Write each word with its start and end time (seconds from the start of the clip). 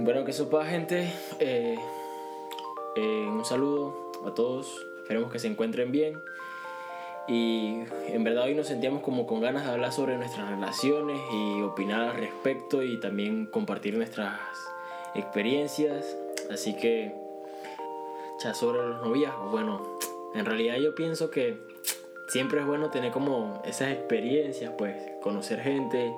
Bueno, 0.00 0.24
que 0.24 0.32
sopa 0.32 0.64
gente. 0.64 1.12
Eh, 1.40 1.76
eh, 2.94 3.26
un 3.28 3.44
saludo 3.44 4.12
a 4.24 4.32
todos. 4.32 4.86
Esperemos 4.98 5.32
que 5.32 5.40
se 5.40 5.48
encuentren 5.48 5.90
bien. 5.90 6.22
Y 7.26 7.80
en 8.06 8.22
verdad 8.22 8.44
hoy 8.44 8.54
nos 8.54 8.68
sentíamos 8.68 9.02
como 9.02 9.26
con 9.26 9.40
ganas 9.40 9.64
de 9.64 9.72
hablar 9.72 9.92
sobre 9.92 10.16
nuestras 10.16 10.48
relaciones 10.50 11.20
y 11.32 11.62
opinar 11.62 12.10
al 12.10 12.16
respecto 12.16 12.84
y 12.84 13.00
también 13.00 13.46
compartir 13.46 13.96
nuestras 13.96 14.38
experiencias. 15.16 16.16
Así 16.48 16.76
que, 16.76 17.12
ya 18.42 18.54
sobre 18.54 18.78
los 18.86 19.02
noviazgos, 19.02 19.50
bueno, 19.50 19.98
en 20.32 20.46
realidad 20.46 20.76
yo 20.76 20.94
pienso 20.94 21.28
que 21.28 21.58
siempre 22.28 22.60
es 22.60 22.66
bueno 22.66 22.90
tener 22.90 23.10
como 23.10 23.60
esas 23.66 23.90
experiencias, 23.90 24.72
pues 24.78 24.94
conocer 25.22 25.60
gente 25.60 26.14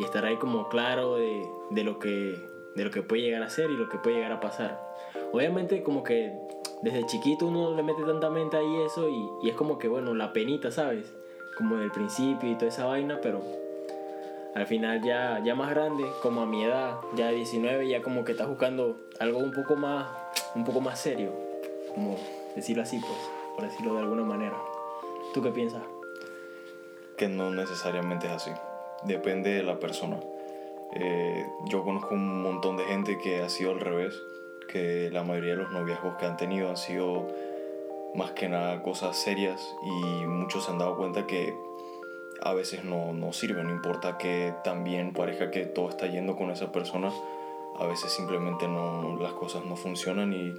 y 0.00 0.04
estar 0.04 0.24
ahí 0.24 0.36
como 0.36 0.68
claro 0.68 1.16
de, 1.16 1.46
de 1.70 1.84
lo 1.84 2.00
que 2.00 2.51
de 2.74 2.84
lo 2.84 2.90
que 2.90 3.02
puede 3.02 3.22
llegar 3.22 3.42
a 3.42 3.50
ser 3.50 3.70
y 3.70 3.76
lo 3.76 3.88
que 3.88 3.98
puede 3.98 4.16
llegar 4.16 4.32
a 4.32 4.40
pasar. 4.40 4.80
Obviamente 5.32 5.82
como 5.82 6.02
que 6.02 6.32
desde 6.82 7.06
chiquito 7.06 7.46
uno 7.46 7.74
le 7.74 7.82
mete 7.82 8.02
tanta 8.02 8.30
mente 8.30 8.56
ahí 8.56 8.82
eso 8.86 9.08
y, 9.08 9.28
y 9.42 9.50
es 9.50 9.56
como 9.56 9.78
que 9.78 9.88
bueno, 9.88 10.14
la 10.14 10.32
penita, 10.32 10.70
¿sabes? 10.70 11.12
Como 11.56 11.76
del 11.76 11.90
principio 11.90 12.50
y 12.50 12.54
toda 12.54 12.68
esa 12.68 12.86
vaina, 12.86 13.20
pero 13.22 13.42
al 14.54 14.66
final 14.66 15.02
ya, 15.02 15.40
ya 15.42 15.54
más 15.54 15.70
grande, 15.70 16.04
como 16.20 16.42
a 16.42 16.46
mi 16.46 16.64
edad, 16.64 16.96
ya 17.14 17.30
19, 17.30 17.88
ya 17.88 18.02
como 18.02 18.24
que 18.24 18.32
estás 18.32 18.48
buscando 18.48 18.96
algo 19.18 19.38
un 19.38 19.50
poco 19.50 19.76
más, 19.76 20.06
un 20.54 20.64
poco 20.64 20.80
más 20.80 20.98
serio, 20.98 21.32
como 21.94 22.18
decirlo 22.54 22.82
así, 22.82 22.98
pues, 22.98 23.30
por 23.54 23.64
decirlo 23.64 23.94
de 23.94 24.00
alguna 24.00 24.24
manera. 24.24 24.56
¿Tú 25.32 25.42
qué 25.42 25.50
piensas? 25.50 25.82
Que 27.16 27.28
no 27.28 27.50
necesariamente 27.50 28.26
es 28.26 28.32
así. 28.34 28.50
Depende 29.04 29.50
de 29.50 29.62
la 29.62 29.78
persona. 29.78 30.18
Eh, 30.94 31.46
yo 31.64 31.84
conozco 31.84 32.14
un 32.14 32.42
montón 32.42 32.76
de 32.76 32.84
gente 32.84 33.18
que 33.18 33.40
ha 33.40 33.48
sido 33.48 33.70
al 33.70 33.80
revés, 33.80 34.14
que 34.68 35.10
la 35.10 35.22
mayoría 35.22 35.52
de 35.52 35.62
los 35.62 35.72
noviazgos 35.72 36.16
que 36.16 36.26
han 36.26 36.36
tenido 36.36 36.68
han 36.68 36.76
sido 36.76 37.28
más 38.14 38.32
que 38.32 38.48
nada 38.48 38.82
cosas 38.82 39.16
serias 39.16 39.74
y 39.82 40.26
muchos 40.26 40.64
se 40.64 40.70
han 40.70 40.78
dado 40.78 40.96
cuenta 40.96 41.26
que 41.26 41.54
a 42.42 42.52
veces 42.54 42.84
no, 42.84 43.12
no 43.12 43.32
sirve, 43.32 43.62
no 43.62 43.70
importa 43.70 44.18
que 44.18 44.54
también 44.64 45.12
parezca 45.12 45.50
que 45.50 45.64
todo 45.64 45.88
está 45.88 46.06
yendo 46.06 46.36
con 46.36 46.50
esa 46.50 46.72
persona, 46.72 47.10
a 47.78 47.86
veces 47.86 48.12
simplemente 48.12 48.68
no, 48.68 49.16
las 49.16 49.32
cosas 49.32 49.64
no 49.64 49.76
funcionan 49.76 50.32
y 50.32 50.54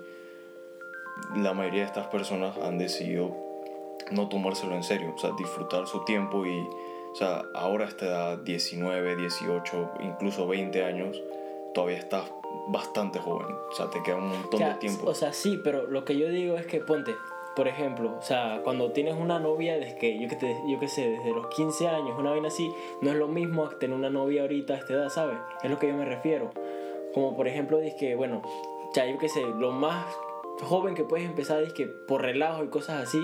la 1.36 1.53
mayoría 1.53 1.81
de 1.81 1.88
estas 1.88 2.08
personas 2.08 2.58
han 2.58 2.78
decidido 2.78 3.36
no 4.12 4.30
tomárselo 4.30 4.75
en 4.75 4.84
serio, 4.84 5.14
o 5.16 5.20
sea, 5.20 5.31
disfrutar 5.38 5.86
su 5.88 6.03
tiempo 6.06 6.45
y, 6.45 6.68
o 7.14 7.16
sea, 7.16 7.45
ahora 7.53 7.86
a 7.86 7.89
esta 7.89 8.06
edad, 8.06 8.38
19, 8.39 9.16
18, 9.16 9.92
incluso 10.02 10.47
20 10.47 10.83
años, 10.83 11.22
todavía 11.75 11.97
estás 11.97 12.31
bastante 12.67 13.19
joven, 13.19 13.56
o 13.69 13.75
sea, 13.75 13.89
te 13.92 14.02
queda 14.02 14.16
un 14.16 14.30
montón 14.30 14.56
O 14.56 14.58
sea, 14.58 14.73
de 14.73 14.80
tiempo. 14.80 15.08
O 15.08 15.14
sea, 15.14 15.31
sí, 15.31 15.59
pero 15.64 15.86
lo 15.86 16.06
que 16.06 16.17
yo 16.17 16.28
digo 16.30 16.56
es 16.58 16.66
que 16.66 16.80
ponte, 16.80 17.16
por 17.56 17.67
ejemplo, 17.67 18.17
o 18.17 18.22
sea, 18.23 18.61
cuando 18.64 18.91
tienes 18.94 19.16
una 19.16 19.39
novia 19.39 19.78
desde 19.78 19.95
que, 19.97 20.19
yo 20.19 20.28
que, 20.28 20.36
te, 20.36 20.58
yo 20.67 20.80
que 20.80 20.88
sé, 20.88 21.08
desde 21.08 21.31
los 21.31 21.47
15 21.47 21.88
años, 21.88 22.17
una 22.17 22.31
vaina 22.31 22.47
así, 22.47 22.72
no 23.02 23.11
es 23.11 23.16
lo 23.16 23.28
mismo 23.28 23.66
a 23.66 23.78
tener 23.78 23.95
una 23.95 24.09
novia 24.09 24.41
ahorita 24.41 24.73
a 24.73 24.78
esta 24.78 24.94
edad, 24.94 25.09
¿sabes? 25.09 25.38
Es 25.61 25.69
lo 25.69 25.78
que 25.78 25.88
yo 25.88 25.95
me 25.95 26.06
refiero. 26.06 26.50
Como 27.14 27.36
por 27.36 27.47
ejemplo, 27.47 27.78
dices 27.78 28.00
que, 28.00 28.16
bueno, 28.16 28.41
ya 28.95 29.06
yo 29.06 29.19
que 29.19 29.30
sé, 29.30 29.44
lo 29.59 29.72
más 29.72 30.06
joven 30.61 30.95
que 30.95 31.03
puedes 31.03 31.28
empezar 31.28 31.61
es 31.61 31.73
que 31.73 31.86
por 31.86 32.23
relajo 32.23 32.64
y 32.64 32.69
cosas 32.69 33.03
así, 33.03 33.19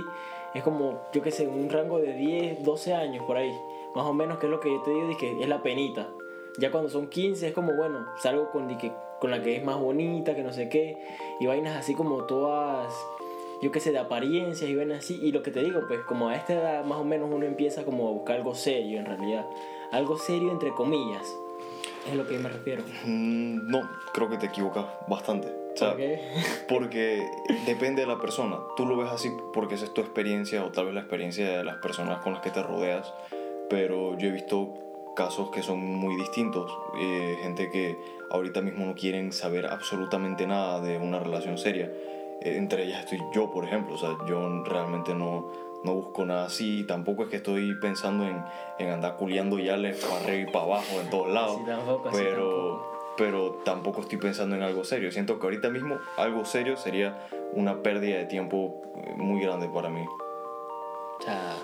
es 0.53 0.63
como, 0.63 1.01
yo 1.13 1.21
que 1.21 1.31
sé, 1.31 1.47
un 1.47 1.69
rango 1.69 1.99
de 1.99 2.13
10, 2.13 2.63
12 2.63 2.93
años 2.93 3.23
por 3.25 3.37
ahí, 3.37 3.53
más 3.95 4.05
o 4.05 4.13
menos, 4.13 4.37
que 4.39 4.45
es 4.47 4.51
lo 4.51 4.59
que 4.59 4.71
yo 4.71 4.81
te 4.81 4.91
digo, 4.91 5.17
que 5.17 5.41
es 5.41 5.47
la 5.49 5.61
penita. 5.61 6.07
Ya 6.57 6.71
cuando 6.71 6.89
son 6.89 7.07
15 7.07 7.47
es 7.47 7.53
como, 7.53 7.73
bueno, 7.73 8.05
salgo 8.17 8.49
con, 8.51 8.67
di 8.67 8.77
que, 8.77 8.91
con 9.19 9.31
la 9.31 9.41
que 9.41 9.55
es 9.55 9.63
más 9.63 9.77
bonita, 9.79 10.35
que 10.35 10.43
no 10.43 10.51
sé 10.51 10.67
qué, 10.69 10.97
y 11.39 11.45
vainas 11.45 11.77
así 11.77 11.93
como 11.95 12.23
todas, 12.25 12.93
yo 13.61 13.71
qué 13.71 13.79
sé, 13.79 13.91
de 13.91 13.99
apariencias 13.99 14.69
y 14.69 14.75
vainas 14.75 14.99
así. 14.99 15.19
Y 15.21 15.31
lo 15.31 15.41
que 15.43 15.51
te 15.51 15.61
digo, 15.61 15.81
pues 15.87 16.01
como 16.01 16.29
a 16.29 16.35
esta 16.35 16.53
edad 16.53 16.83
más 16.85 16.97
o 16.99 17.03
menos 17.05 17.29
uno 17.31 17.45
empieza 17.45 17.83
como 17.85 18.07
a 18.07 18.11
buscar 18.11 18.37
algo 18.37 18.55
serio 18.55 18.99
en 18.99 19.05
realidad. 19.05 19.45
Algo 19.91 20.17
serio 20.17 20.51
entre 20.51 20.71
comillas. 20.71 21.33
Es 22.09 22.15
lo 22.15 22.27
que 22.27 22.37
me 22.39 22.49
refiero. 22.49 22.83
Mm, 23.05 23.69
No, 23.69 23.81
creo 24.13 24.29
que 24.29 24.37
te 24.37 24.47
equivocas 24.47 24.85
bastante. 25.07 25.47
O 25.73 25.77
sea, 25.77 25.89
¿Por 25.89 25.97
qué? 25.97 26.19
Porque 26.67 27.29
depende 27.65 28.01
de 28.01 28.07
la 28.07 28.19
persona. 28.19 28.57
Tú 28.75 28.85
lo 28.85 28.97
ves 28.97 29.11
así 29.11 29.31
porque 29.53 29.75
esa 29.75 29.85
es 29.85 29.93
tu 29.93 30.01
experiencia 30.01 30.63
o 30.65 30.71
tal 30.71 30.85
vez 30.85 30.93
la 30.93 31.01
experiencia 31.01 31.57
de 31.57 31.63
las 31.63 31.77
personas 31.77 32.19
con 32.21 32.33
las 32.33 32.41
que 32.41 32.49
te 32.49 32.61
rodeas. 32.63 33.13
Pero 33.69 34.17
yo 34.17 34.29
he 34.29 34.31
visto 34.31 35.13
casos 35.15 35.49
que 35.51 35.61
son 35.61 35.79
muy 35.79 36.15
distintos. 36.15 36.71
Eh, 36.97 37.37
gente 37.41 37.69
que 37.69 37.97
ahorita 38.31 38.61
mismo 38.61 38.85
no 38.85 38.95
quieren 38.95 39.31
saber 39.31 39.65
absolutamente 39.65 40.47
nada 40.47 40.79
de 40.79 40.97
una 40.97 41.19
relación 41.19 41.57
seria. 41.57 41.91
Eh, 42.41 42.55
entre 42.55 42.85
ellas 42.85 43.03
estoy 43.03 43.19
yo, 43.33 43.51
por 43.51 43.65
ejemplo. 43.65 43.95
O 43.95 43.97
sea, 43.97 44.17
yo 44.27 44.63
realmente 44.63 45.13
no, 45.13 45.51
no 45.83 45.93
busco 45.93 46.25
nada 46.25 46.45
así. 46.45 46.85
Tampoco 46.87 47.23
es 47.23 47.29
que 47.29 47.37
estoy 47.37 47.75
pensando 47.79 48.25
en, 48.25 48.43
en 48.77 48.89
andar 48.89 49.17
culiando 49.17 49.59
yales 49.59 50.03
para 50.03 50.23
arriba 50.23 50.49
y 50.49 50.53
para 50.53 50.65
abajo 50.65 51.01
en 51.01 51.09
todos 51.09 51.29
lados. 51.29 51.57
Así 51.57 51.65
tampoco, 51.65 52.09
pero, 52.11 52.45
tampoco. 52.45 53.13
pero 53.17 53.51
tampoco 53.65 54.01
estoy 54.01 54.17
pensando 54.19 54.55
en 54.55 54.63
algo 54.63 54.83
serio. 54.83 55.11
Siento 55.11 55.39
que 55.39 55.45
ahorita 55.45 55.69
mismo 55.69 55.99
algo 56.17 56.45
serio 56.45 56.77
sería 56.77 57.27
una 57.53 57.81
pérdida 57.81 58.17
de 58.17 58.25
tiempo 58.25 58.81
eh, 58.95 59.13
muy 59.17 59.41
grande 59.41 59.67
para 59.67 59.89
mí. 59.89 60.05
O 61.19 61.21
sea, 61.21 61.55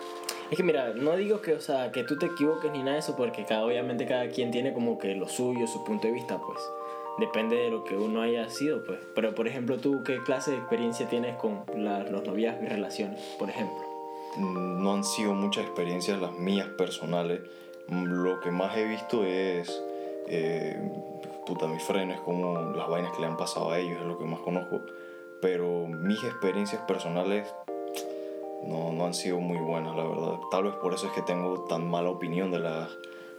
es 0.52 0.58
que 0.58 0.64
mira, 0.64 0.94
no 0.96 1.16
digo 1.16 1.42
que, 1.42 1.54
o 1.54 1.60
sea, 1.62 1.92
que 1.92 2.04
tú 2.04 2.18
te 2.18 2.28
equivoques 2.28 2.72
ni 2.72 2.80
nada 2.80 2.94
de 2.94 3.00
eso, 3.00 3.16
porque 3.16 3.46
cada, 3.46 3.66
obviamente 3.66 4.06
cada 4.06 4.28
quien 4.30 4.52
tiene 4.52 4.74
como 4.74 4.98
que 4.98 5.16
lo 5.16 5.28
suyo, 5.28 5.68
su 5.68 5.84
punto 5.84 6.08
de 6.08 6.14
vista, 6.14 6.40
pues. 6.40 6.60
Depende 7.18 7.56
de 7.56 7.70
lo 7.70 7.84
que 7.86 7.96
uno 7.96 8.22
haya 8.22 8.50
sido, 8.50 8.84
pues. 8.84 9.00
Pero, 9.16 9.34
por 9.34 9.48
ejemplo, 9.48 9.78
tú, 9.78 10.04
¿qué 10.04 10.22
clase 10.24 10.52
de 10.52 10.58
experiencia 10.58 11.08
tienes 11.08 11.36
con 11.38 11.64
la- 11.76 12.04
los 12.04 12.26
noviazgos 12.26 12.66
y 12.66 12.68
relaciones, 12.68 13.20
por 13.40 13.50
ejemplo? 13.50 13.78
Mm, 14.36 14.84
No 14.84 14.94
han 14.94 15.04
sido 15.06 15.34
muchas 15.34 15.64
experiencias 15.66 16.20
las 16.20 16.34
mías 16.34 16.68
personales. 16.78 17.40
Mm, 17.88 18.04
Lo 18.24 18.40
que 18.42 18.52
más 18.52 18.76
he 18.78 18.86
visto 18.86 19.24
es, 19.24 19.82
eh, 20.28 20.78
puta, 21.46 21.68
mis 21.68 21.82
frenes, 21.84 22.20
como 22.20 22.60
las 22.74 22.88
vainas 22.90 23.14
que 23.14 23.22
le 23.22 23.28
han 23.28 23.38
pasado 23.38 23.72
a 23.72 23.80
ellos, 23.80 23.98
es 24.02 24.06
lo 24.06 24.18
que 24.18 24.26
más 24.26 24.42
conozco. 24.42 24.82
Pero 25.42 25.88
mis 25.88 26.22
experiencias 26.24 26.82
personales 26.84 27.48
no, 28.68 28.92
no 28.92 29.06
han 29.06 29.14
sido 29.14 29.40
muy 29.40 29.58
buenas, 29.58 29.96
la 29.96 30.04
verdad. 30.04 30.40
Tal 30.52 30.64
vez 30.64 30.74
por 30.76 30.94
eso 30.94 31.08
es 31.08 31.14
que 31.14 31.22
tengo 31.22 31.62
tan 31.66 31.88
mala 31.90 32.10
opinión 32.10 32.52
de, 32.52 32.60
las, 32.60 32.90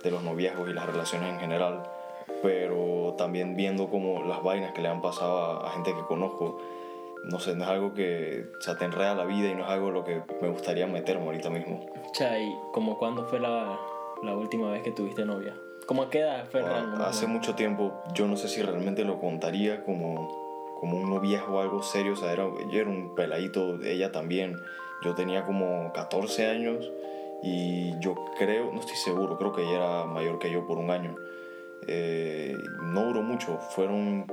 de 0.02 0.10
los 0.10 0.22
noviazgos 0.22 0.68
y 0.68 0.72
las 0.72 0.86
relaciones 0.86 1.32
en 1.32 1.40
general. 1.40 1.82
Pero 2.42 3.14
también 3.16 3.56
viendo 3.56 3.88
como 3.88 4.22
las 4.24 4.42
vainas 4.42 4.72
que 4.72 4.82
le 4.82 4.88
han 4.88 5.00
pasado 5.00 5.38
a, 5.38 5.68
a 5.68 5.70
gente 5.70 5.94
que 5.94 6.02
conozco, 6.02 6.58
no 7.24 7.40
sé, 7.40 7.54
no 7.54 7.64
es 7.64 7.70
algo 7.70 7.94
que 7.94 8.46
o 8.58 8.62
sea, 8.62 8.76
te 8.76 8.84
enreda 8.84 9.14
la 9.14 9.24
vida 9.24 9.48
y 9.48 9.54
no 9.54 9.62
es 9.62 9.68
algo 9.68 9.90
lo 9.90 10.04
que 10.04 10.22
me 10.40 10.48
gustaría 10.48 10.86
meterme 10.86 11.24
ahorita 11.26 11.50
mismo. 11.50 11.86
O 12.10 12.14
sea, 12.14 12.38
¿y 12.38 12.54
como 12.72 12.98
cuándo 12.98 13.24
fue 13.26 13.40
la, 13.40 13.78
la 14.22 14.36
última 14.36 14.70
vez 14.70 14.82
que 14.82 14.92
tuviste 14.92 15.24
novia? 15.24 15.54
¿Cómo 15.86 16.02
a 16.02 16.10
qué 16.10 16.20
edad 16.20 16.46
fue 16.50 16.62
Ah, 16.62 17.06
hace 17.06 17.26
mucho 17.26 17.54
tiempo, 17.54 18.02
yo 18.14 18.26
no 18.26 18.36
sé 18.36 18.48
si 18.48 18.60
realmente 18.60 19.04
lo 19.04 19.20
contaría 19.20 19.84
como, 19.84 20.76
como 20.80 20.98
un 20.98 21.10
noviazgo 21.10 21.56
o 21.56 21.60
algo 21.60 21.82
serio. 21.82 22.14
O 22.14 22.16
sea, 22.16 22.32
era, 22.32 22.44
yo 22.70 22.80
era 22.80 22.90
un 22.90 23.14
peladito, 23.14 23.80
ella 23.82 24.10
también. 24.10 24.56
Yo 25.02 25.14
tenía 25.14 25.44
como 25.44 25.92
14 25.92 26.46
años 26.46 26.90
y 27.42 27.98
yo 28.00 28.14
creo, 28.38 28.72
no 28.72 28.80
estoy 28.80 28.96
seguro, 28.96 29.38
creo 29.38 29.52
que 29.52 29.62
ella 29.62 29.76
era 29.76 30.04
mayor 30.04 30.38
que 30.38 30.50
yo 30.50 30.66
por 30.66 30.78
un 30.78 30.90
año. 30.90 31.14
Eh, 31.86 32.56
no 32.82 33.04
duró 33.04 33.22
mucho, 33.22 33.58
fueron 33.70 34.26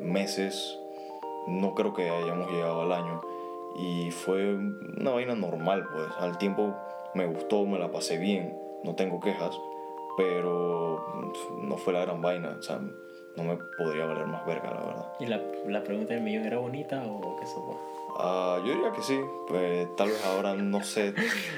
meses, 0.00 0.78
no 1.46 1.74
creo 1.74 1.94
que 1.94 2.10
hayamos 2.10 2.50
llegado 2.50 2.82
al 2.82 2.92
año. 2.92 3.20
Y 3.76 4.10
fue 4.10 4.54
una 4.54 5.12
vaina 5.12 5.34
normal, 5.34 5.88
pues. 5.92 6.08
Al 6.18 6.36
tiempo 6.36 6.74
me 7.14 7.26
gustó, 7.26 7.64
me 7.64 7.78
la 7.78 7.90
pasé 7.90 8.18
bien, 8.18 8.56
no 8.84 8.94
tengo 8.94 9.20
quejas, 9.20 9.58
pero 10.16 11.02
no 11.62 11.76
fue 11.78 11.92
la 11.92 12.00
gran 12.00 12.20
vaina, 12.20 12.56
o 12.58 12.62
sea, 12.62 12.80
no 13.36 13.44
me 13.44 13.56
podría 13.78 14.04
valer 14.04 14.26
más 14.26 14.44
verga, 14.44 14.70
la 14.74 14.84
verdad. 14.84 15.12
¿Y 15.20 15.26
la, 15.26 15.40
la 15.66 15.82
pregunta 15.82 16.14
del 16.14 16.22
millón 16.22 16.44
era 16.44 16.58
bonita 16.58 17.02
o 17.06 17.36
qué 17.40 17.46
sopa? 17.46 17.78
Ah, 18.18 18.58
yo 18.64 18.72
diría 18.74 18.92
que 18.92 19.02
sí, 19.02 19.20
pues 19.48 19.94
tal 19.96 20.08
vez 20.08 20.24
ahora 20.24 20.54
no 20.54 20.82
sé, 20.84 21.14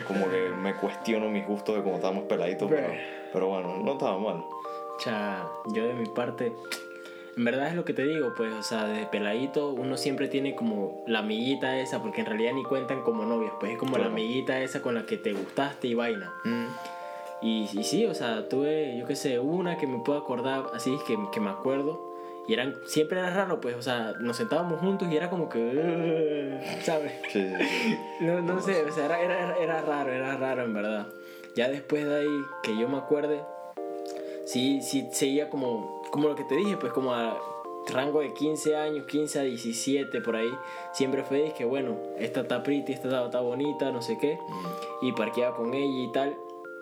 como 0.06 0.28
que 0.30 0.50
me 0.50 0.74
cuestiono 0.76 1.28
mis 1.28 1.46
gustos 1.46 1.74
de 1.74 1.80
cuando 1.82 1.96
estábamos 1.96 2.24
peladitos, 2.24 2.70
pero, 2.70 2.88
pero 3.32 3.48
bueno, 3.48 3.76
no 3.82 3.92
estaba 3.92 4.18
mal. 4.18 4.44
Sea, 4.98 5.46
yo 5.72 5.84
de 5.86 5.94
mi 5.94 6.06
parte, 6.06 6.52
en 7.36 7.44
verdad 7.44 7.66
es 7.68 7.74
lo 7.74 7.84
que 7.84 7.92
te 7.94 8.04
digo, 8.04 8.32
pues, 8.36 8.52
o 8.54 8.62
sea, 8.62 8.84
desde 8.86 9.06
peladito 9.06 9.70
uno 9.70 9.96
siempre 9.96 10.28
tiene 10.28 10.54
como 10.54 11.02
la 11.08 11.18
amiguita 11.18 11.76
esa, 11.78 12.00
porque 12.00 12.20
en 12.20 12.26
realidad 12.26 12.52
ni 12.54 12.62
cuentan 12.62 13.02
como 13.02 13.24
novias, 13.24 13.52
pues 13.58 13.72
es 13.72 13.78
como 13.78 13.92
la 13.92 14.04
Claro. 14.04 14.12
amiguita 14.12 14.60
esa 14.60 14.80
con 14.82 14.94
la 14.94 15.04
que 15.06 15.16
te 15.16 15.32
gustaste 15.32 15.88
y 15.88 15.94
vaina. 15.94 16.32
Mm, 16.44 16.66
Y, 17.42 17.68
y 17.74 17.84
sí, 17.84 18.06
o 18.06 18.14
sea, 18.14 18.48
tuve, 18.48 18.96
yo 18.96 19.04
qué 19.06 19.16
sé, 19.16 19.38
una 19.40 19.76
que 19.76 19.86
me 19.86 19.98
puedo 19.98 20.18
acordar, 20.18 20.66
así 20.72 20.96
que, 21.06 21.18
que 21.32 21.40
me 21.40 21.50
acuerdo. 21.50 22.13
Y 22.46 22.52
eran, 22.52 22.76
siempre 22.84 23.18
era 23.18 23.30
raro, 23.30 23.60
pues, 23.60 23.74
o 23.74 23.82
sea, 23.82 24.14
nos 24.20 24.36
sentábamos 24.36 24.78
juntos 24.80 25.08
y 25.10 25.16
era 25.16 25.30
como 25.30 25.48
que, 25.48 26.60
¿sabes? 26.82 27.12
Sí, 27.32 27.40
sí, 27.58 27.64
sí. 27.64 27.98
No, 28.20 28.40
no 28.42 28.60
sé, 28.60 28.84
o 28.84 28.92
sea, 28.92 29.06
era, 29.06 29.20
era, 29.20 29.56
era 29.56 29.80
raro, 29.82 30.12
era 30.12 30.36
raro 30.36 30.62
en 30.64 30.74
verdad. 30.74 31.06
Ya 31.54 31.68
después 31.68 32.04
de 32.04 32.16
ahí, 32.20 32.40
que 32.62 32.76
yo 32.76 32.88
me 32.88 32.98
acuerde, 32.98 33.40
sí, 34.44 34.82
sí 34.82 35.08
seguía 35.12 35.48
como, 35.48 36.02
como 36.10 36.28
lo 36.28 36.34
que 36.34 36.44
te 36.44 36.56
dije, 36.56 36.76
pues 36.76 36.92
como 36.92 37.14
a- 37.14 37.38
rango 37.92 38.20
de 38.20 38.32
15 38.32 38.76
años, 38.76 39.04
15 39.06 39.38
a 39.38 39.42
17 39.42 40.20
por 40.22 40.36
ahí, 40.36 40.50
siempre 40.92 41.22
fue 41.22 41.52
que 41.56 41.64
bueno, 41.66 41.96
esta 42.18 42.40
está 42.40 42.62
pretty, 42.62 42.92
esta 42.92 43.24
está, 43.26 43.40
bonita, 43.40 43.90
no 43.92 44.00
sé 44.02 44.16
qué, 44.18 44.38
y 45.02 45.12
parqueaba 45.12 45.54
con 45.56 45.74
ella 45.74 46.02
y 46.08 46.12
tal. 46.12 46.34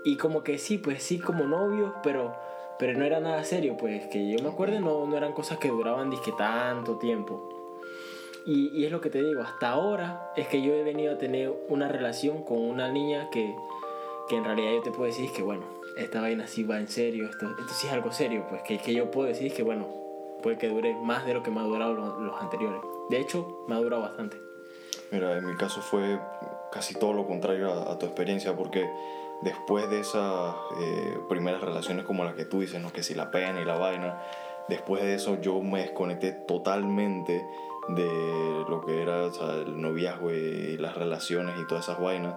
Y 0.05 0.17
como 0.17 0.43
que 0.43 0.59
sí, 0.59 0.79
pues 0.79 1.03
sí, 1.03 1.19
como 1.19 1.45
novio, 1.45 1.95
pero, 2.03 2.35
pero 2.79 2.99
no 2.99 3.05
era 3.05 3.21
nada 3.21 3.45
serio, 3.45 3.77
pues 3.77 4.07
que 4.07 4.29
yo 4.29 4.43
me 4.43 4.49
acuerdo, 4.49 4.81
no, 4.81 5.07
no 5.07 5.17
eran 5.17 5.33
cosas 5.33 5.59
que 5.59 5.69
duraban 5.69 6.11
disque 6.11 6.33
tanto 6.37 6.97
tiempo. 6.99 7.49
Y, 8.45 8.71
y, 8.77 8.85
es 8.87 8.91
lo 8.91 9.01
que 9.01 9.09
te 9.09 9.23
digo, 9.23 9.41
hasta 9.43 9.71
ahora 9.71 10.33
es 10.37 10.49
que 10.49 10.63
yo 10.63 10.75
he 10.75 10.83
venido 10.83 11.15
a 11.15 11.19
tener 11.19 11.53
una 11.69 11.87
relación 11.87 12.43
con 12.43 12.59
una 12.59 12.91
niña 12.91 13.31
que, 13.31 13.55
que 14.29 14.37
en 14.37 14.45
realidad 14.45 14.73
yo 14.73 14.83
te 14.83 14.91
puedo 14.91 15.05
decir 15.05 15.31
que 15.31 15.43
bueno, 15.43 15.65
esta 15.97 16.21
vaina 16.21 16.47
sí 16.49 16.65
va 16.65 16.79
en 16.79 16.89
serio, 16.89 17.29
esto, 17.29 17.51
esto 17.51 17.73
sí 17.73 17.87
es 17.87 17.93
algo 17.93 18.11
serio, 18.11 18.47
pues 18.49 18.63
que, 18.63 18.79
que 18.79 18.95
yo 18.95 19.13
puedo 19.13 19.29
decir 19.29 19.53
que 19.53 19.63
bueno, 19.63 19.87
puede 20.43 20.59
que 20.59 20.69
dure 20.69 20.95
más 20.95 21.25
de 21.25 21.35
lo 21.35 21.43
que 21.43 21.51
me 21.51 21.61
ha 21.61 21.65
durado 21.65 21.95
los, 21.95 22.41
anteriores. 22.41 22.81
De 23.09 23.21
hecho, 23.21 23.65
me 23.69 23.75
ha 23.75 23.79
durado 23.79 24.03
bastante. 24.03 24.37
Mira, 25.11 25.39
en 25.39 25.47
mi 25.47 25.57
caso 25.57 25.81
fue 25.81 26.19
casi 26.71 26.95
todo 26.95 27.13
lo 27.13 27.27
contrario 27.27 27.73
a, 27.73 27.99
tu 27.99 28.07
experiencia, 28.07 28.55
porque 28.55 28.89
después 29.43 29.91
de 29.91 30.01
esas 30.01 30.55
eh, 30.81 31.19
primeras 31.29 31.61
relaciones 31.61 32.05
como 32.05 32.25
las 32.25 32.35
que 32.35 32.45
tú 32.45 32.61
dices, 32.61 32.81
¿no? 32.81 32.93
que 32.93 33.03
si 33.03 33.15
la 33.15 33.31
pena 33.31 33.61
y 33.61 33.65
la 33.65 33.77
vaina, 33.77 34.21
después 34.69 35.03
de 35.03 35.15
eso 35.15 35.41
yo 35.41 35.61
me 35.61 35.81
desconecté 35.81 36.33
totalmente 36.33 37.45
de 37.89 38.65
lo 38.69 38.85
que 38.87 39.03
era 39.03 39.27
el 39.27 39.81
noviazgo 39.81 40.33
y 40.33 40.77
las 40.77 40.95
relaciones 40.97 41.57
y 41.59 41.67
todas 41.67 41.85
esas 41.89 42.01
vainas 42.01 42.35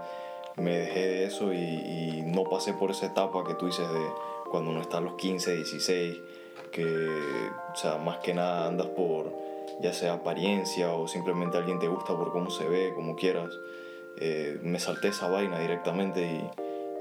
me 0.57 0.77
dejé 0.77 1.07
de 1.07 1.25
eso 1.25 1.53
y, 1.53 2.23
no 2.25 2.43
pasé 2.43 2.73
por 2.73 2.91
esa 2.91 3.05
etapa 3.05 3.43
que 3.45 3.53
tú 3.53 3.67
dices 3.67 3.87
de 3.87 4.05
cuando 4.49 4.71
uno 4.71 4.81
está 4.81 4.97
a 4.97 5.01
los 5.01 5.13
15, 5.13 5.55
16, 5.55 6.17
que, 6.71 6.83
o 6.83 7.75
sea, 7.75 7.97
más 7.97 8.17
que 8.17 8.33
nada 8.33 8.67
andas 8.67 8.87
por 8.87 9.31
ya 9.79 9.93
sea 9.93 10.13
apariencia 10.13 10.93
o 10.93 11.07
simplemente 11.07 11.57
alguien 11.57 11.79
te 11.79 11.87
gusta 11.87 12.15
por 12.15 12.31
cómo 12.31 12.49
se 12.49 12.67
ve, 12.67 12.93
como 12.93 13.15
quieras. 13.15 13.51
Eh, 14.17 14.59
me 14.63 14.79
salté 14.79 15.09
esa 15.09 15.29
vaina 15.29 15.59
directamente 15.59 16.25
y, 16.25 16.49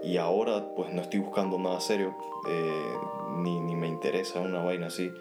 y, 0.05 0.17
ahora 0.17 0.65
pues 0.77 0.93
no 0.93 1.03
estoy 1.03 1.21
buscando 1.21 1.59
nada 1.59 1.81
serio, 1.81 2.15
eh, 2.49 2.95
ni, 3.37 3.61
ni, 3.61 3.75
me 3.77 3.89
interesa 3.89 4.41
una 4.41 4.62
vaina 4.62 4.87
así. 4.87 5.12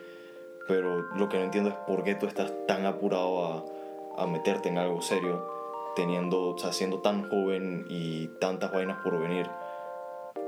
Pero 0.67 1.01
lo 1.15 1.27
que 1.29 1.37
no 1.37 1.43
entiendo 1.43 1.69
es 1.69 1.75
por 1.87 2.03
qué 2.03 2.15
tú 2.15 2.25
estás 2.25 2.53
tan 2.67 2.85
apurado 2.85 3.45
a, 3.45 3.65
a 4.17 4.27
meterte 4.27 4.69
en 4.69 4.77
algo 4.77 5.01
serio 5.01 5.45
teniendo, 5.95 6.49
o 6.49 6.57
sea, 6.57 6.73
siendo 6.73 6.99
tan 6.99 7.29
joven 7.29 7.85
y 7.89 8.27
tantas 8.39 8.71
vainas 8.71 9.01
por 9.03 9.19
venir. 9.19 9.49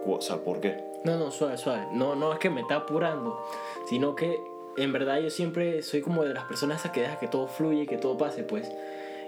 O 0.05 0.21
sea, 0.21 0.37
¿por 0.37 0.59
qué? 0.59 0.83
No, 1.03 1.17
no, 1.17 1.31
suave, 1.31 1.57
suave. 1.57 1.87
No, 1.91 2.15
no 2.15 2.33
es 2.33 2.39
que 2.39 2.49
me 2.49 2.61
está 2.61 2.77
apurando, 2.77 3.43
sino 3.87 4.15
que 4.15 4.39
en 4.77 4.91
verdad 4.91 5.19
yo 5.19 5.29
siempre 5.29 5.81
soy 5.81 6.01
como 6.01 6.23
de 6.23 6.33
las 6.33 6.45
personas 6.45 6.79
esas 6.79 6.91
que 6.91 7.01
deja 7.01 7.19
que 7.19 7.27
todo 7.27 7.47
fluye, 7.47 7.87
que 7.87 7.97
todo 7.97 8.17
pase, 8.17 8.43
pues. 8.43 8.71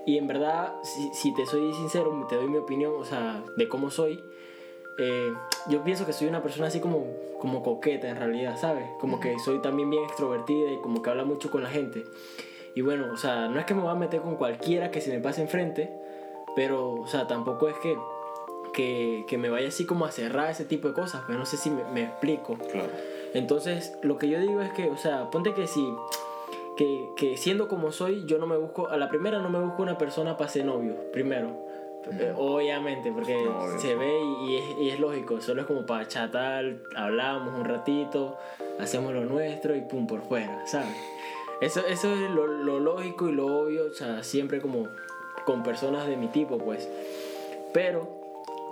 Y 0.06 0.18
en 0.18 0.28
verdad, 0.28 0.74
si, 0.84 1.14
si 1.14 1.34
te 1.34 1.46
soy 1.46 1.74
sincero, 1.74 2.26
te 2.30 2.36
doy 2.36 2.48
mi 2.48 2.58
opinión, 2.58 2.94
o 2.98 3.06
sea, 3.06 3.44
de 3.58 3.68
cómo 3.68 3.90
soy. 3.90 4.24
Eh, 4.98 5.34
yo 5.70 5.84
pienso 5.84 6.06
que 6.06 6.14
soy 6.14 6.28
una 6.28 6.42
persona 6.42 6.68
así 6.68 6.80
como, 6.80 7.06
como 7.40 7.62
coqueta 7.62 8.08
en 8.10 8.16
realidad, 8.16 8.58
¿sabes? 8.58 8.86
Como 9.00 9.20
que 9.20 9.38
soy 9.40 9.60
también 9.60 9.90
bien 9.90 10.04
extrovertida 10.04 10.72
y 10.72 10.78
como 10.78 11.02
que 11.02 11.10
habla 11.10 11.24
mucho 11.24 11.52
con 11.52 11.64
la 11.64 11.70
gente. 11.70 12.04
Y 12.76 12.82
bueno, 12.82 13.12
o 13.12 13.18
sea, 13.18 13.48
no 13.48 13.60
es 13.60 13.66
que 13.66 13.74
me 13.74 13.82
voy 13.82 13.92
a 13.92 13.96
meter 13.96 14.22
con 14.22 14.36
cualquiera 14.36 14.92
que 14.92 15.02
se 15.02 15.12
me 15.12 15.20
pase 15.20 15.42
enfrente, 15.42 15.92
pero, 16.56 16.94
o 16.94 17.08
sea, 17.08 17.28
tampoco 17.28 17.68
es 17.68 17.76
que, 17.78 17.98
que, 18.74 19.26
que, 19.28 19.38
me 19.38 19.50
vaya 19.50 19.68
así 19.68 19.86
como 19.86 20.06
a 20.06 20.12
cerrar 20.12 20.52
ese 20.52 20.66
tipo 20.66 20.88
de 20.88 20.94
cosas, 20.94 21.24
pero 21.28 21.40
no 21.40 21.46
sé 21.46 21.58
si 21.58 21.70
me, 21.70 21.84
me 21.86 22.04
explico. 22.04 22.58
Claro. 22.72 22.90
Entonces, 23.34 23.98
lo 24.02 24.18
que 24.18 24.30
yo 24.30 24.40
digo 24.40 24.62
es 24.62 24.72
que, 24.72 24.90
o 24.90 24.98
sea, 24.98 25.30
ponte 25.30 25.54
que 25.54 25.68
si, 25.68 25.88
que, 26.78 27.10
que, 27.16 27.38
siendo 27.38 27.68
como 27.68 27.92
soy, 27.92 28.26
yo 28.26 28.38
no 28.38 28.48
me 28.48 28.58
busco, 28.58 28.88
a 28.88 28.98
la 28.98 29.10
primera 29.10 29.40
no 29.40 29.50
me 29.50 29.60
busco 29.60 29.82
una 29.82 29.98
persona 29.98 30.38
para 30.38 30.50
ser 30.50 30.66
novio, 30.66 30.96
primero. 31.12 31.67
Eh, 32.12 32.34
obviamente, 32.36 33.12
porque 33.12 33.38
se 33.80 33.96
ve 33.96 34.20
y, 34.48 34.56
es, 34.56 34.78
y, 34.80 34.90
es, 34.90 35.00
lógico, 35.00 35.42
solo 35.42 35.62
es 35.62 35.68
como 35.68 35.86
para 35.86 36.08
chatar, 36.08 36.76
hablamos 36.96 37.54
un 37.54 37.66
ratito, 37.66 38.38
hacemos 38.80 39.14
lo 39.14 39.26
nuestro 39.26 39.76
y 39.76 39.82
pum, 39.82 40.08
por 40.08 40.22
fuera, 40.22 40.66
¿sabes? 40.68 40.96
Eso, 41.62 41.82
eso 41.88 42.14
es 42.14 42.30
lo, 42.30 42.48
lo 42.48 42.80
lógico 42.80 43.28
y 43.30 43.32
lo 43.32 43.46
obvio, 43.48 43.88
o 43.88 43.94
sea, 43.94 44.24
siempre 44.24 44.62
como 44.62 44.88
con 45.46 45.64
personas 45.64 46.08
de 46.08 46.18
mi 46.18 46.28
tipo, 46.28 46.58
pues. 46.58 46.88
Pero, 47.74 48.08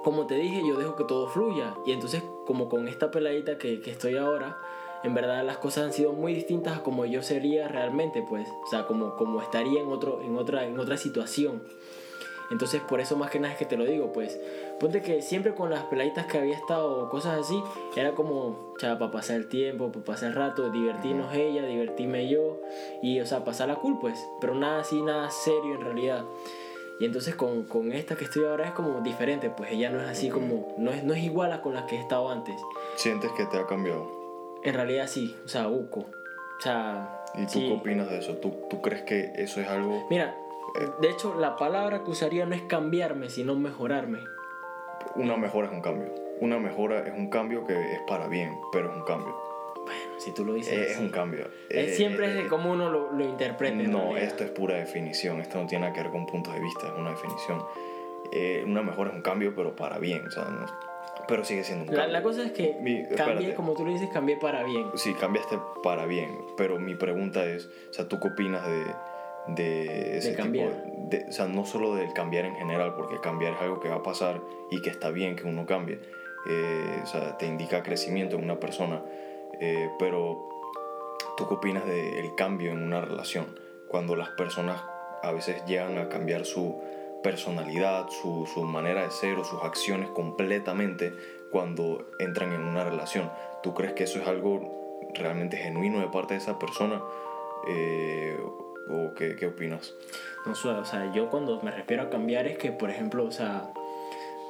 como 0.04 0.28
te 0.28 0.36
dije, 0.36 0.62
yo 0.68 0.78
dejo 0.78 0.96
que 0.96 1.04
todo 1.06 1.28
fluya. 1.28 1.74
Y 1.86 1.94
entonces, 1.94 2.22
como 2.46 2.70
con 2.70 2.88
esta 2.88 3.12
peladita 3.12 3.58
que, 3.58 3.82
que 3.82 3.92
estoy 3.92 4.18
ahora, 4.18 4.58
en 5.04 5.14
verdad 5.14 5.46
las 5.46 5.58
cosas 5.58 5.86
han 5.86 5.94
sido 5.94 6.14
muy 6.14 6.34
distintas 6.34 6.78
a 6.78 6.84
como 6.84 7.06
yo 7.06 7.22
sería 7.22 7.68
realmente, 7.68 8.24
pues. 8.28 8.48
O 8.66 8.70
sea, 8.70 8.86
como, 8.88 9.16
como 9.16 9.42
estaría 9.42 9.82
en, 9.82 9.88
otro, 9.88 10.22
en, 10.22 10.38
otra, 10.38 10.66
en 10.66 10.80
otra 10.80 10.98
situación. 10.98 11.64
Entonces, 12.52 12.82
por 12.82 13.00
eso 13.00 13.18
más 13.18 13.32
que 13.32 13.40
nada 13.40 13.54
es 13.54 13.60
que 13.60 13.66
te 13.66 13.78
lo 13.78 13.86
digo, 13.86 14.12
pues. 14.14 14.40
Ponte 14.80 15.02
que 15.02 15.22
siempre 15.22 15.54
con 15.54 15.70
las 15.70 15.84
peladitas 15.86 16.26
que 16.26 16.38
había 16.38 16.56
estado, 16.56 17.10
cosas 17.10 17.40
así, 17.40 17.62
era 17.96 18.12
como, 18.12 18.74
sea, 18.80 19.00
para 19.00 19.12
pasar 19.12 19.38
el 19.38 19.48
tiempo, 19.48 19.92
para 19.92 20.06
pasar 20.06 20.30
el 20.30 20.36
rato, 20.36 20.70
divertirnos 20.70 21.34
ella, 21.34 21.66
divertirme 21.66 22.30
yo, 22.30 22.60
y, 23.02 23.20
o 23.20 23.26
sea, 23.26 23.44
pasar 23.44 23.70
la 23.70 23.76
cool, 23.76 24.00
pues. 24.00 24.20
Pero 24.42 24.56
nada 24.56 24.82
así, 24.82 25.02
nada 25.02 25.30
serio 25.32 25.76
en 25.76 25.82
realidad. 25.82 26.26
Y 27.00 27.06
entonces 27.06 27.36
con, 27.36 27.64
con, 27.66 27.92
esta 27.92 28.16
que 28.16 28.24
estoy 28.24 28.46
ahora 28.46 28.68
es 28.68 28.72
como 28.72 29.02
diferente, 29.02 29.50
pues 29.50 29.72
ella 29.72 29.90
no 29.90 30.02
es 30.02 30.08
así 30.08 30.30
como, 30.30 30.74
no 30.78 30.92
es, 30.92 31.04
no 31.04 31.14
es 31.14 31.24
igual 31.24 31.52
a 31.52 31.62
con 31.62 31.74
las 31.74 31.84
que 31.86 31.98
he 31.98 32.00
estado 32.00 32.30
antes. 32.30 32.56
¿Sientes 32.96 33.32
que 33.34 33.46
te 33.46 33.58
ha 33.58 33.66
cambiado? 33.66 34.10
En 34.64 34.74
realidad 34.74 35.08
sí, 35.08 35.36
o 35.44 35.48
sea, 35.48 35.68
buco. 35.68 36.06
O 36.58 36.62
sea... 36.62 37.24
¿Y 37.36 37.46
tú 37.48 37.60
qué 37.60 37.74
opinas 37.74 38.10
de 38.10 38.20
eso? 38.20 38.38
¿Tú, 38.38 38.54
¿Tú, 38.70 38.82
crees 38.82 39.02
que 39.02 39.34
eso 39.36 39.60
es 39.60 39.68
algo...? 39.68 40.08
Mira, 40.10 40.38
de 41.02 41.10
hecho 41.10 41.36
la 41.40 41.56
palabra 41.56 42.04
que 42.04 42.12
usaría 42.12 42.46
no 42.46 42.56
es 42.56 42.64
cambiarme, 42.64 43.30
sino 43.30 43.56
mejorarme. 43.56 44.24
Una 45.16 45.38
mejora 45.38 45.68
es 45.68 45.74
un 45.74 45.82
cambio. 45.82 46.14
Una 46.42 46.60
mejora 46.60 47.08
es 47.08 47.14
un 47.18 47.30
cambio 47.30 47.66
que 47.66 47.74
es 47.74 48.00
para 48.08 48.28
bien, 48.28 48.58
pero 48.72 48.92
es 48.92 48.98
un 48.98 49.04
cambio. 49.04 49.36
Bueno, 49.86 50.20
si 50.20 50.32
tú 50.32 50.44
lo 50.44 50.54
dices. 50.54 50.92
Es, 50.92 51.00
un 51.00 51.10
cambio. 51.10 51.48
siempre 51.94 52.28
es 52.28 52.36
de 52.36 52.48
cómo 52.48 52.72
uno 52.72 52.90
lo, 52.90 53.12
lo 53.12 53.24
interprete. 53.24 53.88
No, 53.88 54.18
esto 54.18 54.44
es 54.44 54.50
pura 54.50 54.76
definición. 54.76 55.40
Esto 55.42 55.62
no 55.62 55.68
tiene 55.68 55.84
nada 55.84 55.94
que 55.94 56.02
ver 56.02 56.12
con 56.12 56.26
puntos 56.26 56.54
de 56.54 56.60
vista, 56.60 56.88
es 56.88 56.94
una 56.98 57.12
definición. 57.12 57.64
Eh, 58.32 58.64
una 58.66 58.82
mejora 58.82 59.12
es 59.12 59.16
un 59.16 59.22
cambio, 59.22 59.54
pero 59.56 59.76
para 59.76 60.00
bien. 60.00 60.26
O 60.28 60.32
sea, 60.32 60.48
pero 61.28 61.46
sigue 61.46 61.64
siendo 61.64 61.84
un 61.84 61.96
cambio. 61.96 62.12
La, 62.12 62.24
cosa 62.24 62.44
es 62.44 62.52
que 62.52 63.08
cambié, 63.16 63.54
como 63.54 63.74
tú 63.74 63.86
lo 63.86 63.92
dices, 63.92 64.10
cambié 64.12 64.38
para 64.38 64.64
bien. 64.64 64.88
Sí, 64.96 65.14
cambiaste 65.14 65.58
para 65.84 66.06
bien. 66.06 66.38
Pero 66.58 66.80
mi 66.80 66.96
pregunta 66.96 67.46
es: 67.46 67.70
o 67.90 67.94
sea, 67.94 68.08
¿tú 68.08 68.20
qué 68.20 68.30
opinas 68.30 68.66
de, 68.66 68.86
de 69.48 70.18
ese 70.18 70.36
tipo 70.36 70.72
de, 71.10 71.26
o 71.30 71.32
sea, 71.32 71.48
no 71.48 71.66
solo 71.66 71.96
del 71.96 72.14
cambiar 72.14 72.46
en 72.46 72.56
general, 72.56 72.96
porque 72.96 73.20
cambiar 73.20 73.54
es 73.54 73.62
algo 73.62 73.80
que 73.80 73.90
va 73.90 73.98
a 73.98 74.04
pasar 74.04 74.42
y 74.72 74.82
que 74.82 74.90
está 74.90 75.10
bien 75.10 75.36
que 75.36 75.44
uno 75.44 75.66
cambie. 75.66 76.00
Eh, 76.48 77.00
o 77.04 77.06
sea, 77.08 77.38
te 77.38 77.48
indica 77.48 77.82
crecimiento 77.82 78.36
en 78.36 78.44
una 78.44 78.60
persona 78.60 79.02
eh, 79.60 79.90
pero, 79.98 80.50
¿tú 81.38 81.48
qué 81.48 81.54
opinas 81.54 81.86
del 81.86 82.36
cambio 82.36 82.72
en 82.72 82.84
una 82.84 83.02
relación? 83.02 83.46
Cuando 83.88 84.16
las 84.16 84.30
personas 84.30 84.82
a 85.24 85.32
veces 85.32 85.64
llegan 85.66 85.98
a 85.98 86.10
cambiar 86.10 86.46
su 86.46 86.76
personalidad, 87.24 88.10
su, 88.10 88.46
su 88.54 88.64
manera 88.64 89.04
de 89.04 89.12
ser 89.12 89.40
o 89.40 89.44
sus 89.44 89.62
acciones 89.64 90.10
completamente 90.10 91.14
cuando 91.52 92.06
entran 92.20 92.54
en 92.54 92.62
una 92.62 92.84
relación. 92.84 93.32
¿Tú 93.64 93.74
crees 93.74 93.94
que 93.94 94.04
eso 94.04 94.20
es 94.20 94.28
algo 94.28 95.00
realmente 95.14 95.58
genuino 95.58 96.00
de 96.00 96.08
parte 96.08 96.36
de 96.36 96.40
esa 96.40 96.60
persona? 96.60 97.02
Eh, 97.68 98.38
¿O 98.88 99.14
qué, 99.14 99.36
qué 99.36 99.48
opinas? 99.48 99.94
No, 100.46 100.52
o 100.52 100.86
sea, 100.86 101.12
yo 101.14 101.30
cuando 101.30 101.62
me 101.62 101.72
refiero 101.72 102.04
a 102.04 102.10
cambiar 102.10 102.48
es 102.48 102.58
que, 102.58 102.72
por 102.72 102.90
ejemplo, 102.90 103.26
o 103.26 103.32
sea, 103.32 103.74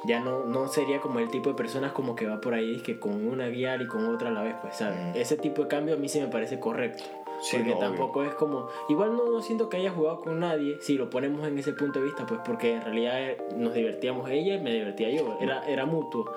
ya 0.04 0.20
no, 0.20 0.44
no 0.44 0.68
sería 0.68 1.00
como 1.00 1.18
el 1.18 1.30
tipo 1.30 1.50
de 1.50 1.56
personas 1.56 1.92
como 1.92 2.14
que 2.14 2.26
va 2.26 2.40
por 2.40 2.54
ahí 2.54 2.80
que 2.80 2.98
con 2.98 3.26
una 3.26 3.48
guía 3.48 3.76
y 3.80 3.86
con 3.86 4.06
otra 4.06 4.28
a 4.28 4.32
la 4.32 4.42
vez, 4.42 4.54
pues, 4.60 4.76
¿sabes? 4.76 4.98
Ese 5.14 5.36
tipo 5.36 5.62
de 5.62 5.68
cambio 5.68 5.94
a 5.94 5.98
mí 5.98 6.08
sí 6.08 6.20
me 6.20 6.28
parece 6.28 6.60
correcto. 6.60 7.04
porque 7.50 7.74
tampoco 7.74 8.22
es 8.22 8.34
como. 8.34 8.68
Igual 8.88 9.16
no, 9.16 9.30
no, 9.30 9.42
siento 9.42 9.68
que 9.68 9.78
haya 9.78 9.90
jugado 9.90 10.20
con 10.20 10.40
nadie, 10.40 10.78
si 10.80 10.96
lo 10.96 11.10
ponemos 11.10 11.46
en 11.46 11.58
ese 11.58 11.72
punto 11.72 11.98
de 11.98 12.04
vista, 12.06 12.26
pues 12.26 12.40
porque 12.44 12.74
en 12.74 12.82
realidad 12.82 13.22
eh, 13.22 13.38
nos 13.56 13.74
divertíamos 13.74 14.30
ella 14.30 14.54
y 14.54 14.60
me 14.60 14.72
divertía 14.72 15.10
yo, 15.10 15.38
era, 15.40 15.66
era 15.66 15.86
mutuo. 15.86 16.32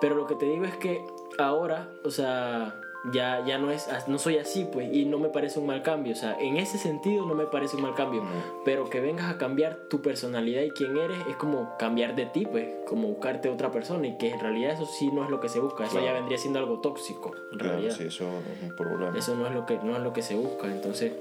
Pero 0.00 0.14
lo 0.14 0.26
que 0.26 0.34
te 0.34 0.46
digo 0.46 0.64
es 0.64 0.76
que 0.76 1.04
ahora, 1.38 1.88
o 2.04 2.10
sea, 2.10 2.74
ya, 3.04 3.44
ya 3.44 3.58
no, 3.58 3.70
es, 3.70 3.88
no 4.06 4.18
soy 4.18 4.38
así, 4.38 4.66
pues, 4.70 4.92
y 4.92 5.04
no 5.04 5.18
me 5.18 5.28
parece 5.28 5.58
un 5.58 5.66
mal 5.66 5.82
cambio. 5.82 6.12
O 6.12 6.16
sea, 6.16 6.36
en 6.38 6.56
ese 6.56 6.78
sentido 6.78 7.26
no 7.26 7.34
me 7.34 7.46
parece 7.46 7.76
un 7.76 7.82
mal 7.82 7.94
cambio. 7.94 8.22
Pero 8.64 8.88
que 8.88 9.00
vengas 9.00 9.26
a 9.26 9.38
cambiar 9.38 9.76
tu 9.88 10.02
personalidad 10.02 10.62
y 10.62 10.70
quién 10.70 10.96
eres 10.96 11.18
es 11.28 11.36
como 11.36 11.76
cambiar 11.78 12.14
de 12.14 12.26
ti, 12.26 12.46
pues, 12.46 12.68
como 12.86 13.08
buscarte 13.08 13.48
otra 13.48 13.70
persona 13.72 14.06
y 14.06 14.16
que 14.18 14.30
en 14.30 14.40
realidad 14.40 14.72
eso 14.74 14.86
sí 14.86 15.10
no 15.12 15.24
es 15.24 15.30
lo 15.30 15.40
que 15.40 15.48
se 15.48 15.58
busca. 15.58 15.84
Eso 15.84 16.00
ya 16.00 16.12
vendría 16.12 16.38
siendo 16.38 16.60
algo 16.60 16.80
tóxico, 16.80 17.32
en 17.52 17.58
realidad. 17.58 17.94
Sí, 17.96 18.04
eso 18.04 18.24
es 18.24 18.62
un 18.62 18.76
problema. 18.76 19.18
Eso 19.18 19.34
no 19.34 19.46
es 19.46 19.54
lo 19.54 19.66
que, 19.66 19.78
no 19.82 19.96
es 19.96 20.02
lo 20.02 20.12
que 20.12 20.22
se 20.22 20.36
busca. 20.36 20.68
Entonces, 20.68 21.12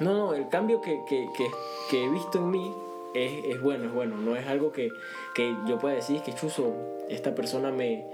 no, 0.00 0.14
no, 0.14 0.34
el 0.34 0.48
cambio 0.48 0.80
que, 0.80 1.00
que, 1.08 1.28
que, 1.36 1.46
que 1.90 2.04
he 2.04 2.08
visto 2.08 2.38
en 2.38 2.50
mí 2.50 2.74
es, 3.14 3.44
es, 3.44 3.60
bueno, 3.60 3.84
es 3.84 3.92
bueno. 3.92 4.16
No 4.16 4.34
es 4.36 4.46
algo 4.46 4.72
que, 4.72 4.92
que 5.34 5.54
yo 5.68 5.78
pueda 5.78 5.94
decir 5.94 6.22
que 6.22 6.34
chuzo, 6.34 6.74
esta 7.08 7.34
persona 7.34 7.70
me 7.70 8.06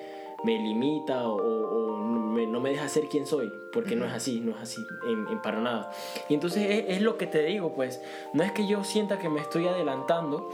me 0.44 0.56
limita 0.58 1.28
o, 1.28 1.36
o 1.36 1.96
me- 1.98 2.46
no 2.46 2.60
me 2.60 2.70
deja 2.70 2.88
ser 2.88 3.08
quien 3.08 3.26
soy, 3.26 3.52
porque 3.72 3.96
no 3.96 4.04
es 4.06 4.12
así, 4.12 4.40
no 4.40 4.52
es 4.52 4.62
así, 4.62 4.86
en, 5.06 5.26
en 5.28 5.42
para 5.42 5.60
nada. 5.60 5.90
Y 6.28 6.34
entonces 6.34 6.64
es, 6.70 6.96
es 6.96 7.02
lo 7.02 7.16
que 7.18 7.26
te 7.26 7.42
digo, 7.42 7.72
pues, 7.74 8.00
no 8.32 8.42
es 8.42 8.52
que 8.52 8.66
yo 8.66 8.84
sienta 8.84 9.18
que 9.18 9.28
me 9.28 9.40
estoy 9.40 9.66
adelantando, 9.66 10.48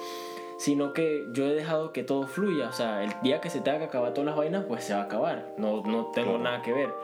sino 0.57 0.93
que 0.93 1.27
yo 1.33 1.45
he 1.47 1.55
dejado 1.55 1.93
que 1.93 2.03
todo 2.05 2.27
fluya, 2.27 2.69
o 2.69 2.73
sea, 2.73 3.03
el 3.05 3.11
día 3.23 3.41
que 3.41 3.51
se 3.51 3.61
tenga 3.61 3.79
que 3.79 3.85
acabar 3.85 4.15
todas 4.15 4.27
las 4.27 4.37
vainas, 4.37 4.65
pues 4.65 4.85
se 4.85 4.95
va 4.95 5.01
a 5.01 5.05
acabar, 5.05 5.53
no, 5.59 5.83
no 5.83 6.07
tengo 6.13 6.39
nada 6.39 6.63
que 6.63 6.73
ver. 6.73 6.95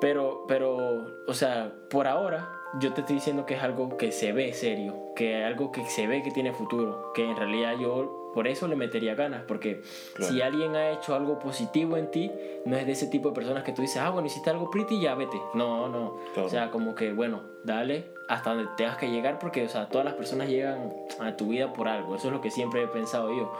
Pero, 0.00 0.44
pero, 0.46 1.06
o 1.26 1.34
sea, 1.34 1.72
por 1.90 2.06
ahora 2.06 2.52
yo 2.80 2.92
te 2.92 3.00
estoy 3.00 3.16
diciendo 3.16 3.46
que 3.46 3.54
es 3.54 3.62
algo 3.62 3.96
que 3.96 4.12
se 4.12 4.32
ve 4.32 4.52
serio, 4.52 4.94
que 5.16 5.40
es 5.40 5.46
algo 5.46 5.72
que 5.72 5.84
se 5.86 6.06
ve 6.06 6.22
que 6.22 6.30
tiene 6.30 6.52
futuro, 6.52 7.12
que 7.14 7.24
en 7.28 7.36
realidad 7.36 7.74
yo 7.80 8.27
por 8.38 8.46
eso 8.46 8.68
le 8.68 8.76
metería 8.76 9.16
ganas, 9.16 9.42
porque 9.48 9.82
Claro. 10.14 10.32
si 10.32 10.40
alguien 10.42 10.76
ha 10.76 10.90
hecho 10.90 11.12
algo 11.16 11.40
positivo 11.40 11.96
en 11.96 12.08
ti, 12.12 12.30
no 12.66 12.76
es 12.76 12.86
de 12.86 12.92
ese 12.92 13.08
tipo 13.08 13.30
de 13.30 13.34
personas 13.34 13.64
que 13.64 13.72
tú 13.72 13.82
dices, 13.82 13.96
ah, 13.96 14.10
bueno, 14.10 14.28
hiciste 14.28 14.48
algo 14.48 14.70
pretty, 14.70 15.00
ya 15.00 15.16
vete. 15.16 15.36
No, 15.54 15.88
no. 15.88 16.18
Claro. 16.34 16.46
O 16.46 16.48
sea, 16.48 16.70
como 16.70 16.94
que, 16.94 17.12
bueno, 17.12 17.40
dale 17.64 18.04
hasta 18.28 18.54
donde 18.54 18.70
tengas 18.76 18.96
que 18.96 19.10
llegar, 19.10 19.40
porque, 19.40 19.64
o 19.64 19.68
sea, 19.68 19.88
todas 19.88 20.04
las 20.04 20.14
personas 20.14 20.48
llegan 20.48 20.92
a 21.18 21.36
tu 21.36 21.48
vida 21.48 21.72
por 21.72 21.88
algo. 21.88 22.14
Eso 22.14 22.28
es 22.28 22.32
lo 22.32 22.40
que 22.40 22.52
siempre 22.52 22.80
he 22.84 22.86
pensado 22.86 23.34
yo. 23.36 23.52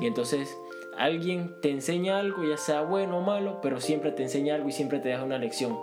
Y 0.00 0.06
entonces, 0.06 0.56
alguien 0.96 1.56
te 1.60 1.70
enseña 1.72 2.18
algo, 2.20 2.44
ya 2.44 2.56
sea 2.56 2.82
bueno 2.82 3.18
o 3.18 3.22
malo, 3.22 3.58
pero 3.60 3.80
siempre 3.80 4.12
te 4.12 4.22
enseña 4.22 4.54
algo 4.54 4.68
y 4.68 4.72
siempre 4.72 5.00
te 5.00 5.08
deja 5.08 5.24
una 5.24 5.38
lección. 5.38 5.76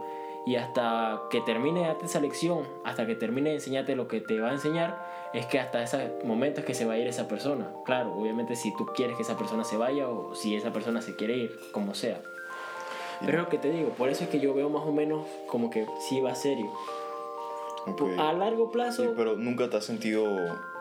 Y 0.47 0.55
hasta 0.55 1.23
que 1.29 1.41
termine 1.41 1.81
de 1.81 1.87
darte 1.87 2.05
esa 2.05 2.21
lección, 2.21 2.65
hasta 2.85 3.05
que 3.05 3.15
termine 3.15 3.49
de 3.49 3.55
enseñarte 3.55 3.97
lo 3.97 4.07
que 4.07 4.21
te 4.21 4.39
va 4.39 4.47
a 4.47 4.53
enseñar, 4.53 4.97
es 5.33 5.45
que 5.45 5.59
hasta 5.59 5.83
ese 5.83 6.13
momento 6.23 6.61
es 6.61 6.65
que 6.65 6.73
se 6.73 6.85
va 6.85 6.93
a 6.93 6.97
ir 6.97 7.05
esa 7.05 7.27
persona. 7.27 7.69
Claro, 7.83 8.13
obviamente 8.15 8.55
si 8.55 8.73
tú 8.73 8.85
quieres 8.95 9.17
que 9.17 9.23
esa 9.23 9.37
persona 9.37 9.65
se 9.65 9.75
vaya 9.75 10.07
o 10.07 10.35
si 10.35 10.55
esa 10.55 10.71
persona 10.71 11.01
se 11.01 11.17
quiere 11.17 11.35
ir, 11.35 11.59
como 11.73 11.93
sea. 11.93 12.21
Pero 13.19 13.39
es 13.39 13.43
lo 13.43 13.49
que 13.49 13.57
te 13.57 13.69
digo, 13.69 13.89
por 13.89 14.07
eso 14.07 14.23
es 14.23 14.29
que 14.29 14.39
yo 14.39 14.53
veo 14.53 14.69
más 14.69 14.83
o 14.83 14.93
menos 14.93 15.27
como 15.47 15.69
que 15.69 15.85
sí 15.99 16.21
va 16.21 16.33
serio. 16.33 16.71
Ok. 17.85 18.03
A 18.17 18.31
largo 18.31 18.71
plazo, 18.71 19.03
Sí, 19.03 19.09
pero 19.17 19.35
nunca 19.35 19.69
te 19.69 19.75
has 19.75 19.83
sentido 19.83 20.33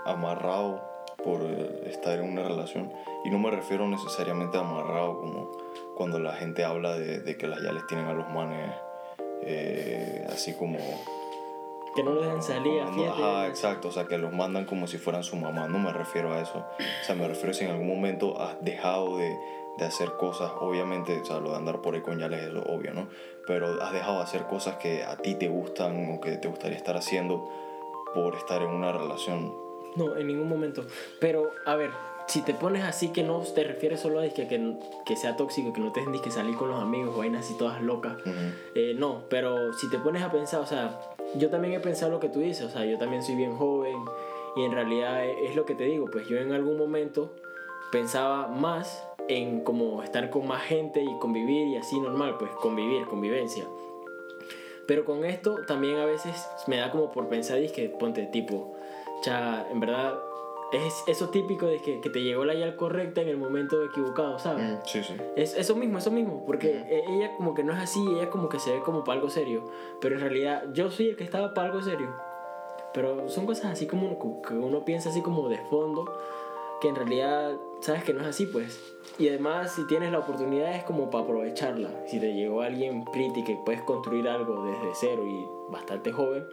amarrado 0.05 0.81
por 1.25 1.41
eh, 1.43 1.83
estar 1.87 2.21
en 2.21 2.31
una 2.31 2.45
relación. 2.45 2.93
Y 3.25 3.31
no 3.31 3.41
me 3.41 3.51
refiero 3.51 3.89
necesariamente 3.89 4.59
a 4.59 4.61
amarrado 4.61 5.19
como 5.19 5.51
cuando 5.97 6.21
la 6.21 6.35
gente 6.35 6.63
habla 6.63 6.95
de, 6.97 7.19
de 7.19 7.37
que 7.37 7.49
las 7.49 7.61
ya 7.65 7.73
les 7.73 7.85
tienen 7.89 8.07
a 8.07 8.13
los 8.13 8.29
manes 8.29 8.86
eh, 9.43 10.27
así 10.31 10.55
como... 10.55 10.79
que 11.95 12.03
no 12.03 12.13
lo 12.13 12.23
dejan 12.23 12.43
salir, 12.43 12.83
fíjate. 12.95 13.09
Ajá, 13.09 13.47
exacto, 13.47 13.89
o 13.89 13.93
sea, 13.93 14.07
que 14.07 14.19
los 14.19 14.33
mandan 14.33 14.65
como 14.65 14.87
si 14.87 14.99
fueran 14.99 15.23
su 15.23 15.37
mamá. 15.37 15.69
No 15.69 15.79
me 15.79 15.93
refiero 15.93 16.33
a 16.33 16.41
eso. 16.41 16.59
O 16.59 17.05
sea, 17.05 17.15
me 17.15 17.27
refiero 17.27 17.55
si 17.55 17.65
en 17.65 17.71
algún 17.71 17.89
momento 17.89 18.41
has 18.41 18.63
dejado 18.63 19.19
de, 19.19 19.37
de 19.79 19.85
hacer 19.85 20.13
cosas, 20.19 20.53
obviamente, 20.61 21.21
o 21.21 21.25
sea, 21.25 21.39
lo 21.39 21.51
de 21.51 21.57
andar 21.57 21.81
por 21.81 21.95
ahí 21.95 22.01
con 22.01 22.19
yales 22.19 22.43
es 22.43 22.53
lo 22.53 22.63
obvio, 22.63 22.93
¿no? 22.95 23.09
Pero 23.47 23.83
has 23.83 23.93
dejado 23.93 24.17
de 24.19 24.23
hacer 24.25 24.45
cosas 24.45 24.77
que 24.77 25.05
a 25.05 25.17
ti 25.17 25.35
te 25.35 25.49
gustan 25.49 26.13
o 26.13 26.21
que 26.21 26.33
te 26.33 26.49
gustaría 26.49 26.77
estar 26.77 26.97
haciendo 26.97 27.49
por 28.15 28.35
estar 28.35 28.63
en 28.63 28.69
una 28.69 28.93
relación. 28.93 29.55
No, 29.95 30.17
en 30.17 30.27
ningún 30.27 30.49
momento. 30.49 30.85
Pero, 31.21 31.51
a 31.65 31.77
ver, 31.77 31.91
si 32.27 32.43
te 32.43 32.55
pones 32.55 32.85
así 32.85 33.09
que 33.09 33.23
no 33.23 33.41
te 33.41 33.65
refieres 33.65 34.01
solo 34.01 34.21
a 34.21 34.29
que, 34.29 34.49
que, 34.49 34.77
que 35.05 35.17
sea 35.17 35.37
tóxico, 35.37 35.73
que 35.73 35.81
no 35.81 35.93
te 35.93 36.03
que 36.23 36.31
salir 36.31 36.57
con 36.57 36.69
los 36.69 36.81
amigos, 36.81 37.17
vainas 37.17 37.45
así 37.45 37.57
todas 37.57 37.81
locas. 37.83 38.17
Eh, 38.75 38.95
no, 38.97 39.25
pero 39.29 39.73
si 39.73 39.89
te 39.91 39.99
pones 39.99 40.23
a 40.23 40.31
pensar, 40.31 40.61
o 40.61 40.67
sea, 40.67 41.01
yo 41.37 41.51
también 41.51 41.75
he 41.75 41.81
pensado 41.81 42.11
lo 42.11 42.21
que 42.21 42.29
tú 42.29 42.41
dices, 42.41 42.67
o 42.67 42.71
sea, 42.71 42.85
yo 42.85 42.99
también 42.99 43.23
soy 43.23 43.37
bien 43.37 43.57
joven 43.57 43.97
y 44.57 44.65
en 44.65 44.73
realidad 44.73 45.25
es, 45.25 45.51
es 45.51 45.57
lo 45.57 45.65
que 45.65 45.75
te 45.75 45.85
digo, 45.85 46.07
pues 46.11 46.29
yo 46.29 46.39
en 46.39 46.53
algún 46.53 46.77
momento 46.77 47.33
pensaba 47.93 48.49
más 48.49 49.07
en 49.29 49.61
como 49.63 50.03
estar 50.03 50.31
con 50.31 50.47
más 50.47 50.63
gente 50.63 51.03
y 51.03 51.19
convivir 51.19 51.69
y 51.69 51.77
así 51.77 51.99
normal, 52.01 52.37
pues 52.39 52.51
convivir, 52.53 53.07
convivencia. 53.07 53.65
Pero 54.87 55.05
con 55.05 55.25
esto 55.25 55.57
también 55.67 55.99
a 55.99 56.05
veces 56.05 56.49
me 56.67 56.77
da 56.77 56.91
como 56.91 57.11
por 57.11 57.29
pensar, 57.29 57.59
que 57.73 57.89
ponte 57.89 58.27
tipo, 58.27 58.77
cha, 59.23 59.67
en 59.71 59.81
verdad 59.81 60.19
es 60.73 61.05
eso 61.07 61.29
típico 61.31 61.67
de 61.67 61.81
que, 61.81 62.01
que 62.01 62.11
te 62.11 62.23
llegó 62.23 62.45
la 62.45 62.55
yal 62.55 62.77
correcta 62.77 63.21
en 63.21 63.29
el 63.29 63.37
momento 63.37 63.83
equivocado, 63.85 64.39
¿sabes? 64.39 64.65
Mm, 64.65 64.77
Sí, 64.85 65.03
sí. 65.03 65.15
Es 65.37 65.57
eso 65.57 65.77
mismo, 65.77 65.99
eso 65.99 66.11
mismo, 66.11 66.43
porque 66.45 66.69
e- 66.89 67.05
ella 67.09 67.35
como 67.37 67.55
que 67.55 67.63
no 67.63 67.73
es 67.73 67.79
así, 67.79 68.05
ella 68.17 68.31
como 68.31 68.49
que 68.49 68.59
se 68.59 68.73
ve 68.73 68.81
como 68.81 69.05
para 69.05 69.17
algo 69.19 69.31
serio, 69.31 69.65
pero 70.01 70.17
en 70.17 70.21
realidad 70.23 70.65
yo 70.73 70.91
soy 70.91 71.11
el 71.11 71.17
que 71.17 71.25
estaba 71.25 71.55
para 71.55 71.69
algo 71.69 71.83
serio. 71.83 72.11
Pero 72.95 73.29
son 73.29 73.47
cosas 73.47 73.67
así 73.67 73.87
como 73.87 74.41
que 74.43 74.55
uno 74.55 74.85
piensa 74.85 75.11
así 75.11 75.21
como 75.23 75.49
de 75.49 75.59
fondo, 75.71 76.05
que 76.81 76.89
en 76.89 76.97
realidad 76.97 77.53
sabes 77.81 78.05
que 78.05 78.13
no 78.15 78.21
es 78.23 78.27
así, 78.27 78.47
pues. 78.47 78.81
Y 79.19 79.29
además 79.29 79.73
si 79.75 79.87
tienes 79.87 80.11
la 80.13 80.19
oportunidad 80.21 80.75
es 80.75 80.85
como 80.85 81.11
para 81.11 81.25
aprovecharla. 81.25 81.91
Si 82.07 82.19
te 82.19 82.35
llegó 82.35 82.63
alguien 82.63 83.05
pretty 83.05 83.45
que 83.45 83.57
puedes 83.65 83.83
construir 83.83 84.29
algo 84.29 84.65
desde 84.65 84.95
cero 84.95 85.23
y 85.27 85.47
bastante 85.73 86.11
joven, 86.13 86.47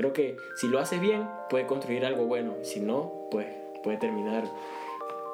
creo 0.00 0.12
que 0.14 0.38
si 0.54 0.66
lo 0.68 0.78
haces 0.78 0.98
bien 0.98 1.28
puede 1.50 1.66
construir 1.66 2.06
algo 2.06 2.24
bueno. 2.24 2.54
Si 2.62 2.80
no, 2.80 3.12
pues 3.30 3.46
puede 3.82 3.98
terminar 3.98 4.44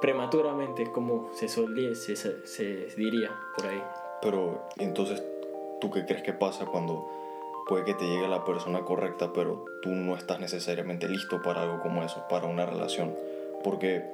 prematuramente, 0.01 0.91
como 0.91 1.31
se, 1.35 1.49
solía, 1.49 1.95
se, 1.95 2.17
se- 2.17 2.87
diría 2.97 3.31
por 3.57 3.67
ahí. 3.69 3.83
Pero 4.23 4.63
entonces, 4.79 5.23
¿tú 5.81 5.91
qué 5.91 6.05
crees 6.05 6.23
que 6.23 6.33
pasa 6.33 6.67
cuando 6.67 7.09
puede 7.69 7.85
que 7.85 7.95
te 7.95 8.05
llegue 8.07 8.27
la 8.29 8.45
persona 8.45 8.81
correcta, 8.85 9.33
pero 9.33 9.65
tú 9.83 9.91
no 9.91 10.17
estás 10.17 10.41
necesariamente 10.41 11.09
listo 11.09 11.41
para 11.43 11.63
algo 11.63 11.81
como 11.81 12.03
eso, 12.03 12.25
para 12.29 12.47
una 12.47 12.67
relación? 12.67 13.15
Porque 13.63 14.05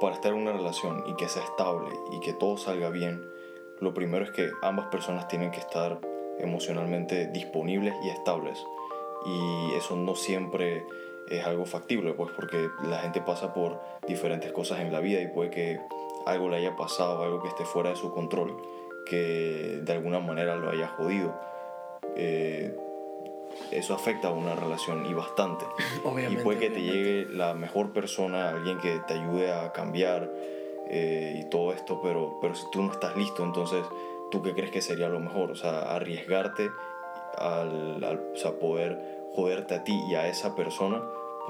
para 0.00 0.14
estar 0.14 0.32
en 0.32 0.38
una 0.38 0.52
relación 0.52 1.02
y 1.08 1.14
que 1.16 1.28
sea 1.28 1.42
estable 1.42 1.90
y 2.12 2.20
que 2.20 2.32
todo 2.32 2.56
salga 2.56 2.90
bien, 2.90 3.20
lo 3.80 3.92
primero 3.92 4.24
es 4.24 4.30
que 4.30 4.50
ambas 4.62 4.86
personas 4.86 5.26
tienen 5.26 5.50
que 5.50 5.58
estar 5.60 5.98
emocionalmente 6.38 7.26
disponibles 7.26 7.94
y 8.04 8.08
estables. 8.08 8.56
Y 9.26 9.74
eso 9.74 9.96
no 9.96 10.14
siempre 10.14 10.84
es 11.28 11.44
algo 11.46 11.64
factible, 11.64 12.12
pues 12.12 12.30
porque 12.34 12.68
la 12.82 12.98
gente 12.98 13.20
pasa 13.20 13.54
por 13.54 13.80
diferentes 14.06 14.52
cosas 14.52 14.80
en 14.80 14.92
la 14.92 15.00
vida 15.00 15.20
y 15.20 15.28
puede 15.28 15.50
que 15.50 15.80
algo 16.26 16.48
le 16.48 16.56
haya 16.56 16.76
pasado, 16.76 17.22
algo 17.22 17.40
que 17.40 17.48
esté 17.48 17.64
fuera 17.64 17.90
de 17.90 17.96
su 17.96 18.12
control, 18.12 18.56
que 19.06 19.80
de 19.82 19.92
alguna 19.92 20.20
manera 20.20 20.56
lo 20.56 20.70
haya 20.70 20.88
jodido. 20.88 21.40
Eh, 22.16 22.76
eso 23.70 23.94
afecta 23.94 24.28
a 24.28 24.32
una 24.32 24.54
relación 24.54 25.06
y 25.06 25.14
bastante. 25.14 25.64
y 26.30 26.36
puede 26.36 26.58
que 26.58 26.70
te 26.70 26.82
llegue 26.82 27.26
la 27.32 27.54
mejor 27.54 27.92
persona, 27.92 28.50
alguien 28.50 28.78
que 28.78 29.00
te 29.06 29.14
ayude 29.14 29.52
a 29.52 29.72
cambiar 29.72 30.30
eh, 30.88 31.40
y 31.40 31.48
todo 31.48 31.72
esto, 31.72 32.00
pero, 32.02 32.38
pero 32.40 32.54
si 32.54 32.64
tú 32.72 32.82
no 32.82 32.92
estás 32.92 33.16
listo, 33.16 33.44
entonces, 33.44 33.84
¿tú 34.30 34.42
qué 34.42 34.54
crees 34.54 34.72
que 34.72 34.82
sería 34.82 35.08
lo 35.08 35.20
mejor? 35.20 35.52
O 35.52 35.56
sea, 35.56 35.94
arriesgarte 35.94 36.70
al, 37.38 38.02
al 38.04 38.18
o 38.34 38.36
sea, 38.36 38.52
poder 38.52 38.98
joderte 39.34 39.74
a 39.74 39.84
ti 39.84 39.92
y 40.08 40.14
a 40.14 40.26
esa 40.28 40.54
persona, 40.56 41.02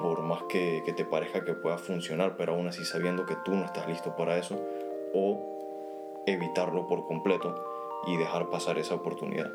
por 0.02 0.22
más 0.22 0.42
que, 0.49 0.82
que 0.84 0.92
te 0.92 1.04
parezca 1.04 1.44
que 1.44 1.54
pueda 1.54 1.78
funcionar, 1.78 2.37
pero 2.37 2.52
aún 2.54 2.68
así 2.68 2.84
sabiendo 2.84 3.26
que 3.26 3.37
tú 3.44 3.52
no 3.54 3.64
estás 3.64 3.87
listo 3.88 4.14
para 4.16 4.38
eso, 4.38 4.58
o 5.14 6.22
evitarlo 6.26 6.87
por 6.87 7.06
completo 7.06 7.54
y 8.06 8.16
dejar 8.16 8.49
pasar 8.50 8.78
esa 8.78 8.94
oportunidad. 8.94 9.50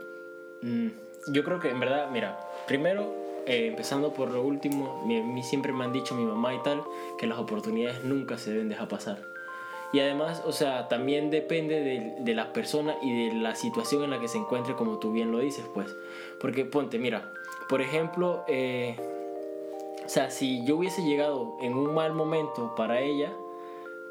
Mm, 0.61 0.87
yo 1.33 1.43
creo 1.43 1.59
que 1.59 1.69
en 1.69 1.79
verdad, 1.79 2.09
mira, 2.11 2.39
primero, 2.67 3.13
eh, 3.45 3.67
empezando 3.67 4.11
por 4.11 4.29
lo 4.31 4.41
último, 4.41 5.01
mi- 5.05 5.21
mi- 5.21 5.43
siempre 5.43 5.71
me 5.71 5.83
han 5.85 5.93
dicho 5.93 6.15
mi 6.15 6.25
mamá 6.25 6.53
y 6.53 6.59
tal, 6.63 6.81
que 7.19 7.27
las 7.27 7.37
oportunidades 7.37 8.03
nunca 8.03 8.37
se 8.37 8.51
deben 8.51 8.69
dejar 8.69 8.87
pasar. 8.87 9.34
Y 9.93 9.99
además, 9.99 10.43
o 10.45 10.51
sea, 10.51 10.87
también 10.87 11.31
depende 11.31 11.81
de, 11.81 12.15
de 12.19 12.35
la 12.35 12.51
persona 12.53 12.95
y 13.01 13.27
de 13.27 13.35
la 13.35 13.55
situación 13.55 14.03
en 14.03 14.09
la 14.09 14.19
que 14.19 14.27
se 14.27 14.37
encuentre, 14.37 14.75
como 14.75 14.99
tú 14.99 15.11
bien 15.11 15.31
lo 15.31 15.39
dices, 15.39 15.65
pues. 15.73 15.95
Porque 16.39 16.65
ponte, 16.65 16.99
mira, 16.99 17.31
por 17.69 17.81
ejemplo, 17.81 18.43
eh, 18.47 18.95
o 20.05 20.09
sea, 20.09 20.29
si 20.29 20.63
yo 20.65 20.77
hubiese 20.77 21.03
llegado 21.03 21.57
en 21.61 21.73
un 21.73 21.93
mal 21.93 22.13
momento 22.13 22.75
para 22.75 22.99
ella, 23.01 23.33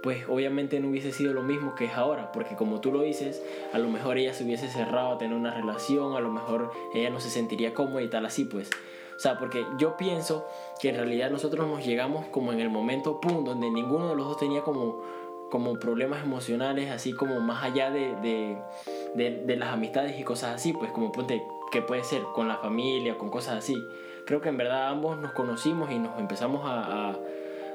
pues 0.03 0.29
obviamente 0.29 0.81
no 0.81 0.89
hubiese 0.89 1.13
sido 1.13 1.33
lo 1.33 1.43
mismo 1.43 1.75
que 1.75 1.87
es 1.87 1.93
ahora, 1.93 2.33
porque 2.33 2.57
como 2.57 2.81
tú 2.81 2.93
lo 2.93 3.01
dices, 3.03 3.43
a 3.73 3.79
lo 3.79 3.89
mejor 3.89 4.19
ella 4.19 4.35
se 4.35 4.45
hubiese 4.45 4.69
cerrado 4.69 5.13
a 5.13 5.19
tener 5.19 5.37
una 5.37 5.55
relación, 5.55 6.17
a 6.17 6.21
lo 6.21 6.31
mejor 6.31 6.73
ella 6.93 7.11
no 7.11 7.21
se 7.21 7.31
sentiría 7.31 7.75
cómoda 7.75 8.03
y 8.03 8.09
tal 8.09 8.27
así, 8.27 8.45
pues. 8.45 8.71
O 9.17 9.19
sea, 9.21 9.39
porque 9.39 9.65
yo 9.79 9.97
pienso 9.97 10.47
que 10.81 10.89
en 10.89 10.97
realidad 10.97 11.31
nosotros 11.31 11.69
nos 11.69 11.87
llegamos 11.87 12.27
como 12.27 12.53
en 12.53 12.61
el 12.61 12.71
momento, 12.71 13.21
pum, 13.21 13.45
donde 13.45 13.71
ninguno 13.71 14.09
de 14.09 14.17
los 14.17 14.27
dos 14.27 14.37
tenía 14.37 14.63
como, 14.63 15.01
como 15.51 15.75
problemas 15.75 16.25
emocionales, 16.25 16.91
así 16.91 17.13
como 17.13 17.41
más 17.41 17.63
allá 17.63 17.91
de, 17.91 18.15
de, 18.17 18.59
de, 19.15 19.43
de 19.45 19.57
las 19.57 19.71
amistades 19.71 20.19
y 20.19 20.25
cosas 20.25 20.55
así, 20.55 20.73
pues 20.73 20.91
como 20.91 21.13
ponte, 21.13 21.43
que 21.71 21.83
puede 21.83 22.05
ser 22.05 22.23
con 22.35 22.49
la 22.49 22.57
familia, 22.57 23.17
con 23.19 23.31
cosas 23.31 23.59
así. 23.59 23.77
Creo 24.27 24.41
que 24.41 24.49
en 24.49 24.57
verdad 24.57 24.89
ambos 24.89 25.19
nos 25.19 25.33
conocimos 25.33 25.91
y 25.91 25.99
nos 25.99 26.19
empezamos 26.19 26.63
a, 26.65 27.11
a, 27.11 27.19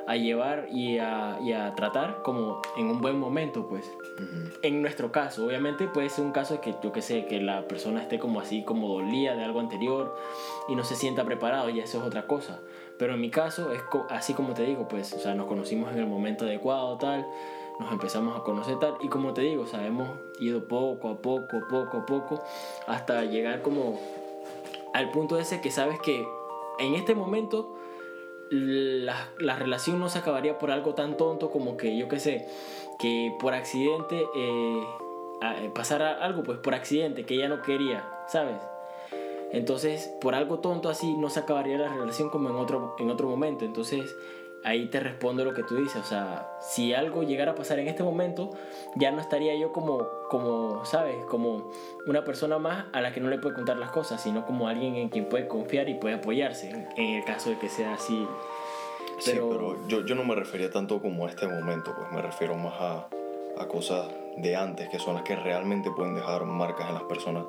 a 0.08 0.16
llevar 0.16 0.68
y 0.72 0.98
a, 0.98 1.38
y 1.42 1.54
a 1.54 1.76
tratar 1.76 2.24
como 2.24 2.62
en 2.76 2.88
un 2.88 3.02
buen 3.02 3.20
momento, 3.20 3.68
pues. 3.68 3.90
En 4.64 4.82
nuestro 4.82 5.12
caso, 5.12 5.46
obviamente 5.46 5.88
puede 5.88 6.10
ser 6.10 6.26
un 6.26 6.32
caso 6.32 6.60
que 6.60 6.76
yo 6.84 6.92
que 6.92 7.02
sé, 7.02 7.26
que 7.26 7.40
la 7.40 7.68
persona 7.68 8.02
esté 8.02 8.20
como 8.20 8.42
así, 8.42 8.64
como 8.64 8.88
dolía 8.90 9.36
de 9.36 9.44
algo 9.44 9.60
anterior 9.60 10.18
y 10.68 10.76
no 10.76 10.84
se 10.84 10.96
sienta 10.96 11.24
preparado, 11.24 11.70
y 11.70 11.80
eso 11.80 12.00
es 12.00 12.04
otra 12.04 12.26
cosa. 12.26 12.60
Pero 12.98 13.14
en 13.14 13.22
mi 13.22 13.30
caso 13.30 13.72
es 13.72 13.82
así 14.10 14.34
como 14.34 14.54
te 14.54 14.64
digo, 14.64 14.88
pues, 14.88 15.14
o 15.14 15.20
sea, 15.20 15.36
nos 15.36 15.46
conocimos 15.46 15.94
en 15.94 16.00
el 16.00 16.08
momento 16.08 16.46
adecuado, 16.46 16.98
tal. 16.98 17.26
Nos 17.80 17.92
empezamos 17.92 18.38
a 18.38 18.44
conocer 18.44 18.78
tal. 18.80 18.96
Y 19.02 19.08
como 19.08 19.34
te 19.34 19.42
digo, 19.42 19.66
hemos 19.74 20.10
ido 20.40 20.66
poco 20.66 21.10
a 21.10 21.22
poco, 21.22 21.62
poco 21.70 21.98
a 21.98 22.06
poco, 22.06 22.44
hasta 22.88 23.24
llegar 23.24 23.62
como 23.62 24.00
al 24.94 25.12
punto 25.12 25.40
ese 25.40 25.62
que 25.62 25.72
sabes 25.72 26.00
que 26.00 26.28
en 26.80 26.96
este 26.96 27.16
momento 27.16 27.76
la, 28.50 29.30
la 29.40 29.56
relación 29.56 30.00
no 30.00 30.10
se 30.10 30.20
acabaría 30.20 30.58
por 30.58 30.72
algo 30.72 30.94
tan 30.96 31.18
tonto 31.18 31.52
como 31.52 31.78
que, 31.78 31.96
yo 31.98 32.08
qué 32.08 32.20
sé, 32.20 32.48
que 33.00 33.36
por 33.40 33.54
accidente 33.54 34.26
eh, 34.36 34.84
eh, 35.42 35.72
pasara 35.74 36.24
algo, 36.24 36.44
pues 36.44 36.58
por 36.60 36.74
accidente, 36.74 37.26
que 37.26 37.36
ella 37.36 37.48
no 37.48 37.62
quería, 37.62 38.10
¿sabes? 38.28 38.58
Entonces, 39.52 40.12
por 40.22 40.36
algo 40.36 40.60
tonto 40.60 40.90
así, 40.90 41.16
no 41.18 41.30
se 41.30 41.40
acabaría 41.40 41.78
la 41.78 41.90
relación 41.90 42.30
como 42.30 42.50
en 42.50 42.56
otro, 42.56 42.96
en 43.00 43.10
otro 43.10 43.28
momento. 43.28 43.66
Entonces, 43.66 44.16
ahí 44.64 44.88
te 44.88 45.00
respondo 45.00 45.46
lo 45.46 45.54
que 45.54 45.64
tú 45.64 45.76
dices. 45.76 46.02
O 46.02 46.06
sea, 46.06 46.50
si 46.62 46.94
algo 46.94 47.24
llegara 47.24 47.52
a 47.52 47.56
pasar 47.56 47.80
en 47.80 47.88
este 47.88 48.04
momento, 48.04 48.52
ya 48.96 49.12
no 49.12 49.22
estaría 49.22 49.56
yo 49.60 49.72
como, 49.72 50.08
como 50.30 50.84
¿sabes? 50.86 51.16
Como 51.26 51.72
una 52.08 52.24
persona 52.24 52.58
más 52.60 52.86
a 52.94 53.02
la 53.02 53.14
que 53.14 53.20
no 53.20 53.30
le 53.30 53.38
puede 53.40 53.56
contar 53.56 53.78
las 53.78 53.92
cosas, 53.92 54.22
sino 54.22 54.46
como 54.46 54.68
alguien 54.68 54.96
en 54.96 55.10
quien 55.10 55.26
puede 55.30 55.48
confiar 55.48 55.90
y 55.90 55.96
puede 55.96 56.16
apoyarse, 56.16 56.70
en, 56.70 56.88
en 56.98 57.16
el 57.16 57.24
caso 57.26 57.50
de 57.50 57.58
que 57.58 57.70
sea 57.70 57.94
así. 57.94 58.28
Sí, 59.20 59.32
Pero- 59.34 59.50
pero 59.50 59.88
yo, 59.88 60.06
yo 60.06 60.16
no 60.16 60.24
me 60.24 60.36
refería 60.36 60.70
tanto 60.72 61.02
como 61.02 61.26
a 61.26 61.30
este 61.30 61.48
momento, 61.48 61.94
pues 61.98 62.12
me 62.12 62.22
refiero 62.22 62.56
más 62.56 62.74
a, 62.80 63.08
a 63.58 63.68
cosas 63.68 64.08
de 64.38 64.56
antes, 64.56 64.88
que 64.88 65.00
son 65.00 65.16
las 65.16 65.24
que 65.24 65.36
realmente 65.36 65.92
pueden 65.92 66.16
dejar 66.16 66.46
marcas 66.46 66.88
en 66.88 66.94
las 66.94 67.04
personas. 67.04 67.44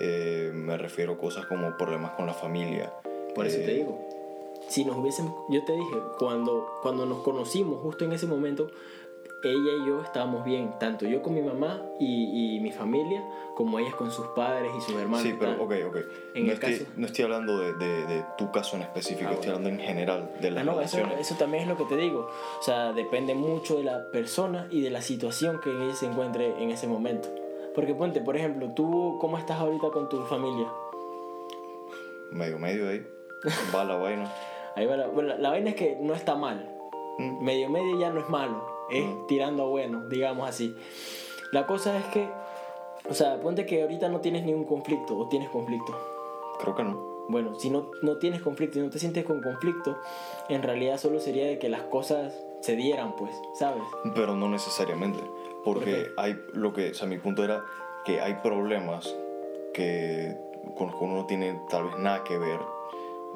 Eh, 0.00 0.50
me 0.54 0.78
refiero 0.78 1.12
a 1.12 1.18
cosas 1.18 1.44
como 1.46 1.76
problemas 1.76 2.12
con 2.12 2.24
la 2.26 2.32
familia. 2.32 2.90
Por 3.34 3.46
eso 3.46 3.58
eh, 3.58 3.64
te 3.66 3.74
digo. 3.74 3.98
Si 4.72 4.84
nos 4.86 4.96
hubiesen, 4.96 5.30
yo 5.50 5.62
te 5.64 5.72
dije, 5.74 5.96
cuando, 6.18 6.66
cuando 6.82 7.04
nos 7.04 7.18
conocimos, 7.18 7.80
justo 7.82 8.04
en 8.06 8.12
ese 8.12 8.26
momento, 8.26 8.68
ella 9.44 9.72
y 9.82 9.86
yo 9.88 10.00
estábamos 10.02 10.44
bien, 10.44 10.72
tanto 10.78 11.04
yo 11.04 11.20
con 11.20 11.34
mi 11.34 11.42
mamá 11.42 11.82
y, 11.98 12.56
y 12.56 12.60
mi 12.60 12.70
familia, 12.72 13.22
como 13.54 13.78
ellas 13.78 13.94
con 13.96 14.10
sus 14.10 14.26
padres 14.28 14.70
y 14.78 14.80
sus 14.80 14.94
hermanos. 14.94 15.22
Sí, 15.26 15.34
pero 15.38 15.62
ok, 15.62 15.72
ok. 15.88 15.96
En 16.34 16.46
no, 16.46 16.52
el 16.52 16.54
estoy, 16.54 16.78
caso- 16.78 16.90
no 16.96 17.06
estoy 17.06 17.24
hablando 17.24 17.58
de, 17.58 17.74
de, 17.74 18.06
de 18.06 18.24
tu 18.38 18.50
caso 18.50 18.76
en 18.76 18.82
específico, 18.82 19.28
Ah, 19.30 19.34
estoy 19.34 19.48
hablando 19.50 19.68
en 19.68 19.78
general 19.80 20.30
de 20.40 20.50
las 20.52 20.62
Ah, 20.62 20.64
no, 20.64 20.80
eso, 20.80 20.96
relaciones. 20.96 21.26
eso 21.26 21.34
también 21.38 21.64
es 21.64 21.68
lo 21.68 21.76
que 21.76 21.84
te 21.84 21.96
digo. 21.96 22.30
O 22.60 22.62
sea, 22.62 22.92
depende 22.94 23.34
mucho 23.34 23.76
de 23.76 23.84
la 23.84 24.10
persona 24.10 24.68
y 24.70 24.80
de 24.80 24.90
la 24.90 25.02
situación 25.02 25.60
que 25.60 25.70
ella 25.70 25.94
se 25.94 26.06
encuentre 26.06 26.62
en 26.62 26.70
ese 26.70 26.86
momento. 26.86 27.28
Porque 27.74 27.94
ponte, 27.94 28.20
por 28.22 28.36
ejemplo, 28.36 28.70
tú, 28.74 29.18
¿cómo 29.20 29.36
estás 29.36 29.58
ahorita 29.58 29.88
con 29.90 30.08
tu 30.08 30.22
familia? 30.26 30.68
Medio, 32.30 32.58
medio 32.58 32.88
ahí. 32.88 33.06
Va 33.74 33.84
la 33.84 33.96
vaina. 33.96 34.32
Ahí 34.76 34.86
va 34.86 34.96
la, 34.96 35.06
bueno, 35.08 35.30
la, 35.30 35.36
la 35.38 35.50
vaina 35.50 35.70
es 35.70 35.76
que 35.76 35.96
no 36.00 36.14
está 36.14 36.34
mal. 36.34 36.68
Mm. 37.18 37.44
Medio 37.44 37.68
medio 37.68 37.98
ya 37.98 38.10
no 38.10 38.20
es 38.20 38.28
malo, 38.28 38.64
es 38.90 39.04
Mm. 39.04 39.26
tirando 39.26 39.64
a 39.64 39.66
bueno, 39.66 40.08
digamos 40.08 40.48
así. 40.48 40.74
La 41.52 41.66
cosa 41.66 41.98
es 41.98 42.04
que, 42.06 42.28
o 43.08 43.14
sea, 43.14 43.40
ponte 43.40 43.66
que 43.66 43.82
ahorita 43.82 44.08
no 44.08 44.20
tienes 44.20 44.44
ningún 44.44 44.64
conflicto 44.64 45.16
o 45.18 45.28
tienes 45.28 45.50
conflicto. 45.50 45.94
Creo 46.60 46.74
que 46.74 46.84
no. 46.84 47.12
Bueno, 47.28 47.54
si 47.54 47.70
no, 47.70 47.90
no 48.02 48.18
tienes 48.18 48.42
conflicto 48.42 48.78
y 48.78 48.82
no 48.82 48.90
te 48.90 48.98
sientes 48.98 49.24
con 49.24 49.40
conflicto, 49.42 49.98
en 50.48 50.62
realidad 50.62 50.98
solo 50.98 51.20
sería 51.20 51.46
de 51.46 51.58
que 51.58 51.68
las 51.68 51.82
cosas 51.82 52.34
se 52.60 52.74
dieran, 52.74 53.14
pues, 53.16 53.32
¿sabes? 53.54 53.82
Pero 54.14 54.34
no 54.34 54.48
necesariamente. 54.48 55.20
Porque 55.64 56.06
¿Por 56.16 56.24
hay 56.24 56.36
lo 56.52 56.72
que, 56.72 56.90
o 56.90 56.94
sea, 56.94 57.06
mi 57.06 57.18
punto 57.18 57.44
era 57.44 57.64
que 58.04 58.20
hay 58.20 58.34
problemas 58.42 59.14
que 59.72 60.36
con 60.76 60.88
los 60.88 60.96
que 60.96 61.04
uno 61.04 61.16
no 61.16 61.26
tiene 61.26 61.60
tal 61.70 61.84
vez 61.84 61.98
nada 61.98 62.24
que 62.24 62.38
ver, 62.38 62.58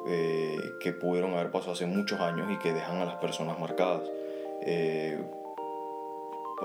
eh, 0.09 0.75
que 0.79 0.93
pudieron 0.93 1.33
haber 1.33 1.51
pasado 1.51 1.73
hace 1.73 1.85
muchos 1.85 2.19
años 2.21 2.49
y 2.51 2.57
que 2.59 2.73
dejan 2.73 3.01
a 3.01 3.05
las 3.05 3.15
personas 3.15 3.59
marcadas. 3.59 4.09
Eh, 4.61 5.21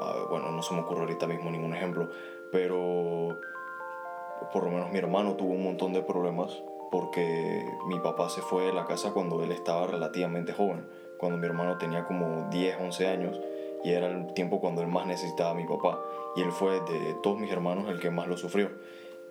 ah, 0.00 0.26
bueno, 0.30 0.50
no 0.52 0.62
se 0.62 0.74
me 0.74 0.80
ocurre 0.80 1.00
ahorita 1.00 1.26
mismo 1.26 1.50
ningún 1.50 1.74
ejemplo, 1.74 2.10
pero 2.52 3.40
por 4.52 4.64
lo 4.64 4.70
menos 4.70 4.90
mi 4.90 4.98
hermano 4.98 5.34
tuvo 5.34 5.52
un 5.52 5.64
montón 5.64 5.92
de 5.92 6.02
problemas 6.02 6.62
porque 6.90 7.64
mi 7.86 7.98
papá 7.98 8.28
se 8.28 8.42
fue 8.42 8.66
de 8.66 8.72
la 8.72 8.84
casa 8.84 9.12
cuando 9.12 9.42
él 9.42 9.50
estaba 9.50 9.86
relativamente 9.86 10.52
joven, 10.52 10.86
cuando 11.18 11.38
mi 11.38 11.46
hermano 11.46 11.78
tenía 11.78 12.04
como 12.04 12.48
10, 12.50 12.76
11 12.80 13.06
años 13.08 13.40
y 13.82 13.90
era 13.90 14.08
el 14.08 14.34
tiempo 14.34 14.60
cuando 14.60 14.82
él 14.82 14.88
más 14.88 15.06
necesitaba 15.06 15.50
a 15.50 15.54
mi 15.54 15.64
papá 15.64 16.00
y 16.36 16.42
él 16.42 16.52
fue 16.52 16.74
de 16.74 17.16
todos 17.22 17.38
mis 17.38 17.50
hermanos 17.50 17.88
el 17.88 17.98
que 17.98 18.10
más 18.10 18.28
lo 18.28 18.36
sufrió 18.36 18.70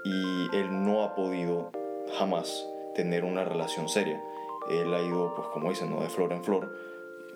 y 0.03 0.55
él 0.55 0.83
no 0.83 1.03
ha 1.03 1.15
podido 1.15 1.71
jamás 2.17 2.67
tener 2.95 3.23
una 3.23 3.43
relación 3.43 3.89
seria. 3.89 4.21
Él 4.69 4.93
ha 4.93 5.01
ido, 5.01 5.33
pues 5.35 5.47
como 5.49 5.69
dicen, 5.69 5.89
¿no? 5.89 6.01
de 6.01 6.09
flor 6.09 6.31
en 6.33 6.43
flor. 6.43 6.71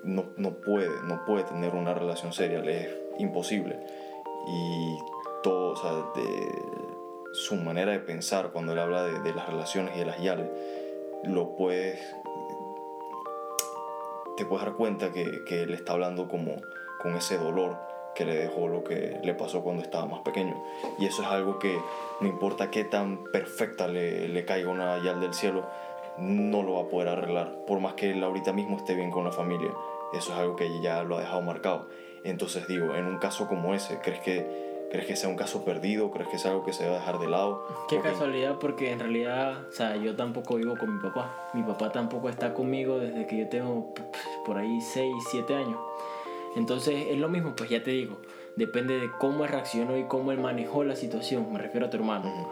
No, 0.03 0.25
no 0.37 0.51
puede, 0.55 0.89
no 1.03 1.25
puede 1.25 1.43
tener 1.43 1.73
una 1.73 1.93
relación 1.93 2.33
seria, 2.33 2.59
le 2.59 2.83
es 2.83 2.89
imposible. 3.19 3.79
Y 4.47 4.97
todo, 5.41 5.71
o 5.71 5.75
sea, 5.75 5.91
de 6.15 6.61
su 7.33 7.55
manera 7.55 7.91
de 7.91 7.99
pensar 7.99 8.51
cuando 8.51 8.73
él 8.73 8.79
habla 8.79 9.03
de, 9.03 9.19
de 9.21 9.33
las 9.33 9.47
relaciones 9.49 9.95
y 9.95 9.99
de 9.99 10.05
las 10.05 10.21
yales, 10.21 10.47
lo 11.23 11.55
puedes, 11.55 11.99
te 14.37 14.45
puedes 14.45 14.65
dar 14.65 14.75
cuenta 14.75 15.11
que, 15.11 15.43
que 15.45 15.63
él 15.63 15.73
está 15.73 15.93
hablando 15.93 16.27
como 16.27 16.61
con 17.01 17.15
ese 17.15 17.37
dolor 17.37 17.94
que 18.15 18.25
le 18.25 18.35
dejó 18.35 18.67
lo 18.67 18.83
que 18.83 19.19
le 19.23 19.33
pasó 19.33 19.61
cuando 19.61 19.83
estaba 19.83 20.05
más 20.05 20.21
pequeño. 20.21 20.55
Y 20.97 21.05
eso 21.05 21.21
es 21.21 21.27
algo 21.27 21.59
que 21.59 21.77
no 22.21 22.27
importa 22.27 22.71
qué 22.71 22.83
tan 22.85 23.23
perfecta 23.31 23.87
le, 23.87 24.27
le 24.29 24.45
caiga 24.45 24.69
una 24.69 24.97
yal 25.03 25.19
del 25.19 25.33
cielo, 25.33 25.63
no 26.17 26.63
lo 26.63 26.75
va 26.75 26.81
a 26.83 26.85
poder 26.87 27.09
arreglar. 27.09 27.51
Por 27.67 27.79
más 27.79 27.93
que 27.95 28.11
él 28.11 28.23
ahorita 28.23 28.53
mismo 28.53 28.77
esté 28.77 28.95
bien 28.95 29.11
con 29.11 29.25
la 29.25 29.31
familia, 29.31 29.69
eso 30.13 30.31
es 30.31 30.37
algo 30.39 30.55
que 30.55 30.79
ya 30.81 31.03
lo 31.03 31.17
ha 31.17 31.21
dejado 31.21 31.41
marcado. 31.41 31.87
Entonces 32.23 32.67
digo, 32.67 32.95
en 32.95 33.05
un 33.05 33.17
caso 33.19 33.47
como 33.47 33.73
ese, 33.73 33.99
¿crees 33.99 34.19
que, 34.21 34.87
¿crees 34.89 35.05
que 35.05 35.15
sea 35.15 35.29
un 35.29 35.35
caso 35.35 35.63
perdido? 35.65 36.09
¿Crees 36.11 36.29
que 36.29 36.37
es 36.37 36.45
algo 36.45 36.63
que 36.63 36.71
se 36.73 36.85
va 36.87 36.95
a 36.95 36.99
dejar 36.99 37.19
de 37.19 37.27
lado? 37.27 37.65
Qué 37.89 37.97
Porque- 37.97 38.09
casualidad, 38.11 38.55
porque 38.59 38.91
en 38.91 38.99
realidad, 38.99 39.67
o 39.67 39.71
sea, 39.71 39.95
yo 39.97 40.15
tampoco 40.15 40.55
vivo 40.55 40.75
con 40.79 40.95
mi 40.95 41.01
papá. 41.03 41.49
Mi 41.53 41.61
papá 41.63 41.91
tampoco 41.91 42.29
está 42.29 42.53
conmigo 42.53 42.97
desde 42.97 43.27
que 43.27 43.37
yo 43.37 43.47
tengo 43.49 43.93
por 44.45 44.57
ahí 44.57 44.79
6, 44.81 45.13
7 45.31 45.53
años. 45.53 45.79
Entonces 46.55 47.07
es 47.09 47.17
lo 47.17 47.29
mismo, 47.29 47.55
pues 47.55 47.69
ya 47.69 47.83
te 47.83 47.91
digo, 47.91 48.17
depende 48.55 48.99
de 48.99 49.11
cómo 49.19 49.43
él 49.43 49.51
reaccionó 49.51 49.97
y 49.97 50.05
cómo 50.05 50.31
él 50.31 50.39
manejó 50.39 50.83
la 50.83 50.95
situación, 50.95 51.51
me 51.51 51.59
refiero 51.59 51.87
a 51.87 51.89
tu 51.89 51.97
hermano. 51.97 52.49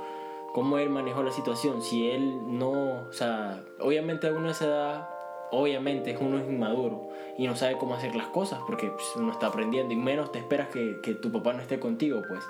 Cómo 0.54 0.78
él 0.78 0.90
manejó 0.90 1.24
la 1.24 1.32
situación, 1.32 1.82
si 1.82 2.12
él 2.12 2.60
no, 2.60 3.08
o 3.10 3.14
sea, 3.14 3.64
obviamente 3.80 4.28
a 4.28 4.32
uno 4.32 4.46
de 4.46 4.52
esa 4.52 4.66
edad, 4.66 5.10
obviamente 5.52 6.16
uno 6.20 6.38
es 6.38 6.48
inmaduro 6.48 7.10
y 7.38 7.48
no 7.48 7.56
sabe 7.56 7.78
cómo 7.78 7.96
hacer 7.96 8.16
las 8.16 8.28
cosas 8.28 8.60
porque 8.68 8.88
pues, 8.88 9.06
uno 9.16 9.32
está 9.32 9.48
aprendiendo 9.48 9.94
y 9.94 9.98
menos 9.98 10.32
te 10.32 10.40
esperas 10.40 10.68
que, 10.70 11.00
que 11.02 11.14
tu 11.16 11.32
papá 11.32 11.54
no 11.54 11.62
esté 11.62 11.80
contigo, 11.80 12.22
pues. 12.28 12.44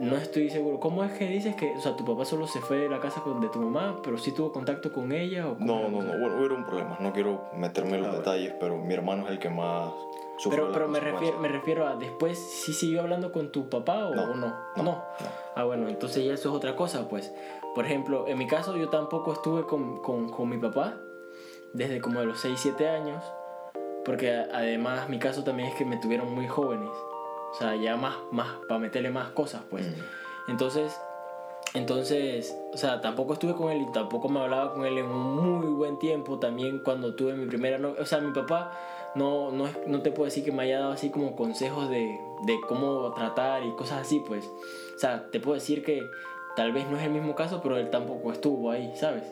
No 0.00 0.16
estoy 0.16 0.50
seguro. 0.50 0.78
¿Cómo 0.80 1.04
es 1.04 1.12
que 1.12 1.26
dices 1.28 1.54
que, 1.56 1.72
o 1.76 1.80
sea, 1.80 1.96
tu 1.96 2.04
papá 2.04 2.24
solo 2.24 2.46
se 2.46 2.60
fue 2.60 2.78
de 2.78 2.88
la 2.88 3.00
casa 3.00 3.20
con- 3.22 3.40
de 3.40 3.48
tu 3.48 3.58
mamá, 3.60 4.00
pero 4.02 4.18
sí 4.18 4.32
tuvo 4.32 4.52
contacto 4.52 4.92
con 4.92 5.12
ella 5.12 5.48
o 5.48 5.54
cómo 5.54 5.66
No, 5.66 5.88
no, 5.88 6.02
no, 6.02 6.18
bueno, 6.18 6.36
hubieron 6.38 6.64
problemas, 6.64 7.00
no 7.00 7.12
quiero 7.12 7.44
meterme 7.54 7.96
en 7.96 8.02
los 8.02 8.14
Ah, 8.14 8.18
detalles, 8.18 8.54
pero 8.60 8.76
mi 8.76 8.92
hermano 8.94 9.24
es 9.26 9.30
el 9.32 9.38
que 9.38 9.48
más 9.50 9.92
sufrió 10.38 10.62
Pero, 10.64 10.72
pero 10.72 10.88
me, 10.88 11.00
refiero, 11.00 11.38
me 11.38 11.48
refiero 11.48 11.86
a 11.86 11.96
después, 11.96 12.38
¿sí 12.38 12.72
siguió 12.72 13.00
hablando 13.02 13.32
con 13.32 13.50
tu 13.52 13.68
papá 13.68 14.06
o 14.08 14.14
No, 14.14 14.22
o 14.24 14.34
no? 14.34 14.54
no, 14.76 14.82
no. 14.82 15.02
Ah, 15.54 15.64
bueno, 15.64 15.88
entonces 15.88 16.24
ya 16.24 16.34
eso 16.34 16.48
es 16.50 16.54
otra 16.54 16.74
cosa, 16.76 17.08
pues. 17.08 17.32
Por 17.74 17.84
ejemplo, 17.86 18.26
en 18.28 18.38
mi 18.38 18.46
caso 18.46 18.76
yo 18.76 18.88
tampoco 18.88 19.32
estuve 19.32 19.64
con, 19.66 20.02
con, 20.02 20.28
con 20.30 20.48
mi 20.48 20.58
papá 20.58 20.94
desde 21.72 22.00
como 22.00 22.20
de 22.20 22.26
los 22.26 22.40
6, 22.40 22.58
7 22.60 22.88
años, 22.88 23.22
porque 24.04 24.30
además 24.52 25.08
mi 25.08 25.18
caso 25.18 25.44
también 25.44 25.68
es 25.68 25.74
que 25.76 25.84
me 25.84 25.96
tuvieron 25.96 26.34
muy 26.34 26.46
jóvenes. 26.48 26.90
O 27.52 27.54
sea, 27.54 27.76
ya 27.76 27.96
más, 27.96 28.16
más, 28.30 28.48
para 28.66 28.80
meterle 28.80 29.10
más 29.10 29.30
cosas, 29.30 29.62
pues. 29.70 29.86
Mm. 29.86 30.50
Entonces, 30.50 30.98
entonces, 31.74 32.56
o 32.72 32.76
sea, 32.76 33.00
tampoco 33.00 33.34
estuve 33.34 33.54
con 33.54 33.70
él 33.70 33.82
y 33.82 33.92
tampoco 33.92 34.28
me 34.28 34.40
hablaba 34.40 34.74
con 34.74 34.84
él 34.84 34.98
en 34.98 35.06
un 35.06 35.36
muy 35.36 35.72
buen 35.72 35.98
tiempo. 35.98 36.38
También 36.38 36.80
cuando 36.80 37.14
tuve 37.14 37.34
mi 37.34 37.46
primera 37.46 37.78
novia, 37.78 38.02
o 38.02 38.06
sea, 38.06 38.20
mi 38.20 38.32
papá 38.32 38.72
no, 39.14 39.50
no, 39.50 39.68
no 39.86 40.02
te 40.02 40.10
puedo 40.10 40.26
decir 40.26 40.44
que 40.44 40.52
me 40.52 40.64
haya 40.64 40.80
dado 40.80 40.92
así 40.92 41.10
como 41.10 41.34
consejos 41.34 41.88
de, 41.88 42.18
de 42.46 42.60
cómo 42.68 43.12
tratar 43.14 43.64
y 43.64 43.70
cosas 43.72 44.02
así, 44.02 44.22
pues. 44.26 44.44
O 44.94 44.98
sea, 44.98 45.30
te 45.30 45.40
puedo 45.40 45.54
decir 45.54 45.82
que 45.82 46.10
tal 46.56 46.72
vez 46.72 46.88
no 46.90 46.98
es 46.98 47.04
el 47.04 47.10
mismo 47.10 47.34
caso, 47.34 47.60
pero 47.62 47.78
él 47.78 47.90
tampoco 47.90 48.32
estuvo 48.32 48.70
ahí, 48.70 48.92
¿sabes? 48.94 49.24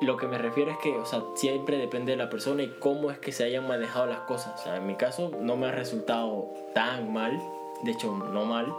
Lo 0.00 0.16
que 0.16 0.26
me 0.26 0.38
refiero 0.38 0.70
es 0.70 0.78
que, 0.78 0.96
o 0.96 1.04
sea, 1.04 1.22
siempre 1.34 1.76
depende 1.76 2.12
de 2.12 2.16
la 2.16 2.30
persona 2.30 2.62
y 2.62 2.68
cómo 2.78 3.10
es 3.10 3.18
que 3.18 3.32
se 3.32 3.44
hayan 3.44 3.68
manejado 3.68 4.06
las 4.06 4.20
cosas. 4.20 4.58
O 4.60 4.64
sea, 4.64 4.76
en 4.76 4.86
mi 4.86 4.96
caso 4.96 5.30
no 5.40 5.56
me 5.56 5.66
ha 5.66 5.72
resultado 5.72 6.48
tan 6.74 7.12
mal, 7.12 7.38
de 7.82 7.92
hecho 7.92 8.12
no 8.32 8.44
mal, 8.46 8.72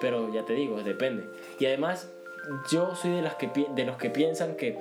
pero 0.00 0.32
ya 0.32 0.44
te 0.44 0.52
digo, 0.52 0.82
depende. 0.82 1.24
Y 1.58 1.66
además, 1.66 2.10
yo 2.70 2.94
soy 2.94 3.12
de, 3.12 3.22
las 3.22 3.36
que, 3.36 3.50
de 3.74 3.84
los 3.84 3.96
que 3.96 4.10
piensan 4.10 4.56
que 4.56 4.78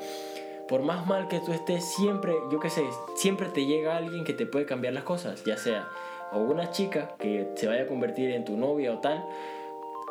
por 0.68 0.82
más 0.82 1.08
mal 1.08 1.30
que 1.30 1.40
tú 1.40 1.54
estés, 1.54 1.86
siempre, 1.86 2.34
yo 2.52 2.60
qué 2.60 2.70
sé, 2.70 2.86
siempre 3.16 3.48
te 3.48 3.66
llega 3.66 3.96
alguien 3.96 4.26
que 4.26 4.34
te 4.34 4.46
puede 4.46 4.66
cambiar 4.66 4.94
las 4.94 5.04
cosas, 5.04 5.46
ya 5.46 5.56
sea 5.56 5.88
o 6.32 6.40
una 6.40 6.72
chica 6.72 7.16
que 7.20 7.48
se 7.56 7.68
vaya 7.68 7.84
a 7.84 7.88
convertir 7.88 8.32
en 8.32 8.46
tu 8.46 8.58
novia 8.58 8.94
o 8.94 9.00
tal, 9.00 9.24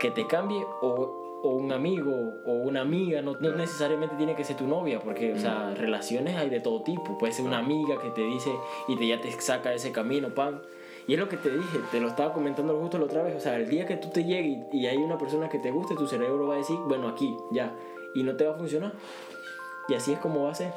que 0.01 0.11
te 0.11 0.27
cambie 0.27 0.65
o, 0.83 1.26
o 1.49 1.57
un 1.57 1.73
amigo 1.73 2.43
o 2.45 2.53
una 2.53 2.83
amiga, 2.83 3.23
no, 3.23 3.37
no 3.39 3.53
necesariamente 3.53 4.17
tiene 4.17 4.35
que 4.35 4.45
ser 4.45 4.57
tu 4.57 4.67
novia, 4.67 5.01
porque, 5.01 5.33
o 5.33 5.39
sea, 5.39 5.75
relaciones 5.75 6.37
hay 6.37 6.51
de 6.51 6.61
todo 6.61 6.83
tipo. 6.83 7.17
Puede 7.19 7.33
ser 7.33 7.45
una 7.45 7.59
amiga 7.59 8.01
que 8.01 8.11
te 8.11 8.23
dice 8.23 8.51
y 8.89 8.97
te, 8.97 9.07
ya 9.07 9.21
te 9.21 9.31
saca 9.33 9.73
ese 9.73 9.93
camino, 9.93 10.35
pan. 10.35 10.61
Y 11.09 11.15
es 11.15 11.21
lo 11.21 11.29
que 11.29 11.37
te 11.37 11.51
dije, 11.51 11.79
te 11.93 12.01
lo 12.01 12.09
estaba 12.09 12.33
comentando 12.33 12.77
justo 12.81 12.99
la 12.99 13.05
otra 13.05 13.23
vez. 13.23 13.37
O 13.37 13.41
sea, 13.41 13.57
el 13.57 13.69
día 13.69 13.87
que 13.87 13.97
tú 13.97 14.09
te 14.09 14.25
llegues 14.25 14.59
y, 14.73 14.79
y 14.79 14.87
hay 14.87 14.97
una 14.97 15.17
persona 15.19 15.49
que 15.49 15.59
te 15.59 15.71
guste, 15.71 15.95
tu 15.95 16.07
cerebro 16.07 16.49
va 16.49 16.55
a 16.55 16.59
decir, 16.59 16.77
bueno, 16.87 17.09
aquí, 17.09 17.37
ya. 17.53 17.75
Y 18.15 18.23
no 18.23 18.37
te 18.37 18.45
va 18.45 18.55
a 18.55 18.59
funcionar. 18.59 18.93
Y 19.89 19.95
así 19.95 20.13
es 20.13 20.19
como 20.19 20.45
va 20.45 20.51
a 20.51 20.55
ser. 20.55 20.73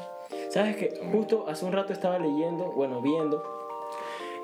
¿Sabes 0.50 0.76
que 0.76 1.00
Justo 1.12 1.46
hace 1.48 1.66
un 1.66 1.72
rato 1.72 1.94
estaba 1.94 2.20
leyendo, 2.20 2.72
bueno, 2.72 3.02
viendo, 3.02 3.44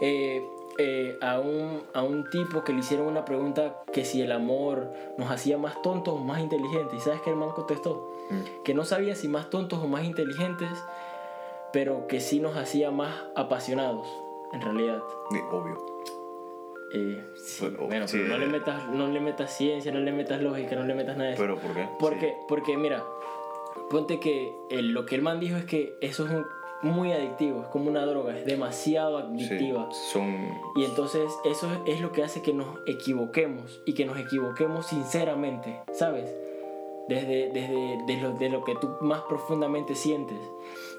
eh, 0.02 0.44
eh, 0.78 1.18
a, 1.22 1.40
un, 1.40 1.84
a 1.94 2.04
un 2.04 2.30
tipo 2.30 2.64
que 2.64 2.74
le 2.74 2.80
hicieron 2.80 3.08
una 3.08 3.24
pregunta 3.26 3.84
que 3.94 4.04
si 4.06 4.22
el 4.22 4.32
amor 4.32 4.92
nos 5.18 5.32
hacía 5.32 5.58
más 5.58 5.82
tontos 5.82 6.14
o 6.16 6.18
más 6.18 6.40
inteligentes. 6.42 7.00
¿Y 7.00 7.02
sabes 7.02 7.22
que 7.22 7.30
el 7.30 7.36
man 7.38 7.50
contestó? 7.56 8.12
Mm. 8.30 8.64
Que 8.64 8.74
no 8.74 8.84
sabía 8.86 9.16
si 9.16 9.28
más 9.28 9.50
tontos 9.50 9.80
o 9.80 9.88
más 9.88 10.04
inteligentes, 10.04 10.70
pero 11.72 12.08
que 12.08 12.20
sí 12.20 12.40
nos 12.40 12.58
hacía 12.58 12.92
más 12.92 13.16
apasionados, 13.36 14.08
en 14.54 14.62
realidad. 14.62 15.02
Di- 15.32 15.40
Obvio. 15.52 15.78
Eh, 16.94 17.26
sí, 17.36 17.68
Pero, 17.72 17.88
bueno, 17.88 18.08
sí, 18.08 18.18
pero 18.22 18.30
no, 18.34 18.38
le 18.38 18.48
metas, 18.48 18.88
no 18.90 19.08
le 19.08 19.20
metas 19.20 19.52
ciencia, 19.58 19.92
no 19.92 20.00
le 20.00 20.12
metas 20.14 20.42
lógica, 20.42 20.76
no 20.76 20.84
le 20.84 20.94
metas 20.94 21.18
nada 21.18 21.30
de 21.30 21.34
eso. 21.36 21.44
¿Pero 21.44 21.58
por 21.58 21.74
qué? 21.74 21.90
Porque, 22.00 22.38
porque 22.48 22.78
mira, 22.78 23.04
ponte 23.90 24.20
que 24.20 24.54
el- 24.70 24.92
lo 24.94 25.06
que 25.06 25.16
el 25.16 25.22
man 25.22 25.40
dijo 25.40 25.58
es 25.58 25.66
que 25.66 25.98
eso 26.02 26.26
es 26.26 26.32
un- 26.32 26.46
muy 26.82 27.12
adictivo, 27.12 27.62
es 27.64 27.68
como 27.70 27.90
una 27.90 28.06
droga, 28.06 28.38
es 28.38 28.46
demasiado 28.46 29.20
Sí, 29.38 29.46
adictiva. 29.48 29.90
son... 30.12 30.50
Y 30.76 30.84
entonces 30.86 31.32
eso 31.46 31.68
es 31.86 32.02
lo 32.02 32.12
que 32.12 32.24
hace 32.24 32.42
que 32.42 32.54
nos 32.54 32.68
equivoquemos 32.86 33.82
y 33.86 33.94
que 33.94 34.06
nos 34.06 34.18
equivoquemos 34.20 34.86
sinceramente, 34.88 35.82
¿sabes? 35.94 36.34
Desde, 37.08 37.50
desde 37.52 37.98
de 38.08 38.18
lo, 38.22 38.32
de 38.34 38.50
lo 38.50 38.64
que 38.64 38.76
tú 38.76 38.90
más 39.02 39.22
profundamente 39.22 39.94
sientes. 39.96 40.40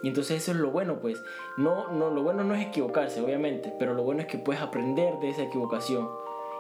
Y 0.03 0.09
entonces 0.09 0.43
eso 0.43 0.53
es 0.53 0.59
lo 0.59 0.71
bueno, 0.71 1.01
pues. 1.01 1.23
No, 1.57 1.89
no, 1.93 2.11
lo 2.11 2.23
bueno 2.23 2.45
no 2.45 2.55
es 2.55 2.67
equivocarse, 2.67 3.21
obviamente, 3.21 3.73
pero 3.79 3.93
lo 3.95 4.03
bueno 4.05 4.21
es 4.21 4.27
que 4.29 4.39
puedes 4.39 4.63
aprender 4.63 5.19
de 5.19 5.31
esa 5.31 5.43
equivocación. 5.43 6.09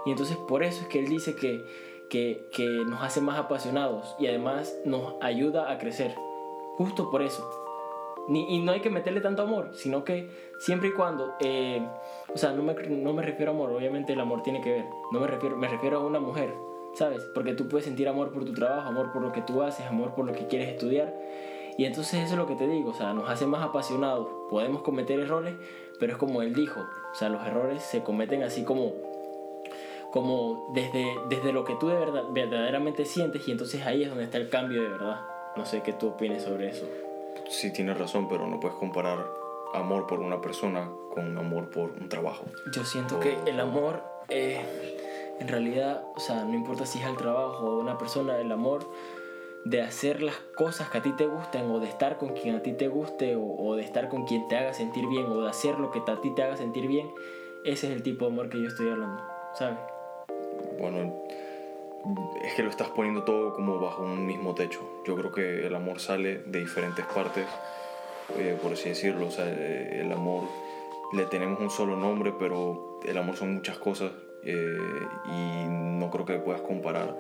Y 0.05 0.11
entonces 0.11 0.37
por 0.37 0.63
eso 0.63 0.83
es 0.83 0.89
que 0.89 0.99
él 0.99 1.09
dice 1.09 1.37
que, 1.37 1.65
que, 2.11 2.49
que 2.53 2.65
nos 2.87 3.03
hace 3.03 3.21
más 3.21 3.39
apasionados 3.39 4.15
y 4.19 4.27
además 4.27 4.75
nos 4.85 5.15
ayuda 5.21 5.71
a 5.71 5.79
crecer. 5.79 6.15
Justo 6.77 7.11
por 7.11 7.23
eso. 7.23 7.49
Y 8.29 8.59
no 8.61 8.73
hay 8.73 8.81
que 8.81 8.91
meterle 8.91 9.21
tanto 9.21 9.43
amor, 9.43 9.71
sino 9.75 10.03
que 10.03 10.29
siempre 10.59 10.89
y 10.89 10.93
cuando, 10.93 11.35
eh, 11.41 11.87
o 12.35 12.37
sea, 12.37 12.53
no 12.53 12.63
me, 12.63 12.75
no 12.75 13.13
me 13.13 13.23
refiero 13.23 13.53
a 13.53 13.55
amor, 13.55 13.71
obviamente 13.71 14.15
el 14.15 14.21
amor 14.21 14.43
tiene 14.43 14.61
que 14.61 14.71
ver, 14.73 14.85
no 15.13 15.21
me 15.21 15.27
refiero, 15.29 15.57
me 15.57 15.69
refiero 15.69 15.99
a 15.99 16.07
una 16.07 16.19
mujer, 16.19 16.53
¿sabes? 16.95 17.23
Porque 17.35 17.55
tú 17.55 17.69
puedes 17.69 17.85
sentir 17.85 18.09
amor 18.09 18.33
por 18.33 18.45
tu 18.45 18.53
trabajo, 18.53 18.89
amor 18.89 19.13
por 19.13 19.23
lo 19.23 19.33
que 19.33 19.43
tú 19.43 19.63
haces, 19.63 19.87
amor 19.87 20.15
por 20.15 20.27
lo 20.27 20.33
que 20.33 20.47
quieres 20.49 20.69
estudiar. 20.69 21.15
Y 21.79 21.85
entonces 21.85 22.25
eso 22.25 22.33
es 22.33 22.39
lo 22.39 22.47
que 22.47 22.57
te 22.57 22.67
digo, 22.67 22.91
o 22.91 22.95
sea, 22.95 23.13
nos 23.13 23.29
hace 23.29 23.47
más 23.47 23.63
apasionados. 23.63 24.29
Podemos 24.51 24.83
cometer 24.83 25.21
errores, 25.21 25.55
pero 26.01 26.13
es 26.13 26.19
como 26.19 26.43
él 26.43 26.55
dijo, 26.55 26.81
o 26.81 27.15
sea, 27.15 27.29
los 27.29 27.47
errores 27.47 27.83
se 27.83 28.03
cometen 28.03 28.43
así 28.43 28.65
como 28.65 28.93
como 30.11 30.73
desde, 30.73 31.05
desde 31.29 31.53
lo 31.53 31.65
que 31.65 31.75
tú 31.75 31.89
de 31.89 31.95
verdad, 31.95 32.23
verdaderamente 32.31 33.05
sientes 33.05 33.47
y 33.47 33.53
entonces 33.53 33.85
ahí 33.85 34.03
es 34.03 34.09
donde 34.09 34.25
está 34.25 34.39
el 34.39 34.49
cambio 34.49 34.83
de 34.83 34.89
verdad. 34.89 35.21
No 35.57 35.67
sé 35.67 35.83
qué 35.83 35.93
tú 35.93 36.09
opines 36.09 36.43
sobre 36.43 36.71
eso. 36.71 36.87
Sí 37.49 37.73
tienes 37.73 37.99
razón, 37.99 38.29
pero 38.29 38.47
no 38.47 38.61
puedes 38.61 38.77
comparar 38.77 39.27
amor 39.75 40.07
por 40.07 40.21
una 40.21 40.41
persona 40.41 40.91
con 41.13 41.37
amor 41.39 41.71
por 41.71 41.91
un 41.91 42.09
trabajo. 42.09 42.45
Yo 42.73 42.85
siento 42.85 43.21
que 43.21 43.39
el 43.47 43.61
amor, 43.61 44.03
eh, 44.29 44.61
en 45.39 45.49
realidad, 45.49 46.05
o 46.15 46.21
sea, 46.21 46.45
no 46.45 46.55
importa 46.55 46.87
si 46.87 46.99
es 46.99 47.07
el 47.07 47.17
trabajo 47.17 47.65
o 47.67 47.79
una 47.79 47.99
persona, 47.99 48.39
el 48.39 48.51
amor 48.51 48.89
de 49.65 49.83
hacer 49.83 50.23
las 50.23 50.37
cosas 50.57 50.89
que 50.91 50.99
a 50.99 51.03
ti 51.03 51.13
te 51.13 51.27
gusten 51.27 51.71
o 51.71 51.81
de 51.81 51.89
estar 51.89 52.19
con 52.19 52.35
quien 52.35 52.55
a 52.55 52.63
ti 52.63 52.73
te 52.73 52.89
guste 52.89 53.35
o, 53.37 53.43
o 53.43 53.75
de 53.75 53.83
estar 53.83 54.09
con 54.09 54.25
quien 54.25 54.47
te 54.49 54.57
haga 54.57 54.73
sentir 54.73 55.07
bien 55.09 55.27
o 55.27 55.43
de 55.43 55.49
hacer 55.49 55.79
lo 55.79 55.91
que 55.91 56.01
a 56.07 56.21
ti 56.21 56.35
te 56.35 56.43
haga 56.43 56.57
sentir 56.57 56.87
bien, 56.87 57.11
ese 57.65 57.89
es 57.89 57.93
el 57.93 58.03
tipo 58.03 58.27
de 58.27 58.33
amor 58.33 58.49
que 58.49 58.61
yo 58.61 58.69
estoy 58.69 58.91
hablando, 58.91 59.23
¿sabes? 59.55 59.79
Bueno, 60.79 61.13
es 62.43 62.55
que 62.55 62.63
lo 62.63 62.71
estás 62.71 62.89
poniendo 62.91 63.25
todo 63.25 63.55
como 63.55 63.79
bajo 63.81 64.03
un 64.03 64.27
mismo 64.27 64.55
techo. 64.55 64.81
Yo 65.05 65.17
creo 65.17 65.33
que 65.33 65.67
el 65.67 65.75
amor 65.75 66.01
sale 66.01 66.39
de 66.47 66.61
diferentes 66.61 67.05
partes, 67.07 67.47
eh, 68.39 68.57
por 68.63 68.73
así 68.73 68.91
decirlo. 68.91 69.27
O 69.27 69.31
sea, 69.31 69.45
eh, 69.49 70.03
el 70.03 70.13
amor 70.13 70.45
le 71.13 71.27
tenemos 71.27 71.61
un 71.61 71.71
solo 71.71 71.97
nombre, 71.97 72.33
pero 72.39 73.01
el 73.05 73.17
amor 73.19 73.37
son 73.37 73.55
muchas 73.55 73.79
cosas 73.79 74.13
eh, 74.45 74.77
y 75.27 75.67
no 75.69 76.11
creo 76.11 76.25
que 76.25 76.39
puedas 76.39 76.61
comparar 76.61 77.17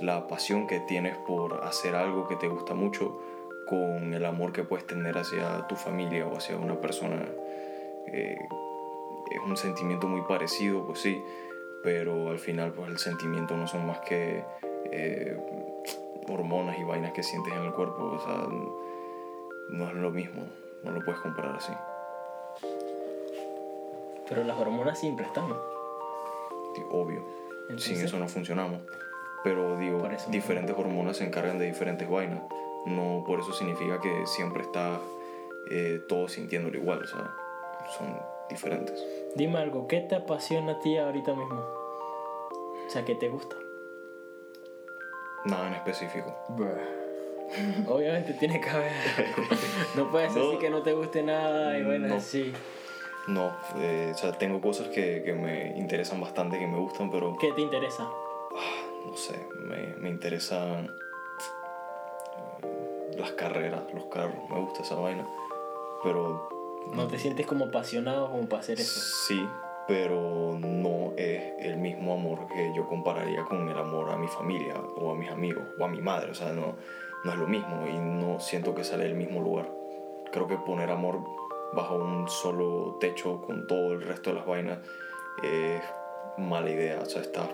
la 0.00 0.26
pasión 0.26 0.66
que 0.66 0.80
tienes 0.80 1.16
por 1.18 1.64
hacer 1.64 1.94
algo 1.94 2.26
que 2.26 2.36
te 2.36 2.48
gusta 2.48 2.74
mucho 2.74 3.20
con 3.68 4.14
el 4.14 4.24
amor 4.24 4.52
que 4.52 4.64
puedes 4.64 4.86
tener 4.86 5.18
hacia 5.18 5.66
tu 5.68 5.76
familia 5.76 6.26
o 6.26 6.36
hacia 6.36 6.56
una 6.56 6.80
persona. 6.80 7.26
Es 8.12 9.40
un 9.46 9.56
sentimiento 9.56 10.08
muy 10.08 10.22
parecido, 10.22 10.84
pues 10.86 11.00
sí, 11.00 11.22
pero 11.82 12.30
al 12.30 12.38
final 12.38 12.72
pues 12.72 12.88
el 12.90 12.98
sentimiento 12.98 13.56
no 13.56 13.66
son 13.66 13.86
más 13.86 13.98
que 14.00 14.44
eh, 14.92 15.36
hormonas 16.28 16.78
y 16.78 16.84
vainas 16.84 17.12
que 17.12 17.22
sientes 17.22 17.52
en 17.52 17.62
el 17.64 17.72
cuerpo, 17.72 18.02
o 18.04 18.20
sea, 18.20 18.46
no 19.70 19.88
es 19.88 19.94
lo 19.94 20.10
mismo, 20.10 20.42
no 20.84 20.90
lo 20.92 21.04
puedes 21.04 21.20
comparar 21.20 21.56
así. 21.56 21.72
Pero 24.28 24.44
las 24.44 24.58
hormonas 24.58 24.98
siempre 24.98 25.26
están. 25.26 25.52
Obvio, 26.92 27.20
sin 27.68 27.70
Entonces- 27.70 28.02
eso 28.02 28.18
no 28.18 28.28
funcionamos. 28.28 28.80
Pero 29.42 29.76
digo, 29.78 30.06
diferentes 30.28 30.76
hormonas 30.76 31.16
se 31.16 31.24
encargan 31.24 31.58
de 31.58 31.64
diferentes 31.66 32.08
vainas. 32.08 32.42
No 32.86 33.24
por 33.26 33.40
eso 33.40 33.52
significa 33.52 34.00
que 34.00 34.26
siempre 34.26 34.62
estás 34.62 34.98
eh, 35.70 36.00
todos 36.08 36.32
sintiéndolo 36.32 36.76
igual, 36.78 37.02
o 37.02 37.06
sea, 37.06 37.34
son 37.96 38.16
diferentes. 38.50 39.02
Dime 39.36 39.58
algo, 39.58 39.86
¿qué 39.86 40.00
te 40.00 40.16
apasiona 40.16 40.72
a 40.72 40.80
ti 40.80 40.96
ahorita 40.98 41.32
mismo? 41.34 41.60
O 41.60 42.90
sea, 42.90 43.04
¿qué 43.04 43.14
te 43.14 43.28
gusta? 43.28 43.56
Nada 45.44 45.68
en 45.68 45.74
específico. 45.74 46.34
Obviamente 47.88 48.34
tiene 48.34 48.60
que 48.60 48.68
haber. 48.70 48.92
No 49.96 50.10
puedes 50.10 50.34
No. 50.34 50.42
decir 50.44 50.58
que 50.58 50.70
no 50.70 50.82
te 50.82 50.92
guste 50.92 51.22
nada 51.22 51.76
y 51.78 51.84
bueno, 51.84 52.08
No. 52.08 52.20
sí. 52.20 52.52
No, 53.28 53.54
eh, 53.76 54.12
o 54.14 54.18
sea, 54.18 54.32
tengo 54.32 54.60
cosas 54.60 54.88
que, 54.88 55.22
que 55.22 55.32
me 55.34 55.76
interesan 55.76 56.20
bastante, 56.20 56.58
que 56.58 56.66
me 56.66 56.78
gustan, 56.78 57.10
pero 57.10 57.36
¿Qué 57.38 57.52
te 57.52 57.60
interesa? 57.60 58.08
no 59.06 59.16
sé, 59.16 59.38
me, 59.58 59.94
me 59.98 60.08
interesan 60.08 60.86
eh, 62.62 63.14
las 63.16 63.32
carreras, 63.32 63.82
los 63.94 64.06
carros, 64.06 64.48
me 64.50 64.58
gusta 64.60 64.82
esa 64.82 64.94
vaina. 64.96 65.26
Pero 66.02 66.48
¿No 66.92 67.06
te 67.06 67.18
sientes 67.18 67.46
como 67.46 67.66
apasionado 67.66 68.30
como 68.30 68.48
para 68.48 68.60
hacer 68.60 68.80
eso? 68.80 69.00
sí, 69.26 69.46
pero 69.86 70.56
no 70.58 71.14
es 71.16 71.52
el 71.58 71.76
mismo 71.76 72.14
amor 72.14 72.46
que 72.46 72.72
yo 72.76 72.86
compararía 72.86 73.42
con 73.44 73.68
el 73.68 73.76
amor 73.76 74.10
a 74.10 74.16
mi 74.16 74.28
familia 74.28 74.74
o 74.96 75.10
a 75.10 75.14
mis 75.14 75.30
amigos 75.30 75.64
o 75.78 75.84
a 75.84 75.88
mi 75.88 76.00
madre. 76.00 76.30
O 76.30 76.34
sea, 76.34 76.52
no, 76.52 76.76
no 77.24 77.32
es 77.32 77.36
lo 77.36 77.46
mismo 77.46 77.86
y 77.88 77.98
no 77.98 78.38
siento 78.40 78.74
que 78.74 78.84
sale 78.84 79.04
del 79.04 79.14
mismo 79.14 79.40
lugar. 79.40 79.68
Creo 80.32 80.46
que 80.46 80.56
poner 80.56 80.90
amor 80.90 81.20
bajo 81.72 81.96
un 81.96 82.28
solo 82.28 82.98
techo 83.00 83.42
con 83.42 83.66
todo 83.66 83.92
el 83.92 84.02
resto 84.02 84.30
de 84.30 84.36
las 84.36 84.46
vainas 84.46 84.78
es 85.42 85.82
mala 86.38 86.70
idea. 86.70 87.00
O 87.00 87.06
sea, 87.06 87.22
estás 87.22 87.48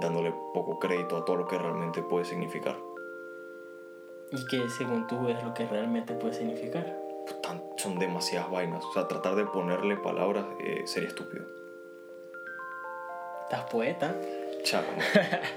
dándole 0.00 0.32
poco 0.54 0.78
crédito 0.78 1.16
a 1.16 1.24
todo 1.24 1.36
lo 1.36 1.46
que 1.46 1.58
realmente 1.58 2.02
puede 2.02 2.24
significar. 2.24 2.76
¿Y 4.32 4.44
qué 4.46 4.68
según 4.68 5.06
tú 5.06 5.28
es 5.28 5.42
lo 5.44 5.54
que 5.54 5.66
realmente 5.66 6.14
puede 6.14 6.34
significar? 6.34 7.05
Tan- 7.42 7.62
son 7.76 7.98
demasiadas 7.98 8.50
vainas. 8.50 8.84
O 8.84 8.92
sea, 8.92 9.06
tratar 9.08 9.34
de 9.36 9.44
ponerle 9.46 9.96
palabras 9.96 10.44
eh, 10.60 10.82
sería 10.86 11.08
estúpido. 11.08 11.44
¿Estás 13.44 13.64
poeta? 13.70 14.14
Chao. 14.64 14.82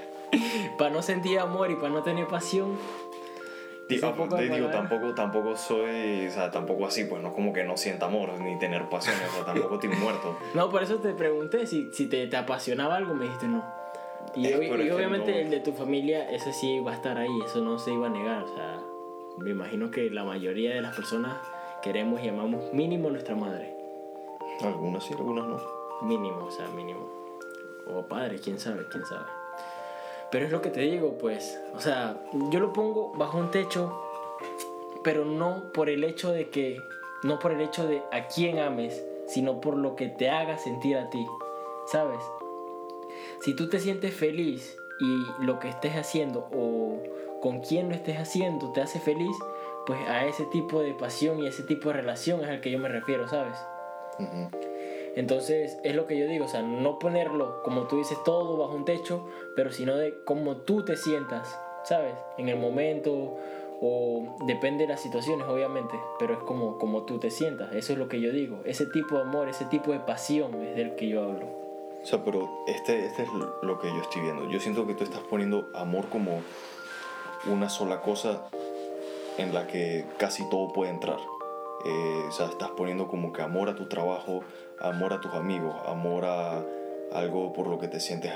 Para 0.78 0.90
no 0.90 1.02
sentir 1.02 1.38
amor 1.40 1.70
y 1.70 1.74
para 1.74 1.88
no 1.88 2.02
tener 2.04 2.26
pasión. 2.28 2.78
Digo, 3.88 4.12
palabras. 4.14 4.70
tampoco, 4.70 5.12
tampoco 5.14 5.56
soy, 5.56 6.28
o 6.28 6.30
sea, 6.30 6.52
tampoco 6.52 6.86
así, 6.86 7.04
pues 7.06 7.20
no 7.20 7.32
como 7.34 7.52
que 7.52 7.64
no 7.64 7.76
sienta 7.76 8.06
amor 8.06 8.38
ni 8.38 8.56
tener 8.60 8.88
pasión, 8.88 9.16
o 9.28 9.34
sea, 9.34 9.44
tampoco 9.46 9.74
estoy 9.74 9.88
muerto. 9.90 10.38
No, 10.54 10.70
por 10.70 10.84
eso 10.84 10.98
te 10.98 11.12
pregunté 11.14 11.66
si, 11.66 11.90
si 11.92 12.06
te, 12.06 12.28
te 12.28 12.36
apasionaba 12.36 12.94
algo, 12.94 13.14
me 13.14 13.24
dijiste 13.24 13.48
no. 13.48 13.64
Y, 14.36 14.46
Es, 14.46 14.52
pero 14.60 14.84
y 14.84 14.90
obviamente 14.90 15.32
no- 15.32 15.38
el 15.38 15.50
de 15.50 15.58
tu 15.58 15.72
familia, 15.72 16.30
ese 16.30 16.52
sí 16.52 16.74
iba 16.76 16.92
a 16.92 16.94
estar 16.94 17.18
ahí, 17.18 17.36
eso 17.44 17.60
no 17.62 17.80
se 17.80 17.92
iba 17.92 18.06
a 18.06 18.10
negar. 18.10 18.44
O 18.44 18.54
sea, 18.54 18.78
me 19.38 19.50
imagino 19.50 19.90
que 19.90 20.08
la 20.10 20.22
mayoría 20.22 20.72
de 20.72 20.80
las 20.82 20.94
personas 20.94 21.36
queremos 21.82 22.22
y 22.22 22.28
amamos 22.28 22.72
mínimo 22.72 23.08
a 23.08 23.12
nuestra 23.12 23.34
madre. 23.34 23.74
Algunas 24.62 25.04
sí, 25.04 25.14
algunas 25.14 25.46
no. 25.46 25.60
Mínimo, 26.02 26.44
o 26.46 26.50
sea, 26.50 26.68
mínimo. 26.68 27.08
O 27.86 28.02
padre, 28.02 28.38
quién 28.38 28.58
sabe, 28.58 28.86
quién 28.90 29.04
sabe. 29.06 29.26
Pero 30.30 30.46
es 30.46 30.52
lo 30.52 30.62
que 30.62 30.70
te 30.70 30.80
digo, 30.80 31.16
pues. 31.18 31.60
O 31.74 31.80
sea, 31.80 32.20
yo 32.50 32.60
lo 32.60 32.72
pongo 32.72 33.12
bajo 33.14 33.38
un 33.38 33.50
techo, 33.50 34.00
pero 35.02 35.24
no 35.24 35.72
por 35.72 35.88
el 35.88 36.04
hecho 36.04 36.32
de 36.32 36.50
que. 36.50 36.80
No 37.22 37.38
por 37.38 37.52
el 37.52 37.60
hecho 37.60 37.86
de 37.86 38.02
a 38.12 38.28
quién 38.28 38.58
ames, 38.58 39.04
sino 39.26 39.60
por 39.60 39.76
lo 39.76 39.94
que 39.94 40.08
te 40.08 40.30
haga 40.30 40.56
sentir 40.58 40.96
a 40.96 41.10
ti. 41.10 41.26
¿Sabes? 41.86 42.20
Si 43.40 43.54
tú 43.54 43.68
te 43.68 43.78
sientes 43.78 44.14
feliz 44.14 44.76
y 45.00 45.44
lo 45.44 45.58
que 45.58 45.68
estés 45.68 45.96
haciendo 45.96 46.48
o 46.52 47.02
con 47.42 47.60
quien 47.60 47.88
lo 47.88 47.94
estés 47.94 48.18
haciendo 48.18 48.72
te 48.72 48.80
hace 48.80 49.00
feliz, 49.00 49.36
pues 49.90 50.08
a 50.08 50.24
ese 50.24 50.44
tipo 50.44 50.82
de 50.82 50.94
pasión 50.94 51.40
y 51.40 51.48
ese 51.48 51.64
tipo 51.64 51.88
de 51.88 51.94
relación 51.94 52.44
es 52.44 52.48
al 52.48 52.60
que 52.60 52.70
yo 52.70 52.78
me 52.78 52.88
refiero, 52.88 53.26
¿sabes? 53.26 53.58
Entonces, 55.16 55.80
es 55.82 55.96
lo 55.96 56.06
que 56.06 56.16
yo 56.16 56.28
digo, 56.28 56.44
o 56.44 56.48
sea, 56.48 56.62
no 56.62 57.00
ponerlo, 57.00 57.60
como 57.64 57.88
tú 57.88 57.96
dices, 57.96 58.16
todo 58.24 58.56
bajo 58.56 58.72
un 58.72 58.84
techo, 58.84 59.26
pero 59.56 59.72
sino 59.72 59.96
de 59.96 60.14
cómo 60.24 60.58
tú 60.58 60.84
te 60.84 60.96
sientas, 60.96 61.58
¿sabes? 61.82 62.14
En 62.38 62.48
el 62.48 62.56
momento, 62.56 63.36
o 63.80 64.36
depende 64.46 64.84
de 64.84 64.90
las 64.90 65.00
situaciones, 65.00 65.48
obviamente, 65.48 65.98
pero 66.20 66.34
es 66.34 66.38
como, 66.44 66.78
como 66.78 67.02
tú 67.02 67.18
te 67.18 67.32
sientas, 67.32 67.74
eso 67.74 67.92
es 67.92 67.98
lo 67.98 68.06
que 68.06 68.20
yo 68.20 68.30
digo. 68.30 68.60
Ese 68.64 68.86
tipo 68.86 69.16
de 69.16 69.22
amor, 69.22 69.48
ese 69.48 69.64
tipo 69.64 69.90
de 69.90 69.98
pasión 69.98 70.54
es 70.62 70.76
del 70.76 70.94
que 70.94 71.08
yo 71.08 71.24
hablo. 71.24 71.46
O 72.00 72.06
sea, 72.06 72.24
pero 72.24 72.48
este, 72.68 73.06
este 73.06 73.24
es 73.24 73.28
lo 73.32 73.80
que 73.80 73.88
yo 73.88 74.00
estoy 74.02 74.22
viendo. 74.22 74.48
Yo 74.48 74.60
siento 74.60 74.86
que 74.86 74.94
tú 74.94 75.02
estás 75.02 75.22
poniendo 75.28 75.68
amor 75.74 76.08
como 76.10 76.42
una 77.46 77.68
sola 77.68 78.02
cosa 78.02 78.42
en 79.40 79.54
la 79.54 79.66
que 79.66 80.06
casi 80.18 80.48
todo 80.48 80.72
puede 80.72 80.90
entrar. 80.90 81.18
Eh, 81.84 82.24
o 82.28 82.32
sea, 82.32 82.46
estás 82.46 82.70
poniendo 82.70 83.08
como 83.08 83.32
que 83.32 83.42
amor 83.42 83.68
a 83.68 83.74
tu 83.74 83.86
trabajo, 83.86 84.42
amor 84.78 85.12
a 85.14 85.20
tus 85.20 85.32
amigos, 85.32 85.74
amor 85.86 86.26
a 86.26 86.64
algo 87.12 87.52
por 87.52 87.68
lo 87.68 87.78
que 87.78 87.88
te 87.88 88.00
sientes 88.00 88.32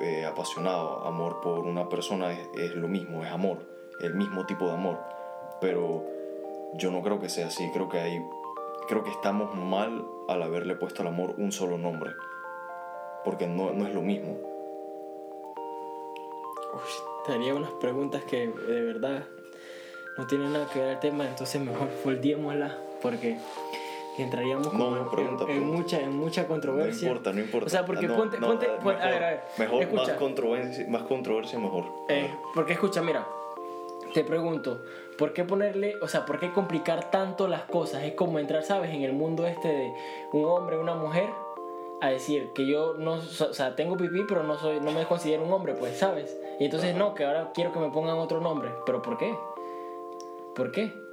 eh, 0.00 0.24
apasionado, 0.24 1.04
amor 1.04 1.40
por 1.40 1.60
una 1.60 1.88
persona 1.88 2.32
es, 2.32 2.48
es, 2.58 2.74
lo 2.74 2.88
mismo, 2.88 3.22
es 3.22 3.30
amor, 3.30 3.58
el 4.00 4.14
mismo 4.14 4.46
tipo 4.46 4.66
de 4.66 4.72
amor. 4.72 4.98
Pero 5.60 6.04
yo 6.74 6.90
no 6.90 7.02
creo 7.02 7.20
que 7.20 7.28
sea 7.28 7.48
así, 7.48 7.70
creo 7.72 7.88
que 7.88 7.98
hay, 7.98 8.24
creo 8.88 9.04
que 9.04 9.10
estamos 9.10 9.54
mal 9.54 10.04
al 10.28 10.42
haberle 10.42 10.74
puesto 10.74 11.02
al 11.02 11.08
amor 11.08 11.34
un 11.36 11.52
solo 11.52 11.76
nombre, 11.76 12.12
porque 13.24 13.46
no, 13.46 13.72
no 13.72 13.86
es 13.86 13.94
lo 13.94 14.00
mismo. 14.02 14.38
Uf, 16.74 17.26
te 17.26 17.32
haría 17.32 17.54
unas 17.54 17.72
preguntas 17.72 18.24
que 18.24 18.48
de 18.48 18.82
verdad 18.82 19.24
no 20.18 20.26
tienen 20.26 20.52
nada 20.52 20.66
que 20.72 20.78
ver 20.80 20.88
el 20.88 20.98
tema, 21.00 21.26
entonces 21.26 21.60
mejor 21.60 21.88
volviémosla 22.04 22.76
porque 23.02 23.36
entraríamos 24.18 24.68
como 24.68 24.90
No, 24.90 24.96
no, 25.04 25.10
pregunta, 25.10 25.44
en, 25.44 25.50
en 25.50 25.56
pregunta. 25.56 25.76
mucha 25.78 26.00
en 26.00 26.16
mucha 26.16 26.46
controversia. 26.46 27.02
No 27.08 27.12
importa, 27.14 27.32
no 27.32 27.40
importa. 27.40 27.66
O 27.66 27.68
sea, 27.70 27.84
porque 27.84 28.06
Ah, 28.06 28.08
no, 28.08 28.16
ponte, 28.16 28.38
ponte, 28.38 28.66
eh, 28.66 28.70
mejor, 28.78 28.94
a 29.02 29.06
ver, 29.06 29.24
a 29.24 29.30
ver. 29.30 29.40
Mejor, 29.58 29.82
escucha, 29.82 30.02
más 30.06 30.12
controversia, 30.12 30.86
más 30.88 31.02
controversia, 31.02 31.58
mejor. 31.58 31.84
eh, 32.08 32.34
porque 32.54 32.72
escucha, 32.72 33.02
mira, 33.02 33.26
te 34.14 34.24
pregunto, 34.24 34.82
¿por 35.18 35.34
qué 35.34 35.44
ponerle, 35.44 35.96
o 36.00 36.08
sea, 36.08 36.24
por 36.24 36.38
qué 36.40 36.50
complicar 36.50 37.10
tanto 37.10 37.46
las 37.48 37.62
cosas? 37.64 38.04
Es 38.04 38.14
como 38.14 38.38
entrar, 38.38 38.62
¿sabes? 38.62 38.90
En 38.94 39.02
el 39.02 39.12
mundo 39.12 39.46
este 39.46 39.68
de 39.68 39.92
un 40.32 40.46
hombre, 40.46 40.78
una 40.78 40.94
mujer, 40.94 41.28
a 42.00 42.08
decir 42.08 42.50
que 42.54 42.66
yo 42.66 42.94
no, 42.98 43.14
o 43.14 43.20
sea, 43.20 43.76
tengo 43.76 43.96
pipí, 43.98 44.22
pero 44.26 44.42
no 44.44 44.58
soy, 44.58 44.80
no 44.80 44.92
me 44.92 45.04
considero 45.04 45.44
un 45.44 45.52
hombre, 45.52 45.74
pues, 45.74 45.98
¿sabes? 45.98 46.34
Y 46.58 46.64
entonces 46.64 46.94
no, 46.96 47.14
que 47.14 47.24
ahora 47.24 47.50
quiero 47.54 47.70
que 47.72 47.78
me 47.80 47.90
pongan 47.90 48.16
otro 48.16 48.40
nombre, 48.40 48.70
pero 48.86 49.02
¿por 49.02 49.18
qué? 49.18 49.34
¿Por 50.56 50.72
qué? 50.72 51.04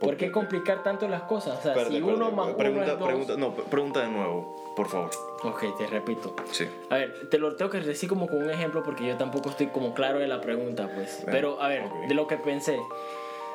¿Por 0.00 0.08
¿Por 0.10 0.16
qué 0.16 0.32
complicar 0.32 0.82
tanto 0.82 1.06
las 1.06 1.22
cosas? 1.22 1.58
O 1.58 1.62
sea, 1.62 1.84
si 1.84 2.00
uno 2.02 2.30
más 2.32 2.54
pregunta, 2.54 2.84
uno 2.84 2.92
es 2.94 2.98
dos... 2.98 3.08
pregunta, 3.08 3.36
no, 3.36 3.54
pregunta 3.54 4.00
de 4.00 4.08
nuevo, 4.08 4.72
por 4.74 4.88
favor. 4.88 5.10
Ok, 5.44 5.76
te 5.78 5.86
repito. 5.86 6.34
Sí. 6.50 6.64
A 6.88 6.96
ver, 6.96 7.28
te 7.28 7.38
lo 7.38 7.54
tengo 7.54 7.70
que 7.70 7.80
decir 7.80 8.08
como 8.08 8.26
con 8.26 8.42
un 8.42 8.50
ejemplo 8.50 8.82
porque 8.82 9.06
yo 9.06 9.16
tampoco 9.16 9.50
estoy 9.50 9.68
como 9.68 9.94
claro 9.94 10.18
de 10.18 10.26
la 10.26 10.40
pregunta, 10.40 10.90
pues. 10.94 11.18
Bueno, 11.22 11.30
Pero, 11.32 11.62
a 11.62 11.68
ver, 11.68 11.84
ok. 11.84 12.08
de 12.08 12.14
lo 12.14 12.26
que 12.26 12.38
pensé. 12.38 12.80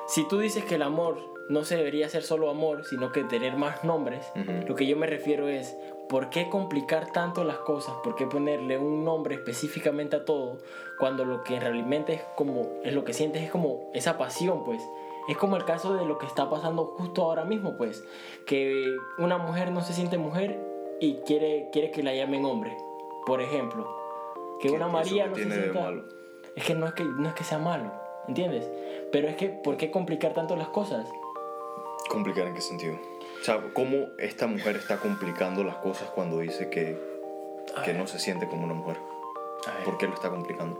Si 0.07 0.27
tú 0.27 0.37
dices 0.37 0.63
que 0.65 0.75
el 0.75 0.83
amor 0.83 1.17
no 1.49 1.63
se 1.63 1.77
debería 1.77 2.07
ser 2.09 2.21
solo 2.21 2.49
amor, 2.49 2.85
sino 2.85 3.11
que 3.11 3.23
tener 3.23 3.57
más 3.57 3.83
nombres, 3.83 4.25
Ujú. 4.35 4.67
lo 4.67 4.75
que 4.75 4.85
yo 4.85 4.95
me 4.95 5.07
refiero 5.07 5.47
es, 5.47 5.75
¿por 6.07 6.29
qué 6.29 6.47
complicar 6.47 7.11
tanto 7.11 7.43
las 7.43 7.57
cosas? 7.57 7.95
¿Por 8.03 8.15
qué 8.15 8.27
ponerle 8.27 8.77
un 8.77 9.03
nombre 9.03 9.33
específicamente 9.33 10.15
a 10.15 10.25
todo 10.25 10.59
cuando 10.99 11.25
lo 11.25 11.43
que 11.43 11.59
realmente 11.59 12.13
es 12.13 12.21
como, 12.35 12.79
es 12.83 12.93
lo 12.93 13.03
que 13.03 13.13
sientes 13.13 13.41
es 13.41 13.49
como 13.49 13.89
esa 13.95 14.17
pasión, 14.19 14.63
pues? 14.63 14.81
Es 15.27 15.37
como 15.37 15.55
el 15.57 15.65
caso 15.65 15.93
de 15.95 16.05
lo 16.05 16.17
que 16.17 16.25
está 16.27 16.49
pasando 16.49 16.85
justo 16.85 17.23
ahora 17.23 17.45
mismo, 17.45 17.77
pues, 17.77 18.03
que 18.45 18.95
una 19.17 19.37
mujer 19.37 19.71
no 19.71 19.81
se 19.81 19.93
siente 19.93 20.17
mujer 20.17 20.59
y 20.99 21.15
quiere, 21.25 21.69
quiere 21.71 21.91
que 21.91 22.03
la 22.03 22.13
llamen 22.13 22.45
hombre, 22.45 22.75
por 23.25 23.41
ejemplo. 23.41 23.87
Que 24.61 24.69
¿Qué- 24.69 24.73
una 24.75 24.87
María 24.87 25.27
no 25.27 25.35
se 25.35 25.43
sienta... 25.49 25.79
malo? 25.81 26.03
Es 26.55 26.63
que 26.63 26.73
no 26.75 26.85
es 26.87 26.93
que 26.93 27.03
no 27.03 27.27
es 27.27 27.33
que 27.35 27.43
sea 27.43 27.57
malo, 27.57 27.91
¿entiendes? 28.27 28.69
Pero 29.11 29.27
es 29.27 29.35
que 29.35 29.49
¿por 29.49 29.75
qué 29.77 29.91
complicar 29.91 30.33
tanto 30.33 30.55
las 30.55 30.69
cosas? 30.69 31.05
¿Complicar 32.09 32.47
en 32.47 32.53
qué 32.53 32.61
sentido? 32.61 32.95
O 33.41 33.43
sea, 33.43 33.61
¿cómo 33.73 34.07
esta 34.19 34.47
mujer 34.47 34.75
está 34.77 34.97
complicando 34.97 35.63
las 35.63 35.75
cosas 35.77 36.09
cuando 36.11 36.39
dice 36.39 36.69
que, 36.69 36.97
que 37.83 37.93
no 37.93 38.07
se 38.07 38.19
siente 38.19 38.47
como 38.47 38.63
una 38.63 38.73
mujer? 38.73 38.97
¿Por 39.83 39.97
qué 39.97 40.07
lo 40.07 40.13
está 40.13 40.29
complicando? 40.29 40.79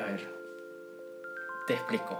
a 0.00 0.04
ver. 0.06 0.28
Te 1.66 1.74
explico. 1.74 2.16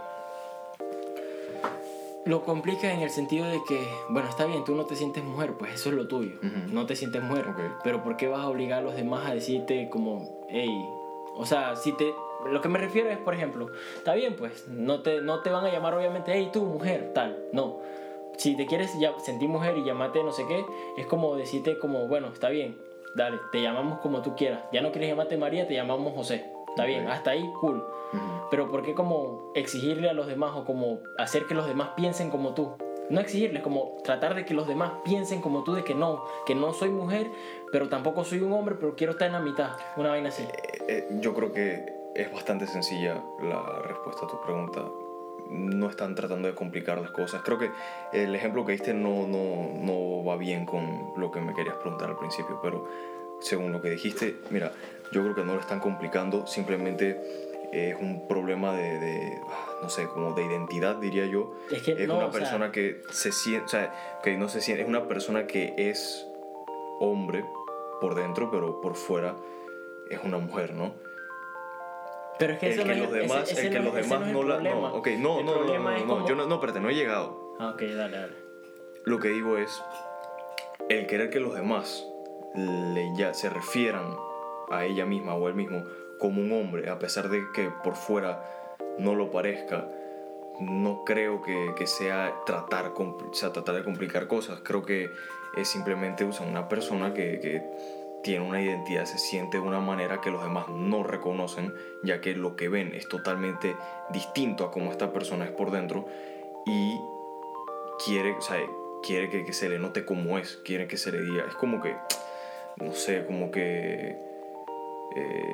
Lo 2.27 2.43
complica 2.43 2.91
en 2.91 2.99
el 3.01 3.09
sentido 3.09 3.45
de 3.47 3.61
que, 3.67 3.87
bueno, 4.09 4.27
está 4.27 4.45
bien, 4.45 4.63
tú 4.65 4.75
no 4.75 4.85
te 4.85 4.95
sientes 4.95 5.23
mujer, 5.23 5.53
pues 5.57 5.73
eso 5.75 5.89
es 5.89 5.95
lo 5.95 6.07
tuyo. 6.07 6.35
Ujú. 6.37 6.73
No 6.73 6.85
te 6.85 6.95
sientes 6.95 7.23
mujer. 7.23 7.47
Ok. 7.47 7.59
Pero 7.83 8.03
¿por 8.03 8.17
qué 8.17 8.27
vas 8.27 8.41
a 8.41 8.49
obligar 8.49 8.79
a 8.79 8.81
los 8.81 8.95
demás 8.95 9.25
a 9.27 9.33
decirte 9.33 9.89
como, 9.89 10.45
hey, 10.49 10.69
o 11.35 11.45
sea, 11.45 11.75
si 11.75 11.93
te... 11.93 12.13
Lo 12.45 12.61
que 12.61 12.69
me 12.69 12.77
refiero 12.79 13.09
es, 13.09 13.17
por 13.17 13.33
ejemplo, 13.33 13.67
está 13.97 14.13
bien, 14.13 14.35
pues, 14.35 14.67
no 14.67 15.01
te, 15.01 15.21
no 15.21 15.41
te 15.41 15.49
van 15.49 15.65
a 15.65 15.71
llamar 15.71 15.93
obviamente, 15.95 16.31
hey, 16.33 16.49
tú, 16.53 16.63
mujer, 16.65 17.11
tal, 17.13 17.37
no. 17.51 17.79
Si 18.37 18.55
te 18.55 18.65
quieres 18.67 18.91
ya, 18.99 19.17
sentir 19.19 19.49
mujer 19.49 19.75
y 19.77 19.83
llamarte 19.83 20.23
no 20.23 20.31
sé 20.31 20.45
qué, 20.47 20.63
es 20.97 21.07
como 21.07 21.35
decirte 21.35 21.79
como, 21.79 22.07
bueno, 22.07 22.27
está 22.27 22.49
bien, 22.49 22.77
dale, 23.15 23.39
te 23.51 23.61
llamamos 23.61 23.99
como 23.99 24.21
tú 24.21 24.35
quieras. 24.35 24.61
Ya 24.71 24.81
no 24.81 24.91
quieres 24.91 25.09
llamarte 25.09 25.35
María, 25.37 25.67
te 25.67 25.73
llamamos 25.73 26.13
José. 26.13 26.45
Está 26.69 26.85
bien, 26.85 27.05
Ok. 27.05 27.11
hasta 27.11 27.31
ahí, 27.31 27.51
cool. 27.59 27.83
Pero 28.49 28.69
¿por 28.69 28.83
qué 28.83 28.93
como 28.93 29.51
exigirle 29.55 30.09
a 30.09 30.13
los 30.13 30.27
demás 30.27 30.51
o 30.55 30.65
como 30.65 30.99
hacer 31.17 31.45
que 31.45 31.53
los 31.53 31.67
demás 31.67 31.89
piensen 31.95 32.29
como 32.29 32.53
tú? 32.53 32.73
No 33.09 33.21
exigirles, 33.21 33.63
como 33.63 33.97
tratar 34.03 34.35
de 34.35 34.45
que 34.45 34.53
los 34.53 34.67
demás 34.67 34.91
piensen 35.05 35.41
como 35.41 35.63
tú, 35.63 35.73
de 35.73 35.83
que 35.83 35.95
no, 35.95 36.25
que 36.45 36.55
no 36.55 36.73
soy 36.73 36.89
mujer, 36.89 37.31
pero 37.71 37.87
tampoco 37.87 38.25
soy 38.25 38.39
un 38.41 38.51
hombre, 38.51 38.75
pero 38.79 38.95
quiero 38.95 39.13
estar 39.13 39.27
en 39.27 39.33
la 39.33 39.39
mitad. 39.39 39.71
Una 39.95 40.09
vaina 40.09 40.29
así. 40.29 40.43
Eh, 40.43 40.77
eh, 40.87 41.07
yo 41.21 41.33
creo 41.33 41.53
que 41.53 41.85
es 42.15 42.31
bastante 42.31 42.67
sencilla 42.67 43.23
la 43.41 43.81
respuesta 43.87 44.25
a 44.25 44.27
tu 44.27 44.41
pregunta. 44.41 44.83
No 45.49 45.89
están 45.89 46.15
tratando 46.15 46.49
de 46.49 46.55
complicar 46.55 46.99
las 46.99 47.11
cosas. 47.11 47.41
Creo 47.43 47.57
que 47.57 47.71
el 48.11 48.35
ejemplo 48.35 48.65
que 48.65 48.73
diste 48.73 48.93
no, 48.93 49.25
no, 49.25 49.69
no 49.79 50.25
va 50.25 50.35
bien 50.35 50.65
con 50.65 51.13
lo 51.15 51.31
que 51.31 51.39
me 51.39 51.53
querías 51.53 51.75
preguntar 51.75 52.09
al 52.09 52.17
principio, 52.17 52.59
pero 52.61 52.85
según 53.39 53.71
lo 53.71 53.81
que 53.81 53.91
dijiste, 53.91 54.37
mira, 54.49 54.71
yo 55.11 55.21
creo 55.21 55.35
que 55.35 55.43
no 55.43 55.53
lo 55.53 55.61
están 55.61 55.79
complicando, 55.79 56.47
simplemente 56.47 57.46
es 57.71 57.95
un 57.99 58.27
problema 58.27 58.73
de, 58.73 58.99
de, 58.99 59.41
ah, 59.49 59.65
no 59.81 59.89
sé, 59.89 60.07
como 60.07 60.33
de 60.33 60.43
identidad, 60.45 60.95
diría 60.95 61.25
yo. 61.25 61.53
Es 61.71 61.81
que 61.83 61.91
es 61.93 62.07
no, 62.07 62.15
una 62.17 62.27
o 62.27 62.31
sea- 62.31 62.39
persona 62.39 62.71
que 62.71 63.01
se 63.11 63.31
siente, 63.31 63.65
o 63.65 63.69
sea, 63.69 64.19
que 64.23 64.37
no 64.37 64.47
se 64.49 64.61
siente, 64.61 64.83
es 64.83 64.89
una 64.89 65.07
persona 65.07 65.47
que 65.47 65.73
es 65.77 66.25
hombre 66.99 67.43
por 68.01 68.15
dentro, 68.15 68.49
pero 68.51 68.79
por 68.81 68.95
fuera 68.95 69.35
es 70.09 70.19
una 70.23 70.37
mujer, 70.37 70.73
¿no? 70.73 70.93
Pero 72.39 72.53
es 72.53 72.59
que 72.59 72.69
eso 72.69 72.81
el 72.83 72.87
no 72.87 72.93
que 72.93 72.99
es 72.99 73.05
los 73.05 73.13
demás, 73.13 73.43
ese- 73.43 73.53
ese 73.53 73.67
el 73.67 73.73
que 73.73 73.79
no 73.79 73.85
los 73.85 73.95
es- 73.97 74.09
demás 74.09 74.27
es 74.27 74.33
no, 74.33 74.43
la, 74.43 74.59
no, 74.59 74.93
ok, 74.95 75.07
no, 75.17 75.41
no, 75.41 75.43
no, 75.43 75.63
no, 75.65 75.79
no, 75.79 75.91
es 75.91 76.05
no, 76.05 76.07
como- 76.15 76.27
yo 76.27 76.35
no, 76.35 76.45
no, 76.45 76.55
espérate, 76.55 76.79
no 76.79 76.89
he 76.89 76.95
llegado. 76.95 77.55
Ah, 77.59 77.71
ok, 77.73 77.81
dale, 77.81 78.17
dale. 78.17 78.33
Lo 79.05 79.19
que 79.19 79.29
digo 79.29 79.57
es 79.57 79.81
el 80.89 81.07
querer 81.07 81.29
que 81.31 81.39
los 81.39 81.55
demás 81.55 82.05
le 82.55 83.11
ya 83.15 83.33
se 83.33 83.49
refieran 83.49 84.15
a 84.69 84.85
ella 84.85 85.05
misma 85.05 85.33
o 85.35 85.47
él 85.47 85.55
mismo 85.55 85.83
como 86.19 86.41
un 86.41 86.51
hombre, 86.51 86.89
a 86.89 86.99
pesar 86.99 87.29
de 87.29 87.41
que 87.53 87.69
por 87.83 87.95
fuera 87.95 88.43
no 88.97 89.15
lo 89.15 89.31
parezca, 89.31 89.87
no 90.59 91.03
creo 91.05 91.41
que, 91.41 91.73
que 91.77 91.87
sea, 91.87 92.33
tratar, 92.45 92.93
o 92.97 93.33
sea, 93.33 93.53
tratar 93.53 93.75
de 93.75 93.83
complicar 93.83 94.27
cosas. 94.27 94.61
Creo 94.63 94.83
que 94.83 95.09
es 95.55 95.67
simplemente 95.67 96.23
o 96.23 96.31
sea, 96.31 96.47
una 96.47 96.67
persona 96.67 97.13
que, 97.13 97.39
que 97.39 97.63
tiene 98.23 98.45
una 98.45 98.61
identidad, 98.61 99.05
se 99.05 99.17
siente 99.17 99.57
de 99.57 99.63
una 99.63 99.79
manera 99.79 100.19
que 100.19 100.31
los 100.31 100.43
demás 100.43 100.67
no 100.69 101.03
reconocen, 101.03 101.73
ya 102.03 102.21
que 102.21 102.35
lo 102.35 102.55
que 102.55 102.69
ven 102.69 102.93
es 102.95 103.07
totalmente 103.07 103.75
distinto 104.09 104.65
a 104.65 104.71
cómo 104.71 104.91
esta 104.91 105.13
persona 105.13 105.45
es 105.45 105.51
por 105.51 105.71
dentro 105.71 106.07
y 106.65 106.99
quiere, 108.05 108.33
o 108.33 108.41
sea, 108.41 108.57
quiere 109.01 109.29
que, 109.29 109.45
que 109.45 109.53
se 109.53 109.69
le 109.69 109.79
note 109.79 110.05
como 110.05 110.37
es, 110.37 110.57
quiere 110.57 110.87
que 110.87 110.97
se 110.97 111.11
le 111.11 111.21
diga. 111.21 111.45
Es 111.47 111.55
como 111.55 111.81
que, 111.81 111.95
no 112.77 112.93
sé, 112.93 113.25
como 113.25 113.51
que. 113.51 114.26
Eh, 115.15 115.53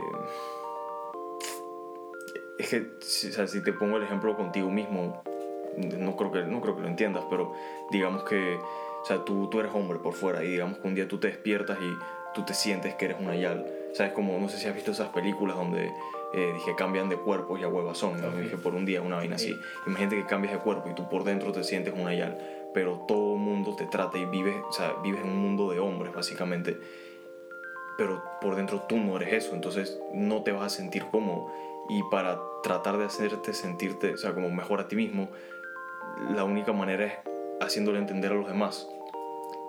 es 2.58 2.70
que, 2.70 2.92
si, 3.02 3.30
o 3.30 3.32
sea, 3.32 3.48
si 3.48 3.62
te 3.62 3.74
pongo 3.74 3.98
el 3.98 4.04
ejemplo 4.04 4.36
contigo 4.36 4.70
mismo, 4.70 5.24
no 5.78 6.16
creo 6.16 6.32
que, 6.32 6.44
no 6.44 6.62
creo 6.62 6.76
que 6.76 6.82
lo 6.82 6.88
entiendas, 6.88 7.24
pero 7.30 7.54
digamos 7.92 8.24
que, 8.24 8.56
o 8.56 9.06
sea, 9.06 9.24
tú, 9.26 9.48
tú 9.50 9.60
eres 9.60 9.72
hombre 9.74 10.00
por 10.00 10.14
fuera 10.14 10.44
y 10.44 10.50
digamos 10.50 10.78
que 10.78 10.88
un 10.88 10.96
día 10.96 11.08
tú 11.08 11.18
te 11.20 11.28
despiertas 11.28 11.78
y 11.82 11.94
tú 12.34 12.44
te 12.46 12.54
sientes 12.54 12.96
que 12.96 13.06
eres 13.06 13.18
una 13.20 13.36
yal. 13.36 13.66
O 13.92 13.96
sea, 13.96 14.08
es 14.08 14.14
como, 14.14 14.40
no 14.40 14.50
sé 14.50 14.58
si 14.58 14.68
has 14.68 14.76
visto 14.76 14.92
esas 14.92 15.10
películas 15.10 15.56
donde 15.56 15.92
eh, 16.34 16.52
dije 16.56 16.74
cambian 16.76 17.10
de 17.10 17.18
cuerpos 17.18 17.60
y 17.60 17.64
a 17.64 17.68
huevas 17.68 17.98
son, 17.98 18.20
¿no? 18.22 18.32
Dije 18.32 18.58
por 18.58 18.74
un 18.74 18.86
día 18.86 19.02
una 19.02 19.18
vaina 19.18 19.38
Sí. 19.38 19.52
así. 19.52 19.62
Imagínate 19.86 20.16
que 20.18 20.26
cambias 20.26 20.54
de 20.54 20.60
cuerpo 20.60 20.90
y 20.90 20.96
tú 20.96 21.08
por 21.10 21.24
dentro 21.24 21.52
te 21.52 21.64
sientes 21.64 21.94
una 21.96 22.14
yal, 22.16 22.40
pero 22.74 23.06
todo 23.08 23.36
el 23.36 23.40
mundo 23.40 23.76
te 23.76 23.86
trata 23.86 24.18
y 24.18 24.26
vives, 24.26 24.56
o 24.68 24.72
sea, 24.72 24.94
vives 25.04 25.22
en 25.22 25.30
un 25.30 25.38
mundo 25.38 25.70
de 25.70 25.80
hombres 25.80 26.14
básicamente, 26.14 26.80
pero 27.98 28.24
por 28.42 28.56
dentro 28.56 28.82
tú 28.82 28.98
no 28.98 29.18
eres 29.18 29.34
eso, 29.34 29.56
entonces 29.56 30.00
no 30.14 30.44
te 30.44 30.52
vas 30.52 30.64
a 30.64 30.70
sentir 30.70 31.06
cómodo 31.12 31.48
y 31.90 32.02
para 32.04 32.40
tratar 32.64 32.98
de 32.98 33.06
hacerte 33.06 33.54
sentirte, 33.54 34.14
o 34.14 34.18
sea, 34.18 34.34
como 34.34 34.50
mejor 34.50 34.80
a 34.80 34.88
ti 34.88 34.96
mismo, 34.96 35.30
la 36.30 36.44
única 36.44 36.72
manera 36.72 37.06
es 37.06 37.14
haciéndole 37.62 38.00
entender 38.00 38.32
a 38.32 38.36
los 38.36 38.48
demás 38.48 38.88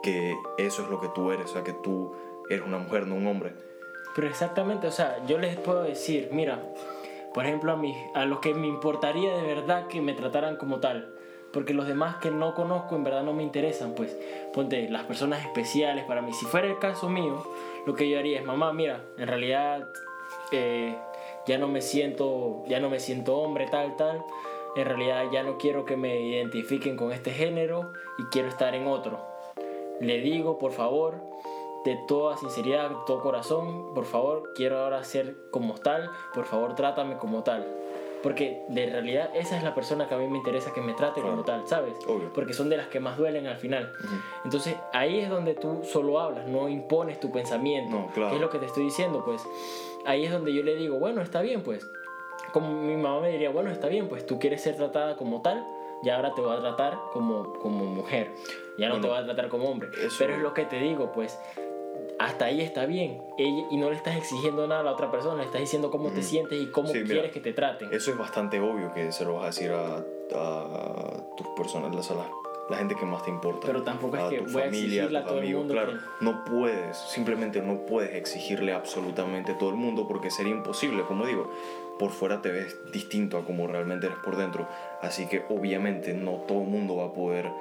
que 0.02 0.36
eso 0.58 0.82
es 0.82 0.88
lo 0.88 1.00
que 1.00 1.08
tú 1.14 1.30
eres, 1.32 1.50
o 1.50 1.52
sea, 1.54 1.64
que 1.64 1.72
tú 1.72 2.14
eres 2.50 2.64
una 2.66 2.78
mujer, 2.78 3.06
no 3.06 3.14
un 3.14 3.26
hombre. 3.26 3.54
Pero 4.14 4.28
exactamente, 4.28 4.86
o 4.86 4.92
sea, 4.92 5.24
yo 5.26 5.38
les 5.38 5.56
puedo 5.56 5.82
decir, 5.82 6.28
mira, 6.30 6.62
por 7.32 7.46
ejemplo, 7.46 7.72
a, 7.72 7.76
mí, 7.76 7.96
a 8.14 8.26
los 8.26 8.38
que 8.40 8.54
me 8.54 8.68
importaría 8.68 9.34
de 9.34 9.42
verdad 9.42 9.88
que 9.88 10.00
me 10.00 10.12
trataran 10.12 10.56
como 10.56 10.78
tal, 10.78 11.14
porque 11.52 11.72
los 11.72 11.86
demás 11.86 12.16
que 12.16 12.30
no 12.30 12.54
conozco 12.54 12.96
en 12.96 13.04
verdad 13.04 13.22
no 13.22 13.32
me 13.32 13.42
interesan, 13.42 13.94
pues 13.94 14.16
ponte 14.52 14.88
las 14.88 15.04
personas 15.04 15.44
especiales 15.44 16.04
para 16.04 16.20
mí. 16.20 16.32
Si 16.32 16.44
fuera 16.46 16.66
el 16.66 16.78
caso 16.78 17.08
mío, 17.08 17.42
lo 17.86 17.94
que 17.94 18.08
yo 18.08 18.18
haría 18.18 18.38
es, 18.38 18.44
mamá, 18.44 18.72
mira, 18.72 19.04
en 19.18 19.28
realidad 19.28 19.88
eh, 20.52 20.96
ya 21.46 21.58
no 21.58 21.68
me 21.68 21.82
siento, 21.82 22.62
ya 22.66 22.80
no 22.80 22.88
me 22.88 23.00
siento 23.00 23.36
hombre, 23.36 23.66
tal, 23.70 23.96
tal. 23.96 24.24
En 24.76 24.86
realidad 24.86 25.24
ya 25.32 25.42
no 25.42 25.56
quiero 25.58 25.84
que 25.84 25.96
me 25.96 26.20
identifiquen 26.20 26.96
con 26.96 27.12
este 27.12 27.30
género 27.30 27.92
y 28.18 28.24
quiero 28.24 28.48
estar 28.48 28.74
en 28.74 28.86
otro. 28.86 29.20
Le 30.00 30.18
digo, 30.20 30.58
por 30.58 30.72
favor, 30.72 31.20
de 31.84 31.96
toda 32.08 32.36
sinceridad, 32.36 32.90
de 32.90 32.96
todo 33.06 33.20
corazón, 33.20 33.94
por 33.94 34.06
favor, 34.06 34.52
quiero 34.54 34.78
ahora 34.78 35.04
ser 35.04 35.36
como 35.50 35.74
tal, 35.74 36.10
por 36.32 36.46
favor, 36.46 36.74
trátame 36.74 37.18
como 37.18 37.44
tal. 37.44 37.66
Porque 38.24 38.64
de 38.68 38.86
realidad 38.86 39.30
esa 39.34 39.56
es 39.56 39.62
la 39.62 39.74
persona 39.74 40.08
que 40.08 40.14
a 40.14 40.18
mí 40.18 40.26
me 40.26 40.38
interesa 40.38 40.72
que 40.72 40.80
me 40.80 40.94
trate 40.94 41.20
como 41.20 41.44
tal, 41.44 41.68
¿sabes? 41.68 41.94
Obvio. 42.08 42.32
Porque 42.32 42.54
son 42.54 42.68
de 42.70 42.76
las 42.78 42.88
que 42.88 42.98
más 42.98 43.16
duelen 43.18 43.46
al 43.46 43.58
final. 43.58 43.92
Entonces 44.44 44.74
ahí 44.92 45.20
es 45.20 45.28
donde 45.30 45.54
tú 45.54 45.82
solo 45.84 46.18
hablas, 46.18 46.46
no 46.48 46.68
impones 46.68 47.20
tu 47.20 47.30
pensamiento. 47.30 47.94
No, 47.94 48.06
claro. 48.08 48.30
¿Qué 48.30 48.36
es 48.36 48.40
lo 48.40 48.50
que 48.50 48.58
te 48.58 48.66
estoy 48.66 48.84
diciendo? 48.84 49.22
Pues 49.24 49.46
ahí 50.06 50.24
es 50.24 50.32
donde 50.32 50.52
yo 50.52 50.62
le 50.64 50.74
digo, 50.74 50.98
bueno, 50.98 51.20
está 51.22 51.40
bien, 51.42 51.62
pues. 51.62 51.88
Como 52.52 52.72
mi 52.82 52.96
mamá 52.96 53.20
me 53.20 53.28
diría, 53.30 53.50
bueno, 53.50 53.70
está 53.70 53.88
bien, 53.88 54.08
pues 54.08 54.26
tú 54.26 54.38
quieres 54.38 54.62
ser 54.62 54.76
tratada 54.76 55.16
como 55.16 55.42
tal, 55.42 55.64
y 56.02 56.08
ahora 56.10 56.34
te 56.34 56.40
voy 56.40 56.56
a 56.56 56.60
tratar 56.60 56.98
como, 57.12 57.52
como 57.60 57.84
mujer. 57.84 58.30
Ya 58.78 58.88
no 58.88 58.94
Bueno, 58.94 59.02
te 59.02 59.08
voy 59.08 59.18
a 59.18 59.24
tratar 59.24 59.48
como 59.48 59.68
hombre. 59.68 59.90
eso- 60.00 60.16
Pero 60.18 60.34
es 60.34 60.40
lo 60.40 60.54
que 60.54 60.64
te 60.64 60.76
digo, 60.78 61.12
pues 61.12 61.38
hasta 62.18 62.46
ahí 62.46 62.60
está 62.60 62.86
bien. 62.86 63.20
Ella- 63.38 63.66
y 63.70 63.76
no 63.76 63.90
le 63.90 63.96
estás 63.96 64.16
exigiendo 64.16 64.66
nada 64.66 64.80
a 64.80 64.84
la 64.84 64.92
otra 64.92 65.10
persona, 65.10 65.36
le 65.40 65.44
estás 65.44 65.60
diciendo 65.60 65.90
cómo 65.90 66.10
te 66.10 66.22
sientes 66.22 66.60
y 66.60 66.66
cómo 66.66 66.88
Sí, 66.88 66.94
mira, 66.98 67.06
quieres 67.06 67.32
que 67.32 67.40
te 67.40 67.52
traten. 67.52 67.88
Eso 67.92 68.10
es 68.10 68.18
bastante 68.18 68.60
obvio 68.60 68.92
que 68.92 69.10
se 69.12 69.24
lo 69.24 69.34
vas 69.34 69.42
a 69.44 69.46
decir 69.46 69.70
a, 69.72 69.96
a 69.98 71.36
tus 71.36 71.46
personas, 71.56 72.10
a 72.10 72.14
la, 72.14 72.30
la 72.70 72.76
gente 72.76 72.94
que 72.94 73.04
más 73.04 73.22
te 73.24 73.30
importa. 73.30 73.66
Pero 73.66 73.82
tampoco 73.82 74.16
es 74.16 74.22
a 74.22 74.28
que 74.30 74.38
tu 74.38 74.44
voy 74.52 74.62
a 74.62 74.64
familia, 74.66 75.04
exigirle 75.04 75.18
a 75.18 75.22
tus 75.22 75.28
todo 75.28 75.38
el 75.38 75.44
amigos, 75.44 75.60
mundo 75.60 75.74
Claro, 75.74 75.92
que- 75.92 76.24
no 76.24 76.44
puedes, 76.44 76.96
simplemente 76.96 77.60
no 77.60 77.86
puedes 77.86 78.14
exigirle 78.14 78.72
absolutamente 78.72 79.52
a 79.52 79.58
todo 79.58 79.70
el 79.70 79.76
mundo 79.76 80.06
porque 80.08 80.30
sería 80.30 80.52
imposible, 80.52 81.02
como 81.02 81.26
digo. 81.26 81.50
Por 81.98 82.10
fuera 82.10 82.42
te 82.42 82.50
ves 82.50 82.76
distinto 82.92 83.38
a 83.38 83.44
como 83.44 83.66
realmente 83.68 84.06
eres 84.06 84.18
por 84.18 84.36
dentro. 84.36 84.66
Así 85.00 85.28
que 85.28 85.44
obviamente 85.48 86.12
no 86.12 86.32
todo 86.48 86.62
el 86.62 86.68
mundo 86.68 86.96
va 86.96 87.04
a 87.06 87.12
poder 87.12 87.52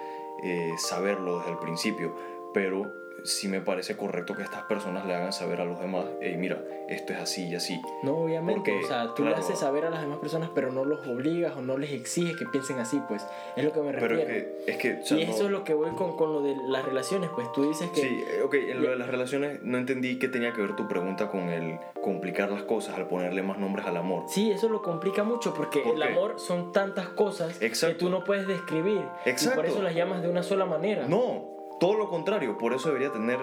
eh, 0.43 0.71
saberlo 0.77 1.37
desde 1.37 1.51
el 1.51 1.57
principio. 1.59 2.15
Pero 2.51 2.91
sí 3.23 3.47
me 3.47 3.61
parece 3.61 3.95
correcto 3.97 4.35
que 4.35 4.43
estas 4.43 4.63
personas 4.63 5.05
le 5.05 5.15
hagan 5.15 5.33
saber 5.33 5.61
a 5.61 5.65
los 5.65 5.79
demás, 5.79 6.05
hey, 6.21 6.35
mira, 6.37 6.61
esto 6.89 7.13
es 7.13 7.19
así 7.19 7.47
y 7.47 7.55
así. 7.55 7.81
No, 8.03 8.17
obviamente, 8.17 8.71
Porque, 8.71 8.83
o 8.85 8.87
sea, 8.87 9.13
tú 9.15 9.23
le 9.23 9.33
haces 9.35 9.57
saber 9.59 9.85
a 9.85 9.89
las 9.89 10.01
demás 10.01 10.17
personas, 10.19 10.49
pero 10.53 10.71
no 10.71 10.83
los 10.85 11.05
obligas 11.07 11.55
o 11.55 11.61
no 11.61 11.77
les 11.77 11.91
exiges 11.91 12.35
que 12.37 12.45
piensen 12.45 12.79
así, 12.79 13.01
pues 13.07 13.25
es 13.55 13.63
lo 13.63 13.71
que 13.71 13.81
me 13.81 13.91
Pero 13.93 14.07
refiero. 14.09 14.31
es 14.31 14.35
que, 14.65 14.71
es 14.71 14.77
que 14.77 14.93
o 15.01 15.05
sea, 15.05 15.17
y 15.19 15.25
no- 15.25 15.31
eso 15.33 15.45
es 15.45 15.51
lo 15.51 15.63
que 15.63 15.73
voy 15.73 15.91
con, 15.91 16.15
con 16.17 16.33
lo 16.33 16.41
de 16.41 16.55
las 16.67 16.83
relaciones, 16.85 17.29
pues 17.33 17.51
tú 17.53 17.67
dices 17.67 17.89
que... 17.91 18.01
Sí, 18.01 18.23
ok, 18.43 18.53
en 18.55 18.81
lo 18.83 18.89
de 18.89 18.95
las 18.97 19.07
relaciones 19.09 19.61
no 19.63 19.77
entendí 19.77 20.19
qué 20.19 20.27
tenía 20.27 20.51
que 20.53 20.61
ver 20.61 20.75
tu 20.75 20.87
pregunta 20.87 21.29
con 21.29 21.49
el 21.49 21.79
complicar 22.01 22.51
las 22.51 22.63
cosas 22.63 22.95
al 22.97 23.07
ponerle 23.07 23.41
más 23.43 23.57
nombres 23.57 23.85
al 23.85 23.95
amor. 23.97 24.25
Sí, 24.27 24.51
eso 24.51 24.67
lo 24.69 24.81
complica 24.81 25.23
mucho 25.23 25.53
porque 25.53 25.79
¿Por 25.79 25.95
el 25.95 26.01
qué? 26.01 26.07
amor 26.09 26.35
son 26.39 26.71
tantas 26.73 27.07
cosas 27.09 27.61
Exacto. 27.61 27.93
que 27.95 27.99
tú 27.99 28.09
no 28.09 28.23
puedes 28.25 28.45
describir. 28.47 29.01
Y 29.25 29.29
Exacto. 29.29 29.55
por 29.61 29.65
eso 29.65 29.81
las 29.81 29.95
llamas 29.95 30.21
de 30.21 30.29
una 30.29 30.43
sola 30.43 30.65
manera. 30.65 31.07
No, 31.07 31.52
todo 31.83 31.95
lo 31.97 32.07
contrario, 32.09 32.57
por 32.57 32.73
eso 32.73 32.87
debería 32.87 33.11
tener 33.11 33.39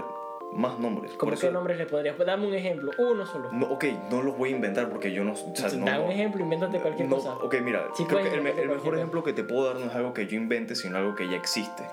más 0.54 0.78
nombres. 0.78 1.12
¿Cómo 1.18 1.32
qué 1.32 1.36
eso, 1.36 1.50
nombres 1.50 1.76
le 1.76 1.84
podrías? 1.84 2.16
Dame 2.16 2.46
un 2.46 2.54
ejemplo, 2.54 2.90
uno 2.96 3.26
solo. 3.26 3.52
No, 3.52 3.66
ok, 3.66 3.84
no 4.10 4.22
los 4.22 4.38
voy 4.38 4.48
a 4.48 4.52
inventar 4.52 4.88
porque 4.88 5.12
yo 5.12 5.24
no... 5.24 5.32
O 5.32 5.36
sea, 5.36 5.68
no, 5.72 5.84
Dame 5.84 5.98
no- 5.98 6.04
un 6.06 6.10
ejemplo, 6.10 6.42
invéntate 6.42 6.80
cualquier 6.80 7.06
no, 7.06 7.16
cosa. 7.16 7.34
Ok, 7.34 7.56
mira, 7.62 7.88
Sí 7.94 8.04
creo 8.06 8.22
que 8.22 8.34
el, 8.34 8.46
el 8.46 8.68
mejor 8.70 8.94
ejemplo 8.96 9.22
que 9.22 9.34
te 9.34 9.44
puedo 9.44 9.66
dar 9.66 9.76
no 9.76 9.90
es 9.90 9.94
algo 9.94 10.14
que 10.14 10.26
yo 10.26 10.38
invente, 10.38 10.74
sino 10.74 10.96
algo 10.96 11.14
que 11.14 11.28
ya 11.28 11.36
existe. 11.36 11.84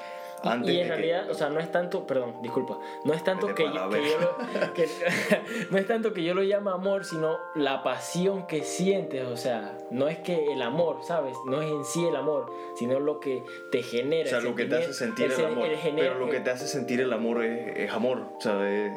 Antes 0.43 0.71
y 0.73 0.79
en 0.79 0.83
de 0.83 0.83
que- 0.83 0.89
realidad, 0.89 1.29
o 1.31 1.33
sea, 1.33 1.49
no 1.49 1.59
es 1.59 1.71
tanto, 1.71 2.05
perdón, 2.05 2.35
disculpa, 2.41 2.77
no 3.05 3.13
es 3.13 3.23
tanto 3.23 3.53
que, 3.55 3.65
la 3.67 3.89
que 3.89 4.09
yo 4.09 4.19
lo, 4.19 4.73
que- 4.73 4.87
no 5.71 5.77
es 5.77 5.87
tanto 5.87 6.13
que 6.13 6.23
yo 6.23 6.33
lo 6.33 6.43
llame 6.43 6.71
amor, 6.71 7.05
sino 7.05 7.37
la 7.55 7.81
pasión 7.83 8.45
que 8.47 8.63
sientes, 8.63 9.25
o 9.25 9.35
sea, 9.37 9.77
no 9.89 10.07
es 10.07 10.19
que 10.19 10.53
el 10.53 10.61
amor, 10.61 10.99
¿sabes? 11.03 11.35
No 11.47 11.61
es 11.61 11.71
en 11.71 11.83
sí 11.85 12.05
el 12.05 12.15
amor, 12.15 12.51
sino 12.75 12.99
lo 12.99 13.19
que 13.19 13.43
te 13.71 13.81
genera. 13.83 14.27
O 14.27 14.29
sea, 14.29 14.37
el 14.39 14.45
lo 14.45 14.55
que 14.55 14.65
te 14.65 14.75
hace 14.77 14.93
sentir 14.93 15.25
el, 15.25 15.31
sen- 15.37 15.45
amor. 15.47 15.67
genera- 15.81 16.09
pero 16.13 16.25
lo 16.25 16.31
que 16.31 16.39
te 16.39 16.49
hace 16.51 16.67
sentir 16.67 17.01
el 17.01 17.11
amor 17.13 17.43
es, 17.43 17.77
es 17.77 17.91
amor. 17.91 18.19
O 18.37 18.41
sea, 18.41 18.69
es, 18.69 18.91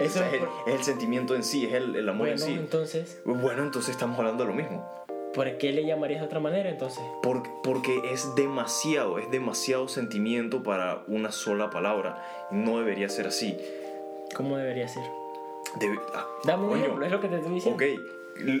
es- 0.00 0.16
Eso 0.16 0.24
el, 0.24 0.42
es 0.66 0.74
el 0.78 0.84
sentimiento 0.84 1.34
en 1.34 1.42
sí, 1.42 1.66
es 1.66 1.74
el, 1.74 1.96
el 1.96 2.08
amor 2.08 2.28
Bueno, 2.28 2.32
en 2.32 2.38
sí. 2.48 2.52
entonces, 2.54 3.20
Bueno, 3.24 3.62
entonces 3.62 3.90
estamos 3.90 4.18
hablando 4.18 4.44
de 4.44 4.50
lo 4.50 4.54
mismo. 4.56 5.05
¿Por 5.36 5.56
qué 5.58 5.70
le 5.72 5.84
llamarías 5.84 6.20
de 6.20 6.26
otra 6.26 6.40
manera 6.40 6.68
entonces? 6.68 7.04
Por- 7.22 7.44
porque 7.62 8.00
es 8.12 8.34
demasiado, 8.34 9.20
es 9.20 9.30
demasiado 9.30 9.86
sentimiento 9.86 10.64
para 10.64 11.04
una 11.06 11.30
sola 11.30 11.70
palabra. 11.70 12.24
No 12.50 12.78
debería 12.78 13.08
ser 13.08 13.28
así. 13.28 13.56
¿Cómo 14.34 14.56
debería 14.56 14.88
ser? 14.88 15.04
Debe- 15.78 16.00
ah, 16.14 16.26
Dame 16.44 16.64
un 16.64 16.70
coño, 16.70 16.82
ejemplo, 16.84 17.06
es 17.06 17.12
lo 17.12 17.20
que 17.20 17.28
te 17.28 17.36
estoy 17.36 17.52
diciendo. 17.54 17.84
Ok, 17.84 18.00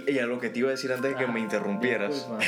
y 0.08 0.18
a 0.18 0.26
lo 0.26 0.38
que 0.38 0.48
te 0.50 0.60
iba 0.60 0.68
a 0.68 0.70
decir 0.70 0.92
antes 0.92 1.10
de 1.10 1.16
que 1.18 1.24
Ah, 1.24 1.32
me 1.32 1.40
interrumpieras 1.40 2.28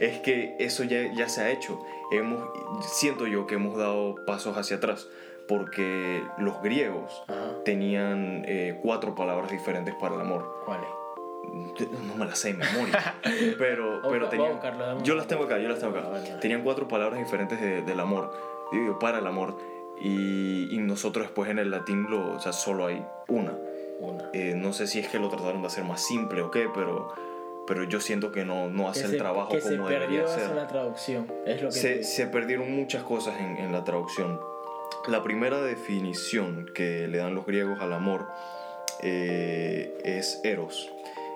es 0.00 0.18
que 0.20 0.56
eso 0.58 0.84
ya, 0.84 1.12
ya 1.14 1.28
se 1.28 1.40
ha 1.42 1.50
hecho. 1.50 1.82
Hemos, 2.12 2.42
siento 2.82 3.26
yo 3.26 3.46
que 3.46 3.56
hemos 3.56 3.76
dado 3.76 4.14
pasos 4.26 4.56
hacia 4.56 4.76
atrás 4.76 5.08
porque 5.48 6.22
los 6.38 6.60
griegos 6.62 7.22
Ajá. 7.28 7.52
tenían 7.64 8.44
eh, 8.46 8.78
cuatro 8.82 9.14
palabras 9.14 9.50
diferentes 9.50 9.94
para 9.94 10.14
el 10.14 10.20
amor. 10.20 10.62
¿Cuál 10.64 10.80
es? 10.82 10.88
No 12.08 12.14
me 12.16 12.24
las 12.26 12.38
sé 12.38 12.52
de 12.52 12.58
memoria, 12.58 13.14
pero, 13.58 14.00
pero 14.10 14.28
tenían... 14.28 14.52
buscarlo, 14.52 15.02
Yo 15.02 15.14
las 15.14 15.26
tengo 15.26 15.44
acá, 15.44 15.58
yo 15.58 15.68
las 15.68 15.78
tengo 15.80 15.96
Ah, 15.96 16.00
acá. 16.00 16.08
vale. 16.10 16.30
Tenían 16.40 16.62
cuatro 16.62 16.88
palabras 16.88 17.18
diferentes 17.18 17.60
de- 17.60 17.82
del 17.82 18.00
amor, 18.00 18.32
digo, 18.72 18.98
para 18.98 19.18
el 19.18 19.26
amor. 19.26 19.56
Y, 20.00 20.68
y 20.74 20.78
nosotros 20.78 21.24
después 21.26 21.48
en 21.50 21.58
el 21.58 21.70
latín, 21.70 22.06
lo, 22.10 22.34
o 22.36 22.40
sea, 22.40 22.52
solo 22.52 22.86
hay 22.86 23.04
una. 23.28 23.54
Una. 23.98 24.28
Eh, 24.34 24.54
no 24.54 24.72
sé 24.74 24.86
si 24.86 24.98
es 24.98 25.08
que 25.08 25.18
lo 25.18 25.28
trataron 25.30 25.62
de 25.62 25.68
hacer 25.68 25.84
más 25.84 26.02
simple 26.06 26.42
o 26.42 26.50
qué, 26.50 26.68
pero, 26.74 27.12
pero 27.66 27.82
yo 27.84 27.98
siento 28.00 28.30
que 28.30 28.44
no, 28.44 28.68
no 28.68 28.88
hace 28.90 29.00
que 29.00 29.06
el 29.06 29.12
se, 29.12 29.16
trabajo 29.18 29.52
que 29.52 29.60
se 29.62 29.76
como 29.76 29.88
perdió 29.88 30.00
debería 30.26 30.28
ser. 30.28 30.50
en 30.50 30.56
la 30.56 30.66
traducción, 30.66 31.32
es 31.46 31.62
lo 31.62 31.68
que 31.70 31.74
Se, 31.74 32.04
se 32.04 32.26
perdieron 32.26 32.70
muchas 32.76 33.02
cosas 33.04 33.40
en, 33.40 33.56
en 33.56 33.72
la 33.72 33.84
traducción. 33.84 34.38
La 35.08 35.22
primera 35.22 35.62
definición 35.62 36.66
que 36.74 37.08
le 37.08 37.16
dan 37.18 37.34
los 37.34 37.46
griegos 37.46 37.80
al 37.80 37.92
amor 37.94 38.26
eh, 39.02 39.96
es 40.04 40.40
eros. 40.44 40.90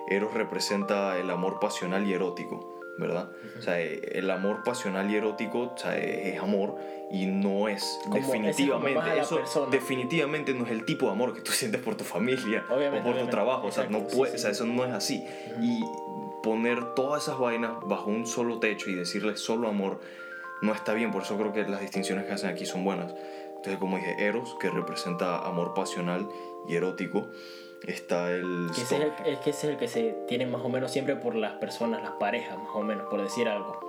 Eros 0.09 0.33
representa 0.33 1.17
el 1.17 1.29
amor 1.29 1.59
pasional 1.59 2.05
y 2.07 2.13
erótico, 2.13 2.81
¿verdad? 2.97 3.29
O 3.57 3.61
sea, 3.61 3.79
eh, 3.81 4.01
el 4.13 4.29
amor 4.29 4.63
pasional 4.63 5.09
y 5.09 5.15
erótico 5.15 5.71
o 5.73 5.77
sea, 5.77 5.97
es, 5.97 6.39
amor 6.39 6.75
y 7.11 7.25
no 7.25 7.67
es 7.67 7.99
Como- 8.03 8.15
definitivamente 8.15 9.19
eso 9.19 9.35
persona. 9.37 9.67
definitivamente 9.71 10.53
no 10.53 10.65
es 10.65 10.71
el 10.71 10.85
tipo 10.85 11.05
de 11.07 11.11
amor 11.13 11.33
que 11.33 11.41
tú 11.41 11.51
sientes 11.51 11.81
por 11.81 11.95
tu 11.95 12.03
familia 12.03 12.65
Obviamente, 12.69 12.87
o 12.87 12.91
por 12.91 13.01
tu 13.03 13.09
obviamente. 13.09 13.31
trabajo, 13.31 13.67
o 13.67 13.71
sea, 13.71 13.83
no 13.85 13.97
Exacto, 13.99 14.09
sí, 14.11 14.17
puede, 14.17 14.31
sí, 14.31 14.37
o 14.37 14.39
sea, 14.39 14.51
eso 14.51 14.65
no 14.65 14.85
es 14.85 14.91
así. 14.91 15.25
Y 15.61 15.81
poner 16.43 16.93
todas 16.95 17.23
esas 17.23 17.37
vainas 17.39 17.71
bajo 17.85 18.09
un 18.09 18.25
solo 18.25 18.59
techo 18.59 18.89
y 18.89 18.95
decirle 18.95 19.37
solo 19.37 19.67
amor 19.67 19.99
no 20.61 20.73
está 20.73 20.93
bien, 20.93 21.11
por 21.11 21.23
eso 21.23 21.37
creo 21.37 21.53
que 21.53 21.63
las 21.67 21.81
distinciones 21.81 22.25
que 22.25 22.33
hacen 22.33 22.49
aquí 22.49 22.65
son 22.65 22.83
buenas. 22.83 23.13
Entonces, 23.49 23.77
como 23.77 23.97
dije, 23.97 24.15
Eros, 24.25 24.55
que 24.59 24.69
representa 24.69 25.45
amor 25.47 25.73
pasional 25.73 26.27
y 26.67 26.75
erótico, 26.75 27.27
está 27.87 28.31
el... 28.31 28.69
Que 28.73 28.81
ese 28.81 28.95
es, 28.95 29.01
Storge. 29.01 29.29
el, 29.29 29.33
es 29.33 29.39
que 29.39 29.49
ese 29.51 29.67
es 29.67 29.73
el 29.73 29.77
que 29.77 29.87
se 29.87 30.15
tiene 30.27 30.45
más 30.45 30.61
o 30.63 30.69
menos 30.69 30.91
siempre 30.91 31.15
por 31.15 31.35
las 31.35 31.53
personas, 31.53 32.01
las 32.01 32.13
parejas, 32.13 32.57
más 32.57 32.75
o 32.75 32.81
menos, 32.81 33.07
por 33.09 33.21
decir 33.21 33.47
algo. 33.47 33.79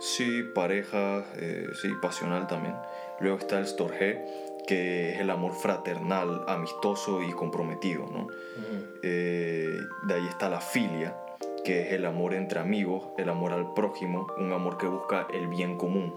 Sí, 0.00 0.42
pareja, 0.54 1.24
eh, 1.36 1.66
sí, 1.80 1.88
pasional 2.00 2.46
también. 2.46 2.74
Luego 3.20 3.38
está 3.38 3.58
el 3.58 3.66
Storge, 3.66 4.24
que 4.66 5.14
es 5.14 5.20
el 5.20 5.30
amor 5.30 5.54
fraternal, 5.54 6.44
amistoso 6.46 7.22
y 7.22 7.32
comprometido, 7.32 8.06
¿no? 8.06 8.28
Eh, 9.02 9.76
de 10.06 10.14
ahí 10.14 10.26
está 10.28 10.48
la 10.48 10.60
filia, 10.60 11.16
que 11.64 11.82
es 11.82 11.92
el 11.94 12.04
amor 12.06 12.34
entre 12.34 12.60
amigos, 12.60 13.08
el 13.18 13.28
amor 13.28 13.52
al 13.52 13.74
prójimo, 13.74 14.28
un 14.36 14.52
amor 14.52 14.78
que 14.78 14.86
busca 14.86 15.26
el 15.32 15.48
bien 15.48 15.78
común, 15.78 16.14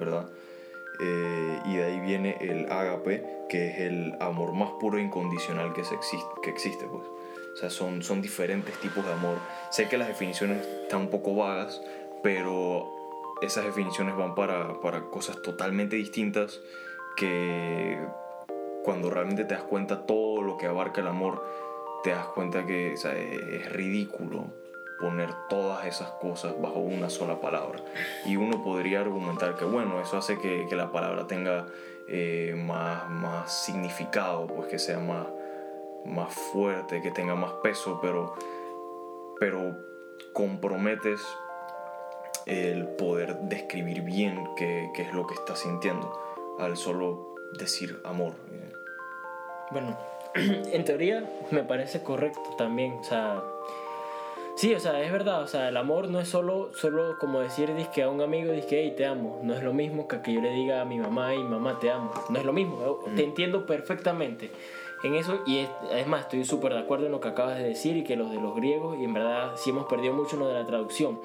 ¿verdad? 0.00 0.28
Eh, 1.00 1.60
y 1.66 1.76
de 1.76 1.84
ahí 1.84 2.00
viene 2.00 2.36
el 2.40 2.70
ágape, 2.70 3.24
que 3.48 3.68
es 3.68 3.78
el 3.78 4.14
amor 4.20 4.52
más 4.52 4.70
puro 4.80 4.98
e 4.98 5.02
incondicional 5.02 5.72
que, 5.72 5.84
se 5.84 5.94
existe, 5.94 6.28
que 6.42 6.50
existe, 6.50 6.86
pues. 6.86 7.04
O 7.54 7.56
sea, 7.58 7.70
son, 7.70 8.02
son 8.02 8.20
diferentes 8.20 8.78
tipos 8.80 9.04
de 9.04 9.12
amor. 9.12 9.38
Sé 9.70 9.88
que 9.88 9.96
las 9.96 10.08
definiciones 10.08 10.66
están 10.82 11.02
un 11.02 11.10
poco 11.10 11.34
vagas, 11.34 11.80
pero 12.22 12.92
esas 13.40 13.64
definiciones 13.64 14.16
van 14.16 14.34
para, 14.34 14.80
para 14.80 15.02
cosas 15.06 15.40
totalmente 15.42 15.96
distintas 15.96 16.60
que 17.16 17.98
cuando 18.84 19.10
realmente 19.10 19.44
te 19.44 19.54
das 19.54 19.64
cuenta 19.64 20.06
todo 20.06 20.42
lo 20.42 20.56
que 20.56 20.66
abarca 20.66 21.00
el 21.00 21.08
amor, 21.08 21.42
te 22.02 22.10
das 22.10 22.26
cuenta 22.28 22.64
que 22.66 22.92
o 22.94 22.96
sea, 22.96 23.16
es 23.16 23.72
ridículo 23.72 24.52
poner 25.00 25.30
todas 25.48 25.86
esas 25.86 26.10
cosas 26.12 26.60
bajo 26.60 26.78
una 26.78 27.10
sola 27.10 27.40
palabra. 27.40 27.80
Y 28.24 28.36
uno 28.36 28.62
podría 28.62 29.00
argumentar 29.00 29.56
que, 29.56 29.64
bueno, 29.64 30.00
eso 30.00 30.18
hace 30.18 30.38
que, 30.38 30.66
que 30.68 30.76
la 30.76 30.92
palabra 30.92 31.26
tenga 31.26 31.66
eh, 32.08 32.54
más, 32.56 33.08
más 33.10 33.64
significado, 33.64 34.46
pues 34.46 34.68
que 34.68 34.78
sea 34.78 34.98
más, 34.98 35.26
más 36.04 36.32
fuerte, 36.32 37.02
que 37.02 37.10
tenga 37.10 37.34
más 37.34 37.52
peso, 37.62 37.98
pero, 38.00 38.34
pero 39.40 39.76
comprometes 40.32 41.20
el 42.46 42.86
poder 42.86 43.34
describir 43.40 44.02
bien 44.02 44.48
qué, 44.56 44.90
qué 44.94 45.02
es 45.02 45.12
lo 45.12 45.26
que 45.26 45.34
estás 45.34 45.58
sintiendo 45.58 46.56
al 46.58 46.76
solo 46.76 47.34
decir 47.58 48.00
amor. 48.04 48.34
Bueno, 49.72 49.98
en 50.34 50.84
teoría 50.84 51.28
me 51.50 51.64
parece 51.64 52.02
correcto 52.02 52.54
también, 52.56 52.92
o 53.00 53.04
sea, 53.04 53.42
sí, 54.56 54.74
o 54.74 54.80
sea, 54.80 55.00
es 55.02 55.12
verdad, 55.12 55.42
o 55.42 55.46
sea, 55.46 55.68
el 55.68 55.76
amor 55.76 56.08
no 56.08 56.20
es 56.20 56.28
solo, 56.28 56.70
solo 56.74 57.18
como 57.18 57.40
decir 57.40 57.70
que 57.94 58.02
a 58.02 58.08
un 58.08 58.20
amigo, 58.20 58.52
que 58.68 58.82
hey, 58.82 58.94
te 58.96 59.06
amo, 59.06 59.40
no 59.42 59.54
es 59.54 59.62
lo 59.62 59.72
mismo 59.72 60.08
que 60.08 60.22
que 60.22 60.32
yo 60.32 60.40
le 60.40 60.50
diga 60.50 60.80
a 60.80 60.84
mi 60.84 60.98
mamá 60.98 61.34
y 61.34 61.38
mamá 61.42 61.78
te 61.78 61.90
amo, 61.90 62.12
no 62.28 62.38
es 62.38 62.44
lo 62.44 62.52
mismo, 62.52 62.98
te 63.14 63.22
entiendo 63.22 63.66
perfectamente 63.66 64.50
en 65.02 65.14
eso 65.14 65.40
y 65.46 65.58
es, 65.58 65.68
es 65.92 66.06
más, 66.06 66.22
estoy 66.22 66.44
súper 66.44 66.72
de 66.72 66.80
acuerdo 66.80 67.06
en 67.06 67.12
lo 67.12 67.20
que 67.20 67.28
acabas 67.28 67.58
de 67.58 67.64
decir 67.64 67.96
y 67.96 68.04
que 68.04 68.16
los 68.16 68.30
de 68.30 68.40
los 68.40 68.56
griegos 68.56 68.98
y 68.98 69.04
en 69.04 69.14
verdad 69.14 69.52
sí 69.56 69.70
hemos 69.70 69.86
perdido 69.86 70.14
mucho 70.14 70.36
lo 70.36 70.48
de 70.48 70.54
la 70.54 70.66
traducción, 70.66 71.20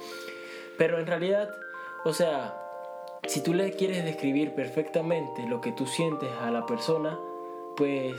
pero 0.77 0.99
en 0.99 1.07
realidad, 1.07 1.49
o 2.03 2.13
sea, 2.13 2.57
si 3.27 3.41
tú 3.41 3.53
le 3.53 3.71
quieres 3.71 4.03
describir 4.03 4.53
perfectamente 4.53 5.47
lo 5.47 5.61
que 5.61 5.71
tú 5.71 5.86
sientes 5.86 6.29
a 6.41 6.51
la 6.51 6.65
persona, 6.65 7.17
pues 7.77 8.15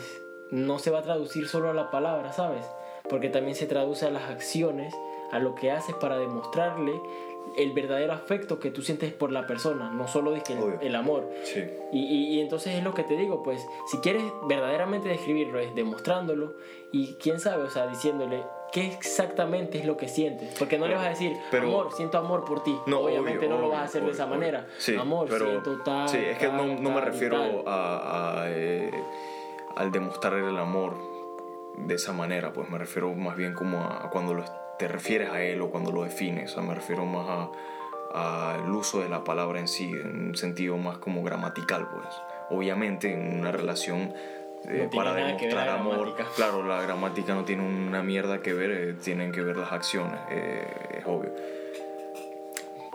no 0.50 0.78
se 0.78 0.90
va 0.90 1.00
a 1.00 1.02
traducir 1.02 1.48
solo 1.48 1.70
a 1.70 1.74
la 1.74 1.90
palabra, 1.90 2.32
¿sabes? 2.32 2.64
Porque 3.08 3.28
también 3.28 3.56
se 3.56 3.66
traduce 3.66 4.06
a 4.06 4.10
las 4.10 4.30
acciones, 4.30 4.94
a 5.30 5.38
lo 5.38 5.54
que 5.54 5.70
haces 5.70 5.94
para 5.96 6.18
demostrarle 6.18 6.92
el 7.56 7.72
verdadero 7.72 8.12
afecto 8.12 8.58
que 8.58 8.70
tú 8.70 8.82
sientes 8.82 9.12
por 9.12 9.32
la 9.32 9.46
persona, 9.46 9.90
no 9.90 10.08
solo 10.08 10.34
el, 10.34 10.42
el, 10.80 10.94
amor. 10.94 11.28
Sí. 11.44 11.64
Y, 11.92 12.34
y, 12.34 12.40
entonces 12.40 12.74
es 12.76 12.84
lo 12.84 12.94
que 12.94 13.02
te 13.02 13.16
digo, 13.16 13.42
pues 13.42 13.66
si 13.86 13.98
quieres 13.98 14.24
verdaderamente 14.48 15.08
describirlo 15.08 15.58
es 15.58 15.74
demostrándolo 15.74 16.54
y 16.92 17.14
quién 17.14 17.40
sabe, 17.40 17.64
o 17.64 17.70
sea, 17.70 17.86
diciéndole 17.86 18.42
qué 18.72 18.86
exactamente 18.86 19.78
es 19.78 19.84
lo 19.84 19.96
que 19.96 20.08
sientes. 20.08 20.54
Porque 20.58 20.78
no 20.78 20.88
le 20.88 20.94
vas 20.94 21.06
a 21.06 21.08
decir, 21.10 21.36
amor, 21.52 21.92
siento 21.92 22.18
amor 22.18 22.44
por 22.44 22.62
ti. 22.62 22.74
No, 22.86 23.00
Obviamente 23.00 23.46
no 23.46 23.58
lo 23.58 23.68
vas 23.68 23.80
a 23.80 23.84
hacer 23.84 24.04
de 24.04 24.12
esa 24.12 24.26
manera. 24.26 24.66
Sí, 24.78 24.96
amor, 24.96 25.26
pero, 25.28 25.46
siento 25.46 25.82
tal. 25.82 26.08
Sí, 26.08 26.18
es 26.18 26.38
que 26.38 26.48
no, 26.48 26.64
no 26.64 26.90
me 26.90 27.00
refiero 27.00 27.64
a, 27.66 28.42
a 28.42 28.50
eh, 28.50 28.90
al 29.76 29.92
demostrar 29.92 30.34
el 30.34 30.56
amor 30.56 31.11
de 31.76 31.94
esa 31.94 32.12
manera, 32.12 32.52
pues 32.52 32.68
me 32.70 32.78
refiero 32.78 33.12
más 33.14 33.36
bien 33.36 33.54
como 33.54 33.82
a, 33.82 34.10
cuando 34.10 34.34
lo, 34.34 34.44
te 34.78 34.88
refieres 34.88 35.30
a 35.30 35.42
él 35.42 35.60
o 35.62 35.70
cuando 35.70 35.92
lo 35.92 36.04
defines, 36.04 36.52
o 36.52 36.54
sea, 36.54 36.62
me 36.62 36.74
refiero 36.74 37.04
más 37.06 37.48
al 38.14 38.70
uso 38.70 39.00
de 39.00 39.08
la 39.08 39.24
palabra 39.24 39.58
en 39.58 39.68
sí, 39.68 39.90
en 39.90 40.28
un 40.28 40.36
sentido 40.36 40.76
más 40.76 40.98
como 40.98 41.22
gramatical, 41.22 41.88
pues. 41.88 42.06
Obviamente 42.50 43.12
en 43.12 43.40
una 43.40 43.50
relación 43.50 44.12
eh, 44.68 44.88
para 44.94 45.14
demostrar 45.14 45.68
amor, 45.70 46.14
claro, 46.36 46.62
la 46.62 46.82
gramática 46.82 47.34
no 47.34 47.44
tiene 47.44 47.66
una 47.66 48.02
mierda 48.02 48.42
que 48.42 48.52
ver, 48.52 48.70
eh, 48.70 48.94
tienen 48.94 49.32
que 49.32 49.40
ver 49.40 49.56
las 49.56 49.72
acciones, 49.72 50.20
eh, 50.30 50.98
es 50.98 51.06
obvio. 51.06 51.32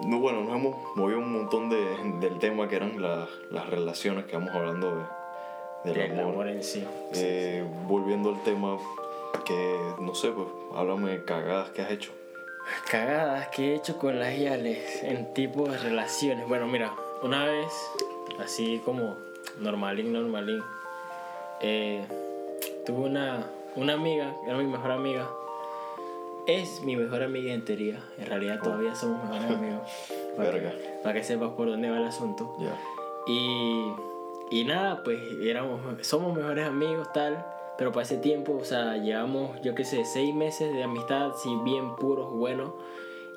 No, 0.06 0.20
bueno, 0.20 0.44
nos 0.44 0.56
hemos 0.56 0.76
movido 0.96 1.18
un 1.18 1.34
montón 1.34 1.70
de, 1.70 1.84
del 2.20 2.38
tema 2.38 2.68
que 2.68 2.76
eran 2.76 3.02
las 3.02 3.70
relaciones 3.70 4.26
que 4.26 4.38
vamos 4.38 4.54
hablando 4.54 5.10
de 5.84 5.94
del 5.94 6.20
amor. 6.20 6.48
en 6.48 6.64
sí. 6.64 6.84
Eh, 7.14 7.66
volviendo 7.88 8.30
al 8.30 8.44
tema, 8.44 8.78
que 9.46 9.78
no 10.00 10.14
sé, 10.16 10.32
pues 10.32 10.48
háblame 10.76 11.12
de 11.12 11.24
cagadas 11.24 11.70
que 11.72 11.82
has 11.82 11.92
hecho. 11.92 12.12
Cagadas 12.90 13.48
que 13.50 13.72
he 13.72 13.76
hecho 13.76 13.98
con 13.98 14.20
las 14.20 14.38
Yales 14.38 15.04
en 15.04 15.34
tipo 15.34 15.70
de 15.70 15.78
relaciones. 15.78 16.48
Bueno, 16.48 16.68
mira, 16.68 16.94
una 17.24 17.46
vez, 17.46 17.72
así 18.44 18.82
como 18.84 19.16
normalín, 19.60 20.12
normalín, 20.12 20.62
eh, 21.62 22.06
tuve 22.86 23.06
una, 23.08 23.50
una 23.76 23.94
amiga, 23.94 24.36
era 24.46 24.58
mi 24.58 24.66
mejor 24.66 24.92
amiga. 24.92 25.28
Es 26.46 26.82
mi 26.82 26.96
mejor 26.96 27.24
amiga 27.24 27.54
en 27.54 27.66
teoría. 27.66 28.00
En 28.18 28.26
realidad 28.26 28.60
todavía 28.62 28.96
somos 28.96 29.22
mejores 29.30 29.52
amigos. 29.58 29.82
Para, 30.38 30.52
Que, 30.52 30.68
para 31.02 31.14
que 31.16 31.24
sepas 31.24 31.50
por 31.54 31.68
dónde 31.68 31.90
va 31.90 31.98
el 31.98 32.06
asunto. 32.06 32.56
Ya. 32.60 32.78
Y 33.28 33.92
y 34.50 34.64
nada, 34.64 35.04
pues 35.04 35.20
éramos, 35.42 35.82
somos 36.02 36.36
mejores 36.36 36.66
amigos, 36.66 37.12
tal. 37.14 37.46
Pero 37.78 37.92
para 37.92 38.04
ese 38.04 38.18
tiempo, 38.18 38.58
o 38.60 38.66
sea, 38.66 38.98
llevamos, 38.98 39.62
yo 39.62 39.76
qué 39.76 39.86
sé, 39.86 40.04
seis 40.06 40.34
meses 40.34 40.74
de 40.74 40.84
amistad, 40.84 41.34
si 41.36 41.56
bien 41.64 41.96
puros, 41.96 42.32
buenos. 42.34 42.72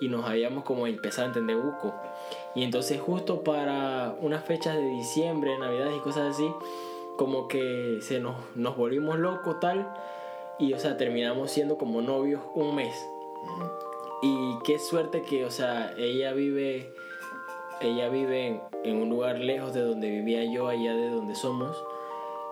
Y 0.00 0.08
nos 0.08 0.24
habíamos 0.24 0.64
como 0.64 0.86
empezado 0.86 1.24
a 1.24 1.26
entender 1.26 1.56
buco. 1.56 1.94
Y 2.54 2.62
entonces 2.62 3.00
justo 3.00 3.44
para 3.44 4.14
unas 4.20 4.44
fechas 4.44 4.76
de 4.76 4.86
diciembre, 4.86 5.58
navidades 5.58 5.94
y 5.96 6.00
cosas 6.00 6.34
así, 6.34 6.50
como 7.18 7.48
que 7.48 7.98
se 8.00 8.18
nos, 8.18 8.36
nos 8.54 8.76
volvimos 8.76 9.18
locos, 9.18 9.60
tal. 9.60 9.92
Y, 10.58 10.72
o 10.72 10.78
sea, 10.78 10.96
terminamos 10.96 11.50
siendo 11.50 11.76
como 11.76 12.00
novios 12.00 12.40
un 12.54 12.74
mes. 12.74 12.94
Y 14.22 14.58
qué 14.64 14.78
suerte 14.78 15.22
que, 15.22 15.44
o 15.44 15.50
sea, 15.50 15.92
ella 15.98 16.32
vive 16.32 16.94
ella 17.80 18.10
vive 18.10 18.60
en, 18.84 18.96
un 18.96 19.08
lugar 19.08 19.38
lejos 19.38 19.74
de 19.74 19.82
donde 19.82 20.10
vivía 20.10 20.44
yo, 20.44 20.68
allá 20.68 20.94
de 20.94 21.10
donde 21.10 21.34
somos. 21.34 21.76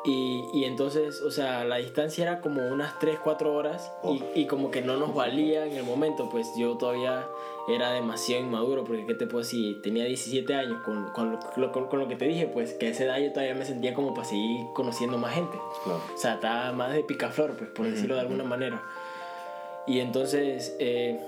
Y, 0.05 0.45
y, 0.53 0.65
entonces, 0.65 1.21
o 1.23 1.31
sea, 1.31 1.65
la 1.65 1.77
distancia 1.77 2.23
era 2.23 2.41
como 2.41 2.67
unas 2.69 2.99
3, 3.01 3.19
4 3.23 3.53
horas 3.53 3.93
y, 4.05 4.41
y, 4.43 4.47
como 4.47 4.71
que 4.71 4.81
no 4.81 4.97
nos 4.97 5.13
valía 5.13 5.67
en 5.67 5.77
el 5.77 5.83
momento, 5.83 6.29
pues 6.31 6.47
yo 6.57 6.77
todavía 6.79 7.27
era 7.69 7.93
demasiado 7.93 8.43
inmaduro, 8.43 8.85
porque 8.85 9.05
¿qué 9.05 9.15
te 9.15 9.27
puedo 9.27 9.45
decir? 9.45 9.83
Tenía 9.83 10.05
17 10.05 10.55
años, 10.55 10.83
con, 10.83 11.11
con, 11.11 11.39
lo, 11.57 11.73
con, 11.73 11.99
lo 11.99 12.09
que 12.09 12.17
te 12.17 12.25
dije, 12.27 12.47
pues 12.47 12.73
que 12.75 12.87
a 12.87 12.91
esa 12.91 13.05
edad 13.05 13.19
yo 13.19 13.33
todavía 13.33 13.55
me 13.55 13.67
sentía 13.67 13.93
como 13.93 14.15
para 14.15 14.27
seguir 14.27 14.67
conociendo 14.73 15.19
más 15.19 15.35
gente. 15.35 15.59
O 15.87 16.17
sea, 16.17 16.35
estaba 16.35 16.73
más 16.73 16.93
de 16.95 17.03
picaflor, 17.03 17.57
pues 17.57 17.69
por 17.71 17.87
decirlo 17.87 18.15
de 18.15 18.23
alguna 18.23 18.45
manera. 18.45 18.83
Y 19.87 20.01
entonces, 20.01 20.77
eh, 20.79 21.21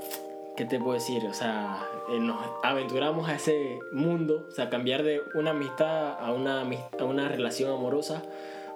¿qué 0.61 0.67
te 0.67 0.79
puedo 0.79 0.93
decir? 0.93 1.27
O 1.27 1.33
sea, 1.33 1.89
eh, 2.11 2.21
nos 2.21 2.37
aventuramos 2.63 3.31
a 3.31 3.37
ese 3.37 3.79
mundo, 3.93 4.45
o 4.47 4.51
sea, 4.51 4.69
cambiar 4.69 5.03
de 5.03 5.23
una 5.33 5.53
amistad 5.53 6.21
a 6.21 6.35
una, 6.35 6.61
a 6.99 7.05
una 7.05 7.29
relación 7.29 7.73
amorosa, 7.73 8.23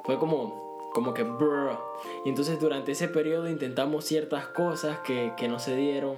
fue 0.03 0.19
como, 0.19 0.89
como 0.95 1.13
que, 1.13 1.25
brr. 1.25 1.77
Y 2.25 2.31
entonces 2.31 2.59
durante 2.59 2.93
ese 2.93 3.07
periodo 3.09 3.51
intentamos 3.51 4.07
ciertas 4.07 4.47
cosas 4.47 5.01
que, 5.01 5.35
que 5.37 5.47
no 5.47 5.59
se 5.59 5.77
dieron. 5.77 6.15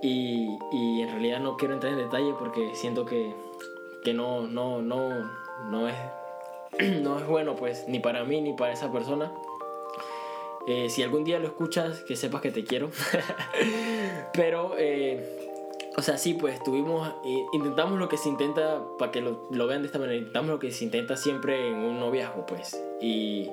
Y, 0.00 0.56
y, 0.72 1.02
en 1.02 1.10
realidad 1.10 1.40
no 1.40 1.58
quiero 1.58 1.74
entrar 1.74 1.92
en 1.92 1.98
detalle 1.98 2.32
porque 2.38 2.74
siento 2.74 3.04
que, 3.04 3.34
que 4.02 4.14
no, 4.14 4.46
no, 4.46 4.80
no, 4.80 5.30
no, 5.68 5.86
es, 5.86 5.96
no 7.02 7.18
es 7.18 7.26
bueno, 7.26 7.56
pues, 7.56 7.86
ni 7.88 7.98
para 7.98 8.24
mí 8.24 8.40
ni 8.40 8.54
para 8.54 8.72
esa 8.72 8.90
persona. 8.90 9.30
Eh, 10.68 10.90
si 10.90 11.02
algún 11.02 11.24
día 11.24 11.38
lo 11.38 11.46
escuchas, 11.46 12.00
que 12.00 12.16
sepas 12.16 12.40
que 12.40 12.50
te 12.50 12.64
quiero. 12.64 12.90
Pero, 14.32 14.74
eh, 14.78 15.50
o 15.96 16.02
sea, 16.02 16.18
sí, 16.18 16.34
pues 16.34 16.62
tuvimos, 16.62 17.12
intentamos 17.52 17.98
lo 17.98 18.08
que 18.08 18.16
se 18.16 18.28
intenta, 18.28 18.82
para 18.98 19.10
que 19.10 19.20
lo, 19.20 19.48
lo, 19.50 19.66
vean 19.66 19.82
de 19.82 19.86
esta 19.86 19.98
manera, 19.98 20.16
intentamos 20.16 20.50
lo 20.50 20.58
que 20.58 20.70
se 20.70 20.84
intenta 20.84 21.16
siempre 21.16 21.68
en 21.68 21.76
un 21.76 21.98
noviazgo, 21.98 22.46
pues. 22.46 22.80
Y, 23.00 23.50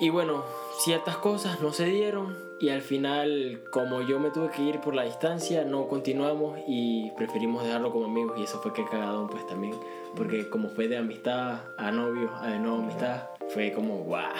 y 0.00 0.10
bueno, 0.10 0.44
ciertas 0.78 1.16
cosas 1.16 1.60
no 1.60 1.72
se 1.72 1.86
dieron 1.86 2.36
y 2.60 2.70
al 2.70 2.82
final, 2.82 3.62
como 3.70 4.00
yo 4.02 4.18
me 4.18 4.30
tuve 4.30 4.50
que 4.50 4.62
ir 4.62 4.80
por 4.80 4.94
la 4.94 5.04
distancia, 5.04 5.64
no 5.64 5.86
continuamos 5.86 6.58
y 6.66 7.10
preferimos 7.12 7.64
dejarlo 7.64 7.92
como 7.92 8.06
amigos 8.06 8.38
y 8.38 8.44
eso 8.44 8.60
fue 8.60 8.72
que 8.72 8.84
cagado 8.84 9.28
pues 9.28 9.46
también, 9.46 9.74
porque 10.16 10.48
como 10.48 10.68
fue 10.68 10.88
de 10.88 10.96
amistad 10.96 11.60
a 11.76 11.90
novio, 11.90 12.30
a 12.34 12.48
de 12.48 12.58
nuevo 12.58 12.78
amistad, 12.78 13.28
fue 13.48 13.72
como 13.72 13.98
guau. 13.98 14.32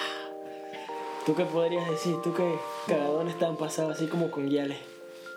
¿Tú 1.28 1.34
qué 1.34 1.44
podrías 1.44 1.86
decir? 1.86 2.16
¿Tú 2.22 2.32
qué 2.32 2.58
cagadones 2.86 3.38
te 3.38 3.44
han 3.44 3.56
pasado 3.56 3.90
así 3.90 4.06
como 4.06 4.30
con 4.30 4.48
guiales? 4.48 4.78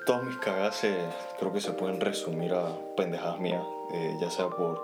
Todas 0.06 0.24
mis 0.24 0.38
cagadas 0.38 0.80
creo 1.38 1.52
que 1.52 1.60
se 1.60 1.74
pueden 1.74 2.00
resumir 2.00 2.54
a 2.54 2.78
pendejadas 2.96 3.42
mías, 3.42 3.62
eh, 3.94 4.16
ya 4.22 4.32
sea 4.32 4.48
por 4.48 4.82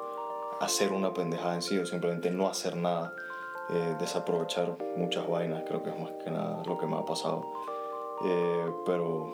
hacer 0.60 0.91
una 0.91 1.14
pendejada 1.14 1.55
en 1.55 1.62
sí 1.62 1.78
o 1.78 1.86
simplemente 1.86 2.30
no 2.30 2.49
hacer 2.49 2.76
nada, 2.76 3.14
eh, 3.70 3.95
desaprovechar 3.97 4.76
muchas 4.97 5.26
vainas, 5.30 5.64
creo 5.66 5.82
que 5.82 5.91
es 5.91 5.97
más 5.97 6.12
que 6.22 6.30
nada 6.30 6.62
lo 6.66 6.78
que 6.78 6.88
me 6.88 6.97
ha 6.97 7.05
pasado. 7.05 7.53
Eh, 8.26 8.70
pero 8.86 9.34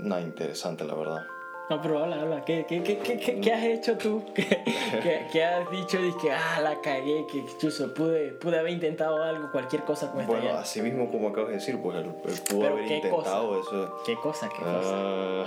nada 0.00 0.22
interesante, 0.22 0.84
la 0.84 0.94
verdad. 0.94 1.24
No, 1.68 1.82
pero 1.82 1.98
habla, 2.04 2.20
habla. 2.20 2.44
¿Qué, 2.44 2.64
qué, 2.68 2.80
qué, 2.80 2.98
qué, 2.98 3.40
qué 3.40 3.52
has 3.52 3.64
hecho 3.64 3.98
tú? 3.98 4.22
¿Qué, 4.34 5.26
qué, 5.32 5.44
has 5.44 5.68
dicho? 5.68 6.00
Dices 6.00 6.22
que, 6.22 6.30
ah, 6.30 6.60
la 6.62 6.80
cagué, 6.80 7.26
que 7.26 7.44
chuzo, 7.58 7.92
pude, 7.92 8.32
pude 8.32 8.56
haber 8.56 8.72
intentado 8.72 9.20
algo, 9.20 9.50
cualquier 9.50 9.82
cosa 9.82 10.12
con 10.12 10.24
Bueno, 10.26 10.50
así 10.52 10.80
mismo 10.80 11.10
como 11.10 11.28
acabas 11.28 11.48
de 11.48 11.54
decir, 11.56 11.80
pues 11.82 11.96
él, 11.96 12.14
pudo 12.48 12.68
haber 12.68 12.84
intentado 12.84 13.60
eso. 13.60 14.02
¿Qué 14.06 14.14
cosa? 14.14 14.48
¿Qué 14.48 14.62
cosa? 14.62 15.44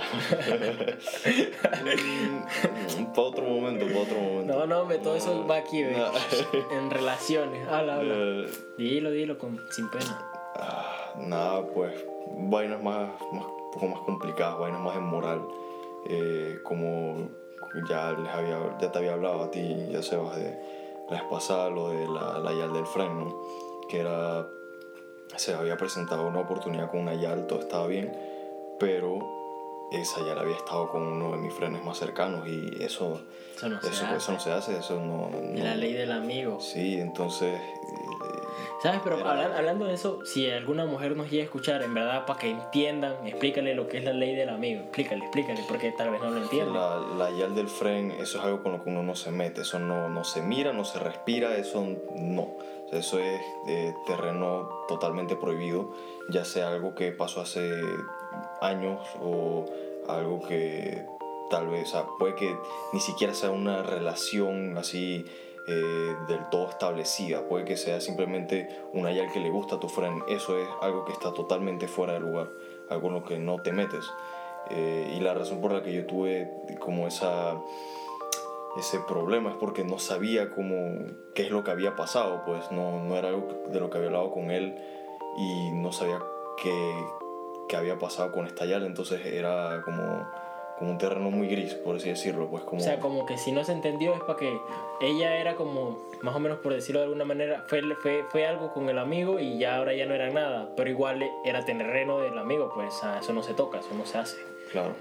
Uh, 3.00 3.12
para 3.14 3.22
otro 3.22 3.44
momento, 3.44 3.86
para 3.86 4.00
otro 4.00 4.18
momento. 4.20 4.52
No, 4.52 4.66
no, 4.66 4.84
me, 4.84 4.98
todo 4.98 5.16
eso 5.16 5.46
va 5.46 5.56
aquí, 5.56 5.82
ve. 5.82 5.96
en 6.72 6.90
relaciones. 6.90 7.66
Habla, 7.68 7.96
habla. 7.96 8.14
Uh, 8.14 8.46
dilo, 8.76 9.10
dilo, 9.10 9.38
con, 9.38 9.58
sin 9.70 9.88
pena. 9.90 10.20
Uh, 10.56 11.26
nada, 11.26 11.66
pues, 11.66 11.92
vainas 12.36 12.82
más, 12.82 13.10
más, 13.32 13.44
un 13.44 13.70
poco 13.72 13.86
más 13.86 14.00
complicadas, 14.00 14.58
vainas 14.58 14.80
más 14.80 14.96
en 14.96 15.04
moral. 15.04 15.40
Eh, 16.08 16.58
como, 16.64 17.28
ya, 17.88 18.12
les 18.12 18.28
había, 18.32 18.58
ya 18.80 18.90
te 18.92 18.98
había 18.98 19.12
hablado 19.12 19.42
a 19.44 19.50
ti, 19.50 19.88
ya 19.90 20.02
Sebas, 20.02 20.36
de 20.36 20.58
la 21.08 21.20
vez 21.20 21.22
pasada, 21.30 21.68
lo 21.70 21.88
de 21.90 22.06
la, 22.08 22.38
la 22.38 22.52
Yal 22.52 22.72
del 22.72 22.86
Fren, 22.86 23.18
¿no? 23.18 23.36
Que 23.88 24.00
era, 24.00 24.46
se 25.36 25.54
había 25.54 25.76
presentado 25.76 26.26
una 26.26 26.40
oportunidad 26.40 26.90
con 26.90 27.00
una 27.00 27.14
Yal, 27.14 27.46
todo 27.46 27.60
estaba 27.60 27.86
bien, 27.86 28.12
pero 28.78 29.18
esa 29.92 30.24
ya 30.24 30.40
había 30.40 30.54
estado 30.56 30.88
con 30.88 31.02
uno 31.02 31.32
de 31.32 31.38
mis 31.38 31.52
frenes 31.52 31.84
más 31.84 31.98
cercanos 31.98 32.46
y 32.46 32.82
eso, 32.82 33.20
Eso 33.56 33.68
no 33.68 33.80
se 33.80 33.88
eso, 33.88 34.04
hace. 34.06 34.16
eso 34.16 34.32
no 34.32 34.40
se 34.40 34.52
hace, 34.52 34.78
eso 34.78 35.00
no... 35.00 35.30
Y 35.54 35.58
la 35.58 35.74
no- 35.74 35.80
ley 35.80 35.92
del 35.92 36.12
amigo. 36.12 36.60
Sí, 36.60 36.94
entonces... 36.98 37.60
¿Sabes? 38.82 39.00
Pero 39.04 39.18
Era- 39.18 39.30
habla- 39.30 39.56
hablando 39.58 39.84
de 39.86 39.94
eso, 39.94 40.24
si 40.24 40.50
alguna 40.50 40.86
mujer 40.86 41.16
nos 41.16 41.30
llega 41.30 41.42
a 41.42 41.44
escuchar, 41.44 41.82
en 41.82 41.92
verdad, 41.92 42.24
para 42.24 42.38
que 42.38 42.50
entiendan, 42.50 43.26
explícale 43.26 43.74
lo 43.74 43.86
que 43.88 43.98
es 43.98 44.04
la 44.04 44.12
ley 44.14 44.34
del 44.34 44.48
amigo. 44.48 44.80
Explícale, 44.82 45.22
explícale, 45.24 45.60
porque 45.68 45.92
tal 45.92 46.10
vez 46.10 46.20
no 46.22 46.30
lo 46.30 46.38
entienden. 46.38 46.74
La, 46.74 46.96
la 47.18 47.30
yal 47.30 47.54
del 47.54 47.68
fren, 47.68 48.10
eso 48.12 48.38
es 48.38 48.44
algo 48.44 48.62
con 48.62 48.72
lo 48.72 48.82
que 48.82 48.88
uno 48.90 49.02
no 49.02 49.14
se 49.14 49.30
mete, 49.32 49.60
eso 49.62 49.78
no, 49.78 50.08
no 50.08 50.24
se 50.24 50.40
mira, 50.40 50.72
no 50.72 50.84
se 50.84 50.98
respira, 50.98 51.56
eso 51.56 51.84
no. 52.16 52.56
Eso 52.90 53.18
es 53.20 53.40
eh, 53.68 53.94
terreno 54.06 54.68
totalmente 54.88 55.36
prohibido, 55.36 55.94
ya 56.30 56.44
sea 56.44 56.68
algo 56.68 56.94
que 56.94 57.12
pasó 57.12 57.40
hace 57.42 57.70
años 58.60 59.00
o 59.20 59.66
algo 60.08 60.42
que 60.42 61.04
tal 61.50 61.68
vez, 61.68 61.88
o 61.88 61.90
sea, 61.92 62.04
puede 62.18 62.34
que 62.34 62.56
ni 62.92 63.00
siquiera 63.00 63.34
sea 63.34 63.50
una 63.50 63.82
relación 63.82 64.76
así 64.78 65.24
eh, 65.66 66.16
del 66.28 66.48
todo 66.50 66.70
establecida, 66.70 67.46
puede 67.48 67.64
que 67.64 67.76
sea 67.76 68.00
simplemente 68.00 68.68
una 68.92 69.12
yal 69.12 69.30
que 69.32 69.40
le 69.40 69.50
gusta 69.50 69.76
a 69.76 69.80
tu 69.80 69.88
friend, 69.88 70.22
eso 70.28 70.58
es 70.58 70.68
algo 70.80 71.04
que 71.04 71.12
está 71.12 71.32
totalmente 71.32 71.88
fuera 71.88 72.14
de 72.14 72.20
lugar, 72.20 72.48
algo 72.88 73.08
en 73.08 73.14
lo 73.14 73.24
que 73.24 73.38
no 73.38 73.60
te 73.60 73.72
metes. 73.72 74.04
Eh, 74.70 75.14
y 75.16 75.20
la 75.20 75.34
razón 75.34 75.60
por 75.60 75.72
la 75.72 75.82
que 75.82 75.92
yo 75.92 76.06
tuve 76.06 76.50
como 76.80 77.06
esa 77.06 77.56
ese 78.76 79.00
problema 79.00 79.50
es 79.50 79.56
porque 79.56 79.82
no 79.84 79.98
sabía 79.98 80.50
cómo 80.50 80.96
qué 81.34 81.42
es 81.42 81.50
lo 81.50 81.64
que 81.64 81.70
había 81.70 81.96
pasado 81.96 82.42
pues. 82.44 82.70
No, 82.70 83.02
no 83.02 83.16
era 83.16 83.28
algo 83.28 83.48
de 83.68 83.80
lo 83.80 83.90
que 83.90 83.98
había 83.98 84.08
hablado 84.08 84.30
con 84.30 84.50
él 84.50 84.76
y 85.36 85.70
no 85.72 85.92
sabía 85.92 86.20
qué, 86.62 86.94
qué 87.68 87.76
había 87.76 87.98
pasado 87.98 88.32
con 88.32 88.46
esta 88.46 88.64
Yal 88.64 88.84
entonces 88.84 89.24
era 89.24 89.82
como, 89.84 90.28
como 90.80 90.92
un 90.92 90.98
terreno 90.98 91.30
muy 91.30 91.46
gris 91.46 91.74
por 91.74 91.96
así 91.96 92.08
decirlo 92.08 92.48
pues 92.48 92.64
como 92.64 92.80
O 92.80 92.84
sea, 92.84 92.98
como 93.00 93.26
que 93.26 93.36
si 93.36 93.52
no 93.52 93.62
se 93.64 93.72
entendió 93.72 94.14
es 94.14 94.20
para 94.22 94.38
que 94.38 94.58
ella 95.02 95.36
era 95.36 95.54
como, 95.54 95.98
más 96.22 96.34
o 96.34 96.40
menos 96.40 96.58
por 96.60 96.72
decirlo 96.72 97.00
de 97.00 97.04
alguna 97.04 97.26
manera, 97.26 97.64
fue, 97.66 97.82
fue, 97.96 98.24
fue 98.30 98.46
algo 98.46 98.72
con 98.72 98.88
el 98.88 98.98
amigo 98.98 99.38
y 99.38 99.58
ya 99.58 99.76
ahora 99.76 99.92
ya 99.92 100.06
no 100.06 100.14
era 100.14 100.30
nada, 100.30 100.70
pero 100.76 100.88
igual 100.88 101.22
era 101.44 101.66
terreno 101.66 102.20
del 102.20 102.38
amigo, 102.38 102.72
pues 102.74 102.94
eso 103.20 103.32
no 103.34 103.42
se 103.42 103.52
toca, 103.52 103.80
eso 103.80 103.90
no 103.94 104.06
se 104.06 104.16
hace. 104.16 104.38
claro 104.72 104.94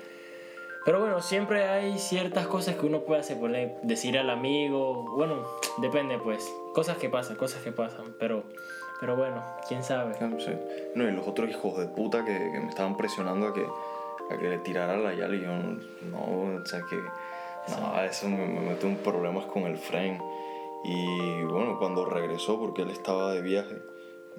Pero 0.83 0.99
bueno, 0.99 1.21
siempre 1.21 1.63
hay 1.63 1.97
ciertas 1.97 2.45
cosas 2.47 2.75
que 2.75 2.85
uno 2.85 3.03
puede 3.03 3.21
hacer, 3.21 3.39
poner, 3.39 3.79
decir 3.81 4.17
al 4.17 4.29
amigo, 4.29 5.05
bueno, 5.15 5.47
depende 5.77 6.19
pues, 6.19 6.45
cosas 6.73 6.97
que 6.97 7.07
pasan, 7.07 7.37
cosas 7.37 7.63
que 7.63 7.71
pasan, 7.71 8.15
pero, 8.19 8.43
pero 8.99 9.15
bueno, 9.15 9.41
quién 9.65 9.81
sabe. 9.81 10.15
Ah, 10.19 10.29
sí. 10.39 10.51
no 10.93 11.07
y 11.07 11.11
los 11.11 11.25
otros 11.25 11.49
hijos 11.49 11.77
de 11.77 11.87
puta 11.87 12.25
que, 12.25 12.33
que 12.33 12.59
me 12.59 12.67
estaban 12.67 12.97
presionando 12.97 13.47
a 13.47 13.53
que 13.53 13.65
a 14.31 14.37
que 14.37 14.49
le 14.49 14.57
tirara 14.59 14.97
la 14.97 15.13
Yal 15.13 15.35
y 15.35 15.41
yo 15.41 15.51
no 16.11 16.61
o 16.61 16.65
sea 16.65 16.81
que 16.89 16.95
no, 16.95 18.01
eso 18.03 18.29
me, 18.29 18.45
me 18.47 18.61
metió 18.61 18.89
en 18.89 18.97
problemas 18.97 19.45
con 19.45 19.63
el 19.63 19.77
frame 19.77 20.19
y 20.83 21.43
bueno 21.43 21.77
cuando 21.77 22.05
regresó 22.05 22.59
porque 22.59 22.83
él 22.83 22.89
estaba 22.89 23.33
de 23.33 23.41
viaje 23.41 23.81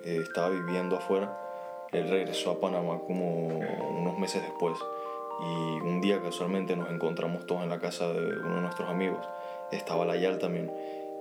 eh, 0.05 0.21
estaba 0.23 0.49
viviendo 0.49 0.97
afuera 0.97 1.37
él 1.93 2.09
regresó 2.09 2.53
a 2.53 2.61
Panamá 2.61 3.01
como 3.07 3.47
unos 3.49 4.19
meses 4.19 4.43
después. 4.43 4.79
Y 5.43 5.81
un 5.81 6.01
día 6.01 6.23
casualmente 6.23 6.77
nos 6.77 6.91
encontramos 6.91 7.47
todos 7.47 7.63
en 7.63 7.71
la 7.71 7.81
casa 7.81 8.13
de 8.13 8.21
uno 8.21 8.57
de 8.57 8.61
nuestros 8.61 8.89
amigos. 8.89 9.27
Estaba 9.73 10.05
la 10.05 10.17
Yal 10.17 10.39
también. 10.39 10.71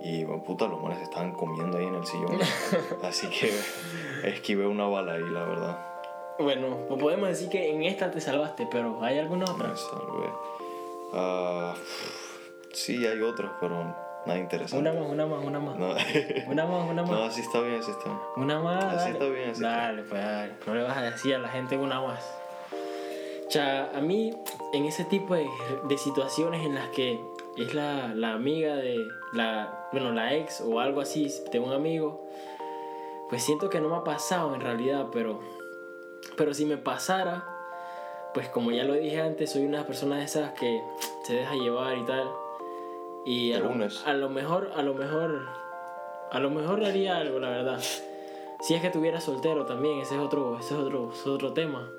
Y 0.01 0.23
bueno, 0.23 0.43
puta 0.43 0.67
los 0.67 0.81
manes 0.81 1.01
estaban 1.01 1.31
comiendo 1.31 1.77
ahí 1.77 1.85
en 1.85 1.95
el 1.95 2.05
sillón. 2.05 2.39
Así 3.03 3.27
que 3.29 3.51
esquivé 4.23 4.67
una 4.67 4.87
bala 4.87 5.13
ahí 5.13 5.29
la 5.29 5.43
verdad 5.43 5.88
Bueno, 6.39 6.85
pues 6.87 6.99
podemos 7.01 7.27
decir 7.29 7.49
que 7.49 7.69
en 7.69 7.83
esta 7.83 8.09
te 8.11 8.21
salvaste, 8.21 8.67
pero 8.71 9.03
¿hay 9.03 9.19
alguna 9.19 9.45
otra? 9.45 9.67
Me 9.67 9.77
salvé. 9.77 10.29
Ah, 11.13 11.75
sí, 12.73 13.05
hay 13.05 13.21
otras, 13.21 13.51
pero 13.59 13.83
nada 14.25 14.39
interesante. 14.39 14.89
Una 14.89 14.99
más, 14.99 15.11
una 15.11 15.25
más, 15.25 15.45
una 15.45 15.59
más. 15.59 15.77
No, 15.77 15.87
Una 16.47 16.65
más, 16.65 16.89
una 16.89 17.01
más. 17.01 17.11
no, 17.11 17.23
así 17.23 17.41
está 17.41 17.59
bien, 17.61 17.79
así 17.81 17.91
está 17.91 18.05
bien. 18.05 18.19
Una 18.37 18.59
más. 18.59 18.83
Así 18.85 18.95
dale. 18.95 19.11
está 19.11 19.25
bien, 19.25 19.49
así 19.49 19.63
está 19.63 19.69
Dale, 19.69 20.03
pues 20.03 20.21
dale. 20.21 20.53
No 20.65 20.75
le 20.75 20.83
vas 20.83 20.97
a 20.97 21.01
decir 21.01 21.35
a 21.35 21.39
la 21.39 21.49
gente 21.49 21.77
una 21.77 22.01
más. 22.01 22.35
Cha, 23.49 23.89
a 23.93 23.99
mí, 23.99 24.33
en 24.73 24.85
ese 24.85 25.03
tipo 25.03 25.35
de, 25.35 25.49
de 25.89 25.97
situaciones 25.97 26.65
en 26.65 26.75
las 26.75 26.87
que 26.89 27.19
es 27.57 27.73
la, 27.73 28.13
la 28.15 28.33
amiga 28.33 28.75
de 28.75 29.07
la, 29.33 29.89
bueno, 29.91 30.11
la 30.11 30.35
ex 30.35 30.61
o 30.61 30.79
algo 30.79 31.01
así 31.01 31.29
de 31.51 31.59
un 31.59 31.73
amigo, 31.73 32.25
pues 33.29 33.43
siento 33.43 33.69
que 33.69 33.81
no 33.81 33.89
me 33.89 33.97
ha 33.97 34.03
pasado 34.03 34.55
en 34.55 34.61
realidad, 34.61 35.07
pero, 35.11 35.41
pero 36.37 36.53
si 36.53 36.65
me 36.65 36.77
pasara, 36.77 37.45
pues 38.33 38.49
como 38.49 38.71
ya 38.71 38.83
lo 38.83 38.93
dije 38.93 39.21
antes, 39.21 39.51
soy 39.51 39.65
una 39.65 39.85
persona 39.85 40.17
de 40.17 40.23
esas 40.23 40.51
que 40.53 40.81
se 41.25 41.33
deja 41.33 41.55
llevar 41.55 41.97
y 41.97 42.05
tal. 42.05 42.29
Y 43.25 43.53
a 43.53 43.59
lo, 43.59 43.69
unes. 43.71 44.03
a 44.05 44.13
lo 44.13 44.29
mejor, 44.29 44.71
a 44.75 44.81
lo 44.81 44.93
mejor, 44.93 45.47
a 46.31 46.39
lo 46.39 46.49
mejor 46.49 46.83
haría 46.83 47.17
algo, 47.17 47.39
la 47.39 47.49
verdad. 47.49 47.79
Si 48.61 48.73
es 48.73 48.81
que 48.81 48.89
tuviera 48.89 49.21
soltero 49.21 49.65
también, 49.65 49.99
ese 49.99 50.15
es 50.15 50.21
otro, 50.21 50.57
ese 50.59 50.73
es 50.73 50.79
otro, 50.79 51.11
ese 51.11 51.21
es 51.21 51.27
otro 51.27 51.53
tema. 51.53 51.89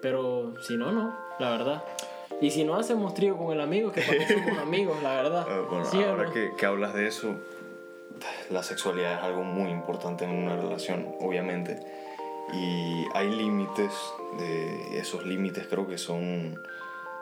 Pero 0.00 0.54
si 0.60 0.76
no, 0.76 0.92
no, 0.92 1.16
la 1.38 1.50
verdad. 1.50 1.84
Y 2.40 2.50
si 2.50 2.64
no 2.64 2.76
hacemos 2.76 3.14
trío 3.14 3.36
con 3.36 3.52
el 3.52 3.60
amigo, 3.60 3.90
que 3.90 4.02
para 4.02 4.28
somos 4.28 4.58
amigos, 4.62 5.02
la 5.02 5.16
verdad. 5.16 5.46
Ah, 5.48 5.66
bueno, 5.68 5.84
¿Sí 5.84 5.98
o 5.98 6.10
ahora 6.10 6.24
no? 6.24 6.32
que, 6.32 6.52
que 6.56 6.66
hablas 6.66 6.94
de 6.94 7.06
eso, 7.08 7.34
la 8.50 8.62
sexualidad 8.62 9.14
es 9.14 9.22
algo 9.22 9.42
muy 9.42 9.70
importante 9.70 10.24
en 10.24 10.30
una 10.30 10.56
relación, 10.56 11.14
obviamente. 11.20 11.80
Y 12.52 13.06
hay 13.14 13.30
límites, 13.30 13.92
de 14.38 14.98
esos 14.98 15.24
límites 15.26 15.66
creo 15.68 15.86
que 15.86 15.98
son, 15.98 16.58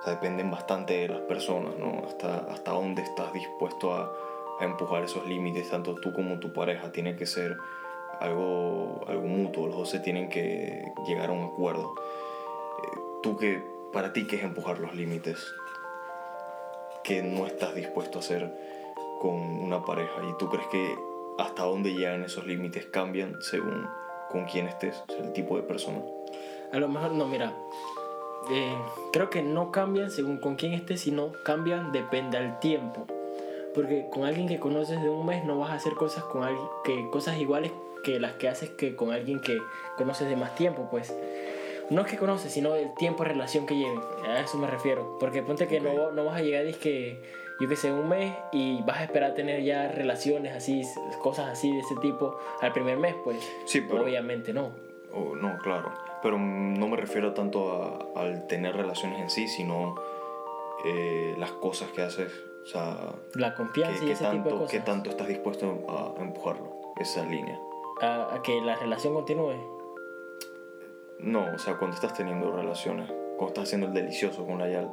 o 0.00 0.04
sea, 0.04 0.14
dependen 0.14 0.50
bastante 0.50 0.94
de 0.94 1.08
las 1.08 1.20
personas, 1.20 1.76
¿no? 1.78 2.04
Hasta, 2.06 2.38
hasta 2.50 2.72
dónde 2.72 3.02
estás 3.02 3.32
dispuesto 3.32 3.92
a, 3.92 4.12
a 4.60 4.64
empujar 4.64 5.02
esos 5.02 5.26
límites, 5.26 5.70
tanto 5.70 5.94
tú 5.96 6.12
como 6.12 6.38
tu 6.38 6.52
pareja. 6.52 6.92
Tiene 6.92 7.16
que 7.16 7.26
ser 7.26 7.56
algo, 8.20 9.04
algo 9.08 9.26
mutuo, 9.26 9.66
los 9.66 9.76
dos 9.76 9.90
se 9.90 10.00
tienen 10.00 10.28
que 10.28 10.84
llegar 11.06 11.30
a 11.30 11.32
un 11.32 11.44
acuerdo. 11.44 11.94
Eh, 12.82 12.98
tú 13.22 13.36
que, 13.36 13.62
para 13.92 14.12
ti, 14.12 14.26
¿qué 14.26 14.36
es 14.36 14.44
empujar 14.44 14.78
los 14.78 14.94
límites? 14.94 15.44
que 17.06 17.22
no 17.22 17.46
estás 17.46 17.72
dispuesto 17.76 18.18
a 18.18 18.20
hacer 18.20 18.50
con 19.20 19.32
una 19.32 19.84
pareja 19.84 20.24
y 20.28 20.36
tú 20.38 20.48
crees 20.48 20.66
que 20.66 20.98
hasta 21.38 21.62
dónde 21.62 21.94
llegan 21.94 22.24
esos 22.24 22.46
límites 22.46 22.86
cambian 22.86 23.40
según 23.40 23.86
con 24.30 24.44
quién 24.44 24.66
estés, 24.68 25.02
o 25.08 25.12
sea, 25.12 25.24
el 25.24 25.32
tipo 25.32 25.56
de 25.56 25.62
persona. 25.62 26.00
A 26.72 26.78
lo 26.78 26.88
mejor, 26.88 27.12
no, 27.12 27.26
mira. 27.26 27.52
eh, 28.50 28.76
creo 29.12 29.30
que 29.30 29.42
no 29.42 29.72
cambian 29.72 30.10
según 30.10 30.38
con 30.38 30.56
quién 30.56 30.72
estés, 30.72 31.00
sino 31.00 31.32
cambian 31.44 31.92
depende 31.92 32.38
del 32.38 32.58
tiempo. 32.58 33.06
Porque 33.74 34.08
con 34.10 34.24
alguien 34.24 34.48
que 34.48 34.58
conoces 34.58 35.02
de 35.02 35.10
un 35.10 35.26
mes 35.26 35.44
no 35.44 35.58
vas 35.58 35.70
a 35.70 35.74
hacer 35.74 35.94
cosas 35.94 36.24
con 36.24 36.44
alguien 36.44 36.66
que 36.84 37.10
cosas 37.10 37.36
iguales 37.38 37.72
que 38.02 38.18
las 38.20 38.34
que 38.34 38.48
haces 38.48 38.70
que 38.70 38.96
con 38.96 39.12
alguien 39.12 39.40
que 39.40 39.58
conoces 39.98 40.28
de 40.28 40.36
más 40.36 40.54
tiempo, 40.54 40.88
pues. 40.90 41.14
No 41.90 42.00
es 42.00 42.08
que 42.08 42.16
conoces, 42.16 42.52
sino 42.52 42.74
el 42.74 42.94
tiempo 42.94 43.22
de 43.22 43.30
relación 43.30 43.66
que 43.66 43.76
lleven. 43.76 44.00
A 44.26 44.40
eso 44.40 44.58
me 44.58 44.66
refiero. 44.66 45.18
Porque 45.20 45.42
ponte 45.42 45.68
que 45.68 45.80
no, 45.80 46.10
no 46.10 46.24
vas 46.24 46.36
a 46.36 46.42
llegar, 46.42 46.66
que 46.78 47.22
yo 47.60 47.68
que 47.68 47.76
sé, 47.76 47.90
un 47.92 48.08
mes 48.08 48.34
y 48.52 48.82
vas 48.82 48.98
a 48.98 49.04
esperar 49.04 49.34
tener 49.34 49.62
ya 49.62 49.88
relaciones 49.88 50.54
así, 50.54 50.82
cosas 51.22 51.48
así 51.48 51.72
de 51.72 51.80
ese 51.80 51.96
tipo 51.96 52.36
al 52.60 52.72
primer 52.72 52.98
mes, 52.98 53.14
pues. 53.24 53.38
Sí, 53.64 53.80
pero- 53.80 54.02
Obviamente 54.02 54.52
no. 54.52 54.70
Oh, 55.12 55.34
no, 55.34 55.56
claro, 55.58 55.92
pero 56.22 56.36
no 56.38 56.88
me 56.88 56.96
refiero 56.96 57.32
tanto 57.32 57.72
a- 57.72 58.20
al 58.20 58.46
tener 58.46 58.76
relaciones 58.76 59.20
en 59.20 59.30
sí, 59.30 59.48
sino 59.48 59.94
eh, 60.84 61.34
las 61.38 61.52
cosas 61.52 61.88
que 61.92 62.02
haces, 62.02 62.30
o 62.64 62.66
sea, 62.66 62.96
La 63.34 63.54
confianza 63.54 64.02
y 64.04 64.06
qué 64.08 64.12
ese 64.12 64.24
tipo 64.24 64.32
de 64.36 64.40
tanto, 64.42 64.56
cosas. 64.58 64.70
qué 64.70 64.80
tanto 64.80 65.10
estás 65.10 65.26
dispuesto 65.28 65.66
a 65.88 66.20
empujarlo, 66.20 66.70
esa 67.00 67.24
línea. 67.24 67.58
a, 68.02 68.34
a 68.34 68.42
que 68.42 68.60
la 68.60 68.76
relación 68.76 69.14
continúe. 69.14 69.54
No, 71.18 71.46
o 71.54 71.58
sea, 71.58 71.78
cuando 71.78 71.94
estás 71.94 72.12
teniendo 72.14 72.52
relaciones, 72.52 73.10
cuando 73.36 73.48
estás 73.48 73.64
haciendo 73.64 73.86
el 73.88 73.92
delicioso 73.94 74.46
con 74.46 74.58
la 74.58 74.68
yal, 74.68 74.90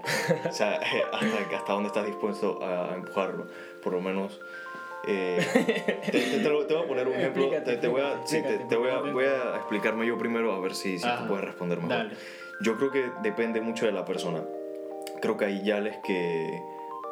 o 0.47 0.51
sea, 0.51 0.79
hasta, 1.13 1.55
hasta 1.57 1.73
dónde 1.73 1.87
estás 1.87 2.05
dispuesto 2.05 2.59
a 2.63 2.93
empujarlo, 2.95 3.47
por 3.81 3.93
lo 3.93 4.01
menos. 4.01 4.39
eh, 5.07 5.39
te, 6.05 6.11
te- 6.11 6.39
te 6.39 6.49
lo- 6.49 6.65
te 6.65 6.73
voy 6.73 6.83
a 6.83 6.87
poner 6.87 7.07
un 7.07 7.13
ejemplo, 7.13 7.43
Explícate, 7.43 7.77
te, 7.77 7.87
voy 7.87 8.01
a, 8.01 8.21
sí, 8.25 8.41
te- 8.41 8.75
voy 8.75 8.89
a, 8.89 8.99
voy 8.99 9.25
a 9.25 9.55
explicarme 9.57 10.05
yo 10.05 10.17
primero 10.17 10.53
a 10.53 10.59
ver 10.59 10.75
si, 10.75 10.97
si 10.99 11.07
tú 11.17 11.27
puedes 11.27 11.43
responder 11.45 11.77
mejor. 11.79 11.89
Dale. 11.97 12.15
Yo 12.61 12.77
creo 12.77 12.91
que 12.91 13.11
depende 13.21 13.59
mucho 13.61 13.85
de 13.85 13.91
la 13.91 14.05
persona. 14.05 14.43
Creo 15.21 15.35
que 15.37 15.45
hay 15.45 15.63
yales 15.63 15.97
que, 16.05 16.61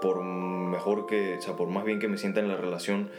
por 0.01 0.23
mejor 0.23 1.05
que, 1.07 1.37
o 1.37 1.41
sea, 1.41 1.55
por 1.55 1.67
más 1.67 1.83
bien 1.83 1.99
que 1.99 2.07
me 2.07 2.17
sienta 2.17 2.39
en 2.39 2.47
la 2.47 2.55
relación, 2.55 3.09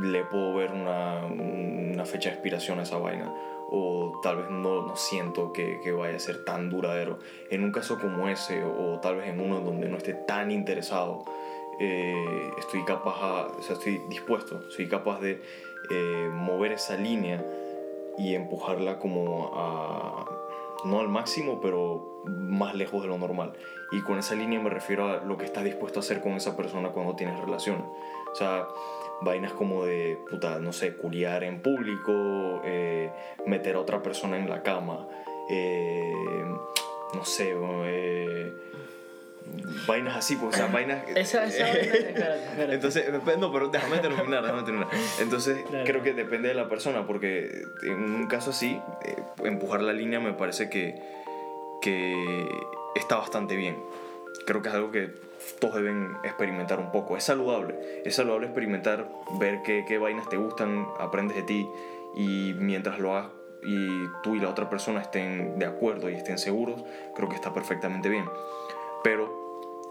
le 0.00 0.24
puedo 0.24 0.54
ver 0.54 0.72
una, 0.72 1.24
una 1.26 2.04
fecha 2.04 2.28
de 2.30 2.34
expiración 2.36 2.80
a 2.80 2.82
esa 2.82 2.98
vaina. 2.98 3.32
O 3.68 4.20
tal 4.22 4.36
vez 4.36 4.50
no, 4.50 4.86
no 4.86 4.94
siento 4.96 5.52
que, 5.52 5.80
que 5.82 5.90
vaya 5.92 6.16
a 6.16 6.20
ser 6.20 6.44
tan 6.44 6.70
duradero. 6.70 7.18
En 7.50 7.64
un 7.64 7.72
caso 7.72 7.98
como 7.98 8.28
ese, 8.28 8.62
o, 8.64 9.00
tal 9.00 9.16
vez 9.16 9.28
en 9.28 9.40
uno 9.40 9.60
donde 9.60 9.88
no 9.88 9.96
esté 9.96 10.14
tan 10.14 10.50
interesado, 10.52 11.24
eh, 11.80 12.50
estoy 12.58 12.84
capaz, 12.84 13.16
a- 13.20 13.46
o 13.58 13.62
sea, 13.62 13.74
estoy 13.74 13.98
dispuesto, 14.08 14.62
soy 14.70 14.88
capaz 14.88 15.20
de 15.20 15.42
eh, 15.90 16.30
mover 16.32 16.72
esa 16.72 16.96
línea 16.96 17.44
y 18.18 18.34
empujarla 18.34 18.98
como 18.98 19.50
a, 19.54 20.24
no 20.84 21.00
al 21.00 21.08
máximo, 21.08 21.60
pero 21.60 22.22
más 22.24 22.74
lejos 22.74 23.02
de 23.02 23.08
lo 23.08 23.18
normal. 23.18 23.52
Y 23.92 24.00
con 24.02 24.18
esa 24.18 24.34
línea 24.34 24.58
me 24.60 24.70
refiero 24.70 25.06
a 25.06 25.16
lo 25.24 25.36
que 25.36 25.44
estás 25.44 25.64
dispuesto 25.64 25.98
a 25.98 26.02
hacer 26.02 26.20
con 26.20 26.32
esa 26.32 26.56
persona 26.56 26.90
cuando 26.90 27.14
tienes 27.14 27.38
relaciones. 27.38 27.84
O 28.32 28.34
sea, 28.34 28.66
vainas 29.22 29.52
como 29.52 29.84
de, 29.84 30.18
puta, 30.30 30.58
no 30.60 30.72
sé, 30.72 30.94
culiar 30.94 31.42
en 31.44 31.60
público, 31.62 32.60
eh, 32.64 33.10
meter 33.46 33.76
a 33.76 33.80
otra 33.80 34.02
persona 34.02 34.36
en 34.38 34.48
la 34.48 34.62
cama, 34.62 35.06
eh, 35.50 36.12
no 37.14 37.24
sé, 37.24 37.54
eh, 37.54 38.52
vainas 39.86 40.16
así, 40.16 40.36
pues, 40.36 40.54
o 40.54 40.58
sea, 40.58 40.66
vainas... 40.66 41.04
Esa, 41.14 41.44
esa 41.46 41.64
vaina- 41.64 41.78
espérate, 41.80 42.44
espérate. 42.44 42.74
Entonces, 42.74 43.04
no, 43.38 43.52
pero 43.52 43.68
déjame 43.68 43.98
terminar, 43.98 44.42
déjame 44.42 44.62
terminar. 44.64 44.88
Entonces, 45.20 45.64
creo 45.84 46.02
que 46.02 46.12
depende 46.12 46.48
de 46.48 46.54
la 46.54 46.68
persona, 46.68 47.06
porque 47.06 47.62
en 47.84 48.02
un 48.02 48.26
caso 48.26 48.50
así, 48.50 48.80
eh, 49.04 49.16
empujar 49.44 49.82
la 49.82 49.92
línea 49.92 50.18
me 50.20 50.32
parece 50.32 50.68
que, 50.68 51.00
que 51.80 52.48
está 52.96 53.16
bastante 53.16 53.56
bien. 53.56 53.76
Creo 54.46 54.62
que 54.62 54.68
es 54.68 54.74
algo 54.74 54.90
que 54.90 55.10
todos 55.58 55.76
deben 55.76 56.16
experimentar 56.24 56.78
un 56.78 56.90
poco. 56.92 57.16
Es 57.16 57.24
saludable, 57.24 58.02
es 58.04 58.14
saludable 58.14 58.46
experimentar, 58.46 59.08
ver 59.38 59.62
qué, 59.64 59.84
qué 59.86 59.98
vainas 59.98 60.28
te 60.28 60.36
gustan, 60.36 60.86
aprendes 60.98 61.36
de 61.36 61.42
ti 61.42 61.68
y 62.16 62.54
mientras 62.58 62.98
lo 62.98 63.14
hagas 63.16 63.30
y 63.62 64.06
tú 64.22 64.36
y 64.36 64.40
la 64.40 64.48
otra 64.48 64.70
persona 64.70 65.00
estén 65.00 65.58
de 65.58 65.66
acuerdo 65.66 66.08
y 66.08 66.14
estén 66.14 66.38
seguros, 66.38 66.84
creo 67.14 67.28
que 67.28 67.34
está 67.34 67.52
perfectamente 67.52 68.08
bien. 68.08 68.24
Pero 69.02 69.46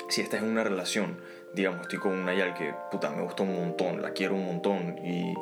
si 0.08 0.22
estás 0.22 0.41
en 0.41 0.49
una 0.49 0.64
relación, 0.64 1.20
digamos, 1.53 1.82
estoy 1.82 1.99
con 1.99 2.14
una 2.14 2.34
Yal 2.34 2.53
que, 2.53 2.74
puta, 2.91 3.10
me 3.10 3.24
gusta 3.24 3.43
un 3.43 3.56
montón, 3.56 4.01
la 4.01 4.12
quiero 4.12 4.36
un 4.36 4.45
montón 4.45 4.97
y, 5.03 5.34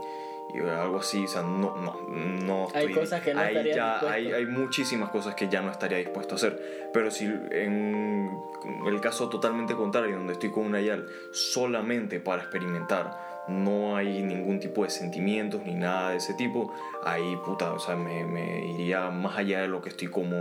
y 0.54 0.60
algo 0.60 1.00
así, 1.00 1.24
o 1.26 1.28
sea, 1.28 1.42
no, 1.42 1.76
no, 1.78 1.98
no 2.08 2.68
Hay 2.74 2.86
estoy... 2.86 2.94
cosas 2.94 3.22
que 3.22 3.34
no 3.34 3.40
ahí 3.42 3.48
estarías 3.56 3.76
ya, 3.76 3.92
dispuesto. 3.94 4.10
hay, 4.16 4.32
hay 4.34 4.46
muchísimas 4.46 5.10
cosas 5.10 5.36
que 5.36 5.50
ya 5.50 5.62
no 5.62 5.72
estaría 5.72 5.98
dispuesto 5.98 6.36
a 6.36 6.38
hacer. 6.38 6.90
Pero 6.94 7.10
si 7.12 7.26
en 7.26 8.38
el 8.86 9.02
caso 9.02 9.30
totalmente 9.30 9.74
contrario, 9.76 10.18
donde 10.18 10.34
estoy 10.34 10.52
con 10.52 10.66
una 10.66 10.80
Yal 10.82 11.08
solamente 11.32 12.20
para 12.20 12.44
experimentar, 12.44 13.44
no 13.48 13.98
hay 13.98 14.22
ningún 14.22 14.60
tipo 14.60 14.84
de 14.84 14.90
sentimientos 14.90 15.62
ni 15.66 15.74
nada 15.74 16.12
de 16.12 16.18
ese 16.18 16.34
tipo, 16.36 16.72
ahí, 17.04 17.36
puta, 17.44 17.74
o 17.74 17.80
sea, 17.80 17.96
me, 17.96 18.24
me 18.24 18.66
iría 18.68 19.10
más 19.10 19.38
allá 19.38 19.62
de 19.62 19.68
lo 19.68 19.82
que 19.82 19.90
estoy 19.90 20.08
como... 20.10 20.38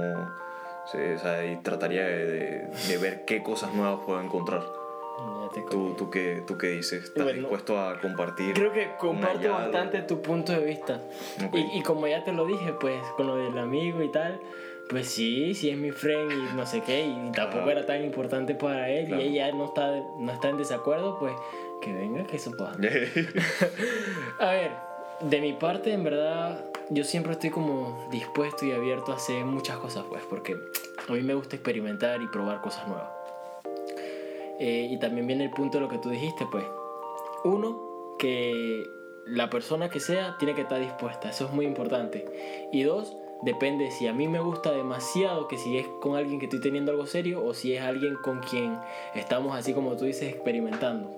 O 0.85 0.89
sea, 0.89 1.45
y 1.47 1.57
trataría 1.63 2.03
de, 2.05 2.27
de- 2.27 2.67
de 2.89 2.99
ver 2.99 3.25
qué 3.25 3.41
cosas 3.43 3.73
nuevas 3.73 4.01
puedo 4.05 4.21
encontrar. 4.21 4.63
¿Tú, 5.71 5.95
tú, 5.99 6.11
qué, 6.11 6.43
¿Tú 6.47 6.57
qué 6.57 6.69
dices? 6.69 7.05
¿Estás 7.05 7.25
Bueno, 7.25 7.41
dispuesto 7.41 7.79
a 7.79 8.01
compartir? 8.01 8.55
Creo 8.55 8.73
que 8.73 8.93
comparto 8.99 9.51
bastante 9.53 10.01
tu 10.03 10.23
punto 10.23 10.53
de 10.53 10.65
vista. 10.65 11.01
Ok. 11.47 11.55
Y, 11.55 11.79
y 11.79 11.83
como 11.83 12.07
ya 12.07 12.25
te 12.25 12.33
lo 12.33 12.47
dije, 12.47 12.73
pues 12.81 13.03
con 13.17 13.27
lo 13.27 13.37
del 13.37 13.59
amigo 13.59 14.03
y 14.03 14.11
tal, 14.11 14.41
pues 14.89 15.09
sí, 15.09 15.55
sí 15.55 15.69
es 15.71 15.77
mi 15.77 15.91
friend 15.91 16.33
y 16.33 16.57
no 16.57 16.65
sé 16.67 16.81
qué, 16.81 17.07
y 17.07 17.33
tampoco 17.33 17.71
era 17.71 17.85
tan 17.87 18.03
importante 18.05 18.55
para 18.55 18.89
él 18.91 19.07
Claro. 19.09 19.23
y 19.23 19.27
ella 19.29 19.53
no 19.53 19.67
está, 19.67 19.91
no 20.19 20.33
está 20.33 20.49
en 20.49 20.57
desacuerdo, 20.59 21.19
pues 21.19 21.35
que 21.83 21.93
venga, 21.93 22.25
que 22.25 22.37
eso 22.37 22.51
pasa. 22.57 22.79
A 24.39 24.47
ver, 24.51 24.71
de 25.21 25.41
mi 25.41 25.53
parte, 25.53 25.93
en 25.93 26.05
verdad, 26.05 26.65
yo 26.91 27.05
siempre 27.05 27.33
estoy 27.33 27.51
como 27.51 28.09
dispuesto 28.11 28.65
y 28.67 28.73
abierto 28.73 29.13
a 29.13 29.17
hacer 29.17 29.45
muchas 29.45 29.77
cosas, 29.79 30.05
pues, 30.09 30.23
porque 30.29 30.57
a 31.09 31.13
mí 31.13 31.23
me 31.23 31.35
gusta 31.35 31.57
experimentar 31.57 32.21
y 32.23 32.27
probar 32.29 32.61
cosas 32.61 32.87
nuevas. 32.89 33.09
Eh, 34.65 34.87
y 34.93 34.97
también 34.97 35.27
viene 35.27 35.43
el 35.43 35.51
punto 35.51 35.79
de 35.79 35.83
lo 35.83 35.89
que 35.89 35.99
tú 35.99 36.09
dijiste, 36.09 36.47
pues. 36.47 36.65
Uno, 37.43 38.15
que 38.17 38.85
la 39.27 39.51
persona 39.51 39.89
que 39.89 39.99
sea 39.99 40.37
tiene 40.39 40.55
que 40.55 40.61
estar 40.61 40.79
dispuesta, 40.79 41.31
eso 41.31 41.47
es 41.47 41.53
muy 41.53 41.67
importante. 41.67 42.69
Y 42.71 42.85
dos, 42.85 43.17
depende 43.43 43.91
si 43.91 44.07
a 44.07 44.13
mí 44.13 44.29
me 44.29 44.39
gusta 44.39 44.71
demasiado, 44.71 45.49
que 45.49 45.59
si 45.59 45.79
es 45.79 45.89
con 46.01 46.15
alguien 46.15 46.39
que 46.39 46.47
estoy 46.47 46.61
teniendo 46.61 46.93
algo 46.93 47.07
serio 47.07 47.45
o 47.45 47.55
si 47.55 47.75
es 47.75 47.83
alguien 47.83 48.15
con 48.23 48.39
quien 48.39 48.79
estamos, 49.17 49.57
así 49.57 49.75
como 49.75 49.97
tú 49.97 50.05
dices, 50.05 50.33
experimentando. 50.33 51.11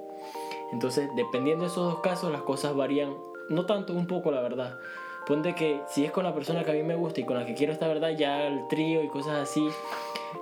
Entonces, 0.73 1.11
dependiendo 1.15 1.65
de 1.65 1.71
esos 1.71 1.85
dos 1.93 2.01
casos, 2.01 2.33
las 2.33 2.41
cosas 2.41 2.75
varían, 2.75 3.15
no 3.51 3.67
tanto, 3.67 3.93
un 3.93 4.07
poco, 4.07 4.31
la 4.31 4.41
verdad. 4.41 4.79
Ponte 5.27 5.55
que 5.55 5.81
si 5.89 6.05
es 6.05 6.11
con 6.13 6.25
la 6.25 6.35
persona 6.35 6.65
que 6.65 6.71
a 6.71 6.75
mí 6.75 6.83
me 6.83 6.95
gusta 6.95 7.21
y 7.21 7.25
con 7.25 7.39
la 7.39 7.47
que 7.47 7.55
quiero 7.55 7.73
esta 7.73 7.89
verdad, 7.89 8.11
ya 8.11 8.47
el 8.47 8.69
trío 8.69 9.03
y 9.03 9.09
cosas 9.09 9.37
así, 9.49 9.67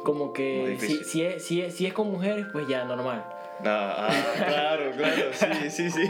como 0.04 0.32
que 0.32 0.76
si, 0.80 1.04
si, 1.04 1.24
es, 1.24 1.44
si, 1.44 1.62
es, 1.62 1.74
si 1.74 1.86
es 1.86 1.92
con 1.92 2.10
mujeres, 2.10 2.46
pues 2.52 2.66
ya 2.66 2.84
normal. 2.84 3.24
Ah, 3.64 4.08
ah, 4.08 4.44
claro, 4.44 4.90
claro, 4.96 5.22
sí, 5.32 5.70
sí, 5.70 5.90
sí. 5.90 6.02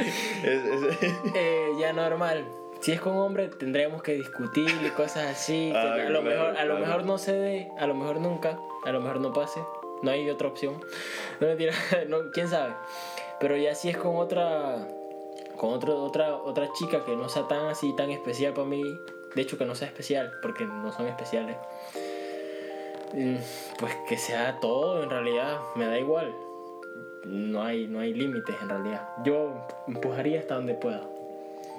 Es- 0.43 0.65
es- 0.65 0.99
Eh, 1.35 1.69
ya 1.79 1.93
normal. 1.93 2.47
Si 2.81 2.93
es 2.93 3.01
con 3.01 3.17
hombre, 3.19 3.49
tendremos 3.49 4.03
que 4.03 4.15
discutir 4.15 4.69
y 4.85 4.89
cosas 4.91 5.27
así. 5.31 5.71
que 5.71 5.77
Ah, 5.79 5.93
a 5.93 5.97
lo 6.09 6.21
claro, 6.21 6.23
mejor, 6.23 6.47
a 6.57 6.65
lo 6.65 6.77
claro. 6.77 6.79
mejor 6.87 7.05
no 7.05 7.19
se 7.19 7.33
dé, 7.35 7.69
a 7.79 7.87
lo 7.87 7.95
mejor 7.95 8.21
nunca, 8.21 8.59
a 8.85 8.91
lo 8.93 9.01
mejor 9.01 9.21
no 9.21 9.33
pase. 9.33 9.61
No 10.03 10.11
hay 10.11 10.29
otra 10.31 10.49
opción. 10.49 10.81
No 11.41 11.47
mentira, 11.47 11.75
no, 12.09 12.31
quién 12.33 12.49
sabe. 12.49 12.73
Pero 13.39 13.57
ya 13.57 13.75
si 13.75 13.89
es 13.91 13.97
con 13.99 14.17
otra, 14.17 14.89
con 15.63 15.73
otro, 15.75 16.03
otra, 16.03 16.35
otra 16.35 16.73
chica 16.73 17.05
que 17.05 17.15
no 17.15 17.29
sea 17.29 17.47
tan 17.47 17.67
así, 17.69 17.95
tan 17.95 18.11
especial 18.11 18.53
para 18.53 18.67
mí. 18.67 18.83
De 19.37 19.43
hecho, 19.43 19.57
que 19.57 19.65
no 19.65 19.77
sea 19.77 19.87
especial, 19.87 20.33
porque 20.43 20.65
no 20.67 20.91
son 20.91 21.07
especiales. 21.07 21.57
Mm, 23.15 23.37
Pues 23.79 23.95
que 24.09 24.17
sea 24.19 24.59
todo, 24.61 25.03
en 25.05 25.11
realidad, 25.11 25.61
me 25.77 25.87
da 25.87 25.99
igual. 26.01 26.35
No 27.25 27.63
hay, 27.63 27.87
no 27.87 28.01
hay 28.01 28.13
límites, 28.13 28.57
en 28.61 28.69
realidad. 28.69 29.09
Yo 29.25 29.53
empujaría 29.87 30.41
hasta 30.41 30.57
donde 30.57 30.75
pueda. 30.75 31.03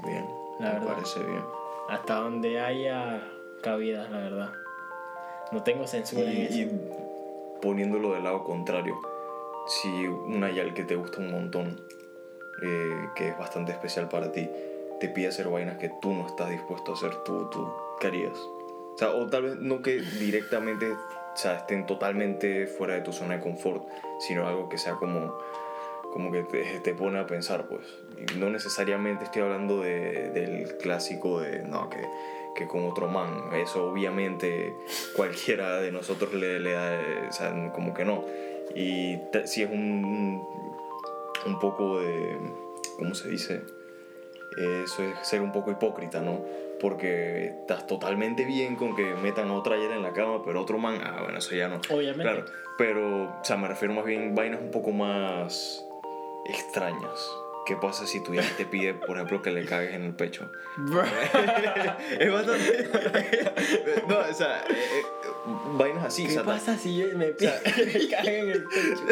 Bien, 0.06 0.26
La 0.60 0.68
me 0.68 0.74
verdad. 0.80 0.94
parece 0.94 1.20
bien. 1.20 1.44
Hasta 1.90 2.16
donde 2.16 2.60
haya 2.62 3.22
cabida, 3.62 4.08
la 4.10 4.18
verdad. 4.20 4.54
No 5.52 5.62
tengo 5.64 5.84
Y, 5.84 5.88
censura 5.88 6.24
en 6.24 6.38
eso. 6.44 6.58
y 6.58 6.72
poniéndolo 7.62 8.14
del 8.14 8.24
lado 8.24 8.44
contrario, 8.46 8.96
si 9.68 10.08
una 10.08 10.50
Yal 10.52 10.74
que 10.74 10.86
te 10.86 10.96
gusta 10.96 11.20
un 11.20 11.32
montón, 11.32 11.82
eh, 12.64 13.10
que 13.16 13.30
es 13.30 13.38
bastante 13.38 13.72
especial 13.72 14.10
para 14.10 14.32
ti, 14.32 14.50
te 15.00 15.10
pide 15.10 15.28
hacer 15.28 15.50
vainas 15.50 15.78
que 15.78 15.92
tú 16.02 16.14
no 16.14 16.26
estás 16.28 16.50
dispuesto 16.50 16.92
a 16.92 16.96
hacer, 16.96 17.14
¿tú, 17.26 17.50
tú 17.50 17.68
qué 18.00 18.08
harías? 18.08 18.38
O 18.38 18.96
sea, 18.98 19.10
o 19.10 19.28
tal 19.28 19.44
vez 19.44 19.56
no 19.58 19.82
que 19.82 20.02
directamente 20.20 20.92
o 20.92 21.36
sea, 21.36 21.58
estén 21.58 21.86
totalmente 21.88 22.68
fuera 22.68 22.94
de 22.94 23.02
tu 23.02 23.12
zona 23.12 23.36
de 23.36 23.42
confort, 23.42 23.88
sino 24.20 24.48
algo 24.48 24.70
que 24.70 24.78
sea 24.78 24.94
como, 24.94 25.36
como 26.14 26.32
que 26.32 26.44
te, 26.44 26.80
te 26.80 26.94
pone 26.94 27.18
a 27.20 27.26
pensar, 27.26 27.66
pues. 27.68 27.82
Y 28.36 28.38
no 28.38 28.50
necesariamente 28.52 29.24
estoy 29.26 29.42
hablando 29.42 29.82
de- 29.82 30.30
del 30.30 30.78
clásico 30.78 31.40
de, 31.42 31.64
no, 31.64 31.90
que, 31.90 31.98
que 32.56 32.68
con 32.68 32.86
otro 32.88 33.08
man. 33.08 33.50
Eso 33.56 33.90
obviamente 33.90 34.76
cualquiera 35.16 35.78
de 35.82 35.92
nosotros 35.92 36.36
le, 36.36 36.60
le 36.60 36.74
da, 36.74 37.00
o 37.30 37.34
sea, 37.34 37.72
como 37.74 37.96
que 37.96 38.06
no. 38.06 38.24
Y 38.76 39.18
te- 39.32 39.48
si 39.48 39.64
es 39.64 39.72
un, 39.72 40.48
un 41.46 41.60
poco 41.60 42.00
de, 42.00 42.38
¿cómo 42.98 43.14
se 43.16 43.30
dice? 43.30 43.64
Eso 44.58 45.04
es 45.04 45.28
ser 45.28 45.42
un 45.42 45.52
poco 45.52 45.72
hipócrita, 45.72 46.22
¿no? 46.22 46.46
Porque 46.80 47.46
estás 47.62 47.88
totalmente 47.88 48.46
bien 48.46 48.76
con 48.76 48.96
que 48.96 49.16
metan 49.16 49.50
a 49.50 49.54
otra 49.54 49.76
ayer 49.76 49.92
en 49.92 50.04
la 50.04 50.14
cama, 50.14 50.44
pero 50.44 50.62
otro 50.62 50.78
man, 50.78 51.00
ah, 51.04 51.22
bueno, 51.24 51.40
eso 51.40 51.56
ya 51.56 51.68
no. 51.68 51.82
Obviamente. 51.90 52.24
Claro, 52.24 52.46
pero, 52.78 53.40
o 53.40 53.44
sea, 53.44 53.58
me 53.58 53.68
refiero 53.68 53.94
más 53.94 54.06
bien 54.06 54.32
a 54.32 54.36
vainas 54.36 54.62
un 54.62 54.72
poco 54.72 54.92
más 54.92 55.86
extrañas. 56.46 57.32
¿Qué 57.66 57.76
pasa 57.78 58.06
si 58.06 58.22
tu 58.22 58.34
hija 58.34 58.44
te 58.58 58.66
pide, 58.66 58.94
por 58.94 59.16
ejemplo, 59.16 59.42
que 59.42 59.52
le 59.52 59.66
cagues 59.66 59.94
en 59.94 60.04
el 60.04 60.14
pecho? 60.16 60.52
es 62.20 62.32
bastante. 62.32 62.90
no, 64.08 64.18
o 64.20 64.34
sea, 64.34 64.64
eh, 64.70 64.74
eh, 64.74 65.04
vainas 65.78 66.06
así. 66.06 66.24
o 66.24 66.28
¿Qué 66.28 66.34
sea, 66.34 66.44
pasa 66.44 66.78
si 66.78 66.98
yo 66.98 67.06
me 67.18 67.28
pido 67.28 67.52
me 67.66 68.08
cae 68.10 68.40
en 68.40 68.50
el 68.50 68.64
pecho? 68.66 69.06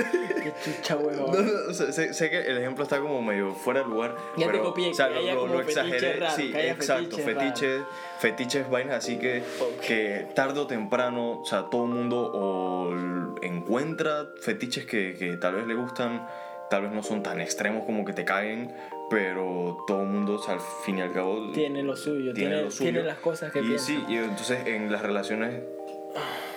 Qué 0.43 0.53
chucha 0.63 0.97
huevón. 0.97 1.31
No, 1.31 1.41
no, 1.41 1.69
o 1.69 1.73
sea, 1.73 1.91
sé, 1.93 2.13
sé 2.13 2.29
que 2.29 2.39
el 2.41 2.57
ejemplo 2.57 2.83
está 2.83 2.99
como 2.99 3.21
medio 3.21 3.53
fuera 3.53 3.81
de 3.83 3.87
lugar. 3.87 4.15
Ya 4.35 4.45
te 4.47 4.51
pero, 4.51 4.63
copié, 4.65 4.89
o 4.91 4.93
sea, 4.93 5.07
que 5.09 5.33
lo, 5.33 5.47
lo- 5.47 5.61
exageré. 5.61 6.13
raro, 6.19 6.35
sí, 6.35 6.51
que 6.51 6.69
exacto. 6.71 7.17
fetiche 7.17 7.31
Fetiches, 7.41 7.81
fetiches, 8.19 8.69
vainas 8.69 8.97
así 8.97 9.17
que, 9.17 9.43
Ok. 9.59 9.81
que 9.87 10.27
tarde 10.35 10.59
o 10.59 10.67
temprano, 10.67 11.39
o 11.41 11.45
sea, 11.45 11.69
todo 11.69 11.85
el 11.85 11.91
mundo 11.91 12.17
o 12.33 12.93
encuentra 13.41 14.27
fetiches 14.41 14.85
que, 14.85 15.15
que 15.17 15.37
tal 15.37 15.55
vez 15.55 15.67
le 15.67 15.73
gustan, 15.75 16.27
tal 16.71 16.81
vez 16.83 16.91
no 16.91 17.03
son 17.03 17.21
tan 17.21 17.39
extremos 17.41 17.83
como 17.85 18.03
que 18.05 18.13
te 18.13 18.25
caen, 18.25 18.73
pero 19.09 19.83
todo 19.85 20.01
el 20.01 20.07
mundo, 20.07 20.35
o 20.35 20.39
sea, 20.39 20.53
al 20.55 20.61
fin 20.85 20.97
y 20.97 21.01
al 21.01 21.11
cabo, 21.11 21.51
Tiene 21.51 21.83
lo 21.83 21.95
suyo, 21.95 22.33
tiene, 22.33 22.61
lo 22.63 22.71
suyo. 22.71 22.91
tiene 22.91 23.05
las 23.05 23.17
cosas 23.19 23.51
que 23.51 23.59
y 23.59 23.63
piensa. 23.63 23.85
sí, 23.85 24.03
y 24.07 24.15
entonces 24.15 24.65
en 24.65 24.91
las 24.91 25.01
relaciones, 25.03 25.61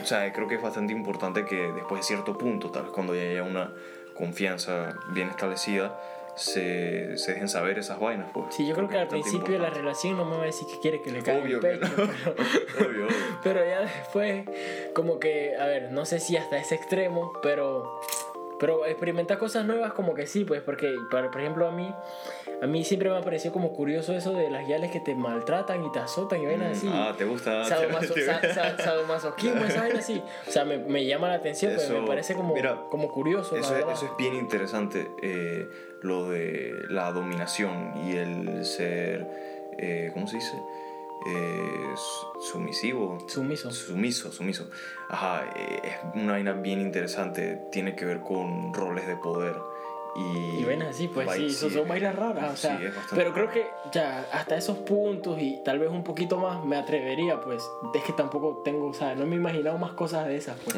o 0.03 0.07
sea, 0.07 0.33
creo 0.33 0.47
que 0.49 0.55
es 0.55 0.63
bastante 0.63 0.93
importante 0.93 1.45
que 1.45 1.57
después 1.73 2.01
de 2.01 2.05
cierto 2.07 2.39
punto, 2.39 2.71
tal 2.71 2.85
vez 2.85 2.93
cuando 2.93 3.15
ya 3.15 3.23
haya 3.23 3.43
una 3.43 3.75
confianza 4.15 4.97
bien 5.13 5.29
establecida, 5.29 6.01
se, 6.37 7.17
se 7.17 7.33
dejen 7.33 7.49
saber 7.49 7.79
esas 7.79 8.01
vainas, 8.01 8.29
pues. 8.33 8.55
Sí, 8.55 8.67
yo 8.67 8.75
creo 8.75 8.89
que 8.89 8.97
al 8.97 9.03
es 9.05 9.09
bastante 9.13 9.23
principio 9.31 9.53
de 9.55 9.59
la 9.61 9.69
importante. 9.69 9.81
relación 9.81 10.17
no 10.17 10.25
me 10.25 10.37
va 10.37 10.43
a 10.43 10.47
decir 10.47 10.67
que 10.69 10.81
quiere 10.81 11.01
que 11.03 11.13
le 11.13 11.23
caiga 11.23 11.43
Obvio 11.45 11.57
el 11.59 11.61
que 11.63 11.69
pecho. 11.87 11.93
no. 11.97 12.13
pero- 12.75 12.89
Obvio, 12.91 13.07
obvio. 13.07 13.17
Pero 13.45 13.65
ya 13.65 13.81
después, 13.81 14.45
como 14.95 15.19
que, 15.21 15.57
a 15.57 15.67
ver, 15.67 15.93
no 15.93 16.05
sé 16.05 16.19
si 16.21 16.37
hasta 16.37 16.57
ese 16.59 16.75
extremo, 16.75 17.33
pero, 17.43 18.01
Pero 18.65 18.87
experimentar 18.87 19.37
cosas 19.37 19.67
nuevas 19.67 19.93
como 19.93 20.15
que 20.15 20.27
sí, 20.27 20.47
pues, 20.47 20.63
porque, 20.63 20.97
por 21.11 21.31
por 21.31 21.39
ejemplo, 21.39 21.69
a 21.69 21.71
mí, 21.71 21.95
a 22.63 22.67
mí 22.67 22.83
siempre 22.83 23.11
me 23.11 23.19
ha 23.19 23.21
parecido 23.21 23.53
como 23.53 23.75
curioso 23.75 24.15
eso 24.15 24.33
de 24.33 24.51
las 24.51 24.67
yales 24.67 24.91
que 24.91 25.01
te 25.01 25.15
maltratan 25.15 25.85
y 25.85 25.93
te 25.93 25.99
azotan 25.99 26.41
y 26.41 26.47
vainas 26.47 26.79
así. 26.79 26.89
Ah, 26.91 27.13
¿te 27.15 27.27
gusta? 27.27 27.63
Sadomaso- 27.67 28.15
Te- 28.15 28.25
sa- 28.25 28.41
sa- 28.55 28.79
sadomasoquismo, 28.79 29.63
esa 29.67 29.83
vaina 29.83 29.99
así. 29.99 30.23
O 30.49 30.51
sea, 30.51 30.65
me, 30.65 30.79
me 30.79 31.05
llama 31.05 31.29
la 31.29 31.35
atención, 31.35 31.75
pues, 31.75 31.85
Eso- 31.91 32.01
me 32.01 32.07
parece 32.07 32.35
como, 32.35 32.55
mira, 32.55 32.81
como 32.89 33.09
curioso. 33.13 33.55
Eso 33.55 33.77
es, 33.77 33.85
eso 33.87 34.07
es 34.07 34.17
bien 34.17 34.33
interesante, 34.35 35.11
eh, 35.21 35.69
lo 36.01 36.31
de 36.31 36.85
la 36.89 37.13
dominación 37.13 37.93
y 38.07 38.17
el 38.17 38.65
ser, 38.65 39.27
eh, 39.77 40.11
¿cómo 40.15 40.27
se 40.27 40.37
dice? 40.37 40.57
Eh, 41.27 41.95
su- 41.97 42.41
sumisivo. 42.53 43.19
Sumiso. 43.29 43.71
Sumiso, 43.71 44.31
sumiso. 44.31 44.69
Ajá, 45.09 45.45
eh, 45.57 45.81
es 45.85 45.97
una 46.15 46.33
vaina 46.33 46.53
bien 46.53 46.81
interesante, 46.81 47.63
tiene 47.73 47.97
que 47.97 48.05
ver 48.05 48.21
con 48.21 48.75
roles 48.75 49.07
de 49.07 49.17
poder. 49.17 49.57
Y, 50.17 50.61
Y 50.61 50.65
vainas 50.65 50.91
así, 50.91 51.09
pues 51.09 51.27
vai- 51.27 51.37
sí, 51.37 51.51
son, 51.51 51.71
son 51.73 51.89
vainas 51.89 52.15
raras, 52.15 52.53
o 52.53 52.57
sea, 52.57 52.79
Sí, 52.79 52.85
pero 53.17 53.33
creo 53.33 53.51
que 53.51 53.67
ya 53.91 54.25
hasta 54.33 54.57
esos 54.57 54.79
puntos 54.79 55.41
y 55.41 55.61
tal 55.65 55.81
vez 55.81 55.91
un 55.91 56.05
poquito 56.05 56.39
más 56.39 56.65
me 56.65 56.77
atrevería, 56.77 57.41
pues, 57.41 57.69
es 57.95 58.03
que 58.05 58.13
tampoco 58.13 58.63
tengo, 58.65 58.87
o 58.87 58.95
sea, 58.95 59.17
no 59.17 59.27
me 59.27 59.35
he 59.35 59.39
imaginado 59.39 59.77
más 59.77 59.91
cosas 59.95 60.27
de 60.29 60.37
esas, 60.37 60.57
pues. 60.65 60.77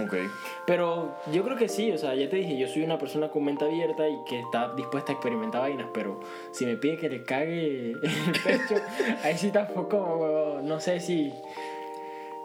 Pero 0.66 1.14
yo 1.32 1.44
creo 1.44 1.56
que 1.58 1.68
sí, 1.68 1.92
o 1.92 1.98
sea, 1.98 2.14
ya 2.14 2.30
te 2.30 2.36
dije, 2.36 2.56
yo 2.56 2.66
soy 2.66 2.82
una 2.84 2.98
persona 2.98 3.28
con 3.28 3.44
mente 3.44 3.66
abierta 3.66 4.08
y 4.08 4.16
que 4.24 4.40
está 4.40 4.72
dispuesta 4.74 5.12
a 5.12 5.14
experimentar 5.16 5.60
vainas, 5.60 5.88
pero 5.92 6.18
si 6.52 6.64
me 6.64 6.76
pide 6.76 6.96
que 6.96 7.10
le 7.10 7.22
cague 7.22 7.90
el 8.02 8.32
pecho, 8.42 8.76
ahí 9.22 9.36
sí 9.36 9.50
tampoco, 9.50 10.60
no 10.62 10.80
sé 10.80 10.98
si, 10.98 11.34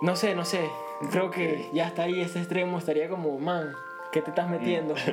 no 0.01 0.17
sé, 0.17 0.35
no 0.35 0.43
sé, 0.43 0.59
creo 1.09 1.31
que 1.31 1.69
ya 1.71 1.87
hasta 1.87 2.03
ahí 2.03 2.19
ese 2.19 2.39
extremo 2.39 2.77
estaría 2.77 3.07
como, 3.07 3.39
man, 3.39 3.71
¿qué 4.11 4.21
te 4.21 4.31
estás 4.31 4.49
metiendo? 4.49 4.93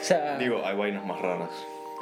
o 0.00 0.04
sea, 0.04 0.38
digo, 0.38 0.62
hay 0.64 0.76
vainas 0.76 1.04
más 1.04 1.20
raras, 1.20 1.50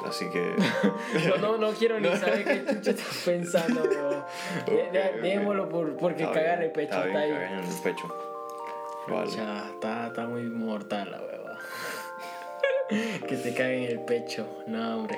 así 0.05 0.29
que... 0.29 0.55
no, 1.29 1.37
no, 1.37 1.57
no 1.57 1.71
quiero 1.73 1.99
ni 1.99 2.09
saber 2.15 2.43
qué 2.43 2.65
chucha 2.73 2.91
estás 2.91 3.21
pensando, 3.25 3.81
bro. 3.83 4.25
De- 4.65 4.89
de-. 4.91 5.21
Dejémoslo 5.21 5.67
por, 5.69 5.95
porque 5.97 6.23
Está 6.23 6.39
bien, 6.39 6.61
el 6.63 6.71
pecho 6.71 6.95
está 6.95 7.07
está, 7.07 7.19
bien, 7.25 7.35
ahí. 7.35 7.43
cagar 7.43 7.51
en 7.63 7.69
el 7.69 7.75
pecho. 7.81 8.15
Vale. 9.07 9.31
Ya, 9.31 9.69
está, 9.73 10.07
está 10.07 10.27
muy 10.27 10.43
mortal 10.43 11.11
la 11.11 11.19
hueva. 11.21 11.57
que 13.27 13.35
te 13.37 13.53
cae 13.53 13.85
en 13.85 13.91
el 13.91 14.05
pecho. 14.05 14.45
No, 14.67 14.97
hombre. 14.97 15.17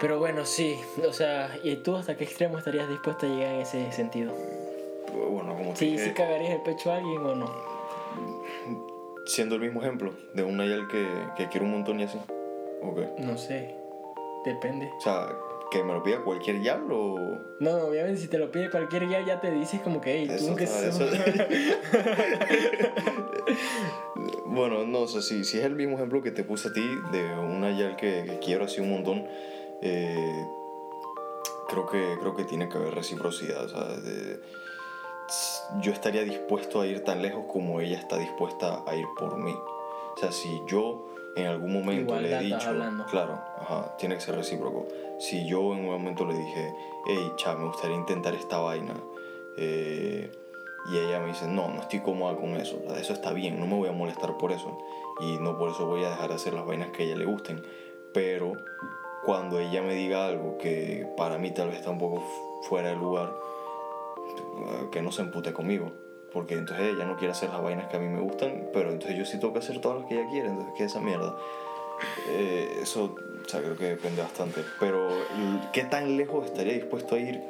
Pero 0.00 0.18
bueno, 0.18 0.44
sí. 0.44 0.78
O 1.08 1.12
sea, 1.12 1.50
¿y 1.62 1.76
tú 1.76 1.96
hasta 1.96 2.16
qué 2.16 2.24
extremo 2.24 2.58
estarías 2.58 2.88
dispuesto 2.88 3.26
a 3.26 3.28
llegar 3.28 3.54
en 3.54 3.60
ese 3.62 3.92
sentido? 3.92 4.34
Bueno, 5.12 5.54
como 5.56 5.70
te 5.72 5.78
¿Sí, 5.78 5.90
dije, 5.92 6.04
sí 6.04 6.10
cagarías 6.12 6.50
el 6.52 6.62
pecho 6.62 6.90
a 6.92 6.96
alguien 6.96 7.24
o 7.24 7.34
no? 7.34 7.50
Siendo 9.26 9.56
el 9.56 9.60
mismo 9.60 9.82
ejemplo 9.82 10.12
de 10.34 10.42
un 10.44 10.56
Nayel 10.56 10.86
que, 10.88 11.06
que 11.36 11.48
quiere 11.48 11.66
un 11.66 11.72
montón 11.72 12.00
y 12.00 12.04
así. 12.04 12.18
Ok. 12.82 13.00
No 13.18 13.36
sé. 13.36 13.74
Depende. 14.44 14.90
O 14.96 15.00
sea, 15.00 15.28
que 15.70 15.82
me 15.82 15.92
lo 15.92 16.02
pida 16.02 16.22
cualquier 16.22 16.62
yal 16.62 16.86
o. 16.90 17.16
No, 17.60 17.70
obviamente 17.88 18.20
si 18.20 18.28
te 18.28 18.38
lo 18.38 18.50
pide 18.52 18.70
cualquier 18.70 19.08
día 19.08 19.20
ya 19.26 19.40
te 19.40 19.50
dices 19.50 19.80
como 19.80 20.00
que, 20.00 20.12
hey, 20.28 20.30
tú 20.38 20.54
que 20.54 20.64
está- 20.64 20.92
sos- 20.92 21.10
bueno, 24.46 24.84
no 24.86 25.06
sé, 25.06 25.22
si, 25.22 25.44
si 25.44 25.58
es 25.58 25.64
el 25.64 25.74
mismo 25.74 25.96
ejemplo 25.96 26.22
que 26.22 26.30
te 26.30 26.44
puse 26.44 26.68
a 26.68 26.72
ti 26.72 26.86
de 27.12 27.24
un 27.38 27.60
Nayel 27.60 27.96
que, 27.96 28.24
que 28.26 28.38
quiero 28.38 28.64
así 28.64 28.80
un 28.80 28.90
montón, 28.90 29.26
eh, 29.82 30.46
creo, 31.68 31.86
que, 31.86 32.16
creo 32.20 32.34
que 32.36 32.44
tiene 32.44 32.68
que 32.68 32.76
haber 32.78 32.94
reciprocidad. 32.94 33.64
O 33.64 33.68
sea, 33.68 33.84
de- 33.96 34.40
yo 35.80 35.92
estaría 35.92 36.22
dispuesto 36.22 36.80
a 36.80 36.86
ir 36.86 37.04
tan 37.04 37.22
lejos 37.22 37.44
como 37.52 37.80
ella 37.80 37.98
está 37.98 38.18
dispuesta 38.18 38.82
a 38.86 38.94
ir 38.94 39.06
por 39.18 39.36
mí. 39.36 39.54
O 40.14 40.18
sea, 40.18 40.32
si 40.32 40.62
yo 40.66 41.06
en 41.36 41.46
algún 41.46 41.72
momento 41.72 42.14
Igualdad 42.14 42.40
le 42.40 42.46
he 42.48 42.56
dicho, 42.56 42.70
claro, 43.10 43.38
ajá, 43.60 43.96
tiene 43.98 44.14
que 44.14 44.22
ser 44.22 44.36
recíproco. 44.36 44.86
Si 45.18 45.46
yo 45.46 45.74
en 45.74 45.80
un 45.80 45.90
momento 45.90 46.24
le 46.24 46.34
dije, 46.34 46.74
hey, 47.06 47.32
cha, 47.36 47.54
me 47.54 47.66
gustaría 47.66 47.96
intentar 47.96 48.34
esta 48.34 48.58
vaina, 48.58 48.94
eh, 49.58 50.30
y 50.90 50.96
ella 50.96 51.20
me 51.20 51.28
dice, 51.28 51.46
no, 51.46 51.68
no 51.68 51.80
estoy 51.80 52.00
cómoda 52.00 52.36
con 52.36 52.56
eso, 52.56 52.78
eso 52.96 53.12
está 53.12 53.32
bien, 53.32 53.58
no 53.58 53.66
me 53.66 53.74
voy 53.74 53.88
a 53.88 53.92
molestar 53.92 54.38
por 54.38 54.52
eso, 54.52 54.78
y 55.20 55.38
no 55.38 55.58
por 55.58 55.70
eso 55.70 55.86
voy 55.86 56.04
a 56.04 56.10
dejar 56.10 56.28
de 56.28 56.36
hacer 56.36 56.54
las 56.54 56.64
vainas 56.64 56.90
que 56.90 57.02
a 57.02 57.06
ella 57.06 57.16
le 57.16 57.26
gusten, 57.26 57.62
pero 58.14 58.52
cuando 59.24 59.58
ella 59.58 59.82
me 59.82 59.94
diga 59.94 60.26
algo 60.26 60.56
que 60.56 61.06
para 61.16 61.36
mí 61.36 61.50
tal 61.50 61.68
vez 61.68 61.78
está 61.78 61.90
un 61.90 61.98
poco 61.98 62.22
fuera 62.62 62.90
de 62.90 62.96
lugar, 62.96 63.34
que 64.90 65.02
no 65.02 65.12
se 65.12 65.22
empute 65.22 65.52
conmigo. 65.52 65.92
Porque 66.32 66.54
entonces 66.54 66.94
ella 66.94 67.06
no 67.06 67.16
quiere 67.16 67.32
hacer 67.32 67.50
las 67.50 67.62
vainas 67.62 67.86
que 67.88 67.96
a 67.96 68.00
mí 68.00 68.08
me 68.08 68.20
gustan, 68.20 68.68
pero 68.72 68.90
entonces 68.90 69.16
yo 69.16 69.24
sí 69.24 69.38
tengo 69.38 69.52
que 69.52 69.60
hacer 69.60 69.80
todas 69.80 70.00
las 70.00 70.08
que 70.08 70.18
ella 70.18 70.28
quiere, 70.28 70.48
entonces 70.48 70.74
¿qué 70.76 70.84
es 70.84 70.90
esa 70.90 71.00
mierda? 71.00 71.36
Eh, 72.28 72.80
eso, 72.82 73.14
o 73.44 73.48
sea, 73.48 73.60
creo 73.60 73.76
que 73.76 73.84
depende 73.84 74.22
bastante. 74.22 74.62
Pero, 74.80 75.08
¿qué 75.72 75.84
tan 75.84 76.16
lejos 76.16 76.46
estaría 76.46 76.74
dispuesto 76.74 77.14
a 77.14 77.18
ir? 77.18 77.42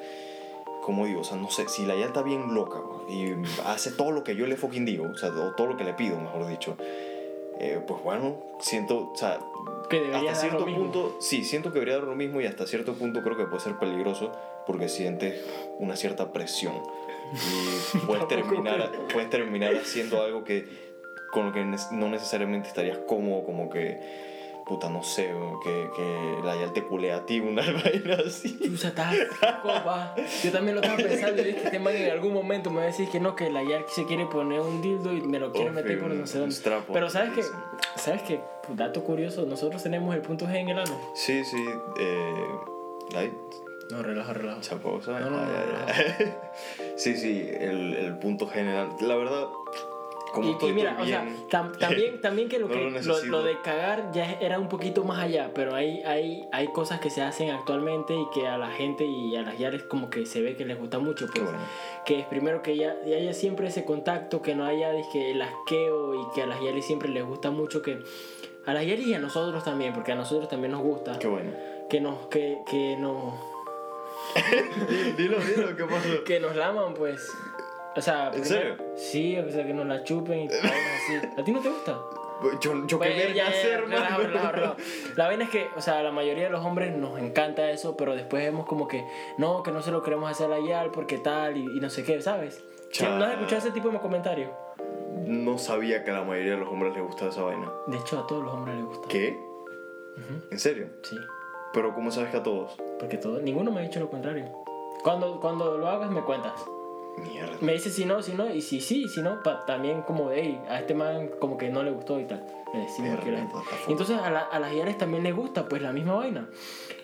Como 0.83 1.07
digo, 1.07 1.23
o 1.23 1.25
sea, 1.25 1.37
no 1.37 1.51
sé, 1.51 1.69
si 1.69 1.85
la 1.85 1.97
ya 1.97 2.07
está 2.07 2.23
bien 2.23 2.55
loca 2.55 2.79
y 3.09 3.33
hace 3.65 3.91
todo 3.91 4.13
lo 4.13 4.23
que 4.23 4.37
yo 4.37 4.47
le 4.47 4.57
fucking 4.57 4.85
digo, 4.85 5.09
o 5.11 5.17
sea, 5.17 5.31
todo 5.31 5.67
lo 5.67 5.77
que 5.77 5.83
le 5.83 5.95
pido, 5.95 6.17
mejor 6.21 6.47
dicho, 6.47 6.77
eh, 7.59 7.81
pues 7.85 8.01
bueno, 8.05 8.37
siento, 8.61 9.11
o 9.13 9.17
sea, 9.17 9.41
que 9.89 10.01
debería 10.01 10.33
hasta 10.33 10.45
dar 10.47 10.53
lo 10.53 10.59
cierto 10.59 10.67
mismo. 10.67 10.83
punto, 10.93 11.17
sí, 11.21 11.45
siento 11.45 11.71
que 11.71 11.75
debería 11.75 11.97
dar 11.97 12.05
lo 12.05 12.15
mismo 12.15 12.41
y 12.41 12.47
hasta 12.47 12.67
cierto 12.67 12.95
punto 12.95 13.23
creo 13.23 13.37
que 13.37 13.45
puede 13.45 13.61
ser 13.61 13.77
peligroso 13.77 14.33
porque 14.67 14.89
sientes 14.89 15.45
una 15.79 15.97
cierta 15.97 16.33
presión 16.33 16.75
y 17.33 17.99
puedes 18.07 18.29
terminar, 18.29 18.91
puedes 19.13 19.31
terminar 19.31 19.75
haciendo 19.75 20.23
algo 20.23 20.45
que 20.45 20.87
con 21.33 21.47
lo 21.47 21.53
que 21.53 21.65
no 21.65 22.09
necesariamente 22.09 22.69
estarías 22.69 22.99
cómodo, 23.07 23.45
como 23.45 23.69
que, 23.69 24.01
puta, 24.65 24.89
no 24.89 25.03
sé, 25.03 25.31
que, 25.63 25.89
que 25.95 26.39
la 26.43 26.57
Yal 26.57 26.73
te 26.73 26.83
culea 26.83 27.17
a 27.17 27.27
ti, 27.27 27.41
una 27.41 27.63
vaina 27.85 28.17
así. 28.27 28.59
Va. 29.67 30.15
Yo 30.43 30.53
también 30.53 30.77
lo 30.77 30.81
estaba 30.81 30.97
pensando. 30.97 31.43
Y 31.43 31.51
es 31.51 31.57
que 31.57 31.65
este 31.65 31.79
man 31.79 31.95
en 31.95 32.11
algún 32.11 32.33
momento 32.33 32.71
me 32.71 32.79
va 32.79 32.83
a 32.85 32.87
decir 32.87 33.09
que 33.11 33.21
no, 33.21 33.37
que 33.37 33.51
la 33.51 33.63
Yark 33.63 33.89
se 33.89 34.07
quiere 34.07 34.25
poner 34.27 34.61
un 34.61 34.81
dildo 34.81 35.13
y 35.13 35.21
me 35.21 35.39
lo 35.39 35.53
quiere 35.53 35.71
Uf, 35.71 35.77
meter 35.77 36.01
por 36.01 36.11
no 36.11 36.27
sé 36.27 36.39
dónde. 36.39 36.57
Pero 36.93 37.11
¿sabes 37.11 37.37
dicen. 37.37 37.53
¿Sabes 37.97 38.23
qué? 38.23 38.41
Dato 38.69 39.03
curioso, 39.05 39.47
nosotros 39.47 39.83
tenemos 39.83 40.15
el 40.15 40.23
punto 40.23 40.47
G 40.47 40.57
en 40.57 40.69
el 40.71 40.79
ano. 40.79 41.01
Sí, 41.15 41.45
sí, 41.45 41.65
eh, 41.99 42.47
ahí, 43.17 43.33
No, 43.91 44.03
relaja, 44.03 44.33
relaja. 44.33 44.61
Chapo, 44.61 45.01
¿sabes? 45.03 45.23
No, 45.23 45.31
no, 45.31 45.37
no, 45.39 45.43
Ah, 45.45 45.87
ya. 45.87 46.97
sí, 46.97 47.17
sí, 47.17 47.49
el, 47.61 47.95
el 47.95 48.19
punto 48.19 48.47
general. 48.49 48.89
La 49.01 49.15
verdad, 49.15 49.45
como 50.33 50.49
Y, 50.49 50.53
estoy 50.53 50.71
y 50.71 50.73
mira, 50.75 50.99
o 51.01 51.07
sea, 51.07 51.25
tam- 51.49 51.79
también, 51.79 52.21
también 52.21 52.49
que 52.49 52.59
lo 52.59 52.67
No 52.69 52.75
que 52.75 52.91
lo 53.07 53.23
lo, 53.27 53.43
de 53.43 53.59
cagar 53.63 54.11
ya 54.13 54.33
era 54.41 54.59
un 54.59 54.69
poquito 54.69 55.05
más 55.05 55.21
allá, 55.21 55.53
pero 55.55 55.75
hay, 55.75 56.03
hay, 56.03 56.47
hay 56.53 56.67
cosas 56.73 57.01
que 57.01 57.09
se 57.11 57.23
hacen 57.23 57.51
actualmente 57.51 58.15
y 58.15 58.29
que 58.35 58.47
a 58.49 58.59
la 58.59 58.71
gente 58.71 59.07
y 59.07 59.35
a 59.37 59.43
las 59.43 59.57
yares 59.59 59.85
como 59.85 60.11
que 60.11 60.27
se 60.27 60.43
ve 60.43 60.57
que 60.57 60.65
les 60.67 60.79
gusta 60.79 60.99
mucho. 60.99 61.27
Pues, 61.33 61.45
bueno. 61.45 61.59
que 62.05 62.19
es 62.21 62.27
primero 62.27 62.61
que 62.63 62.77
ya, 62.77 62.97
ya 63.07 63.17
haya 63.17 63.33
siempre 63.33 63.69
ese 63.69 63.85
contacto, 63.85 64.43
que 64.43 64.55
no 64.55 64.65
haya 64.67 64.91
dizque, 64.93 65.31
el 65.31 65.41
asqueo 65.41 66.15
y 66.15 66.35
que 66.35 66.43
a 66.43 66.47
las 66.47 66.61
yaris 66.61 66.85
siempre 66.85 67.09
les 67.09 67.25
gusta 67.25 67.51
mucho 67.51 67.81
que 67.83 68.03
a 68.67 68.75
las 68.75 68.85
yaris 68.85 69.07
y 69.07 69.15
a 69.15 69.19
nosotros 69.19 69.63
también, 69.65 69.93
porque 69.95 70.13
a 70.13 70.15
nosotros 70.17 70.49
también 70.49 70.73
nos 70.73 70.83
gusta 70.83 71.19
Qué 71.19 71.29
bueno. 71.29 71.53
que 71.89 72.01
nos 72.01 72.27
que, 72.27 72.59
que 72.69 72.97
nos 72.99 73.35
Dilo, 75.17 75.39
dilo, 75.39 75.77
¿qué 75.77 75.85
pasó? 75.85 76.25
que 76.27 76.41
nos 76.41 76.55
laman 76.57 76.95
pues. 76.95 77.31
O 77.97 78.01
sea, 78.03 78.31
¿En 78.35 78.45
serio? 78.45 78.77
Sí, 78.97 79.39
o 79.39 79.51
sea, 79.51 79.65
que 79.67 79.73
nos 79.73 79.87
la 79.87 80.05
chupen 80.05 80.41
y 80.41 80.49
así. 80.49 81.27
¿A 81.39 81.43
ti 81.45 81.53
no 81.53 81.61
te 81.61 81.69
gusta? 81.71 81.99
Yo, 82.61 82.87
yo 82.87 82.99
qué 82.99 83.09
Bueno, 83.09 83.15
verga 83.17 83.35
ya, 83.35 83.49
hacer, 83.49 83.81
relaja, 83.81 84.11
mano? 84.19 84.25
relaja, 84.29 84.53
relaja. 84.53 84.77
La 85.17 85.27
vaina 85.27 85.45
es 85.45 85.51
que, 85.51 85.69
o 85.75 85.81
sea, 85.81 86.03
la 86.03 86.11
mayoría 86.13 86.45
de 86.45 86.51
los 86.51 86.63
hombres 86.63 86.95
nos 86.95 87.19
encanta 87.19 87.71
eso, 87.71 87.97
pero 87.97 88.15
después 88.15 88.45
vemos 88.45 88.67
como 88.67 88.87
que, 88.89 89.07
no, 89.39 89.63
que 89.63 89.71
no 89.71 89.81
se 89.81 89.91
lo 89.91 90.03
queremos 90.03 90.31
hacer 90.31 90.53
a 90.53 90.59
Yal 90.61 90.91
porque 90.91 91.17
tal 91.17 91.57
y, 91.57 91.61
y 91.63 91.81
no 91.81 91.89
sé 91.89 92.05
qué, 92.05 92.21
¿sabes? 92.21 92.63
Cha. 92.91 93.09
¿No 93.19 93.25
has 93.25 93.33
escuchado 93.33 93.59
ese 93.59 93.71
tipo 93.71 93.89
de 93.89 93.99
comentarios? 93.99 94.51
No 95.27 95.59
sabía 95.59 96.05
que 96.05 96.11
a 96.11 96.15
la 96.15 96.23
mayoría 96.25 96.53
de 96.53 96.59
los 96.59 96.69
hombres 96.69 96.95
les 96.95 97.03
gustaba 97.05 97.31
esa 97.31 97.43
vaina. 97.43 97.71
De 97.87 97.97
hecho, 97.99 98.19
a 98.21 98.27
todos 98.27 98.45
los 98.45 98.55
hombres 98.55 98.77
les 98.77 98.85
gusta. 98.87 99.09
¿Qué? 99.09 99.39
¿En 100.51 100.59
serio? 100.59 100.89
Sí, 101.03 101.17
Pero 101.75 101.95
¿cómo 101.95 102.11
sabes 102.11 102.31
que 102.31 102.39
a 102.39 102.43
todos? 102.43 102.77
porque 102.99 103.19
todo, 103.19 103.41
ninguno 103.41 103.71
me 103.71 103.81
ha 103.81 103.83
dicho 103.83 104.01
lo 104.01 104.09
contrario. 104.09 104.47
Cuando, 105.03 105.39
cuando 105.41 105.77
lo 105.77 105.89
hagas, 105.89 106.11
me 106.11 106.23
cuentas. 106.23 106.55
Mierda. 107.19 107.57
Me 107.61 107.73
dices 107.73 107.95
si 107.95 108.05
no, 108.07 108.23
si 108.23 108.33
no, 108.33 108.49
y 108.49 108.61
si 108.63 108.81
sí, 108.81 109.09
si 109.09 109.21
no, 109.23 109.43
pa- 109.43 109.65
también 109.67 110.03
como, 110.03 110.31
hey, 110.31 110.61
a 110.69 110.81
este 110.81 110.95
man 110.95 111.31
como 111.39 111.57
que 111.59 111.69
no 111.71 111.83
le 111.83 111.91
gustó 111.91 112.19
y 112.21 112.25
tal. 112.25 112.47
Le 112.73 112.81
decimos 112.81 113.11
Mierda, 113.11 113.25
que 113.25 113.31
la 113.33 113.39
gente. 113.39 113.55
entonces 113.89 114.19
a, 114.19 114.31
la- 114.31 114.41
a 114.41 114.59
las 114.61 114.75
Yares 114.75 114.97
también 114.99 115.23
les 115.25 115.35
gusta 115.35 115.69
pues 115.69 115.83
la 115.83 115.93
misma 115.93 116.15
vaina. 116.15 116.49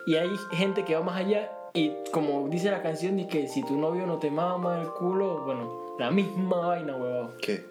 Y 0.07 0.17
hay 0.17 0.31
gente 0.53 0.85
que 0.85 0.95
va 0.95 1.03
más 1.03 1.17
allá 1.19 1.51
y 1.75 1.93
como 2.13 2.49
dice 2.49 2.71
la 2.71 2.83
canción, 2.83 3.17
dice 3.17 3.29
que 3.29 3.49
si 3.49 3.63
tu 3.63 3.77
novio 3.79 4.07
no 4.07 4.19
te 4.19 4.31
mama 4.31 4.81
el 4.81 4.89
culo, 4.89 5.43
bueno, 5.45 5.95
la 5.99 6.11
misma 6.11 6.59
vaina, 6.67 6.95
huevón. 6.97 7.33
¿Qué? 7.41 7.65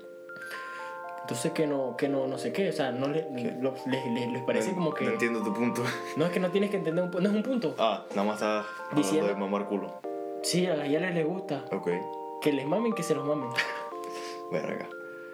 Entonces 1.32 1.52
que 1.54 1.66
no, 1.68 1.96
que 1.98 2.10
no, 2.10 2.28
no 2.28 2.38
sé 2.38 2.52
qué, 2.52 2.70
o 2.70 2.74
sea, 2.74 2.92
no 2.92 3.08
le- 3.08 3.28
lo- 3.60 3.74
les, 3.88 4.06
les- 4.08 4.32
les 4.32 4.44
parece 4.44 4.70
No- 4.70 4.76
como 4.76 4.94
que... 4.94 5.06
No 5.06 5.12
entiendo 5.12 5.42
tu 5.44 5.54
punto. 5.54 5.82
No 6.18 6.26
es 6.26 6.32
que 6.32 6.40
no 6.40 6.50
tienes 6.52 6.70
que 6.70 6.78
entender 6.78 7.04
un 7.04 7.10
punto, 7.12 7.24
no 7.28 7.30
es 7.30 7.36
un 7.36 7.44
punto. 7.44 7.76
Ah, 7.78 8.04
nada 8.12 8.24
más 8.28 8.36
estás 8.36 8.66
Diciendo- 8.96 9.28
de 9.28 9.36
mamar 9.36 9.66
culo. 9.68 9.94
Sí, 10.44 10.66
a 10.68 10.76
las 10.76 10.90
Yares 10.90 11.14
les 11.16 11.26
gusta. 11.26 11.64
Ok. 11.72 11.90
Que 12.42 12.52
les 12.52 12.66
mamen, 12.66 12.94
que 12.94 13.04
se 13.04 13.16
los 13.16 13.26
mamen. 13.26 13.50
Verga. 14.52 14.88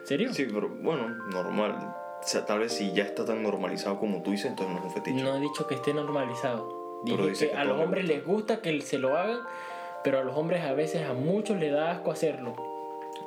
¿Serio? 0.04 0.34
Sí, 0.34 0.48
pero 0.54 0.70
bueno, 0.70 1.08
normal. 1.32 1.95
sea, 2.22 2.45
tal 2.45 2.60
vez 2.60 2.74
si 2.74 2.91
ya 2.93 3.04
está 3.04 3.26
tan 3.26 3.41
normalizado 3.43 4.00
como 4.00 4.22
tú 4.22 4.32
dices, 4.32 4.48
entonces 4.48 4.74
no 4.74 4.80
es 4.82 4.86
un 4.86 4.91
fetiche. 4.91 5.24
No 5.24 5.36
he 5.36 5.39
dicho 5.39 5.68
que 5.68 5.76
esté 5.76 5.93
normalizado. 5.93 7.02
Dije 7.04 7.34
que, 7.34 7.50
que 7.50 7.56
a 7.56 7.64
los 7.64 7.80
hombres 7.80 8.06
les 8.08 8.26
gusta 8.26 8.62
que 8.62 8.82
se 8.82 8.98
lo 8.98 9.18
hagan, 9.18 9.39
pero 10.04 10.20
a 10.20 10.24
los 10.24 10.36
hombres 10.36 10.64
a 10.64 10.74
veces 10.74 11.08
a 11.08 11.14
muchos 11.14 11.58
les 11.58 11.72
da 11.72 11.91
asco 11.91 12.12
hacerlo. 12.12 12.52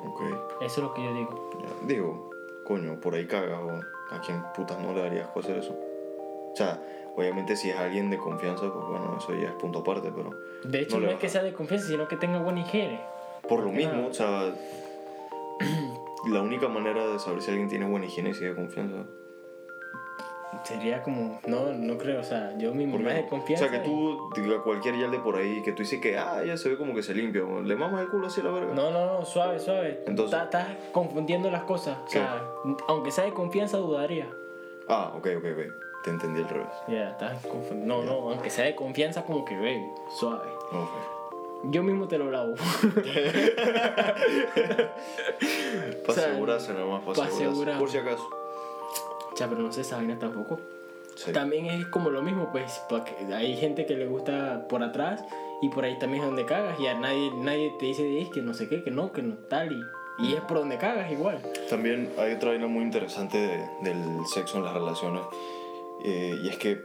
Ok. 0.05 0.21
Eso 0.61 0.65
es 0.65 0.77
lo 0.77 0.93
que 0.93 1.03
yo 1.03 1.13
digo. 1.13 1.49
Ya, 1.61 1.87
Digo, 1.87 2.30
coño, 2.65 2.99
por 2.99 3.15
ahí 3.15 3.25
cagas 3.27 3.59
o 3.59 3.79
a 4.15 4.21
quien 4.21 4.41
putas 4.55 4.79
no 4.79 4.93
le 4.93 5.01
darías 5.01 5.29
hacer 5.35 5.57
eso. 5.57 5.73
O 5.73 6.55
sea, 6.55 6.81
obviamente 7.15 7.55
si 7.55 7.69
es 7.69 7.77
alguien 7.77 8.09
de 8.09 8.17
confianza, 8.17 8.71
pues 8.71 8.85
bueno, 8.87 9.17
eso 9.17 9.33
ya 9.35 9.47
es 9.49 9.53
punto 9.53 9.79
aparte, 9.79 10.11
pero 10.15 10.31
De 10.63 10.81
hecho, 10.81 10.99
No 10.99 11.05
no, 11.07 11.11
es 11.13 11.19
que 11.19 11.29
sea 11.29 11.43
de 11.43 11.53
confianza, 11.53 11.87
sino 11.87 12.07
que 12.07 12.17
tenga 12.17 12.39
buena 12.39 12.61
higiene. 12.61 12.99
por 13.47 13.61
lo 13.63 13.71
mismo, 13.71 13.93
nada. 13.93 14.07
o 14.07 14.13
sea, 14.13 14.53
la 16.29 16.41
única 16.41 16.67
manera 16.67 17.05
de 17.07 17.19
saber 17.19 17.41
si 17.41 17.51
alguien 17.51 17.69
tiene 17.69 17.85
buena 17.87 18.05
higiene 18.05 18.31
es 18.31 18.37
si 18.37 18.45
es 18.45 18.51
de 18.51 18.55
confianza. 18.55 19.05
Sería 20.63 21.01
como, 21.01 21.39
no, 21.47 21.73
no 21.73 21.97
creo, 21.97 22.19
o 22.19 22.23
sea, 22.23 22.53
yo 22.57 22.73
mi 22.73 22.85
¿Por 22.85 22.99
mamá 22.99 23.11
qué 23.13 23.17
es 23.19 23.23
de 23.23 23.29
confianza. 23.29 23.65
O 23.65 23.69
sea, 23.69 23.79
que 23.79 23.85
tú 23.87 24.29
diga 24.35 24.61
cualquier 24.61 24.97
yal 24.99 25.09
de 25.11 25.19
por 25.19 25.37
ahí 25.37 25.61
que 25.63 25.71
tú 25.71 25.81
dices 25.83 25.99
que, 25.99 26.17
ah, 26.17 26.41
ella 26.43 26.57
se 26.57 26.69
ve 26.69 26.77
como 26.77 26.93
que 26.93 27.01
se 27.01 27.15
limpia, 27.15 27.41
le 27.63 27.75
mamas 27.75 28.01
el 28.01 28.09
culo 28.09 28.27
así 28.27 28.41
a 28.41 28.43
la 28.43 28.51
verga. 28.51 28.73
No, 28.73 28.91
no, 28.91 29.05
no, 29.19 29.25
suave, 29.25 29.59
suave. 29.59 30.03
Entonces- 30.05 30.39
Estás 30.39 30.67
confundiendo 30.91 31.49
las 31.49 31.63
cosas. 31.63 31.97
O 32.05 32.09
sea, 32.09 32.43
aunque 32.87 33.11
sea 33.11 33.23
de 33.25 33.33
confianza, 33.33 33.77
dudaría. 33.77 34.27
Ah, 34.87 35.13
ok, 35.15 35.27
ok, 35.37 35.45
ok. 35.53 36.03
Te 36.03 36.09
entendí 36.09 36.41
al 36.41 36.49
revés. 36.49 36.67
Ya, 36.87 37.11
estás 37.11 37.45
confundiendo. 37.45 38.03
No, 38.03 38.03
no, 38.03 38.29
aunque 38.31 38.49
sea 38.49 38.65
de 38.65 38.75
confianza, 38.75 39.23
como 39.23 39.45
que, 39.45 39.55
baby, 39.55 39.85
suave. 40.19 40.49
Yo 41.65 41.83
mismo 41.83 42.07
te 42.07 42.17
lo 42.17 42.31
lavo. 42.31 42.55
Para 46.05 46.21
asegurarse 46.21 46.73
nada 46.73 46.85
más, 46.85 47.01
para 47.03 47.15
pa' 47.15 47.23
asegurarse. 47.23 47.45
asegurar. 47.45 47.79
Por 47.79 47.89
si 47.89 47.97
acaso. 47.97 48.29
Ya, 49.41 49.49
pero 49.49 49.63
no 49.63 49.71
sé 49.71 49.81
esa 49.81 49.95
vaina 49.97 50.19
tampoco. 50.19 50.59
Sí. 51.15 51.31
También 51.33 51.65
es 51.65 51.87
como 51.87 52.11
lo 52.11 52.21
mismo, 52.21 52.49
pues, 52.51 52.79
porque 52.87 53.11
hay 53.33 53.57
gente 53.57 53.87
que 53.87 53.95
le 53.95 54.05
gusta 54.05 54.67
por 54.69 54.83
atrás 54.83 55.23
y 55.63 55.69
por 55.69 55.83
ahí 55.83 55.97
también 55.97 56.21
es 56.23 56.27
donde 56.29 56.45
cagas 56.45 56.79
y 56.79 56.85
a 56.85 56.93
nadie, 56.93 57.31
nadie 57.37 57.73
te 57.79 57.87
dice 57.87 58.21
"Es 58.21 58.29
que 58.29 58.41
no 58.43 58.53
sé 58.53 58.69
qué, 58.69 58.83
que 58.83 58.91
no, 58.91 59.11
que 59.11 59.23
no, 59.23 59.33
tal 59.49 59.71
y, 59.71 59.81
y 60.27 60.33
es 60.35 60.41
por 60.41 60.59
donde 60.59 60.77
cagas 60.77 61.11
igual. 61.11 61.39
También 61.71 62.11
hay 62.19 62.33
otra 62.33 62.49
vaina 62.49 62.67
muy 62.67 62.83
interesante 62.83 63.37
de- 63.39 63.67
del 63.81 64.03
sexo 64.31 64.57
en 64.59 64.63
las 64.65 64.73
relaciones. 64.75 65.21
eh, 66.05 66.35
y 66.43 66.49
es 66.49 66.57
que 66.57 66.81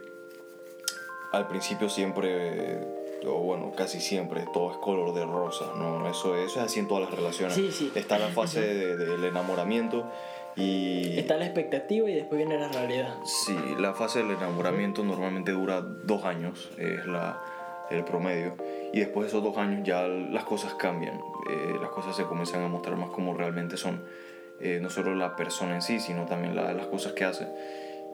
al 1.32 1.46
principio 1.48 1.88
siempre, 1.88 2.80
o 3.26 3.32
bueno, 3.40 3.72
casi 3.76 4.00
siempre, 4.00 4.44
todo 4.52 4.70
es 4.72 4.76
color 4.78 5.14
de 5.14 5.24
rosa, 5.26 5.72
¿no? 5.76 6.09
Eso, 6.09 6.36
eso 6.36 6.61
es 6.61 6.66
así 6.66 6.80
en 6.80 6.88
todas 6.88 7.04
las 7.09 7.14
relaciones. 7.18 7.54
Sí, 7.54 7.70
sí. 7.72 7.92
Está 7.94 8.18
la 8.18 8.28
fase 8.28 8.61
de- 8.61 8.96
del 8.96 9.24
enamoramiento 9.24 10.04
y... 10.57 11.18
Está 11.18 11.36
la 11.36 11.44
expectativa 11.44 12.09
y 12.11 12.14
después 12.14 12.38
viene 12.38 12.59
la 12.59 12.68
realidad. 12.68 13.14
Sí, 13.24 13.57
la 13.78 13.92
fase 13.94 14.20
del 14.20 14.32
enamoramiento 14.32 15.04
normalmente 15.04 15.52
dura 15.52 15.80
dos 15.82 16.24
años, 16.24 16.70
es 16.78 17.07
la, 17.07 17.40
el 17.90 18.04
promedio. 18.04 18.54
Y 18.92 19.00
después 19.00 19.24
de 19.26 19.28
esos 19.28 19.42
dos 19.44 19.59
años 19.59 19.80
ya 19.84 20.02
las 20.07 20.44
cosas 20.44 20.74
cambian, 20.74 21.20
eh, 21.50 21.74
las 21.80 21.90
cosas 21.90 22.16
se 22.16 22.24
comienzan 22.24 22.62
a 22.62 22.68
mostrar 22.68 22.96
más 22.96 23.11
como 23.11 23.34
realmente 23.34 23.76
son. 23.76 24.02
Eh, 24.61 24.78
no 24.80 24.88
solo 24.88 25.14
la 25.14 25.36
persona 25.36 25.74
en 25.74 25.82
sí, 25.82 26.00
sino 26.00 26.24
también 26.24 26.57
la- 26.57 26.72
las 26.72 26.86
cosas 26.86 27.12
que 27.12 27.24
hace. 27.24 27.46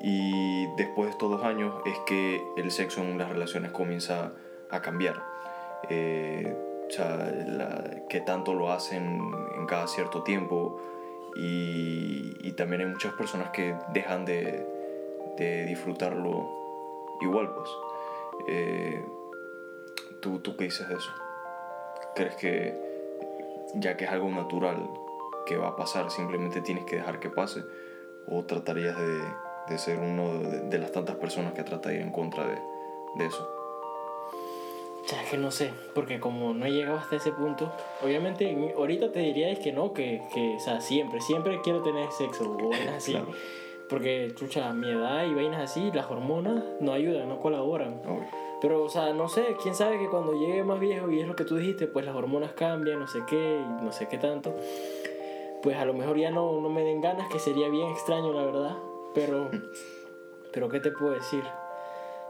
Y 0.00 0.66
después 0.76 1.06
de 1.06 1.12
estos 1.12 1.30
dos 1.30 1.44
años 1.44 1.72
es 1.86 1.96
que 2.06 2.42
el 2.56 2.72
sexo 2.72 3.02
en 3.02 3.16
las 3.18 3.28
relaciones 3.28 3.70
comienza 3.70 4.32
a 4.68 4.82
cambiar. 4.82 5.22
Eh, 5.88 6.52
o 6.88 6.90
sea, 6.90 7.32
la- 7.46 7.84
qué 8.08 8.20
tanto 8.20 8.54
lo 8.54 8.72
hacen 8.72 9.20
en 9.56 9.66
cada 9.66 9.86
cierto 9.86 10.22
tiempo. 10.24 10.80
Y, 11.34 12.36
y 12.40 12.52
también 12.52 12.82
hay 12.82 12.88
muchas 12.88 13.14
personas 13.14 13.50
que 13.50 13.74
dejan 13.92 14.24
de, 14.24 14.66
de 15.36 15.64
disfrutarlo 15.66 16.48
igual, 17.20 17.52
pues. 17.54 17.70
Eh, 18.48 19.04
¿tú, 20.20 20.40
¿Tú 20.40 20.56
qué 20.56 20.64
dices 20.64 20.88
de 20.88 20.94
eso? 20.94 21.10
¿Crees 22.14 22.36
que 22.36 22.92
ya 23.74 23.96
que 23.96 24.04
es 24.04 24.10
algo 24.10 24.28
natural 24.28 24.76
que 25.46 25.56
va 25.56 25.68
a 25.68 25.76
pasar, 25.76 26.10
simplemente 26.10 26.60
tienes 26.60 26.84
que 26.84 26.96
dejar 26.96 27.20
que 27.20 27.30
pase? 27.30 27.64
¿O 28.28 28.44
tratarías 28.44 28.96
de, 28.98 29.22
de 29.68 29.78
ser 29.78 29.98
uno 29.98 30.38
de, 30.38 30.60
de 30.60 30.78
las 30.78 30.92
tantas 30.92 31.16
personas 31.16 31.54
que 31.54 31.64
trata 31.64 31.92
en 31.92 32.12
contra 32.12 32.46
de, 32.46 32.58
de 33.16 33.26
eso? 33.26 33.61
O 35.04 35.08
sea, 35.08 35.22
es 35.22 35.30
que 35.30 35.36
no 35.36 35.50
sé, 35.50 35.72
porque 35.94 36.20
como 36.20 36.54
no 36.54 36.64
he 36.64 36.70
llegado 36.70 36.96
hasta 36.98 37.16
ese 37.16 37.32
punto, 37.32 37.72
obviamente 38.04 38.48
en- 38.48 38.72
ahorita 38.76 39.10
te 39.10 39.18
diría 39.20 39.50
es 39.50 39.58
que 39.58 39.72
no, 39.72 39.92
que, 39.92 40.22
que 40.32 40.54
o 40.56 40.60
sea, 40.60 40.80
siempre, 40.80 41.20
siempre 41.20 41.60
quiero 41.62 41.82
tener 41.82 42.10
sexo 42.12 42.44
o 42.44 42.68
vainas 42.70 42.94
así. 42.98 43.12
Claro. 43.12 43.26
Porque, 43.88 44.32
chucha, 44.36 44.72
mi 44.72 44.88
edad 44.90 45.24
y 45.26 45.34
vainas 45.34 45.60
así, 45.60 45.90
las 45.92 46.10
hormonas 46.10 46.62
no 46.80 46.92
ayudan, 46.92 47.28
no 47.28 47.40
colaboran. 47.40 48.00
Obvio. 48.06 48.24
Pero, 48.62 48.84
o 48.84 48.88
sea, 48.88 49.12
no 49.12 49.28
sé, 49.28 49.56
quién 49.60 49.74
sabe 49.74 49.98
que 49.98 50.08
cuando 50.08 50.32
llegue 50.34 50.62
más 50.62 50.78
viejo, 50.78 51.10
y 51.10 51.20
es 51.20 51.26
lo 51.26 51.34
que 51.34 51.44
tú 51.44 51.56
dijiste, 51.56 51.88
pues 51.88 52.06
las 52.06 52.14
hormonas 52.14 52.52
cambian, 52.52 53.00
no 53.00 53.08
sé 53.08 53.18
qué, 53.28 53.58
y 53.60 53.84
no 53.84 53.90
sé 53.92 54.06
qué 54.08 54.18
tanto. 54.18 54.54
Pues 55.64 55.76
a 55.76 55.84
lo 55.84 55.94
mejor 55.94 56.16
ya 56.16 56.30
no, 56.30 56.60
no 56.60 56.68
me 56.70 56.82
den 56.84 57.00
ganas, 57.00 57.28
que 57.28 57.40
sería 57.40 57.68
bien 57.68 57.88
extraño, 57.90 58.32
la 58.32 58.44
verdad. 58.44 58.76
Pero, 59.14 59.50
pero 60.52 60.68
¿qué 60.68 60.78
te 60.80 60.92
puedo 60.92 61.12
decir? 61.12 61.42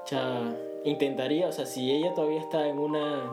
O 0.05 0.07
sea, 0.09 0.41
intentaría, 0.85 1.49
o 1.49 1.53
sea, 1.53 1.67
si 1.67 1.91
ella 1.91 2.15
todavía 2.15 2.41
está 2.41 2.67
en 2.69 2.79
una, 2.79 3.31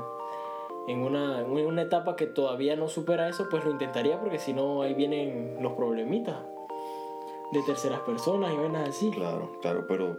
en 0.87 1.03
una, 1.03 1.41
en 1.41 1.65
una 1.65 1.81
etapa 1.81 2.15
que 2.15 2.25
todavía 2.25 2.75
no 2.75 2.87
supera 2.87 3.27
eso, 3.29 3.47
pues 3.49 3.63
lo 3.63 3.71
intentaría, 3.71 4.19
porque 4.19 4.39
si 4.39 4.53
no, 4.53 4.81
ahí 4.81 4.93
vienen 4.93 5.57
los 5.61 5.73
problemitas 5.73 6.37
de 7.51 7.61
terceras 7.63 8.01
personas 8.01 8.53
y 8.53 8.57
vainas 8.57 8.89
así. 8.89 9.11
Claro, 9.11 9.51
claro, 9.61 9.85
pero 9.87 10.17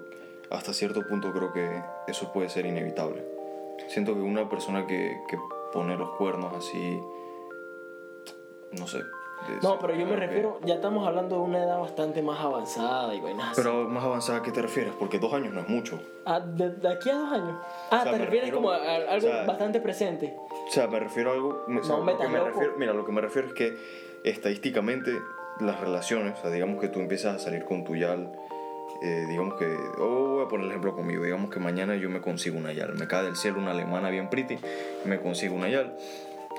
hasta 0.51 0.73
cierto 0.73 1.07
punto 1.07 1.33
creo 1.33 1.53
que 1.53 1.83
eso 2.09 2.33
puede 2.33 2.49
ser 2.49 2.67
inevitable. 2.67 3.25
Siento 3.89 4.15
que 4.15 4.21
una 4.21 4.49
persona 4.49 4.87
que, 4.87 5.21
que 5.29 5.39
pone 5.73 5.97
los 5.97 6.11
cuernos 6.11 6.53
así, 6.55 7.01
no 8.73 8.87
sé. 8.87 9.01
No, 9.63 9.79
pero 9.79 9.95
yo 9.95 10.07
me 10.07 10.17
refiero, 10.17 10.61
ya 10.65 10.75
estamos 10.75 11.07
hablando 11.07 11.37
de 11.37 11.43
una 11.43 11.59
edad 11.59 11.79
bastante 11.81 12.23
más 12.23 12.39
avanzada 12.41 13.15
y 13.15 13.21
vainas 13.21 13.53
así. 13.53 13.61
Pero 13.63 13.89
más 13.89 14.05
avanzada, 14.05 14.39
¿a 14.39 14.43
qué 14.43 14.53
te 14.53 14.63
refieres? 14.63 14.93
Porque 14.99 15.19
dos 15.19 15.33
años 15.33 15.53
no 15.53 15.61
es 15.61 15.69
mucho. 15.69 15.99
Ah, 16.25 16.41
de, 16.41 16.71
de 16.71 16.89
aquí 16.89 17.11
a 17.11 17.15
dos 17.17 17.33
años. 17.33 17.57
Ah, 17.91 17.99
O 18.01 18.03
sea, 18.03 18.13
te 18.13 18.19
refieres 18.19 18.51
refiero- 18.51 18.57
como 18.57 18.71
a, 18.71 18.77
a 18.77 18.95
algo 18.97 19.17
o 19.17 19.21
sea, 19.33 19.45
bastante 19.47 19.81
presente. 19.81 20.37
O 20.69 20.71
sea, 20.71 20.87
me 20.87 21.01
refiero 21.01 21.31
a 21.31 21.35
algo. 21.35 21.65
o 21.69 21.83
sea, 21.85 21.97
No, 21.97 22.05
me 22.05 22.13
lo 22.13 22.19
que 22.19 22.25
estás 22.25 22.31
me 22.31 22.49
refiero, 22.51 22.75
mira, 22.79 22.93
lo 22.93 23.05
que 23.05 23.13
me 23.13 23.21
refiero 23.21 23.49
es 23.49 23.55
que 23.55 23.77
estadísticamente 24.25 25.13
las 25.61 25.81
relaciones, 25.81 26.39
o 26.39 26.43
sea, 26.43 26.51
digamos 26.51 26.81
que 26.81 26.89
tú 26.89 27.01
empiezas 27.01 27.37
a 27.37 27.39
salir 27.39 27.65
con 27.65 27.85
tu 27.85 27.97
yal, 27.97 28.33
eh, 29.03 29.25
digamos 29.29 29.55
que. 29.55 29.75
Oh, 29.99 30.35
voy 30.37 30.45
a 30.45 30.49
poner 30.49 30.65
el 30.67 30.71
ejemplo 30.71 30.95
conmigo. 30.95 31.25
Digamos 31.25 31.51
que 31.51 31.59
mañana 31.61 31.97
yo 31.97 32.09
me 32.11 32.21
consigo 32.21 32.57
una 32.59 32.73
yal. 32.73 32.95
Me 32.95 33.09
cae 33.09 33.25
del 33.25 33.37
cielo 33.37 33.59
una 33.59 33.73
alemana 33.73 34.11
bien 34.11 34.29
pretty, 34.31 34.59
me 35.05 35.19
consigo 35.21 35.55
una 35.57 35.69
yal 35.69 35.97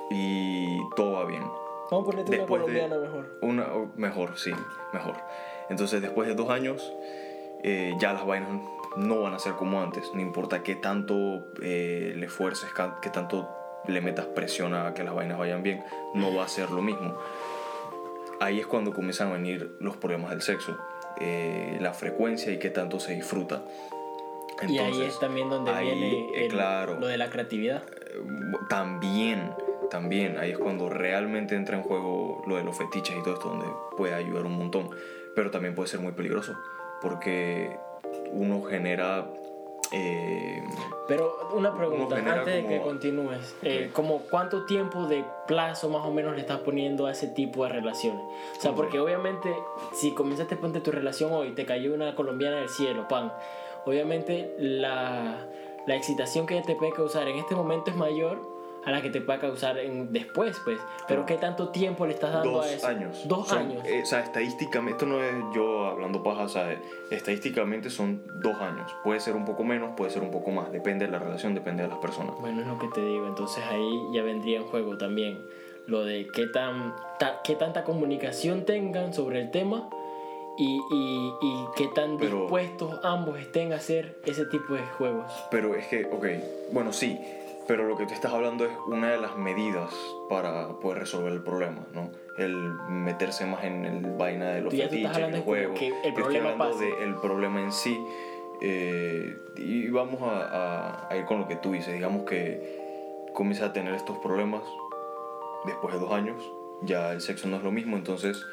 y 0.10 0.78
todo 0.96 1.14
va 1.14 1.26
bien. 1.26 1.44
Vamos 1.92 2.08
a 2.08 2.12
ponerte 2.12 2.32
una 2.32 2.38
Después 2.40 2.62
de- 2.62 2.80
colombiana 2.80 2.98
mejor. 2.98 3.38
Una, 3.42 3.74
o 3.74 3.92
mejor, 3.98 4.38
sí, 4.40 4.52
mejor. 4.94 5.16
Entonces, 5.70 6.02
después 6.02 6.28
de 6.28 6.34
dos 6.36 6.50
años, 6.50 6.92
eh, 7.64 7.94
ya 8.00 8.14
las 8.14 8.26
vainas 8.26 8.50
no 8.96 9.22
van 9.22 9.34
a 9.34 9.40
ser 9.40 9.54
como 9.54 9.82
antes. 9.82 10.10
No 10.14 10.22
importa 10.22 10.64
qué 10.64 10.76
tanto 10.76 11.48
eh, 11.62 12.14
le 12.16 12.26
esfuerces, 12.26 12.70
qué 13.02 13.10
tanto 13.10 13.50
le 13.88 14.00
metas 14.02 14.26
presión 14.28 14.74
a 14.74 14.94
que 14.94 15.04
las 15.04 15.14
vainas 15.14 15.38
vayan 15.38 15.64
bien, 15.64 15.84
no 16.14 16.34
va 16.34 16.46
a 16.46 16.48
ser 16.48 16.72
lo 16.72 16.82
mismo. 16.82 17.18
Ahí 18.40 18.60
es 18.60 18.66
cuando 18.68 18.94
comienzan 18.94 19.30
a 19.30 19.34
venir 19.34 19.76
los 19.80 19.98
problemas 19.98 20.32
del 20.32 20.42
sexo. 20.42 20.78
eh, 21.24 21.78
la 21.82 21.94
frecuencia 21.94 22.52
y 22.52 22.58
qué 22.58 22.72
tanto 22.72 23.00
se 23.00 23.14
disfruta. 23.14 23.62
y 24.68 24.78
ahí 24.78 24.78
Entonces, 24.88 25.14
es 25.14 25.20
también 25.20 25.50
donde 25.50 25.70
ahí, 25.70 25.86
viene 25.86 26.20
eh, 26.36 26.46
el- 26.46 26.52
claro, 26.52 27.00
lo 27.00 27.06
de 27.06 27.18
la 27.18 27.30
creatividad. 27.30 27.84
también, 28.70 29.52
también, 29.92 30.38
ahí 30.40 30.52
es 30.52 30.58
cuando 30.58 30.90
realmente 30.90 31.54
entra 31.56 31.78
en 31.78 31.84
juego 31.84 32.42
lo 32.48 32.56
de 32.56 32.64
los 32.64 32.76
fetiches 32.78 33.16
y 33.18 33.22
todo 33.22 33.34
esto, 33.36 33.50
donde 33.50 33.68
puede 33.98 34.14
ayudar 34.16 34.46
un 34.46 34.58
montón, 34.58 34.90
pero 35.36 35.52
también 35.52 35.76
puede 35.76 35.90
ser 35.90 36.00
muy 36.00 36.14
peligroso, 36.14 36.54
porque 37.02 37.78
uno 38.32 38.64
genera... 38.64 39.28
eh, 39.92 40.64
Pero 41.08 41.50
una 41.54 41.76
pregunta, 41.76 42.16
antes 42.16 42.46
de 42.46 42.62
que 42.66 42.78
como- 42.78 42.84
continúes. 42.84 43.56
Eh, 43.62 43.90
como 43.94 44.20
¿Cuánto 44.30 44.66
tiempo 44.66 45.06
de 45.08 45.26
plazo 45.48 45.90
más 45.90 46.06
o 46.06 46.12
menos 46.12 46.34
le 46.36 46.42
estás 46.42 46.60
poniendo 46.60 47.06
a 47.08 47.12
ese 47.12 47.28
tipo 47.28 47.64
de 47.66 47.72
relaciones? 47.74 48.22
O 48.22 48.62
sea, 48.62 48.72
¿Cómo 48.72 48.76
porque 48.84 49.00
obviamente 49.00 49.54
si 49.94 50.14
comenzaste 50.14 50.56
ponte 50.56 50.80
tu 50.80 50.92
relación 50.92 51.34
hoy, 51.34 51.52
te 51.52 51.66
cayó 51.66 51.94
una 51.94 52.16
colombiana 52.16 52.58
del 52.58 52.70
cielo, 52.70 53.08
pan. 53.10 53.34
Obviamente 53.86 54.54
la, 54.58 55.46
la 55.86 55.96
excitación 55.96 56.46
que 56.46 56.62
te 56.62 56.76
puede 56.76 56.94
causar 56.94 57.28
en 57.28 57.38
este 57.38 57.56
momento 57.56 57.90
es 57.92 57.98
mayor 57.98 58.40
a 58.86 58.92
la 58.92 59.02
que 59.02 59.10
te 59.12 59.22
puede 59.22 59.40
causar 59.40 59.78
en, 59.78 60.12
después, 60.12 60.60
pues. 60.64 60.80
Pero 61.08 61.26
¿qué 61.26 61.36
tanto 61.38 61.70
tiempo 61.70 62.06
le 62.06 62.14
estás 62.14 62.34
dando 62.34 62.52
dos 62.52 62.66
a 62.66 62.74
eso? 62.74 62.88
años. 62.88 63.28
Dos 63.28 63.48
Son- 63.48 63.60
años. 63.60 63.84
eh, 63.86 64.02
o 64.02 64.06
sea, 64.06 64.22
estadísticamente, 64.22 64.92
esto 64.94 65.06
no 65.06 65.24
es 65.24 65.34
yo 65.54 65.86
hablando 65.86 66.24
paja, 66.24 66.44
o 66.44 66.50
sea, 66.50 66.76
estadísticamente 67.12 67.90
son 67.90 68.24
dos 68.42 68.56
años. 68.60 68.92
Puede 69.04 69.20
ser 69.20 69.36
un 69.36 69.46
poco 69.46 69.64
menos, 69.64 69.92
puede 69.96 70.10
ser 70.12 70.24
un 70.24 70.32
poco 70.32 70.52
más, 70.52 70.72
depende 70.72 71.06
de 71.06 71.12
la 71.12 71.20
relación, 71.20 71.54
depende 71.54 71.84
de 71.84 71.90
las 71.90 72.00
personas. 72.00 72.34
Bueno, 72.40 72.62
es 72.62 72.68
lo 72.68 72.80
que 72.80 72.88
te 72.90 73.02
digo. 73.06 73.28
Entonces 73.28 73.64
ahí 73.70 74.00
ya 74.14 74.24
vendría 74.24 74.58
en 74.58 74.66
juego 74.66 74.98
también 74.98 75.40
lo 75.88 76.04
de 76.04 76.28
qué, 76.34 76.48
tan, 76.48 76.96
ta- 77.20 77.42
qué 77.44 77.56
tanta 77.56 77.84
comunicación 77.84 78.66
tengan 78.66 79.14
sobre 79.14 79.42
el 79.42 79.52
tema 79.52 79.90
y, 80.58 80.80
y, 80.92 81.34
y 81.42 81.66
qué 81.76 81.88
tan 81.88 82.18
Pero- 82.18 82.42
dispuestos 82.42 83.00
ambos 83.04 83.40
estén 83.40 83.74
a 83.74 83.78
hacer 83.78 84.18
ese 84.26 84.46
tipo 84.46 84.74
de 84.74 84.82
juegos. 84.98 85.32
Pero 85.50 85.76
es 85.76 85.88
que, 85.88 86.06
ok, 86.06 86.26
bueno, 86.72 86.94
sí, 86.94 87.20
pero 87.72 87.88
lo 87.88 87.96
que 87.96 88.06
tú 88.06 88.14
estás 88.14 88.34
hablando 88.34 88.66
es 88.66 88.72
una 88.86 89.12
de 89.12 89.18
las 89.18 89.38
medidas 89.38 89.94
para 90.28 90.68
poder 90.82 91.00
resolver 91.00 91.32
el 91.32 91.42
problema, 91.42 91.86
¿no? 91.94 92.12
El 92.38 92.54
meterse 92.90 93.46
más 93.46 93.64
en 93.64 93.86
el 93.86 94.02
vaina 94.18 94.50
de 94.52 94.60
los 94.62 94.74
fetiches, 94.74 95.06
hablando 95.16 95.38
el 95.38 95.42
es 95.42 95.46
como 95.46 95.56
juego. 95.56 95.74
que 95.76 95.88
el 95.88 95.94
Yo 95.94 96.00
estoy 96.10 96.14
problema 96.24 96.50
hablando 96.52 96.74
pase. 96.74 96.86
del 96.98 97.16
problema 97.16 97.62
en 97.62 97.72
sí. 97.72 98.06
eh, 98.62 99.38
y 99.56 99.90
vamos 99.90 100.22
a, 100.22 100.42
a- 101.06 101.08
a 101.10 101.16
ir 101.16 101.24
con 101.26 101.40
lo 101.40 101.48
que 101.48 101.56
tú 101.56 101.72
dices. 101.72 101.94
Digamos 101.94 102.24
que 102.24 103.30
comienzas 103.34 103.70
a 103.70 103.74
tener 103.74 103.94
estos 103.94 104.18
problemas 104.18 104.64
después 105.66 105.94
de 105.94 106.00
dos 106.02 106.12
años. 106.12 106.44
Ya 106.84 107.14
el 107.14 107.22
sexo 107.22 107.48
no 107.48 107.56
es 107.56 107.64
lo 107.64 107.72
mismo, 107.72 107.96
entonces 107.96 108.46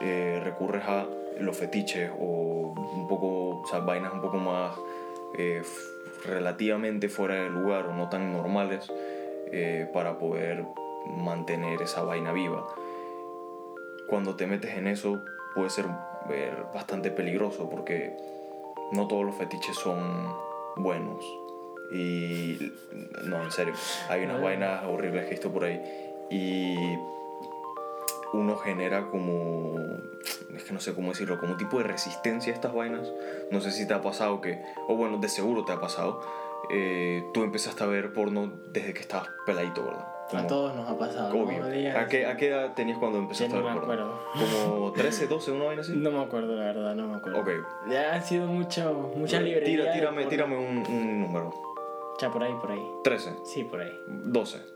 eh, 0.00 0.40
recurres 0.42 0.84
a 0.86 1.04
los 1.40 1.54
fetiches 1.58 2.10
o 2.18 2.72
un 2.74 3.06
poco, 3.06 3.60
o 3.60 3.66
sea, 3.66 3.80
vainas 3.80 4.14
un 4.14 4.22
poco 4.22 4.38
más 4.38 4.74
eh, 5.36 5.62
relativamente 6.24 7.08
fuera 7.08 7.34
de 7.34 7.50
lugar 7.50 7.86
o 7.86 7.94
no 7.94 8.08
tan 8.08 8.32
normales 8.32 8.90
eh, 9.52 9.88
para 9.92 10.18
poder 10.18 10.64
mantener 11.08 11.82
esa 11.82 12.02
vaina 12.02 12.32
viva. 12.32 12.66
Cuando 14.08 14.36
te 14.36 14.46
metes 14.46 14.76
en 14.76 14.86
eso 14.86 15.22
puede 15.54 15.70
ser 15.70 15.86
eh, 16.30 16.52
bastante 16.74 17.10
peligroso 17.10 17.68
porque 17.68 18.16
no 18.92 19.06
todos 19.08 19.24
los 19.24 19.34
fetiches 19.36 19.76
son 19.76 20.34
buenos. 20.76 21.24
Y 21.92 22.72
no, 23.24 23.42
en 23.42 23.50
serio, 23.52 23.74
hay 24.08 24.24
unas 24.24 24.40
vainas 24.40 24.84
horribles 24.84 25.22
que 25.22 25.28
he 25.28 25.30
visto 25.30 25.52
por 25.52 25.64
ahí. 25.64 25.80
Y 26.30 26.76
uno 28.36 28.56
genera 28.56 29.08
como, 29.08 29.76
es 30.54 30.64
que 30.64 30.72
no 30.72 30.80
sé 30.80 30.94
cómo 30.94 31.10
decirlo, 31.10 31.38
como 31.38 31.52
un 31.52 31.58
tipo 31.58 31.78
de 31.78 31.84
resistencia 31.84 32.52
a 32.52 32.56
estas 32.56 32.74
vainas. 32.74 33.12
No 33.50 33.60
sé 33.60 33.70
si 33.72 33.86
te 33.86 33.94
ha 33.94 34.02
pasado 34.02 34.40
que, 34.40 34.62
o 34.88 34.96
bueno, 34.96 35.18
de 35.18 35.28
seguro 35.28 35.64
te 35.64 35.72
ha 35.72 35.80
pasado, 35.80 36.20
eh, 36.70 37.24
tú 37.32 37.42
empezaste 37.42 37.84
a 37.84 37.86
ver 37.86 38.12
porno 38.12 38.52
desde 38.72 38.92
que 38.94 39.00
estabas 39.00 39.28
peladito, 39.44 39.84
¿verdad? 39.84 40.06
A 40.32 40.46
todos 40.48 40.74
nos 40.74 40.88
ha 40.88 40.98
pasado. 40.98 41.38
Obvio. 41.38 41.62
¿A, 41.96 42.06
qué, 42.08 42.26
¿A 42.26 42.36
qué 42.36 42.48
edad 42.48 42.74
tenías 42.74 42.98
cuando 42.98 43.18
empezaste 43.18 43.54
no 43.54 43.60
a 43.60 43.62
ver 43.62 43.74
me 43.74 43.80
acuerdo. 43.80 44.20
¿Como 44.66 44.92
13, 44.92 45.28
12, 45.28 45.52
una 45.52 45.64
vaina 45.66 45.82
así? 45.82 45.92
No 45.94 46.10
me 46.10 46.20
acuerdo, 46.20 46.56
la 46.56 46.64
verdad, 46.64 46.94
no 46.96 47.06
me 47.06 47.16
acuerdo. 47.16 47.40
Ok. 47.40 47.50
Ya 47.88 48.14
han 48.14 48.24
sido 48.24 48.46
mucho, 48.48 49.12
muchas 49.14 49.42
librerías. 49.42 49.84
Tira, 49.84 49.92
tírame, 49.92 50.26
tírame 50.26 50.56
un, 50.56 50.78
un 50.78 51.20
número. 51.20 51.52
Ya, 52.20 52.30
por 52.30 52.42
ahí, 52.42 52.52
por 52.60 52.72
ahí. 52.72 52.84
13, 53.04 53.34
Sí, 53.44 53.62
por 53.64 53.80
ahí. 53.80 53.92
12. 54.08 54.75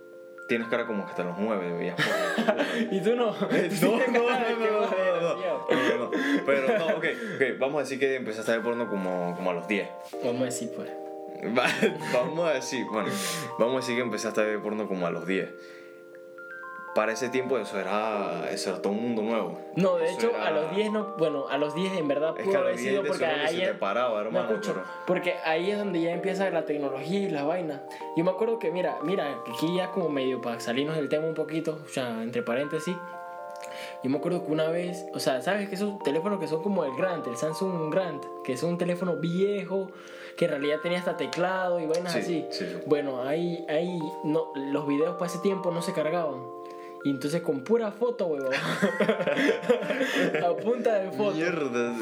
Tienes 0.51 0.66
cara 0.66 0.84
como 0.84 1.05
que 1.05 1.11
hasta 1.12 1.22
los 1.22 1.38
9 1.38 1.72
veías 1.74 1.94
porno. 1.94 2.62
¿Y 2.90 3.01
tú 3.01 3.14
no? 3.14 3.26
No, 3.82 3.98
no, 3.98 4.07
no, 4.09 4.12
no, 4.12 4.59
no, 4.59 4.90
no, 4.90 5.20
no, 5.20 5.20
no. 5.20 5.38
no, 5.70 5.98
no. 5.98 6.11
Pero 6.44 6.76
no, 6.78 6.86
ok, 6.96 7.05
ok, 7.36 7.42
vamos 7.61 7.76
a 7.78 7.82
decir 7.84 8.01
que 8.01 8.16
empezaste 8.16 8.51
a 8.51 8.55
ver 8.57 8.64
porno 8.64 8.88
como, 8.88 9.32
como 9.36 9.51
a 9.51 9.55
los 9.55 9.68
10. 9.68 9.88
Vamos 10.24 10.42
a 10.42 10.44
decir, 10.46 10.72
pues. 10.74 10.90
Va- 11.57 11.70
vamos 12.12 12.48
a 12.51 12.55
decir, 12.55 12.84
bueno, 12.90 13.11
vamos 13.61 13.76
a 13.76 13.78
decir 13.78 13.94
que 13.94 14.03
empezaste 14.03 14.40
a 14.40 14.44
ver 14.44 14.59
porno 14.61 14.88
como 14.88 15.07
a 15.07 15.12
los 15.12 15.24
10. 15.24 15.48
Para 16.95 17.12
ese 17.12 17.28
tiempo 17.28 17.57
eso 17.57 17.78
era, 17.78 18.51
eso 18.51 18.70
era 18.70 18.82
todo 18.82 18.93
un 18.93 19.01
mundo 19.03 19.22
nuevo. 19.22 19.59
No, 19.76 19.97
de 19.97 20.07
Eso 20.07 20.14
hecho, 20.18 20.30
era- 20.30 20.47
a 20.49 20.51
los 20.51 20.74
10 20.74 20.91
no. 20.91 21.14
Bueno, 21.18 21.47
a 21.49 21.57
los 21.57 21.72
10 21.74 21.93
en 21.97 22.09
verdad 22.09 22.34
Es 22.36 22.43
pudo 22.43 22.51
que 22.53 22.57
a 22.57 22.61
haber 22.62 22.76
10 22.76 22.91
sido 22.91 23.05
porque 23.05 23.24
ahí. 23.26 23.57
se 23.59 23.66
te 23.66 23.74
paraba, 23.74 24.14
No 24.22 24.26
hermano. 24.26 24.49
escucho, 24.51 24.72
pero- 24.74 24.86
porque 25.07 25.34
ahí 25.45 25.70
es 25.70 25.78
donde 25.78 26.01
ya 26.01 26.11
empieza 26.11 26.51
la 26.51 26.64
tecnología 26.64 27.20
y 27.20 27.30
las 27.30 27.47
vainas. 27.47 27.80
Yo 28.16 28.24
me 28.24 28.30
acuerdo 28.32 28.59
que, 28.59 28.72
mira, 28.72 28.99
mira, 29.05 29.36
aquí 29.55 29.76
ya 29.76 29.93
como 29.93 30.09
medio 30.09 30.41
para 30.41 30.59
salirnos 30.59 30.97
del 30.97 31.09
tema 31.09 31.26
un 31.28 31.34
poquito, 31.34 31.78
o 31.84 31.88
sea, 31.88 32.22
entre 32.24 32.43
paréntesis. 32.43 32.97
Yo 34.03 34.11
me 34.11 34.18
acuerdo 34.18 34.45
que 34.45 34.51
una 34.51 34.68
vez, 34.68 35.07
o 35.14 35.20
sea, 35.20 35.43
¿sabes 35.43 35.68
que 35.68 35.74
esos 35.76 35.99
teléfonos 36.03 36.41
que 36.41 36.49
son 36.49 36.62
como 36.62 36.84
el 36.84 36.93
Grand, 36.97 37.24
el 37.28 37.36
Samsung 37.36 37.93
Grand, 37.93 38.20
que 38.43 38.55
es 38.55 38.62
un 38.64 38.78
teléfono 38.78 39.16
viejo, 39.16 39.91
que 40.36 40.47
en 40.47 40.53
realidad 40.53 40.78
tenía 40.82 40.99
hasta 40.99 41.16
teclado 41.16 41.78
y 41.78 41.86
vainas 41.86 42.12
Sí, 42.14 42.18
así? 42.18 42.47
sí, 42.51 42.64
sí. 42.66 42.76
Bueno, 42.86 43.22
ahí, 43.22 43.64
ahí 43.68 43.99
no, 44.24 44.53
los 44.57 44.86
videos 44.88 45.14
para 45.16 45.26
ese 45.26 45.38
tiempo 45.38 45.70
no 45.70 45.82
se 45.82 45.93
cargaban. 45.93 46.41
Y 47.05 47.11
entonces 47.11 47.40
con 47.42 47.61
pura 47.64 47.90
foto, 47.92 48.26
huevón. 48.26 48.53
a 50.44 50.57
punta 50.57 50.94
de 50.98 51.11
foto. 51.12 51.32
Mierda. 51.32 51.94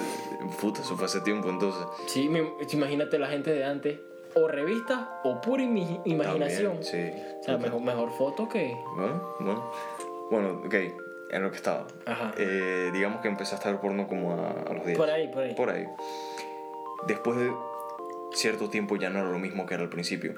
Puta, 0.60 0.80
eso 0.82 0.96
fue 0.96 1.06
hace 1.06 1.20
tiempo 1.20 1.48
entonces. 1.50 1.82
Sí, 2.06 2.28
me- 2.28 2.52
imagínate 2.72 3.18
la 3.18 3.28
gente 3.28 3.52
de 3.52 3.64
antes. 3.64 3.98
O 4.34 4.46
revistas 4.46 5.00
o 5.24 5.40
pura 5.40 5.62
imi- 5.62 6.00
imaginación. 6.04 6.80
También, 6.80 7.14
sí. 7.14 7.22
O 7.40 7.44
sea, 7.44 7.58
mejor, 7.58 7.80
mejor 7.80 8.10
foto 8.12 8.48
que. 8.48 8.76
Bueno, 8.96 9.34
bueno. 9.40 9.72
Bueno, 10.30 10.62
ok, 10.66 10.74
en 11.30 11.42
lo 11.42 11.50
que 11.50 11.56
estaba. 11.56 11.86
Ajá. 12.04 12.32
Eh, 12.36 12.90
digamos 12.92 13.20
que 13.22 13.28
empezaste 13.28 13.68
a 13.68 13.72
ver 13.72 13.80
porno 13.80 14.06
como 14.06 14.32
a, 14.34 14.50
a 14.50 14.72
los 14.74 14.84
10. 14.84 14.98
Por 14.98 15.10
ahí, 15.10 15.28
por 15.28 15.42
ahí. 15.42 15.54
Por 15.54 15.70
ahí. 15.70 15.86
Después 17.06 17.38
de 17.38 17.52
cierto 18.32 18.68
tiempo 18.68 18.96
ya 18.96 19.08
no 19.10 19.20
era 19.20 19.30
lo 19.30 19.38
mismo 19.38 19.64
que 19.64 19.74
era 19.74 19.84
al 19.84 19.88
principio. 19.88 20.34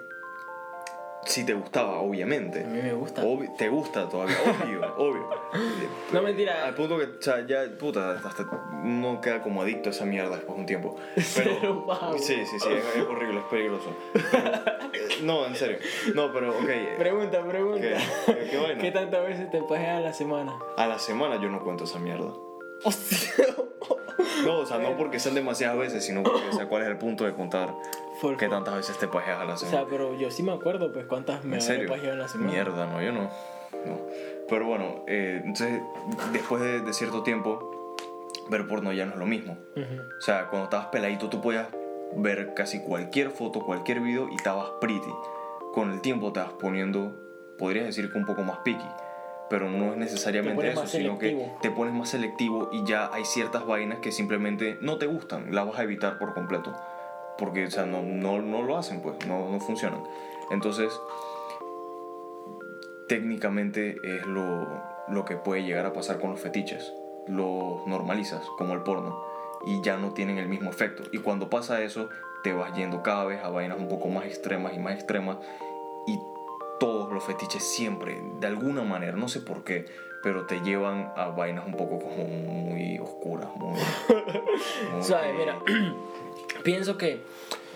Si 1.24 1.44
te 1.44 1.52
gustaba, 1.54 2.00
obviamente. 2.00 2.64
A 2.64 2.66
mí 2.66 2.80
me 2.82 2.92
gusta. 2.94 3.22
Te 3.58 3.68
gusta 3.68 4.08
todavía, 4.08 4.36
obvio, 4.64 4.94
obvio. 4.96 5.28
No, 6.12 6.22
mentira. 6.22 6.64
Al 6.66 6.74
punto 6.74 6.96
que, 6.98 7.04
o 7.04 7.20
sea, 7.22 7.46
ya, 7.46 7.64
puta, 7.78 8.12
hasta 8.24 8.44
uno 8.82 9.20
queda 9.20 9.42
como 9.42 9.62
adicto 9.62 9.90
a 9.90 9.92
esa 9.92 10.06
mierda 10.06 10.36
después 10.36 10.54
de 10.56 10.60
un 10.60 10.66
tiempo. 10.66 10.96
Cero 11.18 11.84
pavo. 11.86 12.16
sí, 12.18 12.36
sí, 12.46 12.58
sí, 12.58 12.68
es, 12.72 12.96
es 12.96 13.02
horrible, 13.06 13.40
es 13.40 13.44
peligroso. 13.46 13.94
Pero, 14.12 14.50
no, 15.22 15.46
en 15.46 15.54
serio. 15.56 15.78
No, 16.14 16.32
pero, 16.32 16.50
ok. 16.58 16.70
Pregunta, 16.98 17.42
pregunta. 17.46 17.80
¿Qué? 17.80 17.96
¿Qué- 18.34 18.48
qué 18.50 18.56
vaina? 18.56 18.80
¿Qué 18.80 18.90
tantas 18.90 19.22
veces 19.26 19.50
te 19.50 19.62
pajeas 19.62 19.98
a 19.98 20.00
la 20.00 20.12
semana? 20.14 20.52
A 20.78 20.86
la 20.86 20.98
semana 20.98 21.40
yo 21.40 21.48
no 21.50 21.62
cuento 21.62 21.84
esa 21.84 21.98
mierda. 21.98 22.32
Hostia. 22.84 23.44
No, 24.44 24.60
o 24.60 24.66
sea, 24.66 24.78
no 24.78 24.96
porque 24.96 25.18
sean 25.18 25.34
demasiadas 25.34 25.76
veces, 25.78 26.04
sino 26.04 26.22
porque, 26.22 26.48
o 26.48 26.52
sea, 26.52 26.66
cuál 26.66 26.82
es 26.82 26.88
el 26.88 26.96
punto 26.96 27.24
de 27.24 27.34
contar 27.34 27.68
Por 28.20 28.36
qué 28.36 28.48
tantas 28.48 28.74
veces 28.74 28.98
te 28.98 29.08
pajeas 29.08 29.40
a 29.40 29.44
la 29.44 29.54
O 29.54 29.56
semana. 29.56 29.78
sea, 29.78 29.86
pero 29.88 30.14
yo 30.18 30.30
sí 30.30 30.42
me 30.42 30.52
acuerdo, 30.52 30.92
pues, 30.92 31.06
cuántas 31.06 31.44
me 31.44 31.56
¿En 31.56 31.62
habré 31.62 31.74
serio? 31.74 31.88
pajeado 31.88 32.12
en 32.12 32.18
la 32.18 32.28
semana. 32.28 32.50
Mierda, 32.52 32.86
no, 32.86 33.02
yo 33.02 33.12
no. 33.12 33.22
no. 33.86 34.00
Pero 34.48 34.66
bueno, 34.66 35.04
eh, 35.06 35.40
entonces, 35.44 35.80
después 36.32 36.62
de, 36.62 36.80
de 36.80 36.92
cierto 36.92 37.22
tiempo, 37.22 37.94
ver 38.50 38.66
porno 38.66 38.92
ya 38.92 39.06
no 39.06 39.12
es 39.12 39.18
lo 39.18 39.26
mismo. 39.26 39.56
Ujú. 39.76 40.02
O 40.18 40.20
sea, 40.20 40.48
cuando 40.48 40.64
estabas 40.64 40.86
peladito 40.86 41.28
tú 41.30 41.40
podías 41.40 41.68
ver 42.16 42.54
casi 42.54 42.80
cualquier 42.82 43.30
foto, 43.30 43.60
cualquier 43.60 44.00
video 44.00 44.28
y 44.28 44.34
estabas 44.34 44.70
pretty. 44.80 45.12
Con 45.72 45.92
el 45.92 46.00
tiempo 46.00 46.32
te 46.32 46.40
vas 46.40 46.52
poniendo, 46.60 47.14
podrías 47.58 47.86
decir 47.86 48.10
que 48.10 48.18
un 48.18 48.26
poco 48.26 48.42
más 48.42 48.58
picky. 48.58 48.84
Pero 49.48 49.68
no 49.68 49.86
es 49.86 49.92
Te 49.94 49.98
necesariamente 49.98 50.70
eso, 50.70 50.86
sino 50.86 51.18
que 51.18 51.50
te 51.60 51.70
pones 51.70 51.92
más 51.94 52.08
selectivo 52.10 52.68
y 52.72 52.84
ya 52.84 53.10
hay 53.12 53.24
ciertas 53.24 53.66
vainas 53.66 53.98
que 53.98 54.12
simplemente 54.12 54.78
no 54.80 54.98
te 54.98 55.06
gustan, 55.06 55.52
las 55.54 55.66
vas 55.66 55.78
a 55.78 55.82
evitar 55.82 56.18
por 56.18 56.34
completo. 56.34 56.72
Porque, 57.40 57.64
o 57.66 57.70
sea, 57.70 57.86
no, 57.86 58.02
no, 58.02 58.40
no 58.40 58.62
lo 58.62 58.76
hacen, 58.76 59.00
pues, 59.00 59.16
no, 59.26 59.48
no 59.48 59.58
funcionan. 59.58 60.04
Entonces, 60.52 60.92
técnicamente 63.08 63.96
es 64.04 64.26
lo, 64.26 64.68
lo 65.08 65.24
que 65.24 65.36
puede 65.36 65.64
llegar 65.64 65.86
a 65.86 65.92
pasar 65.92 66.20
con 66.20 66.30
los 66.30 66.40
fetiches. 66.40 66.92
Los 67.26 67.86
normalizas, 67.86 68.46
como 68.58 68.74
el 68.74 68.82
porno, 68.82 69.20
y 69.66 69.80
ya 69.82 69.96
no 69.96 70.12
tienen 70.12 70.38
el 70.38 70.48
mismo 70.48 70.70
efecto. 70.70 71.02
Y 71.12 71.18
cuando 71.18 71.50
pasa 71.50 71.82
eso, 71.82 72.08
te 72.42 72.52
vas 72.52 72.74
yendo 72.74 73.02
cada 73.02 73.24
vez 73.24 73.42
a 73.42 73.50
vainas 73.50 73.78
un 73.78 73.88
poco 73.88 74.08
más 74.08 74.24
extremas 74.26 74.74
y 74.74 74.78
más 74.78 74.94
extremas. 74.94 75.38
Y 76.06 76.18
todos 76.78 77.12
los 77.12 77.24
fetiches 77.24 77.62
siempre, 77.62 78.20
de 78.40 78.46
alguna 78.46 78.82
manera, 78.82 79.16
no 79.16 79.28
sé 79.28 79.40
por 79.40 79.64
qué, 79.64 79.86
pero 80.22 80.46
te 80.46 80.60
llevan 80.60 81.12
a 81.16 81.26
vainas 81.28 81.66
un 81.66 81.72
poco 81.74 81.98
como 81.98 82.24
muy 82.24 82.98
oscuras, 82.98 83.48
muy... 83.56 83.72
muy- 84.92 85.02
¿Sabes? 85.02 85.34
Mira, 85.38 85.58
pienso 86.62 86.96
que 86.98 87.20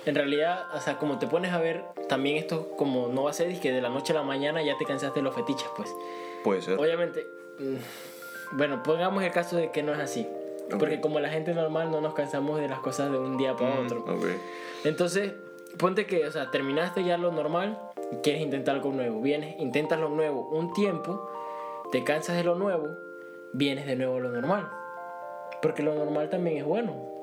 en 0.07 0.15
realidad, 0.15 0.67
o 0.75 0.81
sea, 0.81 0.99
como 0.99 1.19
te 1.19 1.27
pones 1.27 1.53
a 1.53 1.59
ver, 1.59 1.83
también 2.09 2.37
esto 2.37 2.71
como 2.77 3.09
no 3.09 3.25
va 3.25 3.31
a 3.31 3.33
ser 3.33 3.59
que 3.61 3.73
de 3.73 3.81
la 3.81 3.89
noche 3.89 4.13
a 4.13 4.17
la 4.17 4.23
mañana 4.23 4.63
ya 4.63 4.77
te 4.77 4.85
cansaste 4.85 5.21
de 5.21 5.25
los 5.25 5.35
fetiches, 5.35 5.67
pues. 5.77 5.95
Puede 6.43 6.61
ser. 6.63 6.79
Obviamente, 6.79 7.27
mm, 7.59 8.57
bueno, 8.59 8.83
pongamos 8.83 9.23
el 9.23 9.31
caso 9.33 9.57
de 9.57 9.71
que 9.71 9.83
no 9.83 9.93
es 9.95 9.99
así. 9.99 10.29
Ok. 10.67 10.77
Porque 10.79 11.01
como 11.01 11.21
la 11.21 11.29
gente 11.31 11.55
normal 11.55 11.91
no 11.91 12.01
nos 12.01 12.15
cansamos 12.15 12.61
de 12.61 12.69
las 12.69 12.81
cosas 12.81 13.11
de 13.11 13.19
un 13.19 13.37
día 13.37 13.55
para 13.57 13.77
Mm, 13.77 13.85
otro. 13.87 14.01
ok. 14.01 14.27
Entonces, 14.85 15.33
ponte 15.79 16.07
que, 16.07 16.27
o 16.27 16.31
sea, 16.31 16.51
terminaste 16.51 17.03
ya 17.05 17.17
lo 17.17 17.33
normal 17.33 17.79
y 18.13 18.17
quieres 18.17 18.43
intentar 18.43 18.75
algo 18.77 18.93
nuevo. 18.93 19.21
Vienes, 19.23 19.59
intentas 19.59 19.99
lo 19.99 20.09
nuevo 20.11 20.49
un 20.51 20.73
tiempo, 20.75 21.31
te 21.93 22.05
cansas 22.05 22.37
de 22.37 22.45
lo 22.45 22.55
nuevo, 22.57 22.89
vienes 23.53 23.87
de 23.87 23.97
nuevo 23.97 24.17
a 24.17 24.21
lo 24.21 24.29
normal. 24.31 24.71
Porque 25.63 25.83
lo 25.83 25.95
normal 25.95 26.29
también 26.29 26.59
es 26.59 26.65
bueno. 26.65 27.14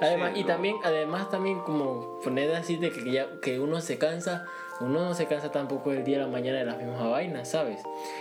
Además, 0.00 0.32
Sí, 0.34 0.40
y 0.40 0.42
lo- 0.42 0.48
también, 0.48 0.76
además 0.84 1.30
también 1.30 1.60
como 1.60 2.18
poner 2.22 2.54
así 2.54 2.76
de 2.76 2.90
que, 2.90 3.10
ya, 3.10 3.26
que 3.40 3.58
uno 3.60 3.80
se 3.80 3.98
cansa, 3.98 4.44
uno 4.80 5.04
no 5.04 5.14
se 5.14 5.26
cansa 5.26 5.50
tampoco 5.52 5.90
del 5.90 6.04
día 6.04 6.18
a 6.18 6.22
la 6.22 6.28
mañana 6.28 6.58
de 6.58 6.64
las 6.64 6.76
mismas 6.78 7.08
vainas, 7.10 7.48
¿sabes? 7.48 7.80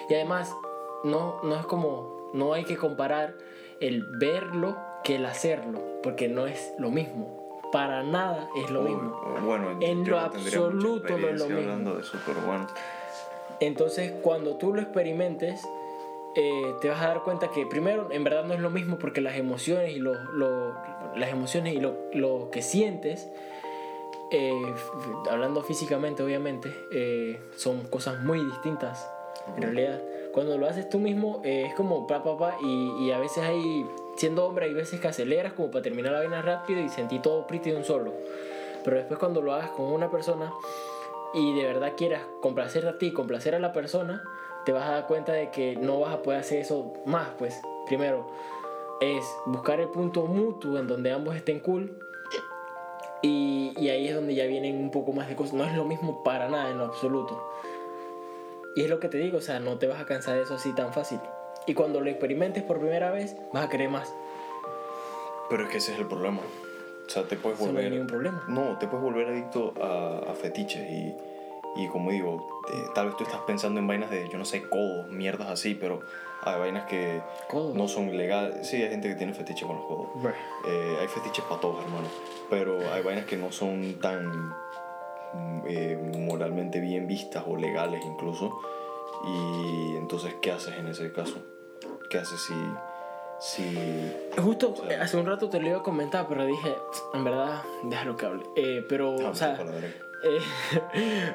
Y 0.09 0.13
además, 0.13 0.53
no, 1.03 1.39
no 1.43 1.55
es 1.59 1.65
como, 1.65 2.29
no 2.33 2.53
hay 2.53 2.63
que 2.63 2.77
comparar 2.77 3.35
el 3.79 4.03
verlo 4.19 4.77
que 5.03 5.15
el 5.15 5.25
hacerlo, 5.25 5.81
porque 6.03 6.27
no 6.29 6.47
es 6.47 6.73
lo 6.77 6.89
mismo. 6.91 7.39
Para 7.71 8.03
nada 8.03 8.47
es 8.63 8.69
lo 8.69 8.81
mismo. 8.83 9.19
Bueno, 9.43 9.71
En 9.81 10.07
lo 10.07 10.17
no 10.17 10.19
absoluto 10.21 11.17
no 11.17 11.27
es 11.27 11.39
lo 11.39 11.49
mismo. 11.49 11.93
de 11.95 12.01
eso, 12.01 12.17
pero 12.25 12.39
bueno. 12.41 12.67
Entonces, 13.59 14.11
cuando 14.21 14.55
tú 14.57 14.73
lo 14.73 14.81
experimentes, 14.81 15.61
eh, 16.35 16.75
te 16.81 16.89
vas 16.89 17.01
a 17.01 17.07
dar 17.07 17.23
cuenta 17.23 17.49
que 17.49 17.65
primero 17.65 18.07
en 18.11 18.23
verdad 18.23 18.43
no 18.45 18.53
es 18.53 18.59
lo 18.59 18.69
mismo 18.69 18.97
porque 18.97 19.21
las 19.21 19.35
emociones 19.35 19.91
y 19.95 19.99
lo, 19.99 20.13
lo- 20.33 20.73
las 21.15 21.29
emociones 21.29 21.73
y 21.73 21.79
lo, 21.79 21.95
lo 22.13 22.49
que 22.51 22.61
sientes 22.61 23.29
eh, 24.31 24.73
hablando 25.29 25.61
físicamente 25.61 26.23
obviamente 26.23 26.73
eh, 26.91 27.39
son 27.55 27.83
cosas 27.87 28.23
muy 28.23 28.43
distintas 28.43 29.07
en 29.55 29.61
realidad. 29.61 30.01
Cuando 30.33 30.57
lo 30.57 30.67
haces 30.67 30.89
tú 30.89 30.97
mismo 30.99 31.41
eh, 31.43 31.65
es 31.67 31.75
como 31.75 32.07
pa 32.07 32.23
pa 32.23 32.37
pa 32.37 32.57
y, 32.63 33.05
y 33.05 33.11
a 33.11 33.19
veces 33.19 33.43
hay 33.43 33.85
siendo 34.15 34.45
hombre 34.45 34.65
hay 34.65 34.73
veces 34.73 34.99
que 34.99 35.07
aceleras 35.07 35.53
como 35.53 35.69
para 35.69 35.83
terminar 35.83 36.13
la 36.13 36.19
vaina 36.19 36.41
rápido 36.41 36.81
y 36.81 36.89
sentir 36.89 37.21
todo 37.21 37.45
pretty 37.47 37.71
de 37.71 37.77
un 37.77 37.83
solo. 37.83 38.13
Pero 38.83 38.97
después 38.97 39.19
cuando 39.19 39.41
lo 39.41 39.53
hagas 39.53 39.69
con 39.71 39.85
una 39.85 40.09
persona 40.09 40.51
y 41.33 41.53
de 41.55 41.65
verdad 41.65 41.93
quieras 41.97 42.21
complacer 42.41 42.87
a 42.87 42.97
ti, 42.97 43.11
complacer 43.11 43.55
a 43.55 43.59
la 43.59 43.73
persona, 43.73 44.23
te 44.65 44.71
vas 44.71 44.87
a 44.87 44.91
dar 44.91 45.07
cuenta 45.07 45.33
de 45.33 45.49
que 45.49 45.75
no 45.75 45.99
vas 45.99 46.13
a 46.13 46.21
poder 46.21 46.39
hacer 46.39 46.59
eso 46.59 46.93
más, 47.05 47.29
pues. 47.37 47.59
Primero, 47.85 48.27
es 49.03 49.25
buscar 49.45 49.79
el 49.79 49.89
punto 49.89 50.25
mutuo 50.25 50.77
en 50.79 50.87
donde 50.87 51.11
ambos 51.11 51.35
estén 51.35 51.59
cool. 51.59 51.99
Y, 53.21 53.73
y 53.77 53.89
ahí 53.89 54.07
es 54.09 54.15
donde 54.15 54.35
ya 54.35 54.45
vienen 54.45 54.75
un 54.81 54.91
poco 54.91 55.13
más 55.13 55.29
de 55.29 55.35
cosas. 55.35 55.53
No 55.53 55.63
es 55.63 55.73
lo 55.75 55.85
mismo 55.85 56.23
para 56.23 56.49
nada 56.49 56.69
en 56.71 56.77
lo 56.77 56.85
absoluto. 56.85 57.41
Y 58.75 58.81
es 58.81 58.89
lo 58.89 58.99
que 58.99 59.07
te 59.07 59.17
digo, 59.17 59.37
o 59.37 59.41
sea, 59.41 59.59
no 59.59 59.77
te 59.77 59.87
vas 59.87 60.01
a 60.01 60.05
cansar 60.05 60.35
de 60.35 60.43
eso 60.43 60.55
así 60.55 60.73
tan 60.73 60.91
fácil. 60.93 61.19
Y 61.67 61.73
cuando 61.73 62.01
lo 62.01 62.09
experimentes 62.09 62.63
por 62.63 62.79
primera 62.79 63.11
vez, 63.11 63.37
vas 63.53 63.65
a 63.65 63.69
querer 63.69 63.89
más. 63.89 64.13
Pero 65.49 65.63
es 65.63 65.69
que 65.69 65.77
ese 65.77 65.93
es 65.93 65.99
el 65.99 66.07
problema. 66.07 66.41
O 67.05 67.09
sea, 67.09 67.23
te 67.23 67.35
puedes 67.37 67.59
Eso 67.59 67.71
no 67.71 67.77
hay 67.77 67.85
volver. 67.85 67.91
ningún 67.91 68.07
problema. 68.07 68.43
No, 68.47 68.77
te 68.79 68.87
puedes 68.87 69.03
volver 69.03 69.27
adicto 69.27 69.73
a, 69.81 70.31
a 70.31 70.33
fetiches 70.33 70.89
y, 70.89 71.15
y 71.75 71.87
como 71.87 72.11
digo, 72.11 72.61
eh, 72.71 72.85
tal 72.93 73.07
vez 73.07 73.17
tú 73.17 73.23
estás 73.23 73.41
pensando 73.41 73.79
en 73.79 73.87
vainas 73.87 74.09
de, 74.09 74.29
yo 74.29 74.37
no 74.37 74.45
sé, 74.45 74.61
codos, 74.69 75.07
mierdas 75.09 75.49
así, 75.49 75.73
pero 75.75 76.01
hay 76.43 76.59
vainas 76.59 76.85
que 76.85 77.21
Codos. 77.49 77.73
no 77.75 77.87
son 77.87 78.15
legales. 78.15 78.67
Sí, 78.67 78.75
hay 78.81 78.89
gente 78.89 79.07
que 79.09 79.15
tiene 79.15 79.33
fetiche 79.33 79.65
con 79.65 79.77
los 79.77 79.85
codos. 79.85 80.07
Eh, 80.67 80.97
hay 81.01 81.07
fetiches 81.07 81.43
para 81.45 81.61
todos, 81.61 81.83
hermano. 81.83 82.07
Pero 82.49 82.77
hay 82.91 83.01
vainas 83.01 83.25
que 83.25 83.37
no 83.37 83.51
son 83.51 83.95
tan 84.01 84.49
mm, 85.33 85.61
eh, 85.67 85.97
moralmente 86.19 86.79
bien 86.79 87.07
vistas 87.07 87.43
o 87.47 87.55
legales 87.57 88.03
incluso. 88.05 88.59
Y 89.25 89.95
entonces, 89.95 90.35
¿qué 90.41 90.51
haces 90.51 90.75
en 90.77 90.87
ese 90.87 91.11
caso? 91.13 91.37
¿Qué 92.09 92.17
haces 92.19 92.41
si... 92.41 92.53
si 93.39 94.11
Justo 94.41 94.73
O 94.73 94.85
sea- 94.87 95.01
hace 95.01 95.17
un 95.17 95.25
rato 95.25 95.49
te 95.49 95.59
lo 95.59 95.67
iba 95.69 95.77
a 95.79 95.83
comentar, 95.83 96.27
pero 96.27 96.45
dije, 96.45 96.75
en 97.13 97.23
verdad, 97.23 97.63
déjalo 97.83 98.17
que 98.17 98.25
hable. 98.25 98.43
Eh, 98.57 98.85
pero, 98.87 99.15
o 99.15 99.33
sea. 99.33 99.57
Eh, 100.23 100.39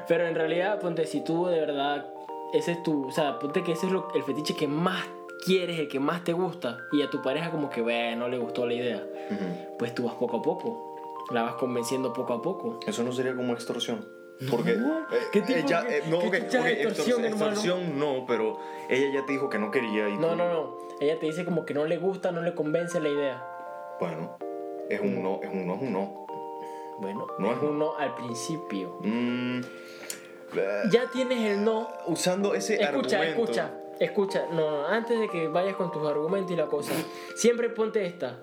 pero 0.09 0.27
en 0.27 0.35
realidad, 0.35 0.81
ponte, 0.81 1.07
si 1.07 1.21
tú 1.23 1.47
de 1.47 1.61
verdad, 1.61 2.07
ese 2.53 2.73
es 2.73 2.83
tu, 2.83 3.09
o 3.09 3.11
sea, 3.13 3.39
ponte 3.39 3.63
que 3.63 3.73
ese 3.73 3.87
es 3.87 3.93
lo, 3.93 4.09
el 4.15 4.23
fetiche 4.23 4.55
que 4.57 4.67
más 4.69 5.05
quieres, 5.45 5.79
el 5.79 5.89
que 5.89 6.01
más 6.01 6.25
te 6.25 6.33
gusta, 6.33 6.79
y 6.93 7.03
a 7.03 7.11
tu 7.11 7.23
pareja 7.23 7.51
como 7.51 7.71
que, 7.71 7.81
ve, 7.83 8.17
no 8.17 8.29
le 8.29 8.39
gustó 8.39 8.67
la 8.67 8.75
idea, 8.75 9.05
Ujú. 9.31 9.77
pues 9.79 9.95
tú 9.95 10.05
vas 10.05 10.15
poco 10.15 10.39
a 10.39 10.43
poco, 10.43 11.27
la 11.31 11.43
vas 11.43 11.55
convenciendo 11.55 12.13
poco 12.13 12.33
a 12.35 12.43
poco. 12.43 12.81
Eso 12.87 13.03
no 13.03 13.13
sería 13.13 13.35
como 13.37 13.53
extorsión. 13.55 14.07
Porque 14.51 14.71
eh, 14.71 14.79
¿Qué 15.33 15.41
tipo 15.43 15.59
ella, 15.59 15.83
de- 15.83 15.99
eh, 15.99 16.03
no, 16.09 16.21
qué 16.21 16.29
ok, 16.29 16.35
chucha 16.45 16.61
ok, 16.61 16.65
de 16.67 16.83
extorsión, 16.85 17.25
extorsión 17.25 17.99
no, 17.99 18.25
pero 18.27 18.59
ella 18.89 19.11
ya 19.21 19.27
te 19.27 19.33
dijo 19.33 19.51
que 19.51 19.59
no 19.59 19.73
quería 19.73 20.09
y 20.09 20.17
No, 20.17 20.31
tú- 20.31 20.37
no, 20.37 20.49
no, 20.49 20.79
ella 21.01 21.19
te 21.19 21.27
dice 21.27 21.45
como 21.45 21.67
que 21.67 21.75
no 21.75 21.85
le 21.87 21.99
gusta, 21.99 22.31
no 22.31 22.41
le 22.43 22.55
convence 22.55 23.01
la 23.01 23.09
idea. 23.09 23.45
Bueno, 23.99 24.37
es 24.89 25.01
un 25.01 25.23
no, 25.25 25.41
es 25.43 25.51
un 25.53 25.67
no, 25.67 25.75
es 25.75 25.83
un 25.83 25.93
no. 25.93 26.27
Bueno, 27.01 27.27
No 27.39 27.53
es 27.53 27.63
un 27.63 27.79
no 27.79 27.97
al 27.97 28.15
principio. 28.15 28.97
Mm, 29.01 29.61
eh, 30.57 30.83
Ya 30.91 31.11
tienes 31.11 31.39
el 31.53 31.65
no 31.65 31.89
usando 32.07 32.55
ese 32.55 32.75
Escucha, 32.83 33.19
argumento. 33.19 33.43
escucha, 33.43 33.71
escucha. 34.01 34.47
No, 34.51 34.71
no, 34.83 34.87
antes 34.89 35.19
de 35.21 35.29
que 35.29 35.49
vayas 35.49 35.77
con 35.77 35.91
tus 35.93 36.07
argumentos 36.07 36.51
y 36.53 36.57
la 36.57 36.67
cosa, 36.67 36.93
siempre 37.37 37.69
ponte 37.71 38.05
esta. 38.07 38.39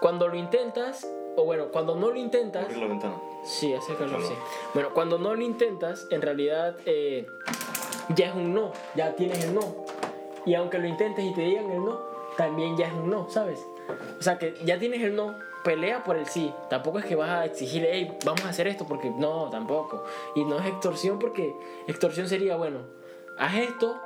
Cuando 0.00 0.28
lo 0.28 0.36
intentas, 0.36 1.06
o 1.36 1.44
bueno, 1.44 1.68
cuando 1.68 1.94
no 1.96 2.08
lo 2.10 2.16
intentas, 2.16 2.64
Abrir 2.64 2.78
la 2.78 2.86
ventana. 2.88 3.16
sí, 3.44 3.74
acércalo, 3.74 4.12
Déjalo. 4.12 4.28
sí. 4.28 4.34
Bueno, 4.72 4.90
cuando 4.94 5.18
no 5.18 5.34
lo 5.34 5.42
intentas, 5.42 6.06
en 6.10 6.22
realidad 6.22 6.76
eh, 6.86 7.26
ya 8.14 8.28
es 8.30 8.34
un 8.34 8.54
no, 8.54 8.72
ya 8.94 9.14
tienes 9.16 9.44
el 9.44 9.54
no. 9.54 9.84
Y 10.46 10.54
aunque 10.54 10.78
lo 10.78 10.86
intentes 10.86 11.22
y 11.24 11.34
te 11.34 11.42
digan 11.42 11.70
el 11.70 11.84
no, 11.84 12.00
también 12.38 12.76
ya 12.78 12.86
es 12.86 12.94
un 12.94 13.10
no, 13.10 13.28
¿sabes? 13.28 13.60
O 14.18 14.22
sea 14.22 14.38
que 14.38 14.54
ya 14.64 14.78
tienes 14.78 15.02
el 15.02 15.14
no, 15.14 15.36
pelea 15.64 16.02
por 16.04 16.16
el 16.16 16.26
sí. 16.26 16.52
Tampoco 16.68 16.98
es 16.98 17.04
que 17.04 17.14
vas 17.16 17.30
a 17.30 17.44
exigir, 17.44 17.86
hey, 17.90 18.16
vamos 18.24 18.44
a 18.44 18.48
hacer 18.50 18.66
esto, 18.68 18.86
porque 18.86 19.10
no, 19.10 19.48
tampoco. 19.50 20.04
Y 20.34 20.44
no 20.44 20.58
es 20.58 20.66
extorsión, 20.66 21.18
porque 21.18 21.54
extorsión 21.86 22.28
sería, 22.28 22.56
bueno, 22.56 22.80
haz 23.38 23.54
esto 23.56 23.96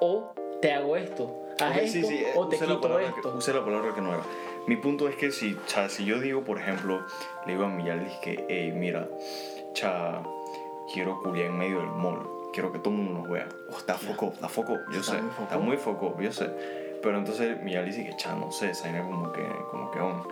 o 0.00 0.32
te 0.60 0.72
hago 0.72 0.96
esto. 0.96 1.40
Haz 1.60 1.70
Ok, 1.70 1.76
esto 1.82 1.92
sí, 1.92 2.04
sí, 2.04 2.24
o 2.34 2.48
te 2.48 2.58
quito 2.58 2.80
palabra 2.80 3.06
esto. 3.06 3.34
usé 3.36 3.52
la 3.52 3.64
palabra 3.64 3.94
que 3.94 4.00
no 4.00 4.10
era. 4.14 4.22
Mi 4.66 4.76
punto 4.76 5.08
es 5.08 5.16
que 5.16 5.30
si, 5.30 5.56
cha, 5.66 5.88
si 5.88 6.04
yo 6.04 6.18
digo, 6.20 6.42
por 6.42 6.58
ejemplo, 6.58 7.02
le 7.46 7.52
digo 7.52 7.64
a 7.64 7.68
Miyalis 7.68 8.12
que, 8.22 8.44
hey, 8.48 8.72
mira, 8.74 9.08
cha, 9.74 10.22
quiero 10.92 11.20
culiar 11.22 11.46
en 11.46 11.58
medio 11.58 11.80
del 11.80 11.90
mall, 11.90 12.26
quiero 12.52 12.72
que 12.72 12.78
todo 12.78 12.94
el 12.94 13.00
mundo 13.00 13.20
nos 13.20 13.28
vea. 13.30 13.48
Oh, 13.70 13.76
está 13.76 13.94
foco, 13.94 14.32
está 14.32 14.48
foco, 14.48 14.78
yo 14.90 15.00
Está 15.00 15.12
sé, 15.12 15.22
muy 15.22 15.30
foco. 15.30 15.42
está 15.42 15.58
muy 15.58 15.76
foco, 15.76 16.16
yo 16.20 16.32
sé. 16.32 16.50
Pero 17.02 17.18
entonces 17.18 17.62
Miyalis 17.62 17.96
dice 17.96 18.08
que, 18.08 18.16
cha, 18.16 18.34
no 18.34 18.50
sé, 18.50 18.70
esa 18.70 18.88
como 19.02 19.30
que, 19.32 19.46
como 19.70 19.90
que 19.90 19.98
aún. 19.98 20.22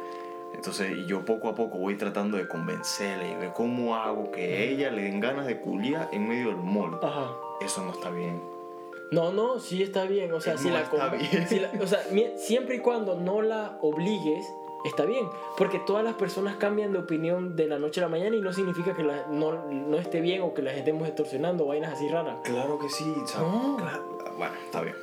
Entonces, 0.55 0.92
y 0.96 1.07
yo 1.07 1.24
poco 1.24 1.48
a 1.48 1.55
poco 1.55 1.78
voy 1.78 1.96
tratando 1.96 2.36
de 2.36 2.46
convencerle 2.46 3.30
y 3.32 3.34
ver 3.36 3.53
cómo 3.53 3.96
hago 3.96 4.30
que 4.30 4.68
ella 4.70 4.90
le 4.90 5.03
den 5.03 5.18
ganas 5.20 5.46
de 5.46 5.61
culiar 5.61 6.09
en 6.12 6.28
medio 6.28 6.48
del 6.48 6.57
mall. 6.57 6.98
Ajá. 7.03 7.32
Eso 7.61 7.82
no 7.82 7.92
está 7.92 8.11
bien. 8.11 8.40
No, 9.11 9.32
no, 9.32 9.59
sí 9.59 9.82
está 9.82 10.05
bien. 10.05 10.32
O 10.32 10.40
sea, 10.40 10.57
si 10.57 10.68
No 10.68 10.74
la, 10.74 10.80
está 10.82 11.11
con- 11.11 11.18
bien. 11.18 11.48
si 11.48 11.59
la- 11.61 11.70
o 11.82 11.86
sea, 11.86 12.00
siempre 12.36 12.76
y 12.76 12.78
cuando 12.78 13.14
no 13.16 13.42
la 13.42 13.76
obligues, 13.82 14.44
está 14.84 15.05
bien. 15.05 15.26
Porque 15.59 15.78
todas 15.80 16.03
las 16.05 16.14
personas 16.14 16.57
cambian 16.57 16.92
de 16.92 16.98
opinión 17.00 17.55
de 17.57 17.66
la 17.66 17.78
noche 17.78 18.00
a 18.00 18.05
la 18.05 18.09
mañana 18.09 18.36
y 18.36 18.40
no 18.40 18.53
significa 18.53 18.94
que 18.94 19.03
la- 19.03 19.26
no, 19.30 19.68
no 19.68 19.98
esté 19.98 20.20
bien 20.20 20.42
o 20.42 20.55
que 20.55 20.62
las 20.62 20.76
estemos 20.76 21.07
extorsionando 21.09 21.64
o 21.64 21.68
vainas 21.68 21.92
así 21.94 22.09
raras. 22.09 22.36
Claro 22.44 22.78
que 22.78 22.88
sí. 22.88 23.05
No. 23.38 23.76
Claro. 23.78 24.18
Bueno, 24.38 24.55
está 24.64 24.80
bien. 24.80 24.96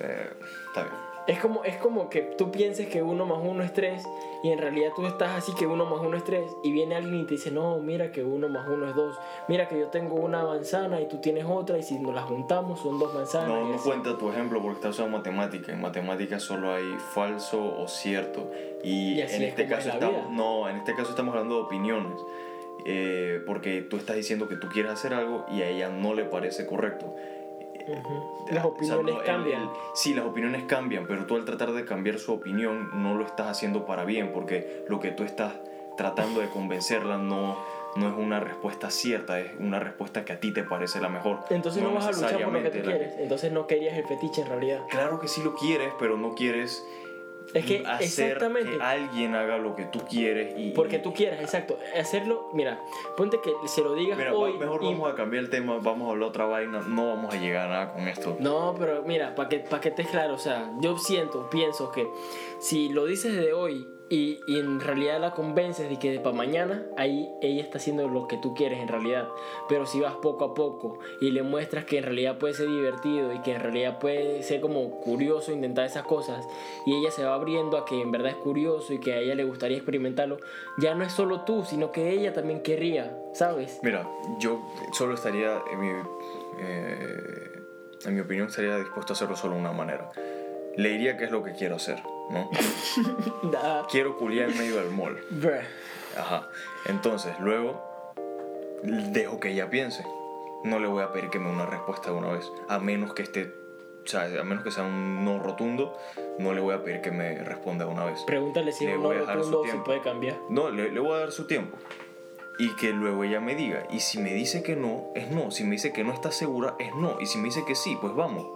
Eh, 0.00 0.30
está 0.68 0.82
bien. 0.82 0.94
Es 1.26 1.38
como, 1.38 1.64
es 1.64 1.76
como 1.76 2.10
que 2.10 2.20
tú 2.20 2.50
pienses 2.50 2.88
que 2.88 3.02
uno 3.02 3.24
más 3.24 3.38
uno 3.42 3.62
es 3.62 3.72
tres 3.72 4.02
y 4.42 4.50
en 4.50 4.58
realidad 4.58 4.90
tú 4.94 5.06
estás 5.06 5.30
así 5.30 5.54
que 5.54 5.66
uno 5.66 5.86
más 5.86 6.00
uno 6.00 6.18
es 6.18 6.24
tres 6.24 6.54
y 6.62 6.70
viene 6.70 6.96
alguien 6.96 7.20
y 7.20 7.24
te 7.24 7.34
dice, 7.34 7.50
no, 7.50 7.78
mira 7.78 8.12
que 8.12 8.22
uno 8.22 8.48
más 8.48 8.68
uno 8.68 8.86
es 8.86 8.94
dos. 8.94 9.16
Mira 9.48 9.66
que 9.66 9.78
yo 9.78 9.88
tengo 9.88 10.16
una 10.16 10.44
manzana 10.44 11.00
y 11.00 11.08
tú 11.08 11.18
tienes 11.22 11.46
otra 11.48 11.78
y 11.78 11.82
si 11.82 11.98
nos 11.98 12.14
las 12.14 12.24
juntamos 12.24 12.80
son 12.80 12.98
dos 12.98 13.14
manzanas. 13.14 13.48
No, 13.48 13.68
no 13.68 13.78
cuenta 13.78 14.18
tu 14.18 14.30
ejemplo 14.30 14.60
porque 14.60 14.76
estás 14.76 14.96
usando 14.96 15.16
matemática. 15.16 15.72
En 15.72 15.80
matemática 15.80 16.38
solo 16.38 16.74
hay 16.74 16.94
falso 17.14 17.74
o 17.80 17.88
cierto. 17.88 18.50
Y, 18.82 19.20
en 19.20 19.26
es 19.26 19.40
este 19.40 19.66
caso 19.66 19.88
es 19.88 19.94
estamos, 19.94 20.30
no, 20.30 20.68
en 20.68 20.76
este 20.76 20.94
caso 20.94 21.10
estamos 21.10 21.32
hablando 21.32 21.56
de 21.56 21.62
opiniones. 21.62 22.20
Eh, 22.86 23.40
porque 23.46 23.80
tú 23.80 23.96
estás 23.96 24.16
diciendo 24.16 24.46
que 24.46 24.56
tú 24.56 24.68
quieres 24.68 24.92
hacer 24.92 25.14
algo 25.14 25.46
y 25.50 25.62
a 25.62 25.68
ella 25.68 25.88
no 25.88 26.12
le 26.12 26.24
parece 26.24 26.66
correcto. 26.66 27.14
Ujú. 27.86 28.46
Las 28.50 28.64
O 28.64 28.76
sea, 28.82 28.96
opiniones 28.98 29.14
no, 29.14 29.22
cambian. 29.24 29.62
el- 29.62 29.68
sí, 29.94 30.14
las 30.14 30.24
opiniones 30.24 30.64
cambian, 30.64 31.06
pero 31.06 31.26
tú 31.26 31.36
al 31.36 31.44
tratar 31.44 31.72
de 31.72 31.84
cambiar 31.84 32.18
su 32.18 32.32
opinión 32.32 32.90
no 33.02 33.14
lo 33.14 33.24
estás 33.24 33.46
haciendo 33.48 33.84
para 33.86 34.04
bien, 34.04 34.32
porque 34.32 34.84
lo 34.88 35.00
que 35.00 35.10
tú 35.10 35.22
estás 35.24 35.52
tratando 35.96 36.40
de 36.40 36.48
convencerla 36.48 37.18
no, 37.18 37.56
no 37.96 38.08
es 38.08 38.14
una 38.16 38.40
respuesta 38.40 38.90
cierta, 38.90 39.38
es 39.40 39.52
una 39.60 39.78
respuesta 39.78 40.24
que 40.24 40.32
a 40.32 40.40
ti 40.40 40.52
te 40.52 40.64
parece 40.64 41.00
la 41.00 41.08
mejor. 41.08 41.40
Entonces 41.50 41.82
no, 41.82 41.92
vas 41.92 42.06
a 42.06 42.12
luchar 42.12 42.42
por 42.42 42.52
lo 42.52 42.62
que 42.62 42.70
tú 42.70 42.82
quieres. 42.82 43.14
Entonces 43.18 43.52
no 43.52 43.66
querías 43.66 43.96
el 43.96 44.04
fetiche 44.06 44.42
en 44.42 44.48
realidad. 44.48 44.80
Claro 44.90 45.20
que 45.20 45.28
sí 45.28 45.42
lo 45.42 45.54
quieres, 45.54 45.92
pero 45.98 46.16
no 46.16 46.34
quieres 46.34 46.84
Es 47.52 47.64
que 47.66 47.84
hacer 47.86 48.30
exactamente. 48.32 48.76
que 48.78 48.82
alguien 48.82 49.34
haga 49.34 49.58
lo 49.58 49.76
que 49.76 49.84
tú 49.84 50.00
quieres 50.08 50.58
y 50.58 50.70
Porque 50.72 50.98
tú 50.98 51.12
quieras, 51.12 51.40
exacto. 51.40 51.78
Hacerlo, 51.98 52.48
mira, 52.52 52.80
ponte 53.16 53.38
que 53.42 53.52
se 53.68 53.82
lo 53.82 53.94
digas 53.94 54.18
Mira, 54.18 54.34
hoy. 54.34 54.54
mejor 54.54 54.82
y- 54.82 54.86
vamos 54.86 55.12
a 55.12 55.14
cambiar 55.14 55.44
el 55.44 55.50
tema, 55.50 55.78
vamos 55.80 56.08
a 56.08 56.12
hablar 56.12 56.28
otra 56.30 56.46
vaina, 56.46 56.80
no 56.80 57.08
vamos 57.08 57.32
a 57.34 57.38
llegar 57.38 57.66
a 57.66 57.72
nada 57.72 57.92
con 57.92 58.08
esto. 58.08 58.36
No, 58.40 58.74
pero 58.78 59.02
mira, 59.04 59.34
para 59.34 59.48
que, 59.48 59.58
pa' 59.60 59.80
que 59.80 59.90
estés 59.90 60.08
claro, 60.08 60.34
o 60.34 60.38
sea, 60.38 60.70
yo 60.80 60.96
siento, 60.98 61.48
pienso 61.50 61.92
que 61.92 62.08
si 62.60 62.88
lo 62.88 63.04
dices 63.06 63.34
de 63.36 63.52
hoy 63.52 63.86
y, 64.14 64.40
y 64.46 64.60
en 64.60 64.78
realidad 64.78 65.20
la 65.20 65.32
convences 65.32 65.88
de 65.88 65.98
que 65.98 66.20
para 66.20 66.36
mañana, 66.36 66.84
ahí 66.96 67.28
ella 67.42 67.62
está 67.62 67.78
haciendo 67.78 68.06
lo 68.06 68.28
que 68.28 68.36
tú 68.36 68.54
quieres 68.54 68.78
en 68.78 68.86
realidad. 68.86 69.28
Pero 69.68 69.86
si 69.86 69.98
vas 69.98 70.14
poco 70.14 70.44
a 70.44 70.54
poco 70.54 71.00
y 71.20 71.32
le 71.32 71.42
muestras 71.42 71.84
que 71.84 71.98
en 71.98 72.04
realidad 72.04 72.38
puede 72.38 72.54
ser 72.54 72.68
divertido 72.68 73.32
y 73.32 73.40
que 73.40 73.54
en 73.54 73.60
realidad 73.60 73.98
puede 73.98 74.44
ser 74.44 74.60
como 74.60 75.00
curioso 75.00 75.50
intentar 75.50 75.86
esas 75.86 76.04
cosas 76.04 76.46
y 76.86 76.94
ella 76.94 77.10
se 77.10 77.24
va 77.24 77.34
abriendo 77.34 77.76
a 77.76 77.84
que 77.84 78.00
en 78.00 78.12
verdad 78.12 78.30
es 78.30 78.36
curioso 78.36 78.92
y 78.92 79.00
que 79.00 79.14
a 79.14 79.18
ella 79.18 79.34
le 79.34 79.44
gustaría 79.44 79.76
experimentarlo, 79.76 80.38
ya 80.78 80.94
no 80.94 81.02
es 81.02 81.12
solo 81.12 81.40
tú, 81.40 81.64
sino 81.64 81.90
que 81.90 82.10
ella 82.10 82.32
también 82.32 82.62
querría, 82.62 83.18
¿sabes? 83.32 83.80
Mira, 83.82 84.08
yo 84.38 84.62
solo 84.92 85.14
estaría, 85.14 85.60
en 85.72 85.80
mi, 85.80 85.88
eh, 86.60 87.62
en 88.04 88.14
mi 88.14 88.20
opinión, 88.20 88.46
estaría 88.46 88.76
dispuesto 88.78 89.12
a 89.12 89.14
hacerlo 89.14 89.34
solo 89.36 89.54
de 89.54 89.60
una 89.60 89.72
manera. 89.72 90.10
Le 90.76 90.88
diría 90.90 91.16
qué 91.16 91.24
es 91.24 91.30
lo 91.30 91.42
que 91.42 91.52
quiero 91.52 91.76
hacer, 91.76 92.02
¿no? 92.30 92.50
Quiero 93.90 94.16
culiar 94.16 94.50
en 94.50 94.58
medio 94.58 94.76
del 94.76 94.90
mall. 94.90 95.18
bruh. 95.30 95.60
Ajá. 96.16 96.48
Entonces, 96.86 97.32
luego, 97.40 97.80
dejo 98.82 99.40
que 99.40 99.50
ella 99.50 99.70
piense. 99.70 100.04
No 100.64 100.78
le 100.78 100.86
voy 100.88 101.02
a 101.02 101.12
pedir 101.12 101.30
que 101.30 101.38
me 101.38 101.48
dé 101.48 101.54
una 101.54 101.66
respuesta 101.66 102.10
de 102.10 102.16
una 102.16 102.28
vez, 102.32 102.50
a 102.68 102.78
menos 102.78 103.12
que 103.14 103.22
esté 103.22 103.52
o 104.04 104.06
sea, 104.06 104.24
a 104.38 104.44
menos 104.44 104.62
que 104.62 104.70
sea 104.70 104.82
un 104.84 105.24
no 105.24 105.38
rotundo, 105.38 105.96
no 106.38 106.52
le 106.52 106.60
voy 106.60 106.74
a 106.74 106.84
pedir 106.84 107.00
que 107.00 107.10
me 107.10 107.42
responda 107.42 107.86
una 107.86 108.04
vez. 108.04 108.20
Pregúntale 108.26 108.70
si 108.70 108.84
Le 108.84 108.92
es 108.92 108.96
un 108.98 109.02
no 109.04 109.12
rotundo 109.12 109.60
o 109.60 109.64
si 109.64 109.70
tiempo. 109.70 109.84
puede 109.84 110.02
cambiar. 110.02 110.36
No, 110.50 110.70
le, 110.70 110.90
le 110.90 111.00
voy 111.00 111.12
a 111.12 111.20
dar 111.20 111.32
su 111.32 111.46
tiempo. 111.46 111.78
Y 112.58 112.76
que 112.76 112.90
luego 112.90 113.24
ella 113.24 113.40
me 113.40 113.54
diga. 113.54 113.86
Y 113.90 114.00
si 114.00 114.18
me 114.18 114.34
dice 114.34 114.62
que 114.62 114.76
no, 114.76 115.06
es 115.14 115.30
no. 115.30 115.50
Si 115.50 115.64
me 115.64 115.70
dice 115.72 115.92
que 115.94 116.04
no 116.04 116.12
está 116.12 116.32
segura, 116.32 116.74
es 116.78 116.94
no. 116.94 117.18
Y 117.18 117.24
si 117.26 117.38
me 117.38 117.44
dice 117.46 117.64
que 117.64 117.74
sí, 117.74 117.96
pues 117.98 118.14
vamos. 118.14 118.46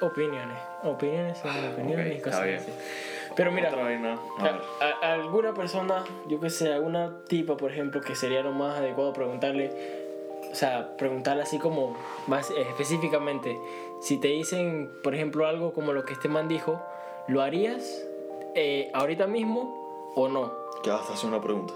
Opiniones. 0.00 0.58
Opiniones 0.84 1.38
son 1.38 1.50
opiniones 1.72 2.18
y 2.18 2.20
cosas 2.20 2.44
bien. 2.44 2.56
así. 2.58 2.72
Pero 3.36 3.50
mira. 3.52 3.70
A 3.70 4.84
a, 4.84 5.08
a- 5.10 5.12
alguna 5.14 5.54
persona, 5.54 6.04
yo 6.28 6.38
que 6.40 6.50
sé, 6.50 6.72
alguna 6.72 7.18
tipa, 7.28 7.56
por 7.56 7.70
ejemplo, 7.70 8.00
que 8.00 8.14
sería 8.14 8.42
lo 8.42 8.52
más 8.52 8.78
adecuado 8.78 9.12
preguntarle, 9.12 9.70
o 10.50 10.54
sea, 10.54 10.96
preguntarle 10.98 11.42
así 11.42 11.58
como 11.58 11.96
más 12.26 12.50
específicamente, 12.50 13.58
si 14.00 14.18
te 14.18 14.28
dicen, 14.28 14.90
por 15.02 15.14
ejemplo, 15.14 15.46
algo 15.46 15.72
como 15.72 15.92
lo 15.92 16.04
que 16.04 16.12
este 16.12 16.28
man 16.28 16.48
dijo, 16.48 16.82
¿lo 17.28 17.40
harías 17.40 18.04
eh, 18.54 18.90
ahorita 18.92 19.26
mismo 19.26 20.12
o 20.14 20.28
no? 20.28 20.52
Ya 20.84 20.96
hasta 20.96 21.14
hacer 21.14 21.28
una 21.28 21.40
pregunta. 21.40 21.72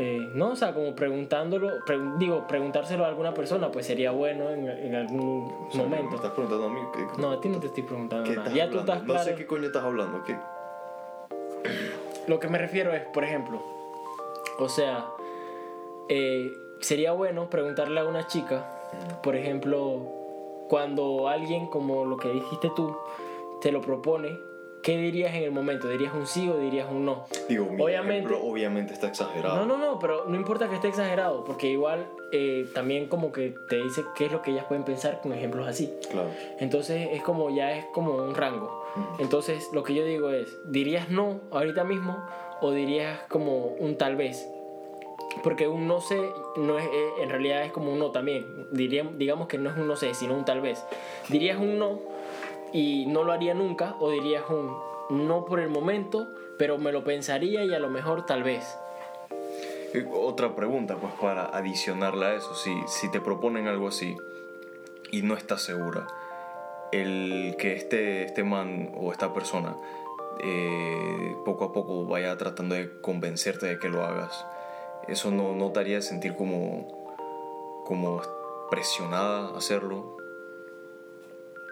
Eh, 0.00 0.30
no, 0.34 0.50
o 0.50 0.56
sea, 0.56 0.72
como 0.74 0.94
preguntándolo, 0.94 1.84
pre- 1.84 1.98
digo, 2.18 2.46
preguntárselo 2.46 3.04
a 3.04 3.08
alguna 3.08 3.34
persona, 3.34 3.72
pues 3.72 3.84
sería 3.86 4.12
bueno 4.12 4.48
en, 4.50 4.68
en 4.68 4.94
algún 4.94 5.52
O 5.68 5.72
sea, 5.72 5.82
¿Me 5.82 5.88
momento. 5.96 6.14
estás 6.16 6.30
preguntando 6.32 6.66
a 6.66 6.70
mí? 6.70 6.80
¿Qué, 6.94 7.20
No, 7.20 7.32
a 7.32 7.40
ti 7.40 7.48
no 7.48 7.58
te 7.58 7.66
estoy 7.66 7.82
preguntando 7.82 8.30
qué 8.30 8.36
nada. 8.36 8.48
Ya 8.52 8.64
hablando? 8.64 8.76
tú 8.76 8.78
estás 8.92 9.00
No 9.06 9.12
claro. 9.14 9.24
sé 9.24 9.34
qué 9.34 9.46
coño 9.46 9.66
estás 9.66 9.82
hablando. 9.82 10.22
¿Qué? 10.22 10.36
Lo 12.28 12.38
que 12.38 12.48
me 12.48 12.58
refiero 12.58 12.92
es, 12.94 13.02
por 13.06 13.24
ejemplo, 13.24 13.60
o 14.58 14.68
sea, 14.68 15.06
eh, 16.08 16.52
sería 16.80 17.12
bueno 17.12 17.48
preguntarle 17.50 17.98
a 18.00 18.04
una 18.04 18.26
chica, 18.26 18.66
por 19.22 19.34
ejemplo, 19.34 20.00
cuando 20.68 21.28
alguien, 21.28 21.66
como 21.68 22.04
lo 22.04 22.18
que 22.18 22.28
dijiste 22.28 22.70
tú, 22.76 22.94
te 23.62 23.72
lo 23.72 23.80
propone, 23.80 24.38
¿qué 24.82 24.96
dirías 24.96 25.34
en 25.34 25.42
el 25.44 25.50
momento? 25.50 25.88
¿Dirías 25.88 26.12
un 26.14 26.26
sí 26.26 26.48
o 26.48 26.56
dirías 26.58 26.88
un 26.90 27.04
no? 27.04 27.26
Digo, 27.48 27.66
mi 27.66 27.82
Obviamente- 27.82 28.16
ejemplo 28.28 28.40
obviamente 28.42 28.92
está 28.94 29.08
exagerado. 29.08 29.56
No, 29.56 29.66
no, 29.66 29.76
no, 29.76 29.98
pero 29.98 30.24
no 30.26 30.36
importa 30.36 30.68
que 30.68 30.76
esté 30.76 30.88
exagerado, 30.88 31.44
porque 31.44 31.68
igual 31.68 32.06
eh, 32.32 32.68
también 32.74 33.08
como 33.08 33.32
que 33.32 33.54
te 33.68 33.76
dice 33.82 34.04
qué 34.16 34.26
es 34.26 34.32
lo 34.32 34.42
que 34.42 34.50
ellas 34.52 34.64
pueden 34.66 34.84
pensar 34.84 35.20
con 35.20 35.32
ejemplos 35.32 35.66
así. 35.66 35.92
Claro. 36.10 36.28
Entonces 36.60 37.08
es 37.12 37.22
como 37.22 37.50
ya 37.50 37.72
es 37.76 37.84
como 37.86 38.14
un 38.16 38.34
rango. 38.34 38.84
Ujú. 38.96 39.22
Entonces 39.22 39.68
lo 39.72 39.82
que 39.82 39.94
yo 39.94 40.04
digo 40.04 40.30
es, 40.30 40.58
¿dirías 40.64 41.08
no 41.10 41.40
ahorita 41.50 41.84
mismo 41.84 42.16
o 42.60 42.70
dirías 42.72 43.20
como 43.28 43.66
un 43.78 43.96
tal 43.96 44.16
vez? 44.16 44.46
Porque 45.44 45.68
un 45.68 45.86
no 45.86 46.00
sé 46.00 46.18
no 46.56 46.78
es, 46.78 46.84
eh, 46.86 47.08
en 47.22 47.30
realidad 47.30 47.62
es 47.64 47.70
como 47.72 47.92
un 47.92 47.98
no 47.98 48.10
también. 48.10 48.66
Diría, 48.72 49.08
digamos 49.16 49.46
que 49.46 49.56
no 49.58 49.70
es 49.70 49.76
un 49.76 49.86
no 49.86 49.94
sé, 49.94 50.12
sino 50.14 50.34
un 50.34 50.44
tal 50.44 50.60
vez. 50.60 50.82
¿Dirías 51.28 51.58
un 51.58 51.78
no 51.78 52.00
y 52.72 53.06
no 53.06 53.24
lo 53.24 53.32
haría 53.32 53.54
nunca 53.54 53.96
o 54.00 54.10
dirías 54.10 54.44
un 54.50 54.76
no 55.10 55.44
por 55.44 55.60
el 55.60 55.68
momento, 55.68 56.28
pero 56.58 56.78
me 56.78 56.92
lo 56.92 57.04
pensaría 57.04 57.64
y 57.64 57.74
a 57.74 57.78
lo 57.78 57.88
mejor 57.88 58.26
tal 58.26 58.42
vez? 58.42 58.78
Eh, 59.94 60.06
Otra 60.12 60.54
pregunta, 60.54 60.96
pues 60.96 61.12
para 61.14 61.46
adicionarla 61.46 62.26
a 62.26 62.34
eso, 62.34 62.54
si, 62.54 62.74
si 62.86 63.10
te 63.10 63.20
proponen 63.20 63.68
algo 63.68 63.88
así 63.88 64.16
y 65.10 65.22
no 65.22 65.34
estás 65.34 65.62
segura, 65.62 66.06
el 66.92 67.56
que 67.58 67.74
este, 67.74 68.24
este 68.24 68.44
man 68.44 68.92
o 68.96 69.12
esta 69.12 69.32
persona 69.32 69.76
eh, 70.40 71.36
poco 71.44 71.64
a 71.64 71.72
poco 71.72 72.04
vaya 72.04 72.36
tratando 72.36 72.74
de 72.74 73.00
convencerte 73.00 73.66
de 73.66 73.78
que 73.78 73.88
lo 73.88 74.04
hagas, 74.04 74.44
eso 75.06 75.30
no, 75.30 75.54
no 75.54 75.72
te 75.72 75.80
haría 75.80 76.02
sentir 76.02 76.36
como, 76.36 76.86
como 77.86 78.20
presionada 78.70 79.48
a 79.48 79.56
hacerlo. 79.56 80.17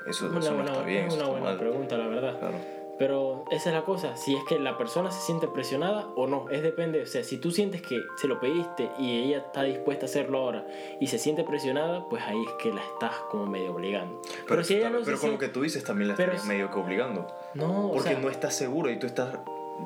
Eso, 0.07 0.27
Una 0.27 0.39
eso 0.41 0.55
no 0.55 0.65
está 0.65 0.83
bien, 0.83 1.07
es 1.07 1.15
una 1.15 1.23
está 1.23 1.31
buena 1.31 1.47
mal. 1.47 1.59
pregunta, 1.59 1.97
la 1.99 2.07
verdad. 2.09 2.39
Claro. 2.39 2.57
Pero 2.99 3.45
esa 3.51 3.69
es 3.69 3.75
la 3.75 3.83
cosa, 3.83 4.17
si 4.17 4.35
es 4.35 4.43
que 4.45 4.59
la 4.59 4.79
persona 4.79 5.11
se 5.11 5.21
siente 5.21 5.49
presionada 5.49 6.07
o 6.17 6.27
no, 6.27 6.49
es 6.49 6.63
depende, 6.63 7.03
o 7.03 7.07
sea, 7.07 7.23
si 7.25 7.37
tú 7.37 7.51
sientes 7.51 7.83
que 7.83 8.01
se 8.17 8.27
lo 8.27 8.41
pediste 8.41 8.91
y 8.99 9.25
ella 9.25 9.39
está 9.39 9.65
dispuesta 9.65 10.07
a 10.07 10.09
hacerlo 10.09 10.39
ahora 10.39 10.67
y 10.99 11.09
se 11.09 11.19
siente 11.19 11.45
presionada, 11.45 12.09
pues 12.09 12.23
ahí 12.23 12.43
es 12.43 12.53
que 12.55 12.73
la 12.73 12.81
estás 12.81 13.13
como 13.31 13.45
medio 13.45 13.73
obligando. 13.75 14.23
Pero, 14.49 14.65
si 14.65 14.77
ella 14.77 14.89
no 14.89 15.01
pero 15.05 15.19
con 15.21 15.33
lo 15.33 15.39
que 15.39 15.49
tú 15.49 15.61
dices 15.61 15.85
también 15.85 16.09
la 16.09 16.17
si- 16.39 16.49
medio 16.49 16.71
que 16.71 16.79
obligando. 16.79 17.27
No, 17.53 17.89
o 17.89 17.93
Porque 17.93 18.09
sea, 18.13 18.19
no 18.19 18.31
estás 18.31 18.55
seguro 18.55 18.89
y 18.91 18.99
tú 18.99 19.07
estás... 19.07 19.41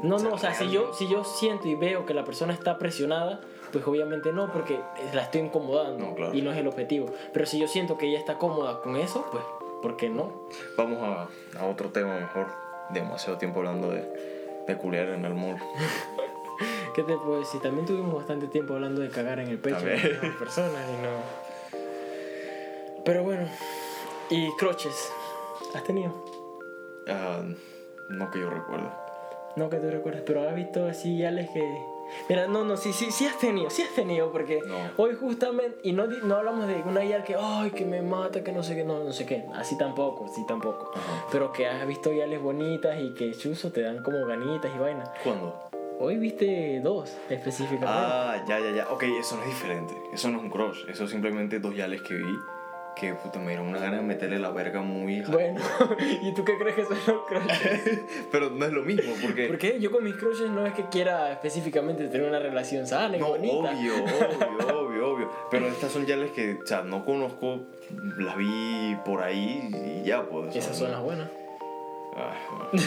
no, 0.04 0.18
no, 0.18 0.34
o 0.34 0.38
sea, 0.38 0.54
si 0.54 0.70
yo, 0.70 0.92
si 0.94 1.08
yo 1.08 1.24
siento 1.24 1.66
y 1.66 1.74
veo 1.74 2.06
que 2.06 2.14
la 2.14 2.24
persona 2.24 2.52
está 2.52 2.78
presionada, 2.78 3.40
pues 3.72 3.84
obviamente 3.88 4.32
no, 4.32 4.52
porque 4.52 4.78
la 5.14 5.22
estoy 5.22 5.40
incomodando 5.40 6.06
No, 6.10 6.14
claro. 6.14 6.32
y 6.32 6.42
no 6.42 6.52
es 6.52 6.58
el 6.58 6.68
objetivo. 6.68 7.06
Pero 7.32 7.44
si 7.44 7.58
yo 7.58 7.66
siento 7.66 7.98
que 7.98 8.06
ella 8.06 8.20
está 8.20 8.38
cómoda 8.38 8.82
con 8.82 8.94
eso, 8.96 9.26
pues, 9.32 9.42
¿por 9.82 9.96
qué 9.96 10.08
no? 10.08 10.32
Vamos 10.76 10.98
a, 11.02 11.28
a 11.58 11.66
otro 11.66 11.90
tema 11.90 12.18
mejor. 12.18 12.46
Demasiado 12.90 13.38
tiempo 13.38 13.60
hablando 13.60 13.90
de, 13.90 14.04
de 14.66 14.76
culiar 14.76 15.08
en 15.08 15.24
el 15.24 15.34
mall. 15.34 15.56
¿Qué 16.94 17.02
te 17.02 17.16
puedo 17.16 17.38
decir? 17.40 17.60
También 17.60 17.86
tuvimos 17.86 18.14
bastante 18.14 18.48
tiempo 18.48 18.74
hablando 18.74 19.00
de 19.00 19.08
cagar 19.08 19.38
en 19.38 19.48
el 19.48 19.58
pecho 19.58 19.80
de 19.80 20.18
las 20.22 20.36
personas 20.36 20.82
y 20.88 21.02
no. 21.02 21.80
Pero 23.04 23.22
bueno, 23.22 23.48
¿y 24.28 24.50
croches? 24.56 25.12
¿Has 25.74 25.84
tenido? 25.84 26.12
Ah, 27.08 27.42
no 28.08 28.30
que 28.30 28.40
yo 28.40 28.50
recuerde. 28.50 28.88
No 29.56 29.70
que 29.70 29.78
tú 29.78 29.90
recuerdes, 29.90 30.22
pero 30.26 30.48
has 30.48 30.54
visto 30.54 30.86
así 30.86 31.18
yales 31.18 31.48
que. 31.50 31.60
Mira, 32.28 32.46
no, 32.46 32.64
no, 32.64 32.76
sí, 32.76 32.92
sí, 32.92 33.10
sí 33.10 33.26
has 33.26 33.38
tenido, 33.38 33.70
sí 33.70 33.82
has 33.82 33.90
tenido, 33.94 34.30
porque 34.32 34.60
No. 34.66 34.76
hoy 34.96 35.14
justamente, 35.18 35.78
y 35.82 35.92
no, 35.92 36.06
no 36.06 36.36
hablamos 36.36 36.66
de 36.66 36.76
una 36.86 37.04
yal 37.04 37.24
que, 37.24 37.36
ay, 37.38 37.70
que 37.70 37.84
me 37.84 38.02
mata, 38.02 38.42
que 38.44 38.52
no 38.52 38.62
sé 38.62 38.74
qué, 38.76 38.84
no, 38.84 39.02
no 39.04 39.12
sé 39.12 39.26
qué, 39.26 39.44
así 39.54 39.76
tampoco, 39.78 40.28
sí 40.28 40.44
tampoco. 40.46 40.90
Ajá. 40.94 41.26
Pero 41.30 41.52
que 41.52 41.66
has 41.66 41.86
visto 41.86 42.12
yales 42.12 42.40
bonitas 42.42 42.98
y 43.00 43.14
que 43.14 43.32
chuzo 43.34 43.70
te 43.72 43.82
dan 43.82 44.02
como 44.02 44.24
ganitas 44.26 44.70
y 44.74 44.78
vaina. 44.78 45.04
¿Cuándo? 45.24 45.54
Hoy 46.02 46.16
viste 46.16 46.80
dos 46.80 47.14
específicamente. 47.28 47.86
Ah, 47.88 48.42
ya, 48.48 48.58
ya, 48.58 48.70
ya. 48.70 48.88
Ok, 48.90 49.02
eso 49.02 49.36
no 49.36 49.42
es 49.42 49.48
diferente. 49.48 49.94
Eso 50.14 50.30
no 50.30 50.38
es 50.38 50.44
un 50.44 50.50
crush. 50.50 50.88
Eso 50.88 51.04
es 51.04 51.10
simplemente 51.10 51.58
dos 51.58 51.76
yales 51.76 52.00
que 52.00 52.14
vi 52.14 52.38
que 52.96 53.14
puta, 53.14 53.38
me 53.38 53.48
dieron 53.48 53.68
una 53.68 53.78
gana 53.78 53.96
de 53.98 54.02
meterle 54.02 54.38
la 54.38 54.50
verga 54.50 54.82
muy... 54.82 55.20
Bueno, 55.22 55.60
¿y 56.22 56.34
tú 56.34 56.44
qué 56.44 56.58
crees 56.58 56.76
que 56.76 56.84
son 56.84 56.98
los 57.06 57.26
crushes? 57.26 58.00
Pero 58.32 58.50
no 58.50 58.64
es 58.66 58.72
lo 58.72 58.82
mismo 58.82 59.12
porque... 59.22 59.46
Porque 59.46 59.78
yo 59.80 59.90
con 59.90 60.04
mis 60.04 60.16
crushes 60.16 60.50
no 60.50 60.66
es 60.66 60.74
que 60.74 60.84
quiera 60.90 61.32
específicamente 61.32 62.08
tener 62.08 62.28
una 62.28 62.38
relación 62.38 62.86
sana 62.86 63.16
y 63.16 63.20
No, 63.20 63.28
bonita. 63.28 63.54
obvio, 63.70 63.94
obvio, 64.04 64.78
obvio, 64.80 65.08
obvio. 65.12 65.30
Pero 65.50 65.66
estas 65.68 65.92
son 65.92 66.06
yales 66.06 66.30
que, 66.32 66.58
o 66.62 66.66
sea, 66.66 66.82
no 66.82 67.04
conozco, 67.04 67.60
las 68.18 68.36
vi 68.36 68.96
por 69.04 69.22
ahí 69.22 69.70
y 70.02 70.06
ya, 70.06 70.22
pues. 70.24 70.54
Esas 70.54 70.76
son 70.76 70.90
las 70.90 71.02
buenas. 71.02 71.28
Ah, 72.16 72.34
bueno. 72.50 72.86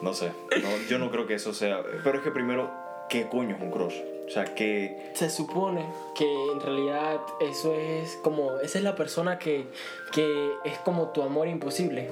No 0.00 0.14
sé, 0.14 0.30
no, 0.62 0.68
yo 0.88 0.98
no 0.98 1.10
creo 1.10 1.26
que 1.26 1.34
eso 1.34 1.52
sea. 1.52 1.82
Pero 2.04 2.18
es 2.18 2.24
que 2.24 2.30
primero, 2.30 2.70
¿qué 3.08 3.28
coño 3.28 3.56
es 3.56 3.60
un 3.62 3.70
crush? 3.72 3.96
O 4.28 4.30
sea, 4.30 4.44
que. 4.54 5.10
Se 5.14 5.30
supone 5.30 5.86
que 6.14 6.52
en 6.52 6.60
realidad 6.60 7.20
eso 7.40 7.74
es 7.74 8.16
como. 8.22 8.58
Esa 8.58 8.78
es 8.78 8.84
la 8.84 8.94
persona 8.94 9.38
que, 9.38 9.66
que 10.12 10.52
es 10.64 10.78
como 10.78 11.08
tu 11.08 11.22
amor 11.22 11.48
imposible. 11.48 12.10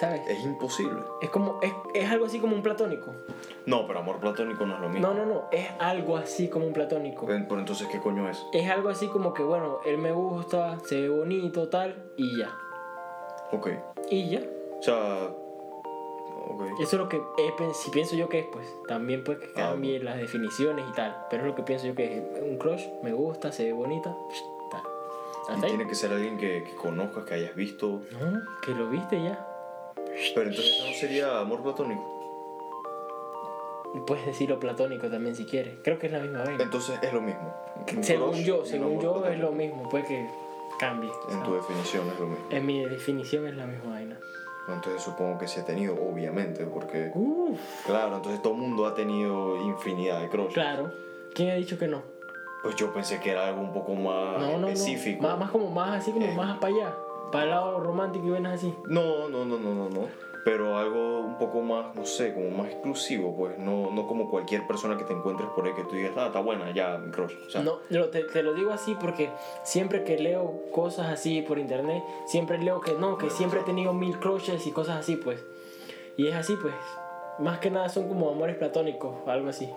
¿Sabes? 0.00 0.22
Es 0.26 0.42
imposible. 0.42 1.02
Es 1.20 1.28
como. 1.28 1.60
Es, 1.60 1.72
es 1.92 2.10
algo 2.10 2.26
así 2.26 2.40
como 2.40 2.56
un 2.56 2.62
platónico. 2.62 3.12
No, 3.66 3.86
pero 3.86 4.00
amor 4.00 4.20
platónico 4.20 4.64
no 4.64 4.76
es 4.76 4.80
lo 4.80 4.88
mismo. 4.88 5.06
No, 5.06 5.14
no, 5.14 5.26
no. 5.26 5.44
Es 5.52 5.68
algo 5.78 6.16
así 6.16 6.48
como 6.48 6.66
un 6.66 6.72
platónico. 6.72 7.26
Pero 7.26 7.58
entonces, 7.58 7.86
¿qué 7.88 8.00
coño 8.00 8.28
es? 8.28 8.42
Es 8.52 8.70
algo 8.70 8.88
así 8.88 9.08
como 9.08 9.34
que, 9.34 9.42
bueno, 9.42 9.80
él 9.84 9.98
me 9.98 10.12
gusta, 10.12 10.78
se 10.86 11.02
ve 11.02 11.08
bonito, 11.10 11.68
tal, 11.68 11.94
y 12.16 12.38
ya. 12.38 12.56
Ok. 13.52 13.68
Y 14.10 14.30
ya. 14.30 14.40
O 14.78 14.82
sea. 14.82 15.30
Ok. 16.46 16.62
Eso 16.80 16.96
es 16.96 17.02
lo 17.02 17.08
que 17.08 17.20
pen- 17.58 17.74
si 17.74 17.90
pienso 17.90 18.14
yo 18.16 18.28
que 18.28 18.40
es, 18.40 18.46
pues 18.52 18.66
también 18.86 19.24
puede 19.24 19.40
que 19.40 19.46
Ah, 19.56 19.70
cambie 19.70 19.98
las 19.98 20.16
definiciones 20.18 20.84
y 20.90 20.92
tal. 20.94 21.26
Pero 21.30 21.42
es 21.44 21.48
lo 21.48 21.54
que 21.54 21.62
pienso 21.62 21.86
yo 21.86 21.94
que 21.94 22.18
es 22.18 22.42
un 22.42 22.58
crush, 22.58 22.84
me 23.02 23.12
gusta, 23.12 23.50
se 23.52 23.64
ve 23.64 23.72
bonita, 23.72 24.14
tal. 24.70 24.82
Y 25.48 25.52
Hasta 25.52 25.66
ahí. 25.66 25.72
tiene 25.72 25.86
que 25.88 25.94
ser 25.94 26.12
alguien 26.12 26.36
que, 26.38 26.64
que 26.64 26.74
conozcas, 26.76 27.24
que 27.24 27.34
hayas 27.34 27.54
visto. 27.54 28.00
No, 28.20 28.40
que 28.62 28.72
lo 28.72 28.88
viste 28.90 29.22
ya. 29.22 29.46
Pero 30.34 30.48
entonces 30.50 30.84
no 30.86 30.92
sería 30.94 31.40
amor 31.40 31.62
platónico. 31.62 32.10
Puedes 34.06 34.26
decirlo 34.26 34.58
platónico 34.58 35.08
también 35.08 35.36
si 35.36 35.44
quieres. 35.46 35.76
Creo 35.84 35.98
que 35.98 36.06
es 36.06 36.12
la 36.12 36.18
misma 36.18 36.42
vaina. 36.44 36.62
Entonces 36.64 36.98
es 37.00 37.12
lo 37.12 37.20
mismo. 37.20 37.54
Un 37.96 38.02
Según 38.02 38.34
y 38.36 38.44
yo, 38.44 38.64
según 38.64 39.00
yo 39.00 39.14
es 39.16 39.20
platónico. 39.22 39.46
lo 39.46 39.52
mismo. 39.52 39.88
Puede 39.88 40.04
que 40.04 40.26
cambie. 40.80 41.10
En 41.30 41.38
tu 41.44 41.46
¿sabes? 41.46 41.62
definición 41.68 42.08
es 42.08 42.18
lo 42.20 42.26
mismo. 42.26 42.44
En 42.50 42.66
mi 42.66 42.84
definición 42.84 43.46
es 43.46 43.56
la 43.56 43.66
misma 43.66 43.90
vaina. 43.90 44.18
Entonces 44.68 45.02
supongo 45.02 45.38
que 45.38 45.46
sí 45.46 45.60
ha 45.60 45.64
tenido, 45.64 45.94
obviamente, 45.94 46.64
porque... 46.64 47.10
Uf, 47.14 47.58
Claro, 47.84 48.16
entonces 48.16 48.40
todo 48.42 48.54
el 48.54 48.60
mundo 48.60 48.86
ha 48.86 48.94
tenido 48.94 49.60
infinidad 49.62 50.20
de 50.20 50.28
crushes. 50.28 50.54
claro. 50.54 50.90
¿Quién 51.34 51.50
ha 51.50 51.54
dicho 51.54 51.78
que 51.78 51.86
no? 51.88 52.02
Pues 52.62 52.76
yo 52.76 52.92
pensé 52.94 53.20
que 53.20 53.30
era 53.32 53.48
algo 53.48 53.60
un 53.60 53.72
poco 53.74 53.92
más 53.94 54.40
no, 54.40 54.56
no, 54.58 54.68
específico. 54.68 55.22
no. 55.22 55.28
Más, 55.30 55.38
más 55.38 55.50
como 55.50 55.70
más 55.70 55.98
así 56.00 56.12
como 56.12 56.24
Eh. 56.26 56.34
más 56.34 56.58
para 56.58 56.74
allá. 56.74 56.94
Para 57.30 57.44
el 57.44 57.50
lado 57.50 57.80
romántico 57.80 58.26
y 58.26 58.30
vainas 58.30 58.54
así. 58.54 58.74
No, 58.86 59.28
no, 59.28 59.44
no, 59.44 59.58
no, 59.58 59.74
no, 59.74 59.90
no. 59.90 60.08
Pero 60.44 60.76
algo 60.76 61.20
un 61.20 61.38
poco 61.38 61.62
más, 61.62 61.94
no 61.94 62.04
sé, 62.04 62.34
como 62.34 62.50
más 62.50 62.66
exclusivo, 62.66 63.34
pues 63.34 63.58
no, 63.58 63.90
no 63.90 64.06
como 64.06 64.28
cualquier 64.30 64.66
persona 64.66 64.98
que 64.98 65.04
te 65.04 65.14
encuentres 65.14 65.48
por 65.50 65.64
ahí 65.66 65.72
que 65.72 65.84
tú 65.84 65.96
digas, 65.96 66.12
ah, 66.16 66.26
está 66.26 66.40
buena, 66.40 66.70
ya, 66.72 66.98
mi 66.98 67.10
crush. 67.10 67.32
O 67.46 67.50
sea, 67.50 67.62
No, 67.62 67.78
te, 68.10 68.24
te 68.24 68.42
lo 68.42 68.52
digo 68.52 68.70
así 68.70 68.94
porque 69.00 69.30
siempre 69.62 70.04
que 70.04 70.18
leo 70.18 70.64
cosas 70.70 71.08
así 71.08 71.40
por 71.40 71.58
internet, 71.58 72.04
siempre 72.26 72.58
leo 72.58 72.82
que 72.82 72.92
no, 72.92 73.16
que 73.16 73.30
siempre 73.30 73.60
he 73.60 73.64
tenido 73.64 73.94
mil 73.94 74.18
crushes 74.18 74.66
y 74.66 74.70
cosas 74.70 74.98
así, 74.98 75.16
pues. 75.16 75.42
Y 76.18 76.28
es 76.28 76.34
así, 76.34 76.56
pues. 76.60 76.74
Más 77.38 77.58
que 77.58 77.70
nada 77.70 77.88
son 77.88 78.06
como 78.06 78.28
amores 78.28 78.56
platónicos, 78.56 79.16
algo 79.26 79.48
así. 79.48 79.68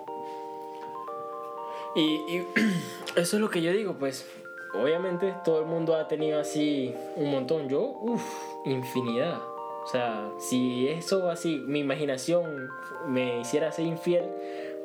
Y, 1.95 2.01
y 2.01 2.47
eso 3.15 3.37
es 3.37 3.41
lo 3.41 3.49
que 3.49 3.61
yo 3.61 3.71
digo, 3.71 3.93
pues. 3.93 4.29
Obviamente 4.73 5.33
todo 5.45 5.61
el 5.61 5.65
mundo 5.65 5.95
ha 5.95 6.09
tenido 6.09 6.41
así 6.41 6.93
un 7.15 7.31
montón. 7.31 7.69
Yo, 7.69 7.79
uff, 7.79 8.21
infinidad. 8.65 9.39
O 9.87 9.89
sea, 9.89 10.31
si 10.37 10.89
eso 10.89 11.29
así, 11.29 11.63
mi 11.65 11.79
imaginación 11.79 12.69
me 13.07 13.39
hiciera 13.39 13.71
ser 13.71 13.85
infiel, 13.85 14.25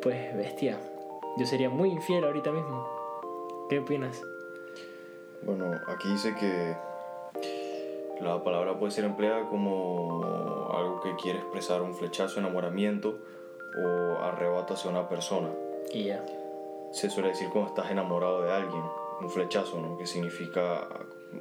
pues 0.01 0.33
bestia. 0.37 0.79
Yo 1.37 1.45
sería 1.45 1.69
muy 1.69 1.91
infiel 1.91 2.23
ahorita 2.23 2.53
mismo. 2.53 2.87
¿Qué 3.69 3.81
opinas? 3.81 4.23
Bueno, 5.43 5.73
aquí 5.89 6.09
dice 6.09 6.37
que 6.37 6.77
la 8.21 8.45
palabra 8.45 8.79
puede 8.79 8.93
ser 8.93 9.05
empleada 9.05 9.49
como 9.49 10.71
algo 10.73 11.01
que 11.01 11.17
quiere 11.17 11.41
expresar 11.41 11.83
un 11.83 11.97
flechazo, 11.97 12.39
enamoramiento 12.39 13.19
o 13.85 14.23
arrebato 14.23 14.75
hacia 14.75 14.89
una 14.89 15.09
persona. 15.09 15.49
Y 15.93 16.05
ya. 16.05 16.25
Se 16.93 17.11
suele 17.11 17.31
decir 17.31 17.49
cuando 17.49 17.71
estás 17.71 17.91
enamorado 17.91 18.43
de 18.43 18.53
alguien, 18.53 18.85
un 19.21 19.31
flechazo, 19.31 19.81
¿no? 19.81 19.99
Que 19.99 20.07
significa 20.07 20.87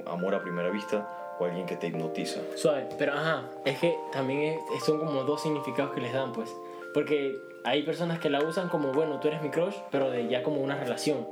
amor 0.08 0.34
a 0.34 0.42
primera 0.42 0.72
vista 0.72 1.21
o 1.42 1.46
alguien 1.46 1.66
que 1.66 1.76
te 1.76 1.88
hipnotiza. 1.88 2.40
Suave, 2.56 2.88
pero 2.98 3.14
ajá, 3.14 3.44
es 3.66 3.80
que 3.80 3.98
también 4.12 4.60
es- 4.76 4.84
son 4.84 5.00
como 5.00 5.24
dos 5.24 5.42
significados 5.42 5.94
que 5.94 6.02
les 6.02 6.14
dan, 6.14 6.32
pues. 6.34 6.56
Porque 6.94 7.36
hay 7.64 7.84
personas 7.84 8.20
que 8.20 8.30
la 8.30 8.40
usan 8.44 8.70
como, 8.70 8.92
bueno, 8.92 9.20
tú 9.20 9.28
eres 9.28 9.42
mi 9.42 9.50
crush, 9.50 9.76
pero 9.92 10.10
de 10.12 10.28
ya 10.28 10.44
como 10.44 10.62
una 10.62 10.76
relación. 10.76 11.28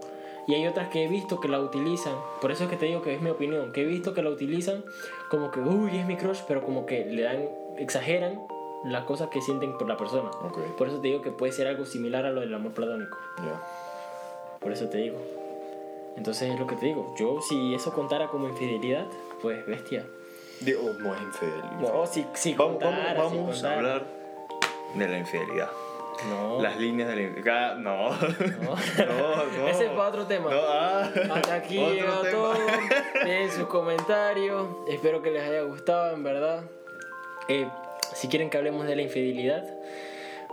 Y 0.48 0.56
hay 0.56 0.65
otras 0.65 0.90
que 0.90 1.03
he 1.03 1.07
visto 1.07 1.40
que 1.40 1.48
la 1.48 1.60
utilizan, 1.60 2.15
por 2.41 2.52
eso 2.52 2.64
es 2.64 2.69
que 2.72 2.76
te 2.77 2.88
digo 2.88 3.02
que 3.03 3.14
es 3.14 3.22
mi 3.22 3.30
opinión, 3.30 3.72
que 3.72 3.84
he 3.84 3.86
visto 3.86 4.14
que 4.15 4.23
la 4.23 4.31
utilizan 4.31 4.84
como 5.30 5.52
que, 5.52 5.60
uy, 5.60 5.95
es 5.98 6.07
mi 6.07 6.15
crush, 6.18 6.40
pero 6.48 6.64
como 6.64 6.88
que 6.88 7.06
le 7.06 7.22
dan, 7.22 7.48
exageran 7.77 8.41
las 8.86 9.03
cosas 9.03 9.27
que 9.30 9.41
sienten 9.41 9.77
por 9.77 9.88
la 9.88 9.95
persona. 9.98 10.30
Ok. 10.41 10.57
Por 10.77 10.88
eso 10.88 10.99
te 11.02 11.10
digo 11.10 11.22
que 11.22 11.31
puede 11.31 11.52
ser 11.52 11.68
algo 11.68 11.86
similar 11.86 12.26
a 12.26 12.31
lo 12.31 12.41
del 12.41 12.53
amor 12.53 12.72
platónico. 12.72 13.15
Ya. 13.38 13.61
Por 14.60 14.72
eso 14.72 14.88
te 14.90 14.98
digo. 14.98 15.18
Entonces 16.15 16.49
es 16.52 16.60
lo 16.60 16.65
que 16.65 16.76
te 16.76 16.88
digo. 16.88 17.14
Yo, 17.18 17.41
si 17.41 17.76
eso 17.76 17.94
contara 17.94 18.27
como 18.30 18.48
infidelidad, 18.48 19.06
pues 19.41 19.66
bestia. 19.66 20.06
Digo, 20.60 20.94
no 20.99 21.16
es 21.16 21.22
infidel. 21.22 21.61
No, 21.80 22.06
si, 22.06 22.26
si 22.34 22.53
Vamos, 22.53 22.80
vamos, 22.82 23.32
si 23.32 23.38
vamos 23.38 23.64
a 23.64 23.74
hablar 23.76 24.06
de 24.95 25.07
la 25.07 25.18
infidelidad. 25.18 25.70
No. 26.30 26.61
Las 26.61 26.78
líneas 26.78 27.07
de 27.10 27.16
la 27.16 27.22
infidelidad. 27.22 27.78
No. 27.78 28.10
No. 28.10 28.76
No, 29.06 29.45
no. 29.57 29.68
Ese 29.70 29.86
es 29.86 29.91
para 29.91 30.10
otro 30.10 30.26
tema. 30.26 30.49
No, 30.49 30.60
ah. 30.68 31.10
Hasta 31.34 31.53
aquí 31.56 31.78
llegó 31.78 32.22
todo. 32.30 32.53
Dejen 33.26 33.52
sus 33.52 33.68
comentarios. 33.68 34.68
Espero 34.90 35.22
que 35.22 35.32
les 35.32 35.44
haya 35.44 35.61
gustado, 35.61 36.14
en 36.14 36.24
verdad. 36.24 36.64
Eh, 37.48 37.68
si 38.14 38.28
quieren 38.28 38.49
que 38.49 38.57
hablemos 38.57 38.86
de 38.86 38.95
la 38.98 39.02
infidelidad, 39.03 39.64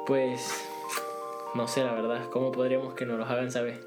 pues 0.07 0.65
no 1.55 1.67
sé, 1.67 1.83
la 1.83 1.93
verdad. 1.93 2.29
¿Cómo 2.31 2.53
podríamos 2.53 2.95
que 2.95 3.07
nos 3.07 3.19
los 3.19 3.29
hagan 3.29 3.51
saber? 3.51 3.81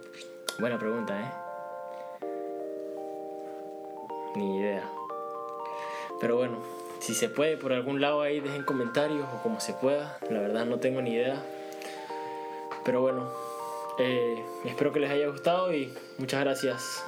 Buena 0.60 0.78
pregunta, 0.78 1.18
¿eh? 1.18 1.49
Ni 4.36 4.58
idea. 4.58 4.90
Pero 6.20 6.36
bueno, 6.36 6.58
si 7.00 7.14
se 7.14 7.30
puede 7.30 7.58
por 7.58 7.74
algún 7.74 8.02
lado 8.02 8.22
ahí, 8.22 8.40
dejen 8.40 8.64
comentarios 8.64 9.28
o 9.34 9.42
como 9.42 9.60
se 9.60 9.74
pueda. 9.74 10.18
La 10.30 10.40
verdad 10.40 10.66
no 10.66 10.80
tengo 10.80 11.02
ni 11.02 11.12
idea. 11.12 11.44
Pero 12.84 13.02
bueno, 13.02 13.30
eh, 13.98 14.44
espero 14.66 14.92
que 14.92 15.00
les 15.00 15.12
haya 15.12 15.28
gustado 15.28 15.74
y 15.74 15.94
muchas 16.18 16.42
gracias. 16.42 17.04